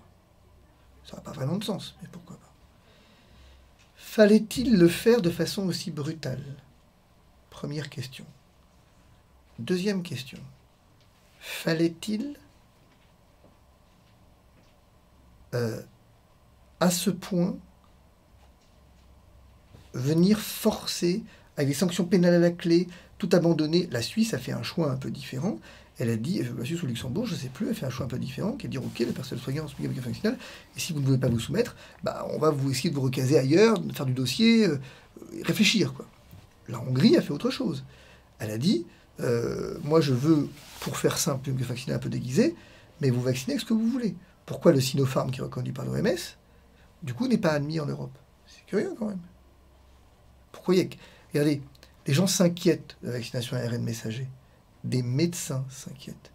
Ça 1.06 1.18
n'a 1.18 1.22
pas 1.22 1.32
vraiment 1.32 1.58
de 1.58 1.64
sens, 1.64 1.96
mais 2.02 2.08
pourquoi 2.12 2.38
pas? 2.38 2.54
Fallait-il 3.96 4.78
le 4.78 4.88
faire 4.88 5.22
de 5.22 5.30
façon 5.30 5.68
aussi 5.68 5.92
brutale? 5.92 6.44
Première 7.50 7.90
question. 7.90 8.26
Deuxième 9.60 10.04
question. 10.04 10.40
Fallait-il 11.40 12.38
euh, 15.54 15.82
à 16.80 16.92
ce 16.92 17.10
point 17.10 17.58
venir 19.94 20.40
forcer 20.40 21.24
avec 21.58 21.68
des 21.68 21.74
sanctions 21.74 22.06
pénales 22.06 22.36
à 22.36 22.40
la 22.40 22.52
clé, 22.52 22.88
tout 23.20 23.30
abandonner 23.34 23.88
La 23.92 24.02
Suisse 24.02 24.34
a 24.34 24.40
fait 24.40 24.52
un 24.52 24.64
choix 24.64 24.92
un 24.92 24.96
peu 24.96 25.12
différent 25.12 25.60
elle 26.00 26.10
a 26.10 26.16
dit, 26.16 26.42
je 26.42 26.64
suis 26.64 26.78
sous 26.78 26.88
Luxembourg, 26.88 27.26
je 27.26 27.34
ne 27.34 27.40
sais 27.40 27.50
plus, 27.50 27.68
elle 27.68 27.76
fait 27.76 27.86
un 27.86 27.90
choix 27.90 28.06
un 28.06 28.10
peu 28.10 28.18
différent, 28.18 28.54
qui 28.54 28.68
a 28.68 28.70
dit, 28.70 28.78
ok, 28.78 29.00
la 29.00 29.12
personne 29.12 29.38
soignante 29.38 29.76
en 29.78 29.84
et 29.84 30.80
si 30.80 30.94
vous 30.94 31.02
ne 31.02 31.06
pouvez 31.06 31.18
pas 31.18 31.28
vous 31.28 31.40
soumettre, 31.40 31.76
bah, 32.04 32.26
on 32.34 32.40
va 32.40 32.52
vous 32.52 32.72
essayer 32.72 32.90
de 32.90 32.96
vous 32.96 33.02
recaser 33.02 33.38
ailleurs, 33.38 33.80
de 33.80 33.92
faire 33.92 34.06
du 34.06 34.14
dossier, 34.14 34.66
euh, 34.66 34.80
réfléchir. 35.44 35.94
Quoi. 35.94 36.06
La 36.70 36.80
Hongrie 36.80 37.18
a 37.18 37.22
fait 37.22 37.32
autre 37.32 37.50
chose. 37.50 37.84
Elle 38.40 38.50
a 38.52 38.58
dit, 38.58 38.86
euh, 39.20 39.78
moi 39.84 40.00
je 40.00 40.14
veux, 40.14 40.48
pour 40.80 40.96
faire 40.96 41.18
simple, 41.18 41.42
public 41.42 41.68
vaccinal 41.68 41.98
un 41.98 42.00
peu 42.00 42.10
déguisé, 42.10 42.56
mais 43.02 43.10
vous 43.10 43.22
vaccinez 43.22 43.54
avec 43.54 43.62
ce 43.62 43.66
que 43.66 43.74
vous 43.74 43.88
voulez. 43.88 44.16
Pourquoi 44.46 44.72
le 44.72 44.80
Sinopharm, 44.80 45.32
qui 45.32 45.42
est 45.42 45.44
reconnu 45.44 45.74
par 45.74 45.84
l'OMS, 45.84 46.38
du 47.04 47.14
coup, 47.14 47.28
n'est 47.28 47.38
pas 47.38 47.52
admis 47.52 47.80
en 47.82 47.86
Europe? 47.86 48.18
C'est 48.48 48.66
curieux 48.66 48.94
quand 48.98 49.08
même. 49.08 49.22
Pourquoi 50.54 50.76
y 50.76 50.82
a... 50.82 50.86
Regardez, 51.34 51.62
les 52.10 52.16
gens 52.16 52.26
s'inquiètent 52.26 52.98
de 53.04 53.10
la 53.10 53.14
vaccination 53.14 53.56
ARN 53.56 53.84
messager 53.84 54.28
des 54.84 55.04
médecins 55.04 55.64
s'inquiètent. 55.70 56.32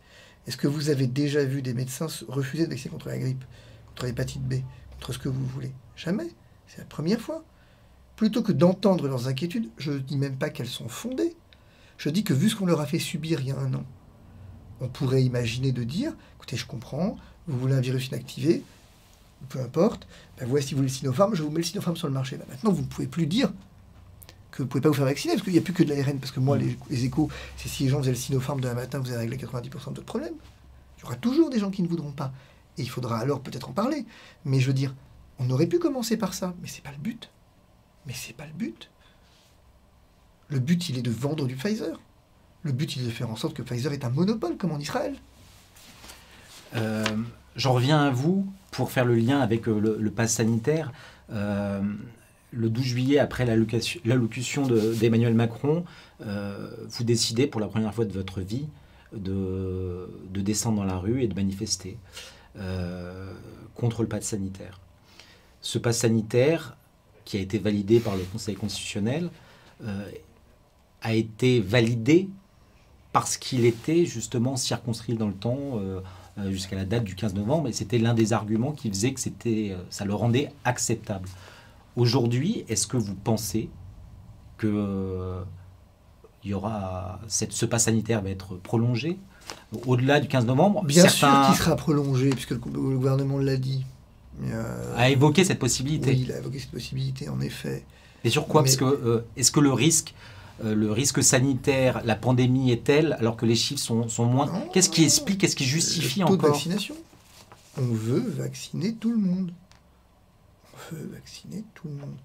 Est-ce 0.47 0.57
que 0.57 0.69
vous 0.69 0.89
avez 0.89 1.09
déjà 1.09 1.45
vu 1.45 1.63
des 1.63 1.75
médecins 1.75 2.07
refuser 2.29 2.67
de 2.67 2.71
vacciner 2.71 2.93
contre 2.93 3.09
la 3.09 3.19
grippe, 3.19 3.45
contre 3.89 4.07
l'hépatite 4.07 4.45
B, 4.45 4.61
contre 4.93 5.15
ce 5.15 5.19
que 5.19 5.29
vous 5.29 5.45
voulez? 5.45 5.73
Jamais. 5.97 6.29
C'est 6.69 6.79
la 6.79 6.85
première 6.85 7.21
fois. 7.21 7.43
Plutôt 8.15 8.45
que 8.45 8.53
d'entendre 8.53 9.09
leurs 9.09 9.27
inquiétudes, 9.27 9.69
je 9.77 9.91
ne 9.91 9.99
dis 9.99 10.17
même 10.17 10.37
pas 10.37 10.49
qu'elles 10.49 10.69
sont 10.69 10.89
fondées, 10.89 11.35
Je 11.97 12.09
dis 12.09 12.23
que 12.23 12.35
vu 12.35 12.51
ce 12.51 12.55
qu'on 12.55 12.67
leur 12.67 12.81
a 12.81 12.87
fait 12.87 13.01
subir 13.01 13.41
il 13.41 13.49
y 13.49 13.51
a 13.51 13.59
un 13.59 13.75
an, 13.75 13.85
on 14.81 14.87
pourrait 14.87 15.25
imaginer 15.25 15.73
de 15.73 15.83
dire, 15.83 16.13
écoutez, 16.37 16.57
je 16.57 16.67
comprends, 16.67 17.17
vous 17.49 17.59
voulez 17.59 17.75
un 17.75 17.81
virus 17.81 18.09
inactivé, 18.09 18.63
peu 19.49 19.61
importe, 19.61 20.07
ben 20.39 20.47
voici 20.47 20.75
vous 20.75 20.83
le 20.83 20.89
Sinopharm, 20.89 21.35
je 21.35 21.43
vous 21.43 21.51
mets 21.51 21.59
le 21.59 21.65
Sinopharm 21.65 21.97
sur 21.97 22.07
le 22.07 22.15
marché. 22.15 22.37
Ben 22.37 22.47
maintenant, 22.49 22.71
vous 22.71 22.83
ne 22.83 22.87
pouvez 22.87 23.09
plus 23.09 23.27
dire 23.27 23.53
que 24.55 24.63
vous 24.63 24.65
ne 24.65 24.69
pouvez 24.69 24.81
pas 24.81 24.89
vous 24.89 24.95
faire 24.95 25.05
vacciner, 25.05 25.35
parce 25.35 25.45
qu'il 25.45 25.53
n'y 25.53 25.59
a 25.59 25.63
plus 25.63 25.73
que 25.73 25.83
de 25.83 25.93
l'ARN. 25.93 26.19
Parce 26.19 26.33
que 26.33 26.41
moi, 26.41 26.57
les, 26.57 26.77
les 26.91 27.05
échos, 27.05 27.29
c'est 27.57 27.69
si 27.69 27.85
les 27.85 27.89
gens 27.91 27.99
faisaient 27.99 28.11
le 28.11 28.17
Sinopharm 28.17 28.61
demain 28.61 28.75
matin, 28.75 28.99
vous 28.99 29.11
avez 29.11 29.19
réglé 29.19 29.37
90% 29.37 29.63
de 29.63 29.69
votre 29.69 30.05
problème. 30.05 30.35
Il 30.99 31.03
y 31.03 31.05
aura 31.05 31.17
toujours 31.17 31.51
des 31.51 31.59
gens 31.59 31.71
qui 31.71 31.83
ne 31.83 31.89
voudront 31.89 32.13
pas. 32.13 32.33
Et 32.79 32.83
il 32.83 32.89
faudra 32.89 33.19
alors 33.19 33.41
peut-être 33.41 33.69
en 33.69 33.73
parler. 33.73 34.07
Mais 34.45 34.61
je 34.61 34.67
veux 34.67 34.73
dire, 34.73 34.95
on 35.39 35.51
aurait 35.51 35.67
pu 35.67 35.79
commencer 35.79 36.17
par 36.17 36.35
ça, 36.35 36.55
mais 36.63 36.69
c'est 36.69 36.83
pas 36.83 36.93
le 36.93 36.99
but. 36.99 37.31
Mais 38.07 38.15
c'est 38.15 38.35
pas 38.35 38.47
le 38.47 38.53
but. 38.53 38.91
Le 40.49 40.59
but, 40.61 40.89
il 40.89 40.99
est 40.99 41.03
de 41.03 41.11
vendre 41.11 41.47
du 41.47 41.57
Pfizer. 41.57 42.01
Le 42.63 42.73
but, 42.73 42.97
il 42.97 43.03
est 43.03 43.07
de 43.07 43.11
faire 43.11 43.31
en 43.31 43.37
sorte 43.37 43.55
que 43.55 43.63
Pfizer 43.63 43.93
est 43.93 44.05
un 44.05 44.11
monopole, 44.11 44.57
comme 44.57 44.73
en 44.73 44.79
Israël. 44.79 45.15
Euh, 46.77 47.05
J'en 47.57 47.73
reviens 47.73 48.03
à 48.03 48.11
vous 48.11 48.47
pour 48.73 48.91
faire 48.91 49.05
le 49.05 49.15
lien 49.15 49.41
avec 49.41 49.69
euh, 49.69 49.99
le, 49.99 50.11
pass 50.11 50.35
sanitaire. 50.35 50.93
Euh, 51.31 51.83
le 52.55 52.71
12 52.71 52.85
juillet, 52.85 53.19
après 53.19 53.45
l'allocution 53.45 54.67
d'Emmanuel 54.67 55.35
Macron, 55.35 55.85
euh, 56.23 56.71
vous 56.89 57.05
décidez 57.05 57.47
pour 57.47 57.61
la 57.61 57.67
première 57.67 57.95
fois 57.95 58.05
de 58.05 58.13
votre 58.13 58.41
vie 58.41 58.67
de, 59.13 60.09
de 60.31 60.41
descendre 60.41 60.79
dans 60.79 60.85
la 60.85 60.97
rue 60.97 61.23
et 61.23 61.29
de 61.29 61.35
manifester 61.35 61.99
euh, 62.59 63.33
contre 63.75 64.03
le 64.03 64.09
pass 64.09 64.25
sanitaire. 64.25 64.81
Ce 65.61 65.79
pass 65.79 65.99
sanitaire, 65.99 66.77
qui 67.25 67.37
a 67.37 67.41
été 67.41 67.59
validé 67.59 68.01
par 68.01 68.17
le 68.17 68.23
Conseil 68.23 68.55
constitutionnel, 68.55 69.31
euh, 69.83 70.09
a 71.03 71.15
été 71.15 71.61
validé 71.61 72.29
parce 73.13 73.37
qu'il 73.37 73.65
était 73.65 74.05
justement 74.05 74.57
circonscrit 74.57 75.15
dans 75.15 75.29
le 75.29 75.35
temps 75.35 75.79
jusqu'à 76.49 76.75
la 76.75 76.85
date 76.85 77.05
du 77.05 77.15
15 77.15 77.35
novembre, 77.35 77.69
et 77.69 77.73
c'était 77.73 77.99
l'un 77.99 78.13
des 78.13 78.33
arguments 78.33 78.73
qui 78.73 78.89
faisait 78.89 79.13
que 79.13 79.21
ça 79.89 80.05
le 80.05 80.15
rendait 80.15 80.51
acceptable. 80.65 81.29
Aujourd'hui, 81.97 82.65
est-ce 82.69 82.87
que 82.87 82.97
vous 82.97 83.15
pensez 83.15 83.71
que 84.59 84.67
euh, 84.67 85.43
il 86.43 86.51
y 86.51 86.55
aura 86.55 87.21
cette, 87.29 87.53
ce 87.53 87.67
pass 87.67 87.85
sanitaire 87.85 88.23
va 88.23 88.31
être 88.31 88.57
prolongé 88.57 89.19
au-delà 89.87 90.21
du 90.21 90.29
15 90.29 90.47
novembre? 90.47 90.85
Bien 90.85 91.03
Certains 91.09 91.45
sûr 91.45 91.47
qu'il 91.55 91.63
sera 91.65 91.77
prolongé, 91.77 92.31
puisque 92.31 92.51
le, 92.51 92.57
le 92.67 92.97
gouvernement 92.97 93.39
l'a 93.39 93.57
dit. 93.57 93.85
Euh, 94.45 94.95
a 94.97 95.11
évoqué 95.11 95.45
cette 95.45 95.61
possibilité. 95.61 96.11
oui, 96.11 96.23
il 96.27 96.33
a 96.33 96.39
évoqué 96.39 96.59
cette 96.59 96.73
possibilité, 96.73 97.29
en 97.29 97.41
effet. 97.41 97.85
Et 98.25 98.31
sur 98.31 98.47
quoi? 98.49 98.63
Mais- 98.63 98.67
Parce 98.67 98.77
que 98.77 98.85
euh, 98.85 99.25
est-ce 99.37 99.53
que 99.53 99.61
le 99.61 99.73
risque, 99.73 100.15
euh, 100.65 100.75
le 100.75 100.91
risque 100.91 101.23
sanitaire, 101.23 102.03
la 102.05 102.17
pandémie 102.17 102.73
est 102.73 102.83
tel 102.85 103.13
alors 103.21 103.37
que 103.37 103.47
les 103.47 103.55
chiffres 103.55 103.81
sont, 103.81 104.09
sont 104.09 104.25
moins? 104.25 104.51
Qu'est-ce 104.73 104.91
qui 104.91 105.05
explique, 105.05 105.39
qu'est-ce 105.39 105.55
qui 105.57 105.65
justifie 105.65 106.21
le 106.21 106.27
taux 106.27 106.33
de 106.33 106.39
encore? 106.39 106.51
vaccination. 106.55 106.97
On 107.79 107.83
veut 107.87 108.21
vacciner 108.37 108.95
tout 108.95 109.11
le 109.11 109.19
monde. 109.19 109.53
On 110.93 110.95
veut 110.95 111.07
vacciner 111.07 111.65
tout 111.75 111.89
le 111.89 111.95
monde. 111.95 112.19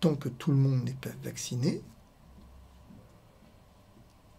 Tant 0.00 0.14
que 0.14 0.28
tout 0.28 0.50
le 0.50 0.56
monde 0.56 0.84
n'est 0.84 0.92
pas 0.92 1.10
vacciné, 1.22 1.82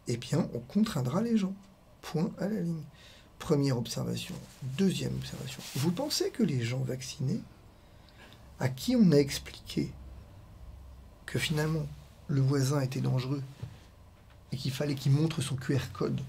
eh 0.08 0.18
bien, 0.18 0.48
on 0.54 0.60
contraindra 0.60 1.22
les 1.22 1.38
gens. 1.38 1.54
Point 2.02 2.32
à 2.40 2.48
la 2.48 2.60
ligne. 2.60 2.84
Première 3.40 3.78
observation. 3.78 4.36
Deuxième 4.78 5.16
observation. 5.16 5.62
Vous 5.76 5.92
pensez 5.92 6.30
que 6.32 6.44
les 6.44 6.62
gens 6.62 6.80
vaccinés, 6.80 7.42
à 8.60 8.70
qui 8.70 8.96
on 8.96 9.12
a 9.12 9.18
expliqué 9.18 9.92
que 11.26 11.40
finalement 11.40 11.86
le 12.28 12.42
voisin 12.42 12.82
était 12.82 13.02
dangereux 13.02 13.42
et 14.52 14.58
qu'il 14.58 14.72
fallait 14.72 14.96
qu'il 14.96 15.12
montre 15.12 15.42
son 15.42 15.56
QR 15.56 15.92
code 15.94 16.22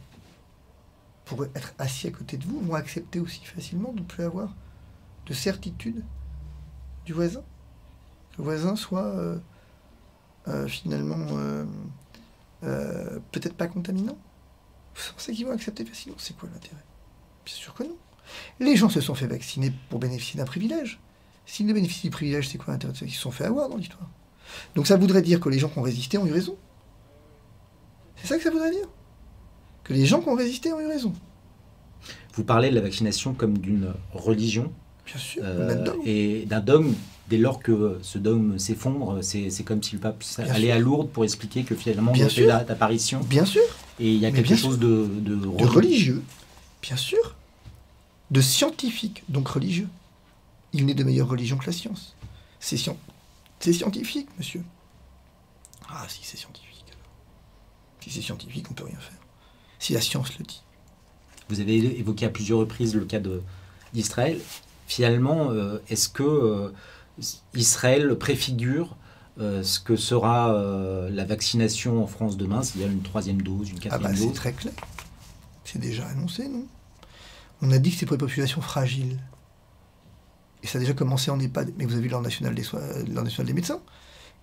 pour 1.24 1.44
être 1.44 1.74
assis 1.78 2.06
à 2.06 2.10
côté 2.10 2.36
de 2.36 2.44
vous, 2.44 2.60
vont 2.60 2.74
accepter 2.74 3.20
aussi 3.20 3.44
facilement 3.44 3.92
de 3.92 4.00
ne 4.00 4.04
plus 4.04 4.24
avoir 4.24 4.54
de 5.26 5.34
certitude 5.34 6.02
du 7.04 7.12
voisin. 7.12 7.42
Que 8.32 8.38
le 8.38 8.44
voisin 8.44 8.76
soit 8.76 9.04
euh, 9.04 9.38
euh, 10.48 10.66
finalement 10.66 11.26
euh, 12.62 13.18
peut-être 13.32 13.54
pas 13.54 13.66
contaminant. 13.66 14.18
Vous 14.94 15.12
pensez 15.12 15.32
qu'ils 15.32 15.46
vont 15.46 15.52
accepter 15.52 15.84
facilement? 15.84 16.16
C'est 16.18 16.36
quoi 16.36 16.48
l'intérêt? 16.52 16.84
Bien 17.44 17.54
sûr 17.54 17.74
que 17.74 17.82
non. 17.82 17.96
Les 18.60 18.76
gens 18.76 18.88
se 18.88 19.00
sont 19.00 19.14
fait 19.14 19.26
vacciner 19.26 19.72
pour 19.90 19.98
bénéficier 19.98 20.38
d'un 20.38 20.46
privilège. 20.46 21.00
S'ils 21.46 21.66
ne 21.66 21.74
bénéficient 21.74 22.06
du 22.06 22.10
privilège, 22.10 22.48
c'est 22.48 22.58
quoi 22.58 22.72
l'intérêt 22.72 22.92
de 22.92 22.98
ça? 22.98 23.04
Ils 23.04 23.12
se 23.12 23.20
sont 23.20 23.30
fait 23.30 23.44
avoir 23.44 23.68
dans 23.68 23.76
l'histoire. 23.76 24.08
Donc 24.74 24.86
ça 24.86 24.96
voudrait 24.96 25.22
dire 25.22 25.40
que 25.40 25.48
les 25.48 25.58
gens 25.58 25.68
qui 25.68 25.78
ont 25.78 25.82
résisté 25.82 26.16
ont 26.16 26.26
eu 26.26 26.32
raison. 26.32 26.56
C'est 28.16 28.28
ça 28.28 28.36
que 28.36 28.42
ça 28.42 28.50
voudrait 28.50 28.70
dire? 28.70 28.88
Que 29.82 29.92
les 29.92 30.06
gens 30.06 30.20
qui 30.20 30.28
ont 30.28 30.34
résisté 30.34 30.72
ont 30.72 30.80
eu 30.80 30.86
raison. 30.86 31.12
Vous 32.34 32.44
parlez 32.44 32.70
de 32.70 32.74
la 32.74 32.80
vaccination 32.80 33.34
comme 33.34 33.58
d'une 33.58 33.94
religion? 34.12 34.72
Bien 35.06 35.18
sûr. 35.18 35.42
euh, 35.44 35.84
et 36.04 36.44
d'un 36.46 36.60
dogme. 36.60 36.94
Dès 37.30 37.38
lors 37.38 37.60
que 37.60 37.98
ce 38.02 38.18
dogme 38.18 38.58
s'effondre, 38.58 39.20
c'est 39.24 39.64
comme 39.64 39.82
si 39.82 39.94
le 39.94 39.98
pape 40.00 40.22
allait 40.38 40.70
à 40.70 40.78
Lourdes 40.78 41.08
pour 41.08 41.24
expliquer 41.24 41.64
que 41.64 41.74
finalement 41.74 42.12
Bien 42.12 42.26
il 42.26 42.28
y 42.28 42.30
a 42.30 42.34
sûr. 42.34 42.46
la- 42.46 42.64
d'apparition 42.64 43.20
Bien 43.20 43.46
sûr. 43.46 43.62
et 43.98 44.12
il 44.12 44.18
y 44.20 44.26
a 44.26 44.30
Mais 44.30 44.42
quelque 44.42 44.56
chose 44.56 44.78
de, 44.78 45.08
de, 45.20 45.34
De 45.34 45.64
religieux. 45.64 46.22
Bien 46.82 46.96
sûr. 46.98 47.34
De 48.30 48.42
scientifique, 48.42 49.22
donc 49.30 49.48
religieux. 49.48 49.88
Il 50.74 50.84
n'est 50.84 50.92
de 50.94 51.02
meilleure 51.02 51.28
religion 51.28 51.56
que 51.56 51.64
la 51.64 51.72
science. 51.72 52.14
C'est 52.60 52.76
scien- 52.76 52.96
c'est 53.58 53.72
scientifique, 53.72 54.28
monsieur. 54.38 54.62
Ah, 55.88 56.04
si 56.08 56.20
c'est 56.24 56.36
scientifique. 56.36 56.84
alors. 56.88 57.06
Si 58.00 58.10
c'est 58.10 58.20
scientifique, 58.20 58.66
on 58.70 58.74
peut 58.74 58.84
rien 58.84 58.98
faire. 58.98 59.16
Si 59.78 59.94
la 59.94 60.02
science 60.02 60.36
le 60.38 60.44
dit. 60.44 60.62
Vous 61.48 61.60
avez 61.60 61.76
évoqué 61.98 62.26
à 62.26 62.30
plusieurs 62.30 62.58
reprises 62.58 62.94
le 62.94 63.06
cas 63.06 63.20
d'Israël. 63.94 64.38
Finalement, 64.94 65.50
euh, 65.50 65.82
est-ce 65.88 66.08
que 66.08 66.22
euh, 66.22 66.72
Israël 67.52 68.16
préfigure 68.16 68.96
euh, 69.40 69.64
ce 69.64 69.80
que 69.80 69.96
sera 69.96 70.54
euh, 70.54 71.10
la 71.10 71.24
vaccination 71.24 72.00
en 72.00 72.06
France 72.06 72.36
demain, 72.36 72.62
c'est-à-dire 72.62 72.92
une 72.92 73.02
troisième 73.02 73.42
dose, 73.42 73.70
une 73.70 73.78
Ah 73.78 73.98
quatrième 73.98 74.12
bah 74.12 74.16
c'est 74.16 74.26
dose 74.26 74.34
très 74.34 74.52
clair. 74.52 74.72
C'est 75.64 75.80
déjà 75.80 76.06
annoncé, 76.06 76.46
non? 76.46 76.64
On 77.60 77.72
a 77.72 77.78
dit 77.80 77.90
que 77.90 77.96
c'est 77.96 78.06
pour 78.06 78.14
les 78.14 78.20
populations 78.20 78.60
fragiles. 78.60 79.18
Et 80.62 80.68
ça 80.68 80.78
a 80.78 80.80
déjà 80.80 80.92
commencé 80.92 81.28
en 81.32 81.40
EHPAD. 81.40 81.72
Mais 81.76 81.86
vous 81.86 81.94
avez 81.94 82.02
vu 82.02 82.08
l'Ordre 82.08 82.28
national 82.28 82.54
national 82.54 83.46
des 83.48 83.52
médecins 83.52 83.80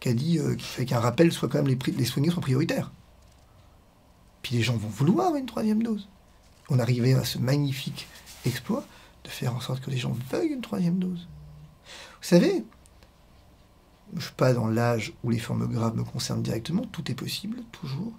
qui 0.01 0.09
a 0.09 0.13
dit 0.13 0.37
euh, 0.37 0.55
qu'il 0.55 0.65
fallait 0.65 0.85
qu'un 0.85 0.99
rappel 0.99 1.31
soit 1.31 1.47
quand 1.47 1.63
même 1.63 1.69
les, 1.69 1.93
les 1.93 2.05
soignants 2.05 2.33
soient 2.33 2.41
prioritaires. 2.41 2.91
Puis 4.41 4.57
les 4.57 4.63
gens 4.63 4.75
vont 4.75 4.89
vouloir 4.89 5.33
une 5.35 5.45
troisième 5.45 5.81
dose. 5.81 6.09
On 6.67 6.77
arrivait 6.77 7.13
à 7.13 7.23
ce 7.23 7.37
magnifique 7.37 8.09
exploit 8.45 8.83
de 9.24 9.30
faire 9.30 9.55
en 9.55 9.59
sorte 9.59 9.82
que 9.82 9.91
les 9.91 9.97
gens 9.97 10.15
veuillent 10.30 10.53
une 10.53 10.61
troisième 10.61 10.99
dose. 10.99 11.28
Vous 11.86 12.28
savez, 12.28 12.63
je 14.11 14.17
ne 14.17 14.22
suis 14.22 14.34
pas 14.34 14.53
dans 14.53 14.67
l'âge 14.67 15.13
où 15.24 15.30
les 15.30 15.39
formes 15.39 15.67
graves 15.67 15.95
me 15.95 16.03
concernent 16.03 16.43
directement, 16.43 16.84
tout 16.91 17.09
est 17.11 17.15
possible, 17.15 17.61
toujours. 17.72 18.11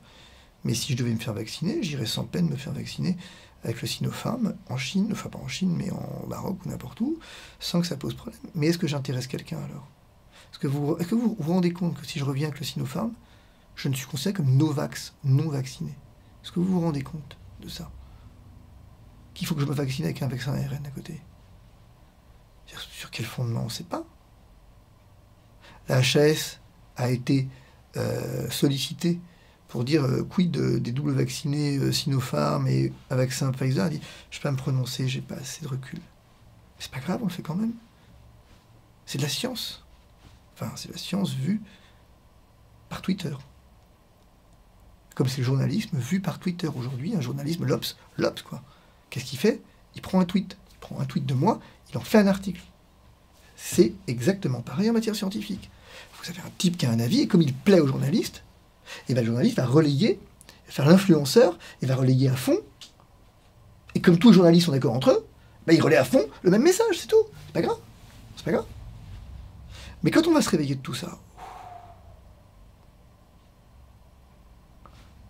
Mais 0.64 0.74
si 0.74 0.92
je 0.92 0.98
devais 0.98 1.12
me 1.12 1.18
faire 1.18 1.34
vacciner, 1.34 1.82
j'irais 1.82 2.06
sans 2.06 2.24
peine 2.24 2.48
me 2.48 2.56
faire 2.56 2.72
vacciner 2.72 3.16
avec 3.64 3.80
le 3.82 3.88
Sinopharm 3.88 4.54
en 4.68 4.76
Chine, 4.76 5.08
enfin 5.12 5.28
pas 5.28 5.38
en 5.38 5.48
Chine, 5.48 5.74
mais 5.76 5.90
en 5.90 6.26
Maroc 6.28 6.58
ou 6.64 6.68
n'importe 6.68 7.00
où, 7.00 7.18
sans 7.60 7.80
que 7.80 7.86
ça 7.86 7.96
pose 7.96 8.14
problème. 8.14 8.40
Mais 8.54 8.68
est-ce 8.68 8.78
que 8.78 8.86
j'intéresse 8.86 9.26
quelqu'un 9.26 9.58
alors? 9.58 9.88
Est-ce 10.52 10.58
que 10.58 10.66
vous 10.66 11.36
vous 11.38 11.52
rendez 11.52 11.72
compte 11.72 12.00
que 12.00 12.06
si 12.06 12.18
je 12.18 12.24
reviens 12.24 12.48
avec 12.48 12.58
le 12.58 12.66
Sinopharm, 12.66 13.12
je 13.74 13.88
ne 13.88 13.94
suis 13.94 14.06
considéré 14.06 14.34
comme 14.34 14.56
Novax, 14.56 15.14
non 15.24 15.48
vacciné? 15.48 15.92
Est-ce 16.42 16.52
que 16.52 16.60
vous 16.60 16.72
vous 16.72 16.80
rendez 16.80 17.02
compte 17.02 17.36
de 17.60 17.68
ça? 17.68 17.90
Qu'il 19.34 19.46
faut 19.46 19.54
que 19.54 19.60
je 19.62 19.66
me 19.66 19.72
vaccine 19.72 20.04
avec 20.04 20.22
un 20.22 20.28
vaccin 20.28 20.52
ARN 20.54 20.84
à 20.86 20.90
côté 20.90 21.20
sur, 22.66 23.10
quel 23.10 23.26
fondement 23.26 23.62
On 23.62 23.64
ne 23.64 23.70
sait 23.70 23.84
pas. 23.84 24.04
La 25.88 25.98
HAS 25.98 26.58
a 26.96 27.10
été 27.10 27.48
euh, 27.96 28.48
sollicitée 28.50 29.20
pour 29.68 29.84
dire 29.84 30.04
euh, 30.04 30.22
quid 30.22 30.50
de- 30.50 30.78
des 30.78 30.92
doubles 30.92 31.12
vaccinés 31.12 31.76
euh, 31.78 31.92
Sinopharm 31.92 32.66
et 32.68 32.92
un 33.10 33.16
vaccin 33.16 33.50
Pfizer. 33.52 33.86
Elle 33.86 33.98
dit 33.98 34.00
Je 34.30 34.38
peux 34.38 34.44
pas 34.44 34.52
me 34.52 34.56
prononcer, 34.56 35.06
j'ai 35.08 35.20
pas 35.20 35.34
assez 35.36 35.62
de 35.62 35.68
recul. 35.68 36.00
C'est 36.78 36.90
pas 36.90 37.00
grave, 37.00 37.18
on 37.20 37.26
le 37.26 37.30
fait 37.30 37.42
quand 37.42 37.54
même. 37.54 37.72
C'est 39.04 39.18
de 39.18 39.22
la 39.22 39.28
science. 39.28 39.84
Enfin, 40.54 40.72
c'est 40.76 40.90
la 40.90 40.96
science 40.98 41.34
vue 41.34 41.60
par 42.88 43.02
Twitter. 43.02 43.34
Comme 45.14 45.28
c'est 45.28 45.38
le 45.38 45.44
journalisme 45.44 45.98
vu 45.98 46.20
par 46.20 46.38
Twitter 46.38 46.68
aujourd'hui, 46.74 47.14
un 47.14 47.20
journalisme 47.20 47.66
l'Obs, 47.66 47.96
l'Obs 48.16 48.40
quoi. 48.42 48.62
Qu'est-ce 49.12 49.26
qu'il 49.26 49.38
fait? 49.38 49.60
Il 49.94 50.00
prend 50.00 50.20
un 50.20 50.24
tweet, 50.24 50.56
il 50.72 50.78
prend 50.78 50.98
un 50.98 51.04
tweet 51.04 51.26
de 51.26 51.34
moi, 51.34 51.60
il 51.90 51.98
en 51.98 52.00
fait 52.00 52.16
un 52.16 52.26
article. 52.26 52.62
C'est 53.56 53.92
exactement 54.06 54.62
pareil 54.62 54.88
en 54.88 54.94
matière 54.94 55.14
scientifique. 55.14 55.70
Vous 56.14 56.30
avez 56.30 56.40
un 56.40 56.50
type 56.56 56.78
qui 56.78 56.86
a 56.86 56.90
un 56.90 56.98
avis, 56.98 57.20
et 57.20 57.28
comme 57.28 57.42
il 57.42 57.52
plaît 57.52 57.80
au 57.80 57.86
journaliste, 57.86 58.42
et 59.10 59.14
ben 59.14 59.20
le 59.20 59.26
journaliste 59.26 59.58
va 59.58 59.66
relayer, 59.66 60.18
faire 60.64 60.86
l'influenceur, 60.86 61.58
et 61.82 61.86
va 61.86 61.94
relayer 61.94 62.30
à 62.30 62.36
fond. 62.36 62.58
Et 63.94 64.00
comme 64.00 64.18
tous 64.18 64.30
les 64.30 64.34
journalistes 64.36 64.64
sont 64.64 64.72
d'accord 64.72 64.94
entre 64.94 65.10
eux, 65.10 65.26
ben 65.66 65.74
il 65.74 65.82
relaie 65.82 65.98
à 65.98 66.04
fond 66.04 66.26
le 66.40 66.50
même 66.50 66.62
message, 66.62 66.96
c'est 66.98 67.08
tout. 67.08 67.26
C'est 67.48 67.52
pas 67.52 67.60
grave. 67.60 67.78
C'est 68.36 68.46
pas 68.46 68.52
grave. 68.52 68.66
Mais 70.02 70.10
quand 70.10 70.26
on 70.26 70.32
va 70.32 70.40
se 70.40 70.48
réveiller 70.48 70.76
de 70.76 70.80
tout 70.80 70.94
ça, 70.94 71.18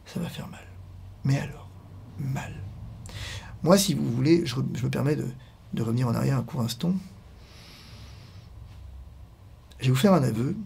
ça 0.06 0.20
va 0.20 0.28
faire 0.28 0.46
mal. 0.46 0.64
Mais 1.24 1.40
alors, 1.40 1.68
mal. 2.20 2.54
Moi, 3.62 3.78
si 3.78 3.94
vous 3.94 4.10
voulez, 4.10 4.44
je, 4.44 4.56
me 4.56 4.88
permets 4.88 5.16
de, 5.16 5.82
revenir 5.82 6.08
en 6.08 6.14
arrière 6.14 6.36
un 6.36 6.42
court 6.42 6.62
instant. 6.62 6.94
Je 9.78 9.86
vais 9.86 9.90
vous 9.92 9.96
faire 9.96 10.14
un 10.14 10.22
aveu 10.22 10.56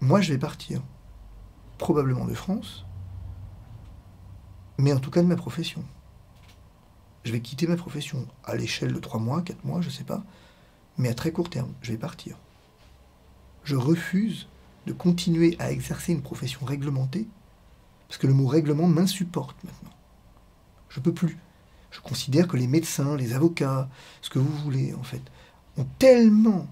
Moi, 0.00 0.20
je 0.22 0.32
vais 0.32 0.38
partir, 0.38 0.82
probablement 1.78 2.24
de 2.24 2.34
France, 2.34 2.86
mais 4.78 4.92
en 4.92 4.98
tout 4.98 5.10
cas 5.10 5.22
de 5.22 5.26
ma 5.26 5.36
profession. 5.36 5.84
Je 7.24 7.32
vais 7.32 7.40
quitter 7.40 7.66
ma 7.66 7.76
profession 7.76 8.26
à 8.44 8.56
l'échelle 8.56 8.94
de 8.94 8.98
3 8.98 9.20
mois, 9.20 9.42
4 9.42 9.64
mois, 9.64 9.82
je 9.82 9.88
ne 9.88 9.92
sais 9.92 10.04
pas, 10.04 10.24
mais 10.96 11.10
à 11.10 11.14
très 11.14 11.32
court 11.32 11.50
terme, 11.50 11.72
je 11.82 11.92
vais 11.92 11.98
partir. 11.98 12.38
Je 13.62 13.76
refuse 13.76 14.48
continuer 14.92 15.56
à 15.58 15.70
exercer 15.70 16.12
une 16.12 16.22
profession 16.22 16.64
réglementée, 16.64 17.26
parce 18.08 18.18
que 18.18 18.26
le 18.26 18.34
mot 18.34 18.46
règlement 18.46 18.88
m'insupporte 18.88 19.56
maintenant. 19.64 19.90
Je 20.88 21.00
peux 21.00 21.14
plus. 21.14 21.38
Je 21.90 22.00
considère 22.00 22.48
que 22.48 22.56
les 22.56 22.66
médecins, 22.66 23.16
les 23.16 23.32
avocats, 23.32 23.88
ce 24.22 24.30
que 24.30 24.38
vous 24.38 24.56
voulez 24.58 24.94
en 24.94 25.02
fait, 25.02 25.22
ont 25.76 25.86
tellement, 25.98 26.66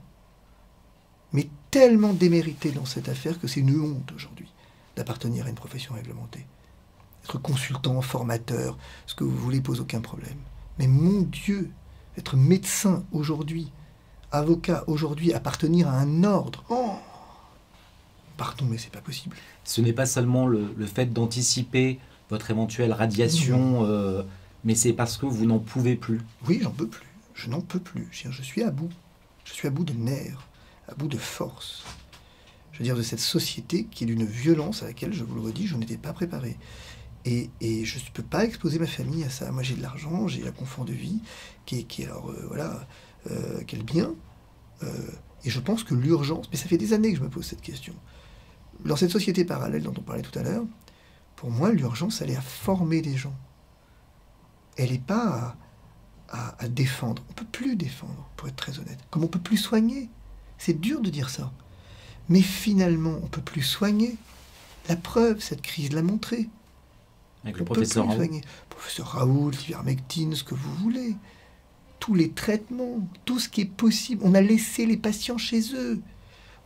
mais 1.33 1.49
tellement 1.71 2.13
démérité 2.13 2.73
dans 2.73 2.85
cette 2.85 3.09
affaire 3.09 3.39
que 3.41 3.47
c'est 3.47 3.61
une 3.61 3.81
honte 3.81 4.13
aujourd'hui 4.13 4.53
d'appartenir 4.97 5.47
à 5.47 5.49
une 5.49 5.55
profession 5.55 5.95
réglementée. 5.95 6.47
Être 7.25 7.39
consultant, 7.39 8.01
formateur, 8.01 8.77
ce 9.07 9.15
que 9.15 9.25
vous 9.25 9.37
voulez 9.37 9.61
pose 9.61 9.81
aucun 9.81 10.01
problème. 10.01 10.39
Mais 10.79 10.87
mon 10.87 11.23
Dieu, 11.23 11.71
être 12.17 12.37
médecin 12.37 13.05
aujourd'hui, 13.13 13.71
avocat 14.33 14.85
aujourd'hui, 14.87 15.33
appartenir 15.33 15.89
à 15.89 15.99
un 15.99 16.25
ordre. 16.25 16.65
Oh 16.69 16.97
Pardon, 18.39 18.65
mais 18.65 18.79
c'est 18.79 18.93
pas 18.93 19.03
possible. 19.03 19.37
Ce 19.65 19.83
n'est 19.83 19.93
pas 19.93 20.07
seulement 20.07 20.47
le, 20.47 20.75
fait 20.87 21.13
d'anticiper 21.13 21.99
votre 22.31 22.51
éventuelle 22.51 22.93
radiation, 22.93 23.85
euh, 23.85 24.23
mais 24.65 24.75
c'est 24.75 24.95
parce 24.95 25.19
que 25.19 25.27
vous 25.27 25.45
n'en 25.45 25.59
pouvez 25.59 25.97
plus. 25.97 26.21
Oui, 26.47 26.61
j'en 26.63 26.71
peux 26.71 26.87
plus. 26.87 27.07
Je 27.35 27.51
n'en 27.51 27.61
peux 27.61 27.81
plus. 27.81 28.09
Je 28.11 28.43
suis 28.43 28.63
à 28.63 28.71
bout. 28.71 28.91
Je 29.45 29.53
suis 29.53 29.69
à 29.69 29.71
bout 29.71 29.85
de 29.85 29.93
nerfs, 29.93 30.47
à 30.89 30.95
bout 30.95 31.09
de 31.09 31.17
force. 31.17 31.85
Je 32.73 32.79
veux 32.79 32.85
dire, 32.85 32.97
de 32.97 33.03
cette 33.03 33.21
société 33.21 33.89
qui 33.91 34.05
est 34.05 34.07
d'une 34.07 34.25
violence 34.25 34.85
à 34.85 34.87
laquelle, 34.87 35.13
je 35.13 35.25
vous 35.25 35.35
le 35.35 35.41
redis, 35.41 35.67
je 35.67 35.77
n'étais 35.77 35.97
pas 35.97 36.13
préparé. 36.13 36.57
Et, 37.25 37.51
je 37.85 37.99
ne 37.99 38.11
peux 38.15 38.23
pas 38.23 38.45
exposer 38.45 38.79
ma 38.79 38.87
famille 38.87 39.25
à 39.25 39.31
ça. 39.31 39.51
Moi, 39.51 39.63
j'ai 39.63 39.75
de 39.75 39.83
l'argent, 39.83 40.29
j'ai 40.29 40.47
un 40.47 40.53
confort 40.53 40.85
de 40.85 40.93
vie 40.93 41.19
qui 41.67 41.81
est, 41.81 41.83
qui 41.83 42.05
alors, 42.05 42.31
euh, 42.31 42.45
voilà, 42.47 42.87
euh, 43.31 43.61
quel 43.67 43.83
bien. 43.83 44.15
Euh, 44.83 44.89
et 45.45 45.51
je 45.51 45.61
pense 45.61 45.85
que 45.85 45.95
l'urgence, 45.95 46.49
mais 46.51 46.57
ça 46.57 46.69
fait 46.69 46.79
des 46.79 46.93
années 46.93 47.13
que 47.13 47.19
je 47.19 47.23
me 47.23 47.29
pose 47.29 47.45
cette 47.45 47.61
question. 47.61 47.95
Dans 48.85 48.97
cette 48.97 49.11
société 49.11 49.45
parallèle 49.45 49.83
dont 49.83 49.95
on 49.97 50.03
parlait 50.03 50.23
tout 50.23 50.39
à 50.39 50.43
l'heure, 50.43 50.65
pour 51.37 51.51
moi, 51.51 51.73
l'urgence, 51.73 52.21
elle 52.21 52.31
est 52.31 52.37
à 52.37 52.41
former 52.41 53.01
des 53.01 53.17
gens. 53.17 53.35
Elle 54.77 54.91
n'est 54.91 54.99
pas 54.99 55.57
à, 56.29 56.57
à, 56.59 56.69
défendre. 56.69 57.23
On 57.29 57.33
ne 57.33 57.37
peut 57.37 57.47
plus 57.51 57.77
défendre, 57.77 58.29
pour 58.37 58.49
être 58.49 58.57
très 58.57 58.79
honnête. 58.79 58.99
Comme 59.11 59.23
on 59.23 59.27
ne 59.27 59.31
peut 59.31 59.39
plus 59.39 59.57
soigner. 59.57 60.09
C'est 60.59 60.81
dur 60.81 61.01
de 61.01 61.11
dire 61.11 61.31
ça. 61.31 61.53
Mais 62.29 62.43
finalement, 62.43 63.17
on 63.21 63.25
ne 63.25 63.29
peut 63.29 63.41
plus 63.41 63.63
soigner. 63.63 64.17
La 64.89 64.97
preuve, 64.97 65.41
cette 65.41 65.63
crise 65.63 65.93
l'a 65.93 66.03
montré. 66.03 66.49
Avec 67.45 67.59
le 67.59 67.65
professeur 67.65 68.07
Raoult. 68.09 68.41
Professeur 68.69 69.07
Raoult, 69.07 69.51
l'ivermectine, 69.51 70.35
ce 70.35 70.45
que 70.45 70.55
vous 70.55 70.75
voulez. 70.75 71.17
Tous 72.01 72.15
les 72.15 72.31
traitements, 72.31 73.01
tout 73.25 73.39
ce 73.39 73.49
qui 73.49 73.63
est 73.63 73.73
possible. 73.73 74.23
On 74.25 74.35
a 74.35 74.41
laissé 74.41 74.87
les 74.87 74.97
patients 74.97 75.39
chez 75.39 75.75
eux. 75.75 76.01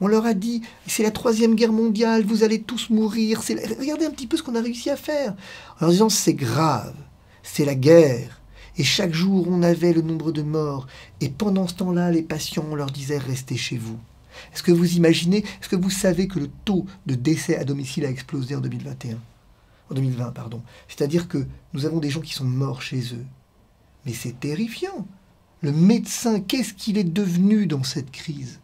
On 0.05 0.09
leur 0.09 0.27
a 0.27 0.35
dit, 0.35 0.63
c'est 0.85 1.05
la 1.05 1.13
troisième 1.13 1.55
guerre 1.55 1.73
mondiale, 1.73 2.25
vous 2.25 2.43
allez 2.43 2.61
tous 2.61 2.91
mourir. 2.91 3.41
Regardez 3.79 4.05
un 4.05 4.11
petit 4.11 4.27
peu 4.27 4.37
ce 4.37 4.43
qu'on 4.43 4.57
a 4.57 4.61
réussi 4.61 4.91
à 4.91 4.97
faire. 4.97 5.37
En 5.77 5.83
leur 5.83 5.91
disant, 5.91 6.09
c'est 6.09 6.35
grave, 6.35 6.97
c'est 7.45 7.65
la 7.65 7.77
guerre. 7.77 8.41
Et 8.77 8.83
chaque 8.83 9.15
jour, 9.15 9.47
on 9.49 9.63
avait 9.63 9.93
le 9.93 10.03
nombre 10.03 10.33
de 10.33 10.43
morts. 10.43 10.89
Et 11.21 11.29
pendant 11.29 11.69
ce 11.69 11.75
temps-là, 11.75 12.11
les 12.11 12.23
patients, 12.23 12.67
on 12.69 12.75
leur 12.75 12.91
disait, 12.91 13.17
restez 13.17 13.57
chez 13.57 13.79
vous. 13.79 13.97
Est-ce 14.53 14.65
que 14.65 14.73
vous 14.73 14.97
imaginez, 14.97 15.45
est-ce 15.61 15.69
que 15.69 15.77
vous 15.77 15.89
savez 15.89 16.27
que 16.27 16.41
le 16.41 16.49
taux 16.65 16.85
de 17.07 17.15
décès 17.15 17.57
à 17.57 17.63
domicile 17.63 18.05
a 18.05 18.11
explosé 18.11 18.57
en 18.57 18.61
2021 18.61 19.19
En 19.89 19.95
2020, 19.95 20.33
pardon. 20.33 20.63
C'est-à-dire 20.89 21.29
que 21.29 21.47
nous 21.75 21.87
avons 21.87 22.01
des 22.01 22.11
gens 22.11 22.23
qui 22.23 22.35
sont 22.35 22.45
morts 22.45 22.83
chez 22.83 23.15
eux. 23.15 23.25
Mais 24.05 24.15
c'est 24.15 24.41
terrifiant. 24.41 25.07
Le 25.61 25.71
médecin, 25.71 26.41
qu'est-ce 26.41 26.75
qu'il 26.75 26.99
est 26.99 27.05
devenu 27.05 27.69
dans 27.69 27.85
cette 27.85 28.11
crise? 28.11 28.59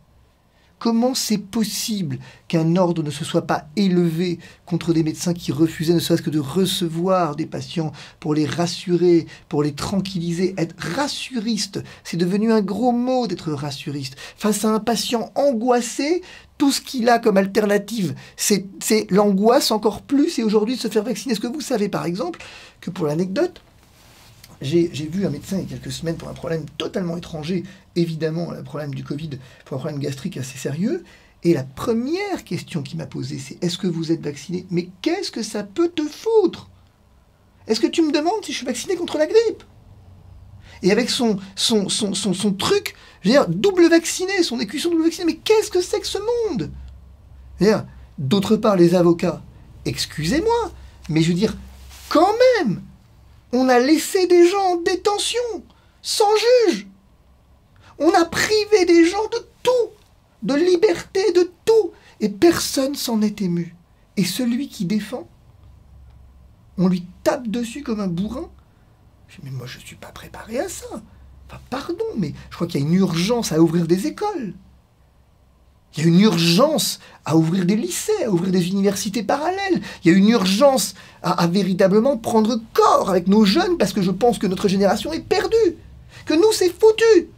Comment 0.79 1.15
c'est 1.15 1.39
possible 1.39 2.19
qu'un 2.47 2.77
ordre 2.77 3.03
ne 3.03 3.11
se 3.11 3.25
soit 3.25 3.47
pas 3.47 3.67
élevé 3.75 4.39
contre 4.65 4.93
des 4.93 5.03
médecins 5.03 5.35
qui 5.35 5.51
refusaient 5.51 5.95
ne 5.95 5.99
serait-ce 5.99 6.23
que 6.23 6.31
de 6.31 6.39
recevoir 6.39 7.35
des 7.35 7.47
patients 7.47 7.91
pour 8.21 8.33
les 8.33 8.47
rassurer, 8.47 9.27
pour 9.49 9.65
les 9.65 9.73
tranquilliser? 9.73 10.55
Être 10.57 10.77
rassuriste, 10.79 11.83
c'est 12.05 12.17
devenu 12.17 12.53
un 12.53 12.61
gros 12.61 12.93
mot 12.93 13.27
d'être 13.27 13.53
rassuriste. 13.53 14.15
Face 14.37 14.65
à 14.65 14.69
un 14.69 14.79
patient 14.79 15.33
angoissé, 15.35 16.23
tout 16.59 16.71
ce 16.71 16.81
qu'il 16.81 17.09
a 17.09 17.19
comme 17.19 17.37
alternative, 17.37 18.15
c'est 18.37 18.67
l'angoisse 19.11 19.71
encore 19.71 20.03
plus 20.03 20.39
et 20.39 20.45
aujourd'hui 20.45 20.77
de 20.77 20.81
se 20.81 20.89
faire 20.89 21.05
vacciner. 21.05 21.33
Est-ce 21.33 21.41
que 21.41 21.47
vous 21.47 21.61
savez 21.61 21.89
par 21.89 22.05
exemple 22.05 22.41
que 22.81 22.91
pour 22.91 23.07
l'anecdote, 23.07 23.63
j'ai 24.61 24.89
vu 24.89 25.25
un 25.27 25.31
médecin 25.31 25.59
il 25.59 25.63
y 25.63 25.67
a 25.67 25.69
quelques 25.79 25.93
semaines 25.93 26.17
pour 26.17 26.29
un 26.29 26.35
problème 26.35 26.65
totalement 26.79 27.17
étranger, 27.17 27.63
évidemment, 27.97 28.51
le 28.51 28.63
problème 28.63 28.95
du 28.95 29.05
Covid, 29.05 29.31
pour 29.65 29.77
un 29.77 29.81
problème 29.81 30.01
gastrique 30.01 30.37
assez 30.37 30.59
sérieux. 30.59 31.05
Et 31.45 31.55
la 31.55 31.63
première 31.63 32.43
question 32.45 32.83
qu'il 32.83 32.99
m'a 32.99 33.07
posée, 33.07 33.39
c'est 33.39 33.63
est-ce 33.63 33.79
que 33.79 33.87
vous 33.87 34.11
êtes 34.11 34.21
vacciné? 34.21 34.67
Mais 34.71 34.89
qu'est-ce 35.03 35.31
que 35.31 35.43
ça 35.43 35.63
peut 35.63 35.89
te 35.89 36.03
foutre? 36.03 36.69
Est-ce 37.69 37.81
que 37.81 37.87
tu 37.87 38.03
me 38.03 38.11
demandes 38.11 38.45
si 38.45 38.53
je 38.53 38.57
suis 38.57 38.67
vacciné 38.67 38.97
contre 38.97 39.19
la 39.19 39.27
grippe? 39.27 39.63
Et 40.83 40.91
avec 40.91 41.11
son, 41.11 41.39
truc, 42.59 42.95
je 43.21 43.29
veux 43.29 43.33
dire, 43.33 43.49
double 43.49 43.89
vacciné, 43.89 44.43
son 44.43 44.59
écusson 44.59 44.91
double 44.91 45.05
vacciné, 45.05 45.27
mais 45.27 45.39
qu'est-ce 45.45 45.71
que 45.71 45.81
c'est 45.81 46.01
que 46.01 46.07
ce 46.07 46.19
monde? 46.49 46.71
D'autre 48.19 48.57
part, 48.57 48.77
les 48.77 48.97
avocats, 48.97 49.43
excusez-moi, 49.85 50.73
mais 51.09 51.23
je 51.23 51.29
veux 51.29 51.35
dire, 51.35 51.57
quand 52.09 52.33
même, 52.59 52.83
on 53.53 53.69
a 53.69 53.79
laissé 53.79 54.27
des 54.27 54.47
gens 54.47 54.73
en 54.73 54.77
détention, 54.77 55.41
sans 56.03 56.31
juge. 56.67 56.87
On 57.99 58.11
a 58.13 58.25
privé 58.25 58.85
des 58.87 59.05
gens 59.05 59.27
de 59.33 59.47
tout, 59.63 59.91
de 60.43 60.55
liberté, 60.55 61.33
de 61.33 61.51
tout, 61.65 61.93
et 62.21 62.29
personne 62.29 62.95
s'en 62.95 63.23
est 63.23 63.41
ému. 63.41 63.75
Et 64.17 64.25
celui 64.25 64.69
qui 64.69 64.85
défend, 64.85 65.29
on 66.77 66.89
lui 66.89 67.05
tape 67.25 67.49
dessus 67.49 67.83
comme 67.83 68.01
un 68.01 68.09
bourrin. 68.09 68.51
mais 69.43 69.51
moi 69.51 69.67
je 69.67 69.79
ne 69.79 69.83
suis 69.83 69.97
pas 69.97 70.13
préparé 70.13 70.61
à 70.61 70.69
ça. 70.69 70.87
Enfin, 71.47 71.61
pardon, 71.71 72.05
mais 72.17 72.35
je 72.51 72.57
crois 72.57 72.67
qu'il 72.67 72.81
y 72.81 72.85
a 72.85 72.87
une 72.87 72.95
urgence 72.95 73.53
à 73.53 73.61
ouvrir 73.61 73.87
des 73.87 74.07
écoles. 74.07 74.55
Il 75.97 76.03
y 76.03 76.07
a 76.07 76.09
une 76.09 76.21
urgence 76.21 77.01
à 77.25 77.37
ouvrir 77.37 77.65
des 77.65 77.77
lycées, 77.77 78.25
à 78.25 78.31
ouvrir 78.31 78.53
des 78.53 78.69
universités 78.69 79.23
parallèles. 79.23 79.81
Il 80.05 80.13
y 80.13 80.15
a 80.15 80.17
une 80.17 80.29
urgence 80.29 80.95
à, 81.23 81.47
véritablement 81.47 82.17
prendre 82.17 82.61
corps 82.73 83.11
avec 83.11 83.27
nos 83.27 83.45
jeunes 83.45 83.79
parce 83.79 83.93
que 83.93 84.03
je 84.03 84.11
pense 84.11 84.39
que 84.39 84.47
notre 84.47 84.69
génération 84.69 85.13
est 85.13 85.21
perdue. 85.21 85.77
Que 86.27 86.35
nous, 86.35 86.53
c'est 86.53 86.69
foutu. 86.69 87.29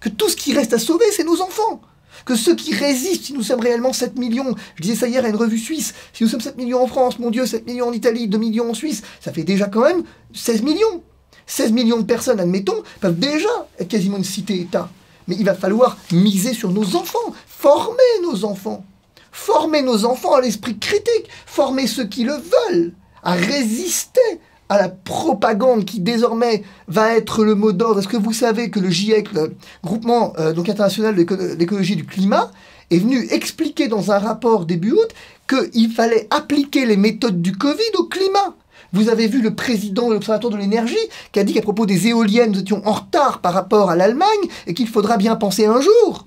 Que 0.00 0.08
tout 0.08 0.28
ce 0.28 0.36
qui 0.36 0.54
reste 0.54 0.72
à 0.72 0.78
sauver, 0.78 1.04
c'est 1.12 1.24
nos 1.24 1.42
enfants. 1.42 1.80
Que 2.24 2.36
ceux 2.36 2.54
qui 2.54 2.74
résistent, 2.74 3.24
si 3.24 3.32
nous 3.32 3.42
sommes 3.42 3.60
réellement 3.60 3.92
7 3.92 4.18
millions, 4.18 4.54
je 4.76 4.82
disais 4.82 4.94
ça 4.94 5.08
hier 5.08 5.24
à 5.24 5.28
une 5.28 5.36
revue 5.36 5.58
suisse, 5.58 5.94
si 6.12 6.22
nous 6.22 6.28
sommes 6.28 6.40
7 6.40 6.56
millions 6.56 6.82
en 6.82 6.86
France, 6.86 7.18
mon 7.18 7.30
Dieu, 7.30 7.46
7 7.46 7.66
millions 7.66 7.88
en 7.88 7.92
Italie, 7.92 8.28
2 8.28 8.38
millions 8.38 8.70
en 8.70 8.74
Suisse, 8.74 9.02
ça 9.20 9.32
fait 9.32 9.42
déjà 9.42 9.66
quand 9.66 9.82
même 9.82 10.02
16 10.34 10.62
millions. 10.62 11.02
16 11.46 11.72
millions 11.72 11.98
de 11.98 12.04
personnes, 12.04 12.40
admettons, 12.40 12.82
peuvent 13.00 13.18
déjà 13.18 13.48
être 13.78 13.88
quasiment 13.88 14.18
une 14.18 14.24
cité-État. 14.24 14.88
Mais 15.30 15.36
il 15.36 15.44
va 15.44 15.54
falloir 15.54 15.96
miser 16.10 16.52
sur 16.54 16.72
nos 16.72 16.96
enfants, 16.96 17.32
former 17.46 17.94
nos 18.24 18.44
enfants, 18.44 18.84
former 19.30 19.80
nos 19.80 20.04
enfants 20.04 20.34
à 20.34 20.40
l'esprit 20.40 20.76
critique, 20.76 21.28
former 21.46 21.86
ceux 21.86 22.08
qui 22.08 22.24
le 22.24 22.32
veulent, 22.32 22.92
à 23.22 23.34
résister 23.34 24.40
à 24.68 24.76
la 24.76 24.88
propagande 24.88 25.84
qui 25.84 26.00
désormais 26.00 26.64
va 26.88 27.14
être 27.14 27.44
le 27.44 27.54
mot 27.54 27.70
d'ordre. 27.70 28.00
Est-ce 28.00 28.08
que 28.08 28.16
vous 28.16 28.32
savez 28.32 28.70
que 28.70 28.80
le 28.80 28.90
GIEC, 28.90 29.32
le 29.32 29.54
groupement 29.84 30.32
euh, 30.40 30.52
international 30.56 31.14
de 31.14 31.54
l'écologie 31.54 31.94
du 31.94 32.04
climat, 32.04 32.50
est 32.90 32.98
venu 32.98 33.24
expliquer 33.30 33.86
dans 33.86 34.10
un 34.10 34.18
rapport 34.18 34.66
début 34.66 34.90
août 34.90 35.10
qu'il 35.48 35.92
fallait 35.92 36.26
appliquer 36.30 36.86
les 36.86 36.96
méthodes 36.96 37.40
du 37.40 37.52
Covid 37.52 37.92
au 37.98 38.04
climat? 38.06 38.56
Vous 38.92 39.08
avez 39.08 39.28
vu 39.28 39.40
le 39.40 39.54
président 39.54 40.08
de 40.08 40.14
l'Observatoire 40.14 40.52
de 40.52 40.58
l'énergie 40.58 40.96
qui 41.32 41.40
a 41.40 41.44
dit 41.44 41.54
qu'à 41.54 41.62
propos 41.62 41.86
des 41.86 42.08
éoliennes, 42.08 42.52
nous 42.52 42.60
étions 42.60 42.82
en 42.86 42.92
retard 42.92 43.40
par 43.40 43.52
rapport 43.52 43.90
à 43.90 43.96
l'Allemagne 43.96 44.28
et 44.66 44.74
qu'il 44.74 44.88
faudra 44.88 45.16
bien 45.16 45.36
penser 45.36 45.66
un 45.66 45.80
jour 45.80 46.26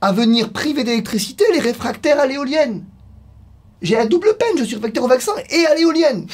à 0.00 0.12
venir 0.12 0.52
priver 0.52 0.84
d'électricité 0.84 1.44
les 1.52 1.60
réfractaires 1.60 2.20
à 2.20 2.26
l'éolienne. 2.26 2.84
J'ai 3.82 3.96
la 3.96 4.06
double 4.06 4.36
peine, 4.38 4.58
je 4.58 4.64
suis 4.64 4.76
réfractaire 4.76 5.04
au 5.04 5.08
vaccin 5.08 5.32
et 5.50 5.66
à 5.66 5.74
l'éolienne. 5.74 6.26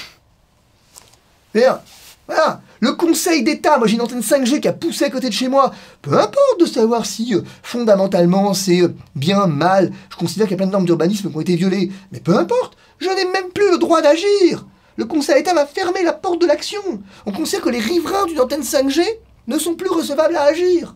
Voilà. 1.53 2.61
Le 2.81 2.93
Conseil 2.95 3.43
d'État, 3.43 3.79
moi 3.79 3.87
j'ai 3.87 3.95
une 3.95 4.01
antenne 4.01 4.21
5G 4.21 4.61
qui 4.61 4.69
a 4.69 4.73
poussé 4.73 5.05
à 5.05 5.11
côté 5.11 5.29
de 5.29 5.35
chez 5.35 5.49
moi. 5.49 5.73
Peu 6.03 6.15
importe 6.15 6.61
de 6.61 6.67
savoir 6.67 7.07
si 7.07 7.35
euh, 7.35 7.43
fondamentalement 7.63 8.55
c'est 8.55 8.83
euh, 8.83 8.95
bien, 9.15 9.47
mal. 9.47 9.93
Je 10.11 10.17
considère 10.17 10.47
qu'il 10.47 10.53
y 10.53 10.55
a 10.55 10.59
plein 10.59 10.67
de 10.67 10.73
normes 10.73 10.87
d'urbanisme 10.87 11.31
qui 11.31 11.37
ont 11.37 11.41
été 11.41 11.55
violées. 11.55 11.93
Mais 12.11 12.21
peu 12.21 12.37
importe, 12.37 12.77
je 12.99 13.09
n'ai 13.09 13.25
même 13.25 13.51
plus 13.55 13.71
le 13.71 13.79
droit 13.79 14.03
d'agir. 14.03 14.67
Le 14.97 15.05
Conseil 15.05 15.37
d'État 15.37 15.55
va 15.55 15.67
fermer 15.67 16.03
la 16.03 16.13
porte 16.13 16.41
de 16.41 16.47
l'action. 16.47 16.83
On 17.27 17.33
considère 17.33 17.63
que 17.63 17.71
les 17.71 17.79
riverains 17.79 18.27
d'une 18.27 18.41
antenne 18.41 18.63
5G 18.63 19.03
ne 19.47 19.59
sont 19.59 19.75
plus 19.75 19.91
recevables 19.91 20.37
à 20.37 20.43
agir. 20.43 20.95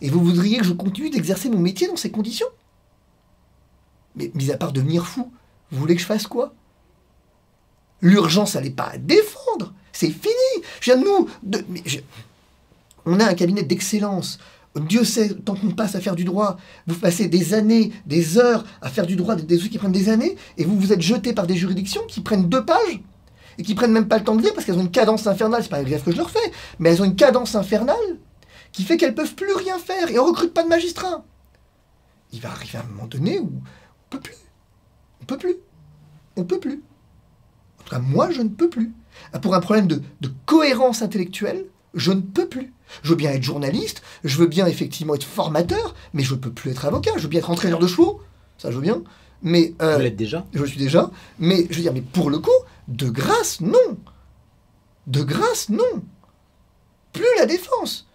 Et 0.00 0.08
vous 0.08 0.24
voudriez 0.24 0.58
que 0.58 0.64
je 0.64 0.72
continue 0.72 1.10
d'exercer 1.10 1.48
mon 1.50 1.58
métier 1.58 1.86
dans 1.86 1.96
ces 1.96 2.10
conditions? 2.10 2.46
Mais 4.16 4.30
mis 4.34 4.50
à 4.50 4.56
part 4.56 4.72
devenir 4.72 5.06
fou, 5.06 5.32
vous 5.70 5.78
voulez 5.78 5.94
que 5.94 6.00
je 6.00 6.06
fasse 6.06 6.26
quoi? 6.26 6.54
L'urgence, 8.02 8.54
elle 8.54 8.64
n'est 8.64 8.70
pas 8.70 8.90
à 8.92 8.98
défendre. 8.98 9.74
C'est 9.92 10.10
fini. 10.10 10.64
Je 10.80 10.92
viens 10.92 10.96
nous. 10.96 11.28
De, 11.42 11.62
on 13.04 13.20
a 13.20 13.26
un 13.26 13.34
cabinet 13.34 13.62
d'excellence. 13.62 14.38
Dieu 14.76 15.04
sait, 15.04 15.34
tant 15.34 15.56
qu'on 15.56 15.72
passe 15.72 15.96
à 15.96 16.00
faire 16.00 16.14
du 16.14 16.24
droit, 16.24 16.56
vous 16.86 16.94
passez 16.94 17.26
des 17.26 17.54
années, 17.54 17.92
des 18.06 18.38
heures 18.38 18.64
à 18.82 18.88
faire 18.88 19.06
du 19.06 19.16
droit, 19.16 19.34
des 19.34 19.58
trucs 19.58 19.72
qui 19.72 19.78
prennent 19.78 19.90
des 19.90 20.08
années, 20.08 20.36
et 20.58 20.64
vous 20.64 20.78
vous 20.78 20.92
êtes 20.92 21.00
jeté 21.00 21.32
par 21.32 21.48
des 21.48 21.56
juridictions 21.56 22.02
qui 22.06 22.20
prennent 22.20 22.48
deux 22.48 22.64
pages, 22.64 23.00
et 23.60 23.62
qui 23.62 23.74
prennent 23.74 23.92
même 23.92 24.08
pas 24.08 24.18
le 24.18 24.24
temps 24.24 24.34
de 24.34 24.42
lire 24.42 24.54
parce 24.54 24.66
qu'elles 24.66 24.78
ont 24.78 24.82
une 24.82 24.90
cadence 24.90 25.26
infernale, 25.26 25.62
c'est 25.62 25.68
pas 25.68 25.82
grave 25.82 26.02
que 26.02 26.10
je 26.10 26.16
leur 26.16 26.30
fais, 26.30 26.52
mais 26.78 26.90
elles 26.90 27.02
ont 27.02 27.04
une 27.04 27.16
cadence 27.16 27.54
infernale 27.54 27.96
qui 28.72 28.82
fait 28.82 28.96
qu'elles 28.96 29.14
peuvent 29.14 29.34
plus 29.34 29.52
rien 29.52 29.78
faire, 29.78 30.10
et 30.10 30.18
on 30.18 30.24
recrute 30.24 30.54
pas 30.54 30.62
de 30.62 30.68
magistrats. 30.68 31.24
Il 32.32 32.40
va 32.40 32.50
arriver 32.50 32.78
un 32.78 32.84
moment 32.84 33.06
donné 33.06 33.38
où 33.38 33.50
on 33.52 34.10
peut 34.10 34.20
plus. 34.20 34.36
On 35.20 35.24
peut 35.24 35.38
plus. 35.38 35.56
On 36.36 36.44
peut 36.44 36.60
plus 36.60 36.82
moi, 37.98 38.30
je 38.30 38.42
ne 38.42 38.48
peux 38.48 38.70
plus. 38.70 38.92
Pour 39.42 39.54
un 39.54 39.60
problème 39.60 39.86
de, 39.86 40.00
cohérence 40.46 41.02
intellectuelle, 41.02 41.66
je 41.94 42.12
ne 42.12 42.20
peux 42.20 42.46
plus. 42.46 42.72
Je 43.02 43.10
veux 43.10 43.16
bien 43.16 43.30
être 43.32 43.42
journaliste, 43.42 44.02
je 44.24 44.36
veux 44.36 44.46
bien 44.46 44.66
effectivement 44.66 45.14
être 45.14 45.24
formateur, 45.24 45.94
mais 46.12 46.22
je 46.22 46.34
ne 46.34 46.38
peux 46.38 46.50
plus 46.50 46.70
être 46.70 46.84
avocat. 46.84 47.12
Je 47.16 47.22
veux 47.22 47.28
bien 47.28 47.40
être 47.40 47.50
entraîneur 47.50 47.78
de 47.78 47.86
chevaux, 47.86 48.20
ça 48.58 48.70
je 48.70 48.76
veux 48.76 48.82
bien. 48.82 49.02
Mais 49.42 49.74
euh, 49.80 49.96
vous 49.96 50.02
l'êtes 50.02 50.16
déjà? 50.16 50.46
Je 50.52 50.64
suis 50.64 50.78
déjà. 50.78 51.10
Mais 51.38 51.66
je 51.70 51.76
veux 51.76 51.82
dire, 51.82 51.92
mais 51.92 52.02
pour 52.02 52.30
le 52.30 52.38
coup, 52.38 52.50
de 52.90 53.08
grâce, 53.08 53.60
non. 53.60 53.96
De 55.06 55.22
grâce, 55.22 55.70
non. 55.70 56.04
Plus 57.12 57.24
la 57.38 57.46
défense. 57.46 58.06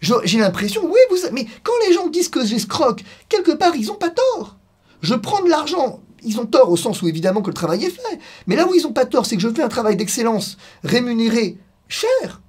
J'ai 0.00 0.38
l'impression, 0.38 0.84
oui, 0.84 0.98
vous, 1.10 1.16
mais 1.32 1.46
quand 1.64 1.72
les 1.86 1.92
gens 1.92 2.08
disent 2.08 2.28
que 2.28 2.44
j'escroque, 2.44 3.02
quelque 3.28 3.52
part, 3.52 3.74
ils 3.74 3.86
n'ont 3.86 3.94
pas 3.94 4.10
tort. 4.10 4.56
Je 5.00 5.14
prends 5.14 5.42
de 5.42 5.50
l'argent 5.50 6.00
ils 6.24 6.38
ont 6.38 6.46
tort 6.46 6.70
au 6.70 6.76
sens 6.76 7.02
où 7.02 7.08
évidemment 7.08 7.42
que 7.42 7.48
le 7.48 7.54
travail 7.54 7.84
est 7.84 7.90
fait. 7.90 8.18
Mais 8.46 8.56
là 8.56 8.66
où 8.66 8.74
ils 8.74 8.82
n'ont 8.82 8.92
pas 8.92 9.06
tort, 9.06 9.26
c'est 9.26 9.36
que 9.36 9.42
je 9.42 9.48
fais 9.48 9.62
un 9.62 9.68
travail 9.68 9.96
d'excellence 9.96 10.56
rémunéré 10.84 11.58
cher, 11.88 12.40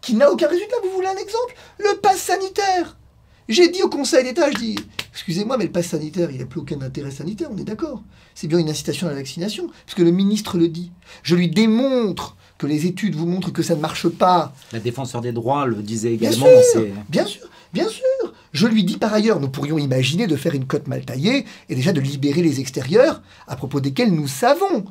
qui 0.00 0.14
n'a 0.14 0.30
aucun 0.30 0.48
résultat. 0.48 0.76
Vous 0.82 0.90
voulez 0.90 1.08
un 1.08 1.16
exemple? 1.16 1.54
Le 1.78 1.96
pass 1.98 2.18
sanitaire. 2.18 2.96
J'ai 3.48 3.68
dit 3.68 3.82
au 3.82 3.88
Conseil 3.88 4.24
d'État, 4.24 4.50
je 4.50 4.58
dis, 4.58 4.76
excusez-moi, 5.18 5.56
mais 5.56 5.64
le 5.64 5.72
pass 5.72 5.88
sanitaire, 5.88 6.30
il 6.30 6.38
n'a 6.38 6.46
plus 6.46 6.60
aucun 6.60 6.80
intérêt 6.80 7.10
sanitaire, 7.10 7.48
on 7.52 7.58
est 7.58 7.64
d'accord. 7.64 8.02
C'est 8.36 8.46
bien 8.46 8.58
une 8.58 8.70
incitation 8.70 9.08
à 9.08 9.10
la 9.10 9.16
vaccination, 9.16 9.66
parce 9.84 9.96
que 9.96 10.02
le 10.02 10.12
ministre 10.12 10.56
le 10.56 10.68
dit. 10.68 10.92
Je 11.24 11.34
lui 11.34 11.48
démontre 11.48 12.36
que 12.56 12.68
les 12.68 12.86
études 12.86 13.16
vous 13.16 13.26
montrent 13.26 13.52
que 13.52 13.64
ça 13.64 13.74
ne 13.74 13.80
marche 13.80 14.08
pas. 14.08 14.52
La 14.72 14.78
défenseur 14.78 15.20
des 15.20 15.32
droits 15.32 15.66
le 15.66 15.82
disait 15.82 16.14
également. 16.14 16.46
Bien 17.08 17.26
sûr, 17.26 17.48
bien 17.72 17.88
sûr. 17.88 18.32
Je 18.52 18.68
lui 18.68 18.84
dis 18.84 18.96
par 18.96 19.12
ailleurs, 19.12 19.40
nous 19.40 19.48
pourrions 19.48 19.76
imaginer 19.76 20.28
de 20.28 20.36
faire 20.36 20.54
une 20.54 20.66
cote 20.66 20.86
mal 20.86 21.04
taillée 21.04 21.44
et 21.68 21.74
déjà 21.74 21.92
de 21.92 22.00
libérer 22.00 22.42
les 22.42 22.60
extérieurs 22.60 23.20
à 23.48 23.56
propos 23.56 23.80
desquels 23.80 24.12
nous 24.12 24.28
savons. 24.28 24.84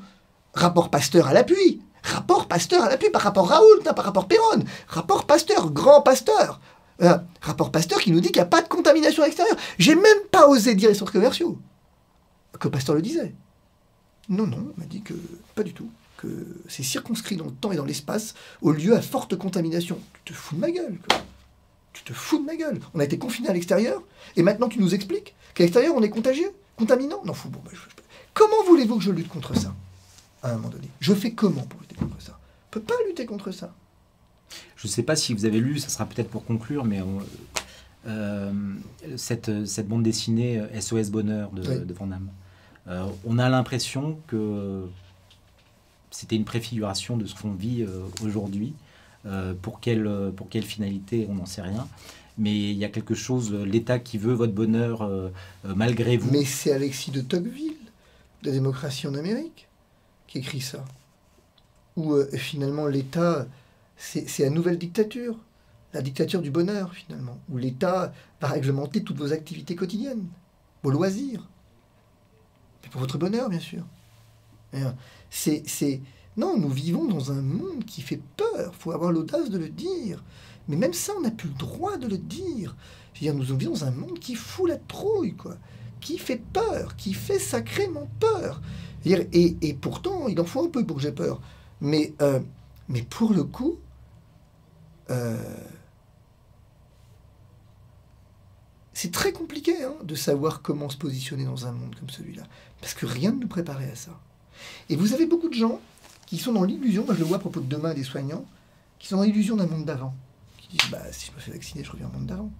Rapport 0.53 0.89
Pasteur 0.89 1.27
à 1.27 1.33
l'appui. 1.33 1.81
Rapport 2.03 2.49
Pasteur 2.49 2.83
à 2.83 2.89
l'appui 2.89 3.09
par 3.11 3.21
rapport 3.21 3.47
Raoult, 3.47 3.83
par 3.95 4.03
rapport 4.03 4.27
Perron. 4.27 4.63
Rapport 4.89 5.25
Pasteur, 5.25 5.71
grand 5.71 6.01
Pasteur. 6.01 6.59
Euh, 7.01 7.17
rapport 7.41 7.71
Pasteur 7.71 7.99
qui 7.99 8.11
nous 8.11 8.19
dit 8.19 8.27
qu'il 8.27 8.37
n'y 8.37 8.41
a 8.41 8.45
pas 8.45 8.61
de 8.61 8.67
contamination 8.67 9.23
extérieure. 9.23 9.57
J'ai 9.77 9.95
même 9.95 10.21
pas 10.31 10.47
osé 10.47 10.75
dire 10.75 10.89
les 10.89 10.95
centres 10.95 11.11
commerciaux. 11.11 11.59
Que 12.59 12.67
Pasteur 12.67 12.95
le 12.95 13.01
disait. 13.01 13.35
Non, 14.29 14.47
non, 14.47 14.73
il 14.75 14.81
m'a 14.81 14.87
dit 14.87 15.01
que 15.01 15.13
pas 15.55 15.63
du 15.63 15.73
tout. 15.73 15.89
Que 16.17 16.27
c'est 16.67 16.83
circonscrit 16.83 17.35
dans 17.35 17.45
le 17.45 17.51
temps 17.51 17.71
et 17.71 17.75
dans 17.75 17.85
l'espace 17.85 18.33
au 18.61 18.71
lieu 18.71 18.95
à 18.95 19.01
forte 19.01 19.35
contamination. 19.35 19.99
Tu 20.23 20.33
te 20.33 20.37
fous 20.37 20.55
de 20.55 20.61
ma 20.61 20.71
gueule, 20.71 20.97
quoi. 21.07 21.19
Tu 21.93 22.03
te 22.03 22.13
fous 22.13 22.39
de 22.39 22.45
ma 22.45 22.55
gueule. 22.55 22.79
On 22.93 22.99
a 22.99 23.03
été 23.03 23.17
confinés 23.19 23.49
à 23.49 23.53
l'extérieur, 23.53 24.01
et 24.35 24.41
maintenant 24.41 24.67
tu 24.67 24.79
nous 24.79 24.95
expliques 24.95 25.35
qu'à 25.53 25.63
l'extérieur 25.63 25.93
on 25.95 26.01
est 26.01 26.09
contagieux, 26.09 26.51
contaminant 26.75 27.21
Non, 27.23 27.33
fou. 27.33 27.49
Bon, 27.49 27.59
bah, 27.63 27.71
Comment 28.33 28.63
voulez-vous 28.65 28.97
que 28.97 29.03
je 29.03 29.11
lutte 29.11 29.29
contre 29.29 29.55
ça? 29.55 29.73
À 30.43 30.51
un 30.51 30.55
moment 30.55 30.69
donné. 30.69 30.89
Je 30.99 31.13
fais 31.13 31.31
comment 31.31 31.63
pour 31.63 31.79
lutter 31.81 31.95
contre 31.95 32.21
ça? 32.21 32.37
Je 32.71 32.79
ne 32.79 32.83
peux 32.83 32.93
pas 32.93 32.99
lutter 33.07 33.25
contre 33.25 33.51
ça. 33.51 33.73
Je 34.75 34.87
ne 34.87 34.91
sais 34.91 35.03
pas 35.03 35.15
si 35.15 35.33
vous 35.33 35.45
avez 35.45 35.59
lu, 35.59 35.79
ça 35.79 35.89
sera 35.89 36.05
peut-être 36.05 36.29
pour 36.29 36.45
conclure, 36.45 36.85
mais 36.85 37.01
euh, 38.07 38.51
cette, 39.15 39.65
cette, 39.65 39.87
bande 39.87 40.03
dessinée 40.03 40.61
SOS 40.79 41.09
Bonheur 41.09 41.51
de, 41.51 41.93
Van 41.93 42.07
Damme, 42.07 42.29
euh, 42.87 43.05
on 43.25 43.37
a 43.39 43.49
l'impression 43.49 44.19
que 44.27 44.85
c'était 46.11 46.35
une 46.35 46.45
préfiguration 46.45 47.17
de 47.17 47.25
ce 47.25 47.35
qu'on 47.35 47.53
vit 47.53 47.83
euh, 47.83 48.03
aujourd'hui. 48.23 48.73
Euh, 49.27 49.53
pour, 49.61 49.79
quelle, 49.79 50.09
pour 50.35 50.47
quelle 50.47 50.63
finalité, 50.63 51.27
on 51.29 51.35
n'en 51.35 51.45
sait 51.45 51.61
rien. 51.61 51.87
Mais 52.37 52.55
il 52.55 52.77
y 52.77 52.85
a 52.85 52.89
quelque 52.89 53.15
chose, 53.15 53.51
l'État 53.51 53.99
qui 53.99 54.17
veut 54.17 54.33
votre 54.33 54.53
bonheur 54.53 55.01
euh, 55.01 55.29
euh, 55.65 55.73
malgré 55.75 56.17
vous. 56.17 56.31
Mais 56.31 56.45
c'est 56.45 56.71
Alexis 56.71 57.11
de 57.11 57.21
Tocqueville, 57.21 57.73
de 58.43 58.51
démocratie 58.51 59.07
en 59.07 59.15
Amérique, 59.15 59.67
qui 60.27 60.37
écrit 60.37 60.61
ça. 60.61 60.85
Où 61.97 62.15
finalement 62.35 62.85
l'État, 62.85 63.47
c'est 63.97 64.39
la 64.39 64.49
nouvelle 64.49 64.77
dictature, 64.77 65.37
la 65.93 66.01
dictature 66.01 66.41
du 66.41 66.51
bonheur 66.51 66.93
finalement, 66.93 67.39
où 67.49 67.57
l'État 67.57 68.13
va 68.39 68.47
réglementer 68.47 69.03
toutes 69.03 69.17
vos 69.17 69.33
activités 69.33 69.75
quotidiennes, 69.75 70.27
vos 70.83 70.91
loisirs. 70.91 71.49
Mais 72.83 72.89
pour 72.89 73.01
votre 73.01 73.17
bonheur, 73.17 73.49
bien 73.49 73.59
sûr. 73.59 73.83
C'est 75.29 76.01
non, 76.37 76.55
nous 76.55 76.69
vivons 76.69 77.05
dans 77.05 77.31
un 77.31 77.41
monde 77.41 77.83
qui 77.85 78.03
fait 78.03 78.21
peur. 78.37 78.75
Faut 78.75 78.91
avoir 78.91 79.11
l'audace 79.11 79.49
de 79.49 79.57
le 79.57 79.69
dire. 79.69 80.23
Mais 80.67 80.75
même 80.75 80.93
ça, 80.93 81.13
on 81.17 81.21
n'a 81.21 81.31
plus 81.31 81.49
le 81.49 81.55
droit 81.55 81.97
de 81.97 82.07
le 82.07 82.19
dire. 82.19 82.75
Dire, 83.19 83.33
nous 83.33 83.43
vivons 83.57 83.71
dans 83.71 83.85
un 83.85 83.91
monde 83.91 84.19
qui 84.19 84.35
fout 84.35 84.69
la 84.69 84.77
trouille, 84.77 85.33
quoi. 85.35 85.57
Qui 85.99 86.19
fait 86.19 86.41
peur, 86.53 86.95
qui 86.95 87.13
fait 87.13 87.39
sacrément 87.39 88.07
peur. 88.19 88.61
Et, 89.03 89.57
et 89.61 89.73
pourtant, 89.73 90.27
il 90.27 90.39
en 90.39 90.45
faut 90.45 90.63
un 90.63 90.69
peu 90.69 90.85
pour 90.85 90.97
que 90.97 91.01
j'ai 91.01 91.11
peur. 91.11 91.41
Mais, 91.81 92.13
euh, 92.21 92.39
mais 92.87 93.01
pour 93.01 93.33
le 93.33 93.43
coup, 93.43 93.77
euh, 95.09 95.37
c'est 98.93 99.11
très 99.11 99.31
compliqué 99.31 99.83
hein, 99.83 99.93
de 100.03 100.15
savoir 100.15 100.61
comment 100.61 100.89
se 100.89 100.97
positionner 100.97 101.45
dans 101.45 101.67
un 101.67 101.71
monde 101.71 101.95
comme 101.95 102.09
celui-là. 102.09 102.43
Parce 102.81 102.93
que 102.93 103.05
rien 103.05 103.31
ne 103.31 103.39
nous 103.39 103.47
préparait 103.47 103.91
à 103.91 103.95
ça. 103.95 104.19
Et 104.89 104.95
vous 104.95 105.13
avez 105.13 105.27
beaucoup 105.27 105.49
de 105.49 105.53
gens 105.53 105.79
qui 106.25 106.37
sont 106.37 106.51
dans 106.51 106.63
l'illusion, 106.63 107.05
moi 107.05 107.13
je 107.13 107.19
le 107.19 107.25
vois 107.25 107.37
à 107.37 107.39
propos 107.39 107.59
de 107.59 107.67
demain 107.67 107.93
des 107.93 108.03
soignants, 108.03 108.45
qui 108.99 109.07
sont 109.07 109.17
dans 109.17 109.23
l'illusion 109.23 109.55
d'un 109.55 109.67
monde 109.67 109.85
d'avant, 109.85 110.15
qui 110.57 110.69
disent 110.69 110.89
bah, 110.89 111.11
si 111.11 111.27
je 111.27 111.31
me 111.31 111.39
fais 111.39 111.51
vacciner, 111.51 111.83
je 111.83 111.91
reviens 111.91 112.07
au 112.07 112.11
monde 112.11 112.25
d'avant, 112.25 112.51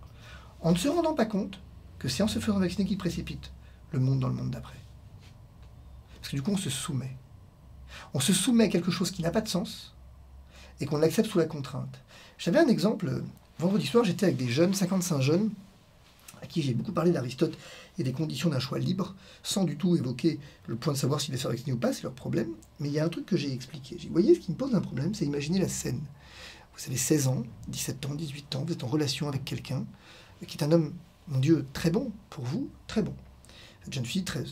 en 0.61 0.71
ne 0.71 0.77
se 0.77 0.87
rendant 0.87 1.13
pas 1.13 1.25
compte 1.25 1.59
que 1.99 2.07
c'est 2.07 2.23
en 2.23 2.27
se 2.27 2.39
faisant 2.39 2.59
vacciner 2.59 2.85
qu'il 2.85 2.97
précipite 2.97 3.51
le 3.91 3.99
monde 3.99 4.19
dans 4.19 4.27
le 4.27 4.35
monde 4.35 4.51
d'après. 4.51 4.79
Parce 6.15 6.29
que 6.29 6.35
du 6.35 6.41
coup, 6.41 6.51
on 6.51 6.57
se 6.57 6.69
soumet. 6.69 7.17
On 8.13 8.19
se 8.19 8.33
soumet 8.33 8.65
à 8.65 8.67
quelque 8.67 8.91
chose 8.91 9.11
qui 9.11 9.21
n'a 9.21 9.31
pas 9.31 9.41
de 9.41 9.47
sens 9.47 9.95
et 10.79 10.85
qu'on 10.85 11.01
accepte 11.01 11.29
sous 11.29 11.39
la 11.39 11.45
contrainte. 11.45 11.99
J'avais 12.37 12.59
un 12.59 12.67
exemple, 12.67 13.23
vendredi 13.59 13.85
soir, 13.85 14.03
j'étais 14.03 14.25
avec 14.25 14.37
des 14.37 14.47
jeunes, 14.47 14.73
55 14.73 15.21
jeunes, 15.21 15.49
à 16.41 16.45
qui 16.45 16.61
j'ai 16.61 16.73
beaucoup 16.73 16.91
parlé 16.91 17.11
d'Aristote 17.11 17.57
et 17.97 18.03
des 18.03 18.11
conditions 18.11 18.49
d'un 18.49 18.59
choix 18.59 18.77
libre, 18.77 19.15
sans 19.41 19.63
du 19.63 19.75
tout 19.75 19.95
évoquer 19.95 20.39
le 20.67 20.75
point 20.75 20.93
de 20.93 20.97
savoir 20.97 21.19
s'il 21.19 21.33
va 21.33 21.39
faire 21.39 21.51
vacciner 21.51 21.73
ou 21.73 21.77
pas, 21.77 21.93
c'est 21.93 22.03
leur 22.03 22.13
problème. 22.13 22.49
Mais 22.79 22.89
il 22.89 22.93
y 22.93 22.99
a 22.99 23.05
un 23.05 23.09
truc 23.09 23.25
que 23.25 23.37
j'ai 23.37 23.51
expliqué. 23.51 23.97
Vous 24.03 24.11
voyez, 24.11 24.35
ce 24.35 24.39
qui 24.39 24.51
me 24.51 24.57
pose 24.57 24.75
un 24.75 24.81
problème, 24.81 25.15
c'est 25.15 25.25
imaginer 25.25 25.59
la 25.59 25.67
scène. 25.67 26.01
Vous 26.77 26.85
avez 26.85 26.97
16 26.97 27.27
ans, 27.27 27.43
17 27.69 28.05
ans, 28.05 28.13
18 28.13 28.55
ans, 28.55 28.63
vous 28.67 28.73
êtes 28.73 28.83
en 28.83 28.87
relation 28.87 29.27
avec 29.27 29.43
quelqu'un 29.43 29.83
qui 30.45 30.57
est 30.57 30.63
un 30.63 30.71
homme, 30.71 30.93
mon 31.27 31.39
Dieu, 31.39 31.65
très 31.73 31.89
bon 31.89 32.11
pour 32.29 32.43
vous, 32.43 32.69
très 32.85 33.01
bon. 33.01 33.15
Une 33.87 33.93
jeune 33.93 34.05
fille, 34.05 34.23
très, 34.23 34.43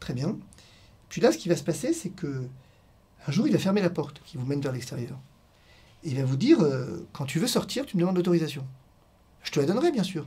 très 0.00 0.14
bien. 0.14 0.36
Puis 1.08 1.20
là, 1.20 1.30
ce 1.30 1.38
qui 1.38 1.48
va 1.48 1.56
se 1.56 1.62
passer, 1.62 1.92
c'est 1.92 2.10
que 2.10 2.48
un 3.26 3.32
jour, 3.32 3.46
il 3.46 3.52
va 3.52 3.58
fermer 3.58 3.82
la 3.82 3.90
porte 3.90 4.20
qui 4.24 4.38
vous 4.38 4.46
mène 4.46 4.60
vers 4.60 4.72
l'extérieur. 4.72 5.18
Il 6.04 6.16
va 6.16 6.24
vous 6.24 6.36
dire, 6.36 6.60
euh, 6.62 7.06
quand 7.12 7.24
tu 7.24 7.38
veux 7.38 7.46
sortir, 7.46 7.84
tu 7.86 7.96
me 7.96 8.00
demandes 8.00 8.16
l'autorisation. 8.16 8.64
Je 9.42 9.50
te 9.50 9.60
la 9.60 9.66
donnerai, 9.66 9.90
bien 9.90 10.04
sûr. 10.04 10.26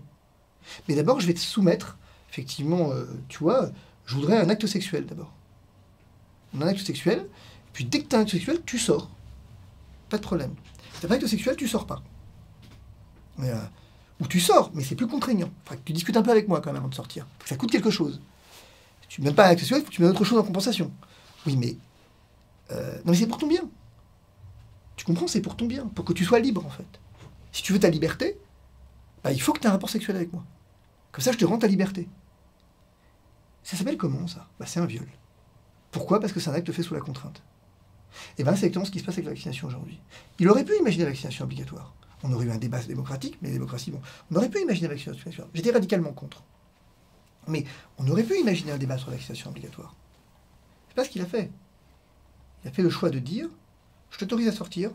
Mais 0.87 0.95
d'abord, 0.95 1.19
je 1.19 1.27
vais 1.27 1.33
te 1.33 1.39
soumettre 1.39 1.97
effectivement, 2.31 2.91
euh, 2.91 3.05
tu 3.27 3.39
vois, 3.39 3.69
je 4.05 4.15
voudrais 4.15 4.37
un 4.37 4.49
acte 4.49 4.65
sexuel 4.65 5.05
d'abord. 5.05 5.31
Un 6.59 6.67
acte 6.67 6.79
sexuel, 6.79 7.27
puis 7.73 7.85
dès 7.85 8.01
que 8.01 8.07
tu 8.07 8.15
as 8.15 8.19
un 8.19 8.21
acte 8.21 8.31
sexuel, 8.31 8.59
tu 8.65 8.79
sors. 8.79 9.09
Pas 10.09 10.17
de 10.17 10.23
problème. 10.23 10.53
Si 10.93 11.01
tu 11.01 11.05
as 11.05 11.09
un 11.09 11.13
acte 11.13 11.27
sexuel, 11.27 11.55
tu 11.55 11.67
sors 11.67 11.85
pas. 11.85 12.01
Euh, 13.39 13.61
ou 14.19 14.27
tu 14.27 14.39
sors, 14.39 14.71
mais 14.73 14.83
c'est 14.83 14.95
plus 14.95 15.07
contraignant. 15.07 15.49
Tu 15.85 15.93
discutes 15.93 16.15
un 16.15 16.21
peu 16.21 16.31
avec 16.31 16.47
moi 16.47 16.61
quand 16.61 16.69
même 16.69 16.77
avant 16.77 16.89
de 16.89 16.95
sortir. 16.95 17.27
ça 17.45 17.55
coûte 17.55 17.71
quelque 17.71 17.91
chose. 17.91 18.21
Si 19.03 19.07
tu 19.15 19.21
ne 19.21 19.25
donnes 19.25 19.35
pas 19.35 19.47
un 19.47 19.49
acte 19.49 19.59
sexuel, 19.59 19.81
faut 19.81 19.87
que 19.87 19.93
tu 19.93 20.01
me 20.01 20.09
autre 20.09 20.23
chose 20.23 20.39
en 20.39 20.43
compensation. 20.43 20.91
Oui, 21.45 21.57
mais. 21.57 21.75
Non, 22.71 23.11
mais 23.11 23.15
c'est 23.15 23.27
pour 23.27 23.37
ton 23.37 23.47
bien. 23.47 23.63
Tu 25.01 25.05
comprends 25.05 25.25
C'est 25.25 25.41
pour 25.41 25.57
ton 25.57 25.65
bien, 25.65 25.87
pour 25.87 26.05
que 26.05 26.13
tu 26.13 26.23
sois 26.23 26.37
libre 26.37 26.63
en 26.63 26.69
fait. 26.69 26.85
Si 27.51 27.63
tu 27.63 27.73
veux 27.73 27.79
ta 27.79 27.89
liberté, 27.89 28.37
bah, 29.23 29.31
il 29.31 29.41
faut 29.41 29.51
que 29.51 29.57
tu 29.57 29.65
aies 29.65 29.69
un 29.69 29.71
rapport 29.71 29.89
sexuel 29.89 30.15
avec 30.15 30.31
moi. 30.31 30.43
Comme 31.11 31.23
ça, 31.23 31.31
je 31.31 31.39
te 31.39 31.43
rends 31.43 31.57
ta 31.57 31.65
liberté. 31.65 32.07
Ça 33.63 33.75
s'appelle 33.75 33.97
comment 33.97 34.27
ça? 34.27 34.47
Bah, 34.59 34.67
C'est 34.67 34.79
un 34.79 34.85
viol. 34.85 35.07
Pourquoi? 35.89 36.19
Parce 36.19 36.31
que 36.31 36.39
c'est 36.39 36.51
un 36.51 36.53
acte 36.53 36.71
fait 36.71 36.83
sous 36.83 36.93
la 36.93 36.99
contrainte. 36.99 37.41
Et 38.37 38.43
bien 38.43 38.51
c'est 38.51 38.67
exactement 38.67 38.85
ce 38.85 38.91
qui 38.91 38.99
se 38.99 39.03
passe 39.03 39.15
avec 39.15 39.25
la 39.25 39.31
vaccination 39.31 39.69
aujourd'hui. 39.69 39.99
Il 40.37 40.47
aurait 40.47 40.63
pu 40.63 40.77
imaginer 40.77 41.05
la 41.05 41.09
vaccination 41.09 41.45
obligatoire. 41.45 41.95
On 42.21 42.31
aurait 42.31 42.45
eu 42.45 42.51
un 42.51 42.59
débat 42.59 42.83
démocratique, 42.83 43.39
mais 43.41 43.47
la 43.47 43.53
démocratie, 43.53 43.89
bon. 43.89 44.01
On 44.29 44.35
aurait 44.35 44.49
pu 44.49 44.61
imaginer 44.61 44.87
la 44.87 44.93
vaccination 44.93 45.19
obligatoire. 45.19 45.49
J'étais 45.55 45.71
radicalement 45.71 46.13
contre. 46.13 46.43
Mais 47.47 47.65
on 47.97 48.07
aurait 48.07 48.21
pu 48.21 48.39
imaginer 48.39 48.73
un 48.73 48.77
débat 48.77 48.99
sur 48.99 49.09
la 49.09 49.15
vaccination 49.15 49.49
obligatoire. 49.49 49.95
C'est 50.89 50.95
pas 50.95 51.05
ce 51.05 51.09
qu'il 51.09 51.23
a 51.23 51.25
fait. 51.25 51.49
Il 52.63 52.67
a 52.67 52.71
fait 52.71 52.83
le 52.83 52.91
choix 52.91 53.09
de 53.09 53.17
dire 53.17 53.49
je 54.11 54.17
t'autorise 54.17 54.47
à 54.47 54.51
sortir 54.51 54.91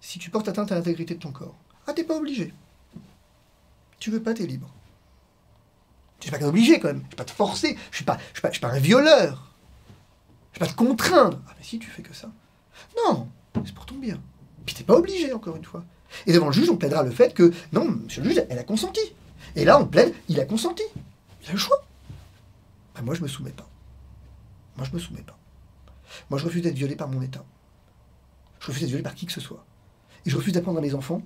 si 0.00 0.18
tu 0.18 0.30
portes 0.30 0.48
atteinte 0.48 0.72
à 0.72 0.74
l'intégrité 0.74 1.14
de 1.14 1.20
ton 1.20 1.32
corps. 1.32 1.56
Ah, 1.86 1.92
t'es 1.92 2.04
pas 2.04 2.16
obligé. 2.16 2.52
Tu 3.98 4.10
veux 4.10 4.22
pas, 4.22 4.34
t'es 4.34 4.46
libre. 4.46 4.72
Tu 6.18 6.30
n'es 6.30 6.38
pas 6.38 6.46
obligé 6.46 6.80
quand 6.80 6.88
même. 6.88 7.02
Je 7.04 7.10
vais 7.10 7.16
pas 7.16 7.24
te 7.24 7.30
forcer. 7.30 7.76
Je 7.90 7.96
suis, 7.96 8.04
pas, 8.04 8.18
je 8.34 8.40
suis, 8.50 8.60
pas, 8.60 8.68
un 8.68 8.78
violeur. 8.78 9.54
Je 10.52 10.60
vais 10.60 10.66
pas 10.66 10.72
te 10.72 10.76
contraindre. 10.76 11.40
Ah, 11.48 11.54
mais 11.58 11.64
si, 11.64 11.78
tu 11.78 11.88
fais 11.88 12.02
que 12.02 12.14
ça. 12.14 12.30
Non, 13.06 13.28
c'est 13.64 13.74
pour 13.74 13.86
ton 13.86 13.96
bien. 13.96 14.20
Puis 14.66 14.74
t'es 14.74 14.84
pas 14.84 14.94
obligé, 14.94 15.32
encore 15.32 15.56
une 15.56 15.64
fois. 15.64 15.84
Et 16.26 16.32
devant 16.32 16.46
le 16.46 16.52
juge, 16.52 16.70
on 16.70 16.76
plaidera 16.76 17.02
le 17.02 17.10
fait 17.10 17.34
que, 17.34 17.52
non, 17.72 17.84
monsieur 17.84 18.22
le 18.22 18.30
juge, 18.30 18.44
elle 18.48 18.58
a 18.58 18.64
consenti. 18.64 19.00
Et 19.56 19.64
là, 19.64 19.80
on 19.80 19.86
plaide, 19.86 20.14
il 20.28 20.40
a 20.40 20.44
consenti. 20.44 20.82
Il 21.42 21.48
a 21.48 21.52
le 21.52 21.58
choix. 21.58 21.82
Ben, 22.94 23.02
moi, 23.02 23.14
je 23.14 23.22
me 23.22 23.28
soumets 23.28 23.50
pas. 23.50 23.68
Moi, 24.76 24.86
je 24.86 24.94
me 24.94 24.98
soumets 24.98 25.22
pas. 25.22 25.38
Moi, 26.28 26.38
je 26.38 26.44
refuse 26.44 26.62
d'être 26.62 26.74
violé 26.74 26.96
par 26.96 27.08
mon 27.08 27.22
État. 27.22 27.44
Je 28.60 28.66
refuse 28.66 28.82
d'être 28.82 28.90
violé 28.90 29.02
par 29.02 29.14
qui 29.14 29.26
que 29.26 29.32
ce 29.32 29.40
soit. 29.40 29.64
Et 30.24 30.30
je 30.30 30.36
refuse 30.36 30.52
d'apprendre 30.52 30.78
à 30.78 30.82
mes 30.82 30.94
enfants 30.94 31.22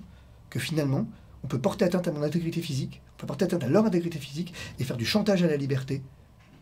que 0.49 0.59
finalement, 0.59 1.07
on 1.43 1.47
peut 1.47 1.59
porter 1.59 1.85
atteinte 1.85 2.07
à 2.07 2.11
mon 2.11 2.23
intégrité 2.23 2.61
physique, 2.61 3.01
on 3.15 3.21
peut 3.21 3.27
porter 3.27 3.45
atteinte 3.45 3.63
à 3.63 3.67
leur 3.67 3.85
intégrité 3.85 4.17
physique 4.17 4.53
et 4.79 4.83
faire 4.83 4.97
du 4.97 5.05
chantage 5.05 5.43
à 5.43 5.47
la 5.47 5.57
liberté. 5.57 6.01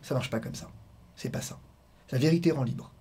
Ça 0.02 0.14
marche 0.14 0.30
pas 0.30 0.40
comme 0.40 0.56
ça. 0.56 0.70
C'est 1.16 1.30
pas 1.30 1.42
ça. 1.42 1.60
La 2.12 2.18
vérité 2.18 2.52
rend 2.52 2.64
libre. 2.64 2.92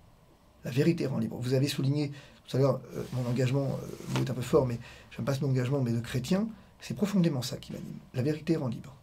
La 0.63 0.71
vérité 0.71 1.05
rend 1.07 1.17
libre. 1.17 1.37
Vous 1.41 1.53
avez 1.53 1.67
souligné 1.67 2.11
tout 2.47 2.57
à 2.57 2.59
l'heure 2.59 2.81
euh, 2.95 3.03
mon 3.13 3.27
engagement, 3.29 3.79
euh, 4.15 4.21
est 4.21 4.29
un 4.29 4.33
peu 4.33 4.41
fort, 4.41 4.65
mais 4.65 4.79
je 5.11 5.17
n'aime 5.17 5.25
pas 5.25 5.33
mon 5.41 5.49
engagement, 5.49 5.81
mais 5.81 5.91
de 5.91 5.99
chrétien. 5.99 6.47
C'est 6.79 6.93
profondément 6.93 7.41
ça 7.41 7.57
qui 7.57 7.71
m'anime. 7.71 7.97
La 8.13 8.21
vérité 8.21 8.55
rend 8.55 8.67
libre. 8.67 8.95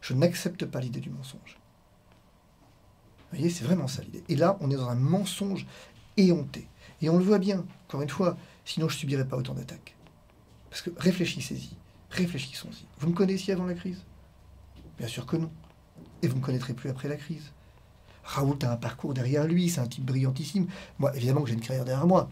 Je 0.00 0.14
n'accepte 0.14 0.64
pas 0.64 0.80
l'idée 0.80 1.00
du 1.00 1.10
mensonge. 1.10 1.58
Vous 3.18 3.38
voyez, 3.38 3.50
c'est 3.50 3.64
vraiment 3.64 3.88
ça 3.88 4.02
l'idée. 4.02 4.22
Et 4.28 4.36
là, 4.36 4.56
on 4.60 4.70
est 4.70 4.76
dans 4.76 4.88
un 4.88 4.94
mensonge 4.94 5.66
Et 6.16 6.32
on 6.32 7.18
le 7.18 7.24
voit 7.24 7.38
bien, 7.38 7.64
encore 7.86 8.02
une 8.02 8.08
fois, 8.08 8.36
sinon 8.64 8.88
je 8.88 8.96
subirais 8.96 9.26
pas 9.26 9.36
autant 9.36 9.54
d'attaques. 9.54 9.94
Parce 10.70 10.82
que 10.82 10.90
réfléchissez-y, 10.96 11.76
réfléchissons-y. 12.10 12.86
Vous 12.98 13.08
me 13.08 13.14
connaissiez 13.14 13.52
avant 13.52 13.66
la 13.66 13.74
crise? 13.74 14.02
Bien 14.98 15.08
sûr 15.08 15.26
que 15.26 15.36
non. 15.36 15.50
Et 16.22 16.28
vous 16.28 16.34
ne 16.34 16.40
me 16.40 16.44
connaîtrez 16.44 16.74
plus 16.74 16.88
après 16.90 17.08
la 17.08 17.16
crise. 17.16 17.52
Raoult 18.24 18.58
a 18.62 18.72
un 18.72 18.76
parcours 18.76 19.14
derrière 19.14 19.46
lui, 19.46 19.68
c'est 19.68 19.80
un 19.80 19.86
type 19.86 20.04
brillantissime. 20.04 20.66
Moi, 20.98 21.14
évidemment 21.16 21.42
que 21.42 21.48
j'ai 21.48 21.54
une 21.54 21.60
carrière 21.60 21.84
derrière 21.84 22.06
moi. 22.06 22.28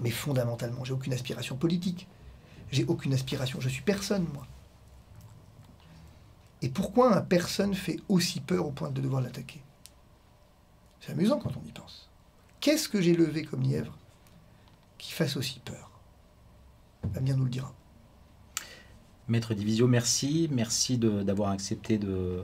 Mais 0.00 0.10
fondamentalement, 0.10 0.84
j'ai 0.84 0.92
aucune 0.92 1.12
aspiration 1.12 1.56
politique. 1.56 2.08
J'ai 2.70 2.84
aucune 2.86 3.12
aspiration. 3.12 3.60
Je 3.60 3.68
suis 3.68 3.82
personne, 3.82 4.26
moi. 4.32 4.46
Et 6.62 6.68
pourquoi 6.70 7.14
un 7.14 7.20
personne 7.20 7.74
fait 7.74 8.00
aussi 8.08 8.40
peur 8.40 8.66
au 8.66 8.70
point 8.70 8.90
de 8.90 9.00
devoir 9.00 9.20
l'attaquer? 9.20 9.62
C'est 11.00 11.12
amusant 11.12 11.38
quand 11.38 11.52
on 11.56 11.68
y 11.68 11.72
pense. 11.72 12.08
Qu'est-ce 12.64 12.88
que 12.88 12.98
j'ai 13.02 13.12
levé 13.12 13.42
comme 13.42 13.60
lièvre 13.60 13.94
qui 14.96 15.12
fasse 15.12 15.36
aussi 15.36 15.60
peur? 15.62 15.90
Bien 17.20 17.36
nous 17.36 17.44
le 17.44 17.50
dira. 17.50 17.74
Maître 19.28 19.52
Divisio, 19.52 19.86
merci. 19.86 20.48
Merci 20.50 20.96
d'avoir 20.96 21.50
accepté 21.50 21.98
de, 21.98 22.42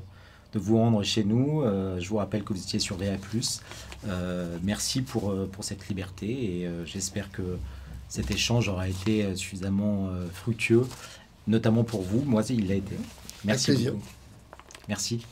vous 0.53 0.77
rendre 0.77 1.03
chez 1.05 1.25
nous. 1.25 1.63
Euh, 1.63 1.99
je 2.01 2.07
vous 2.11 2.19
rappelle 2.19 2.45
que 2.45 2.53
vous 2.53 2.61
étiez 2.61 2.79
sur 2.79 2.99
VA. 2.99 3.17
Euh, 4.07 4.59
merci 4.63 5.01
pour, 5.01 5.31
euh, 5.31 5.49
pour 5.51 5.65
cette 5.65 5.89
liberté 5.89 6.27
et 6.29 6.69
j'espère 6.85 7.33
que 7.33 7.57
cet 8.11 8.31
échange 8.31 8.69
aura 8.69 8.91
été 8.91 9.35
suffisamment 9.37 10.11
fructueux, 10.35 10.87
notamment 11.47 11.83
pour 11.83 12.03
vous. 12.03 12.21
Moi, 12.21 12.43
il 12.51 12.69
l'a 12.69 12.75
été. 12.75 12.95
Merci. 13.43 13.89
Merci. 14.87 15.25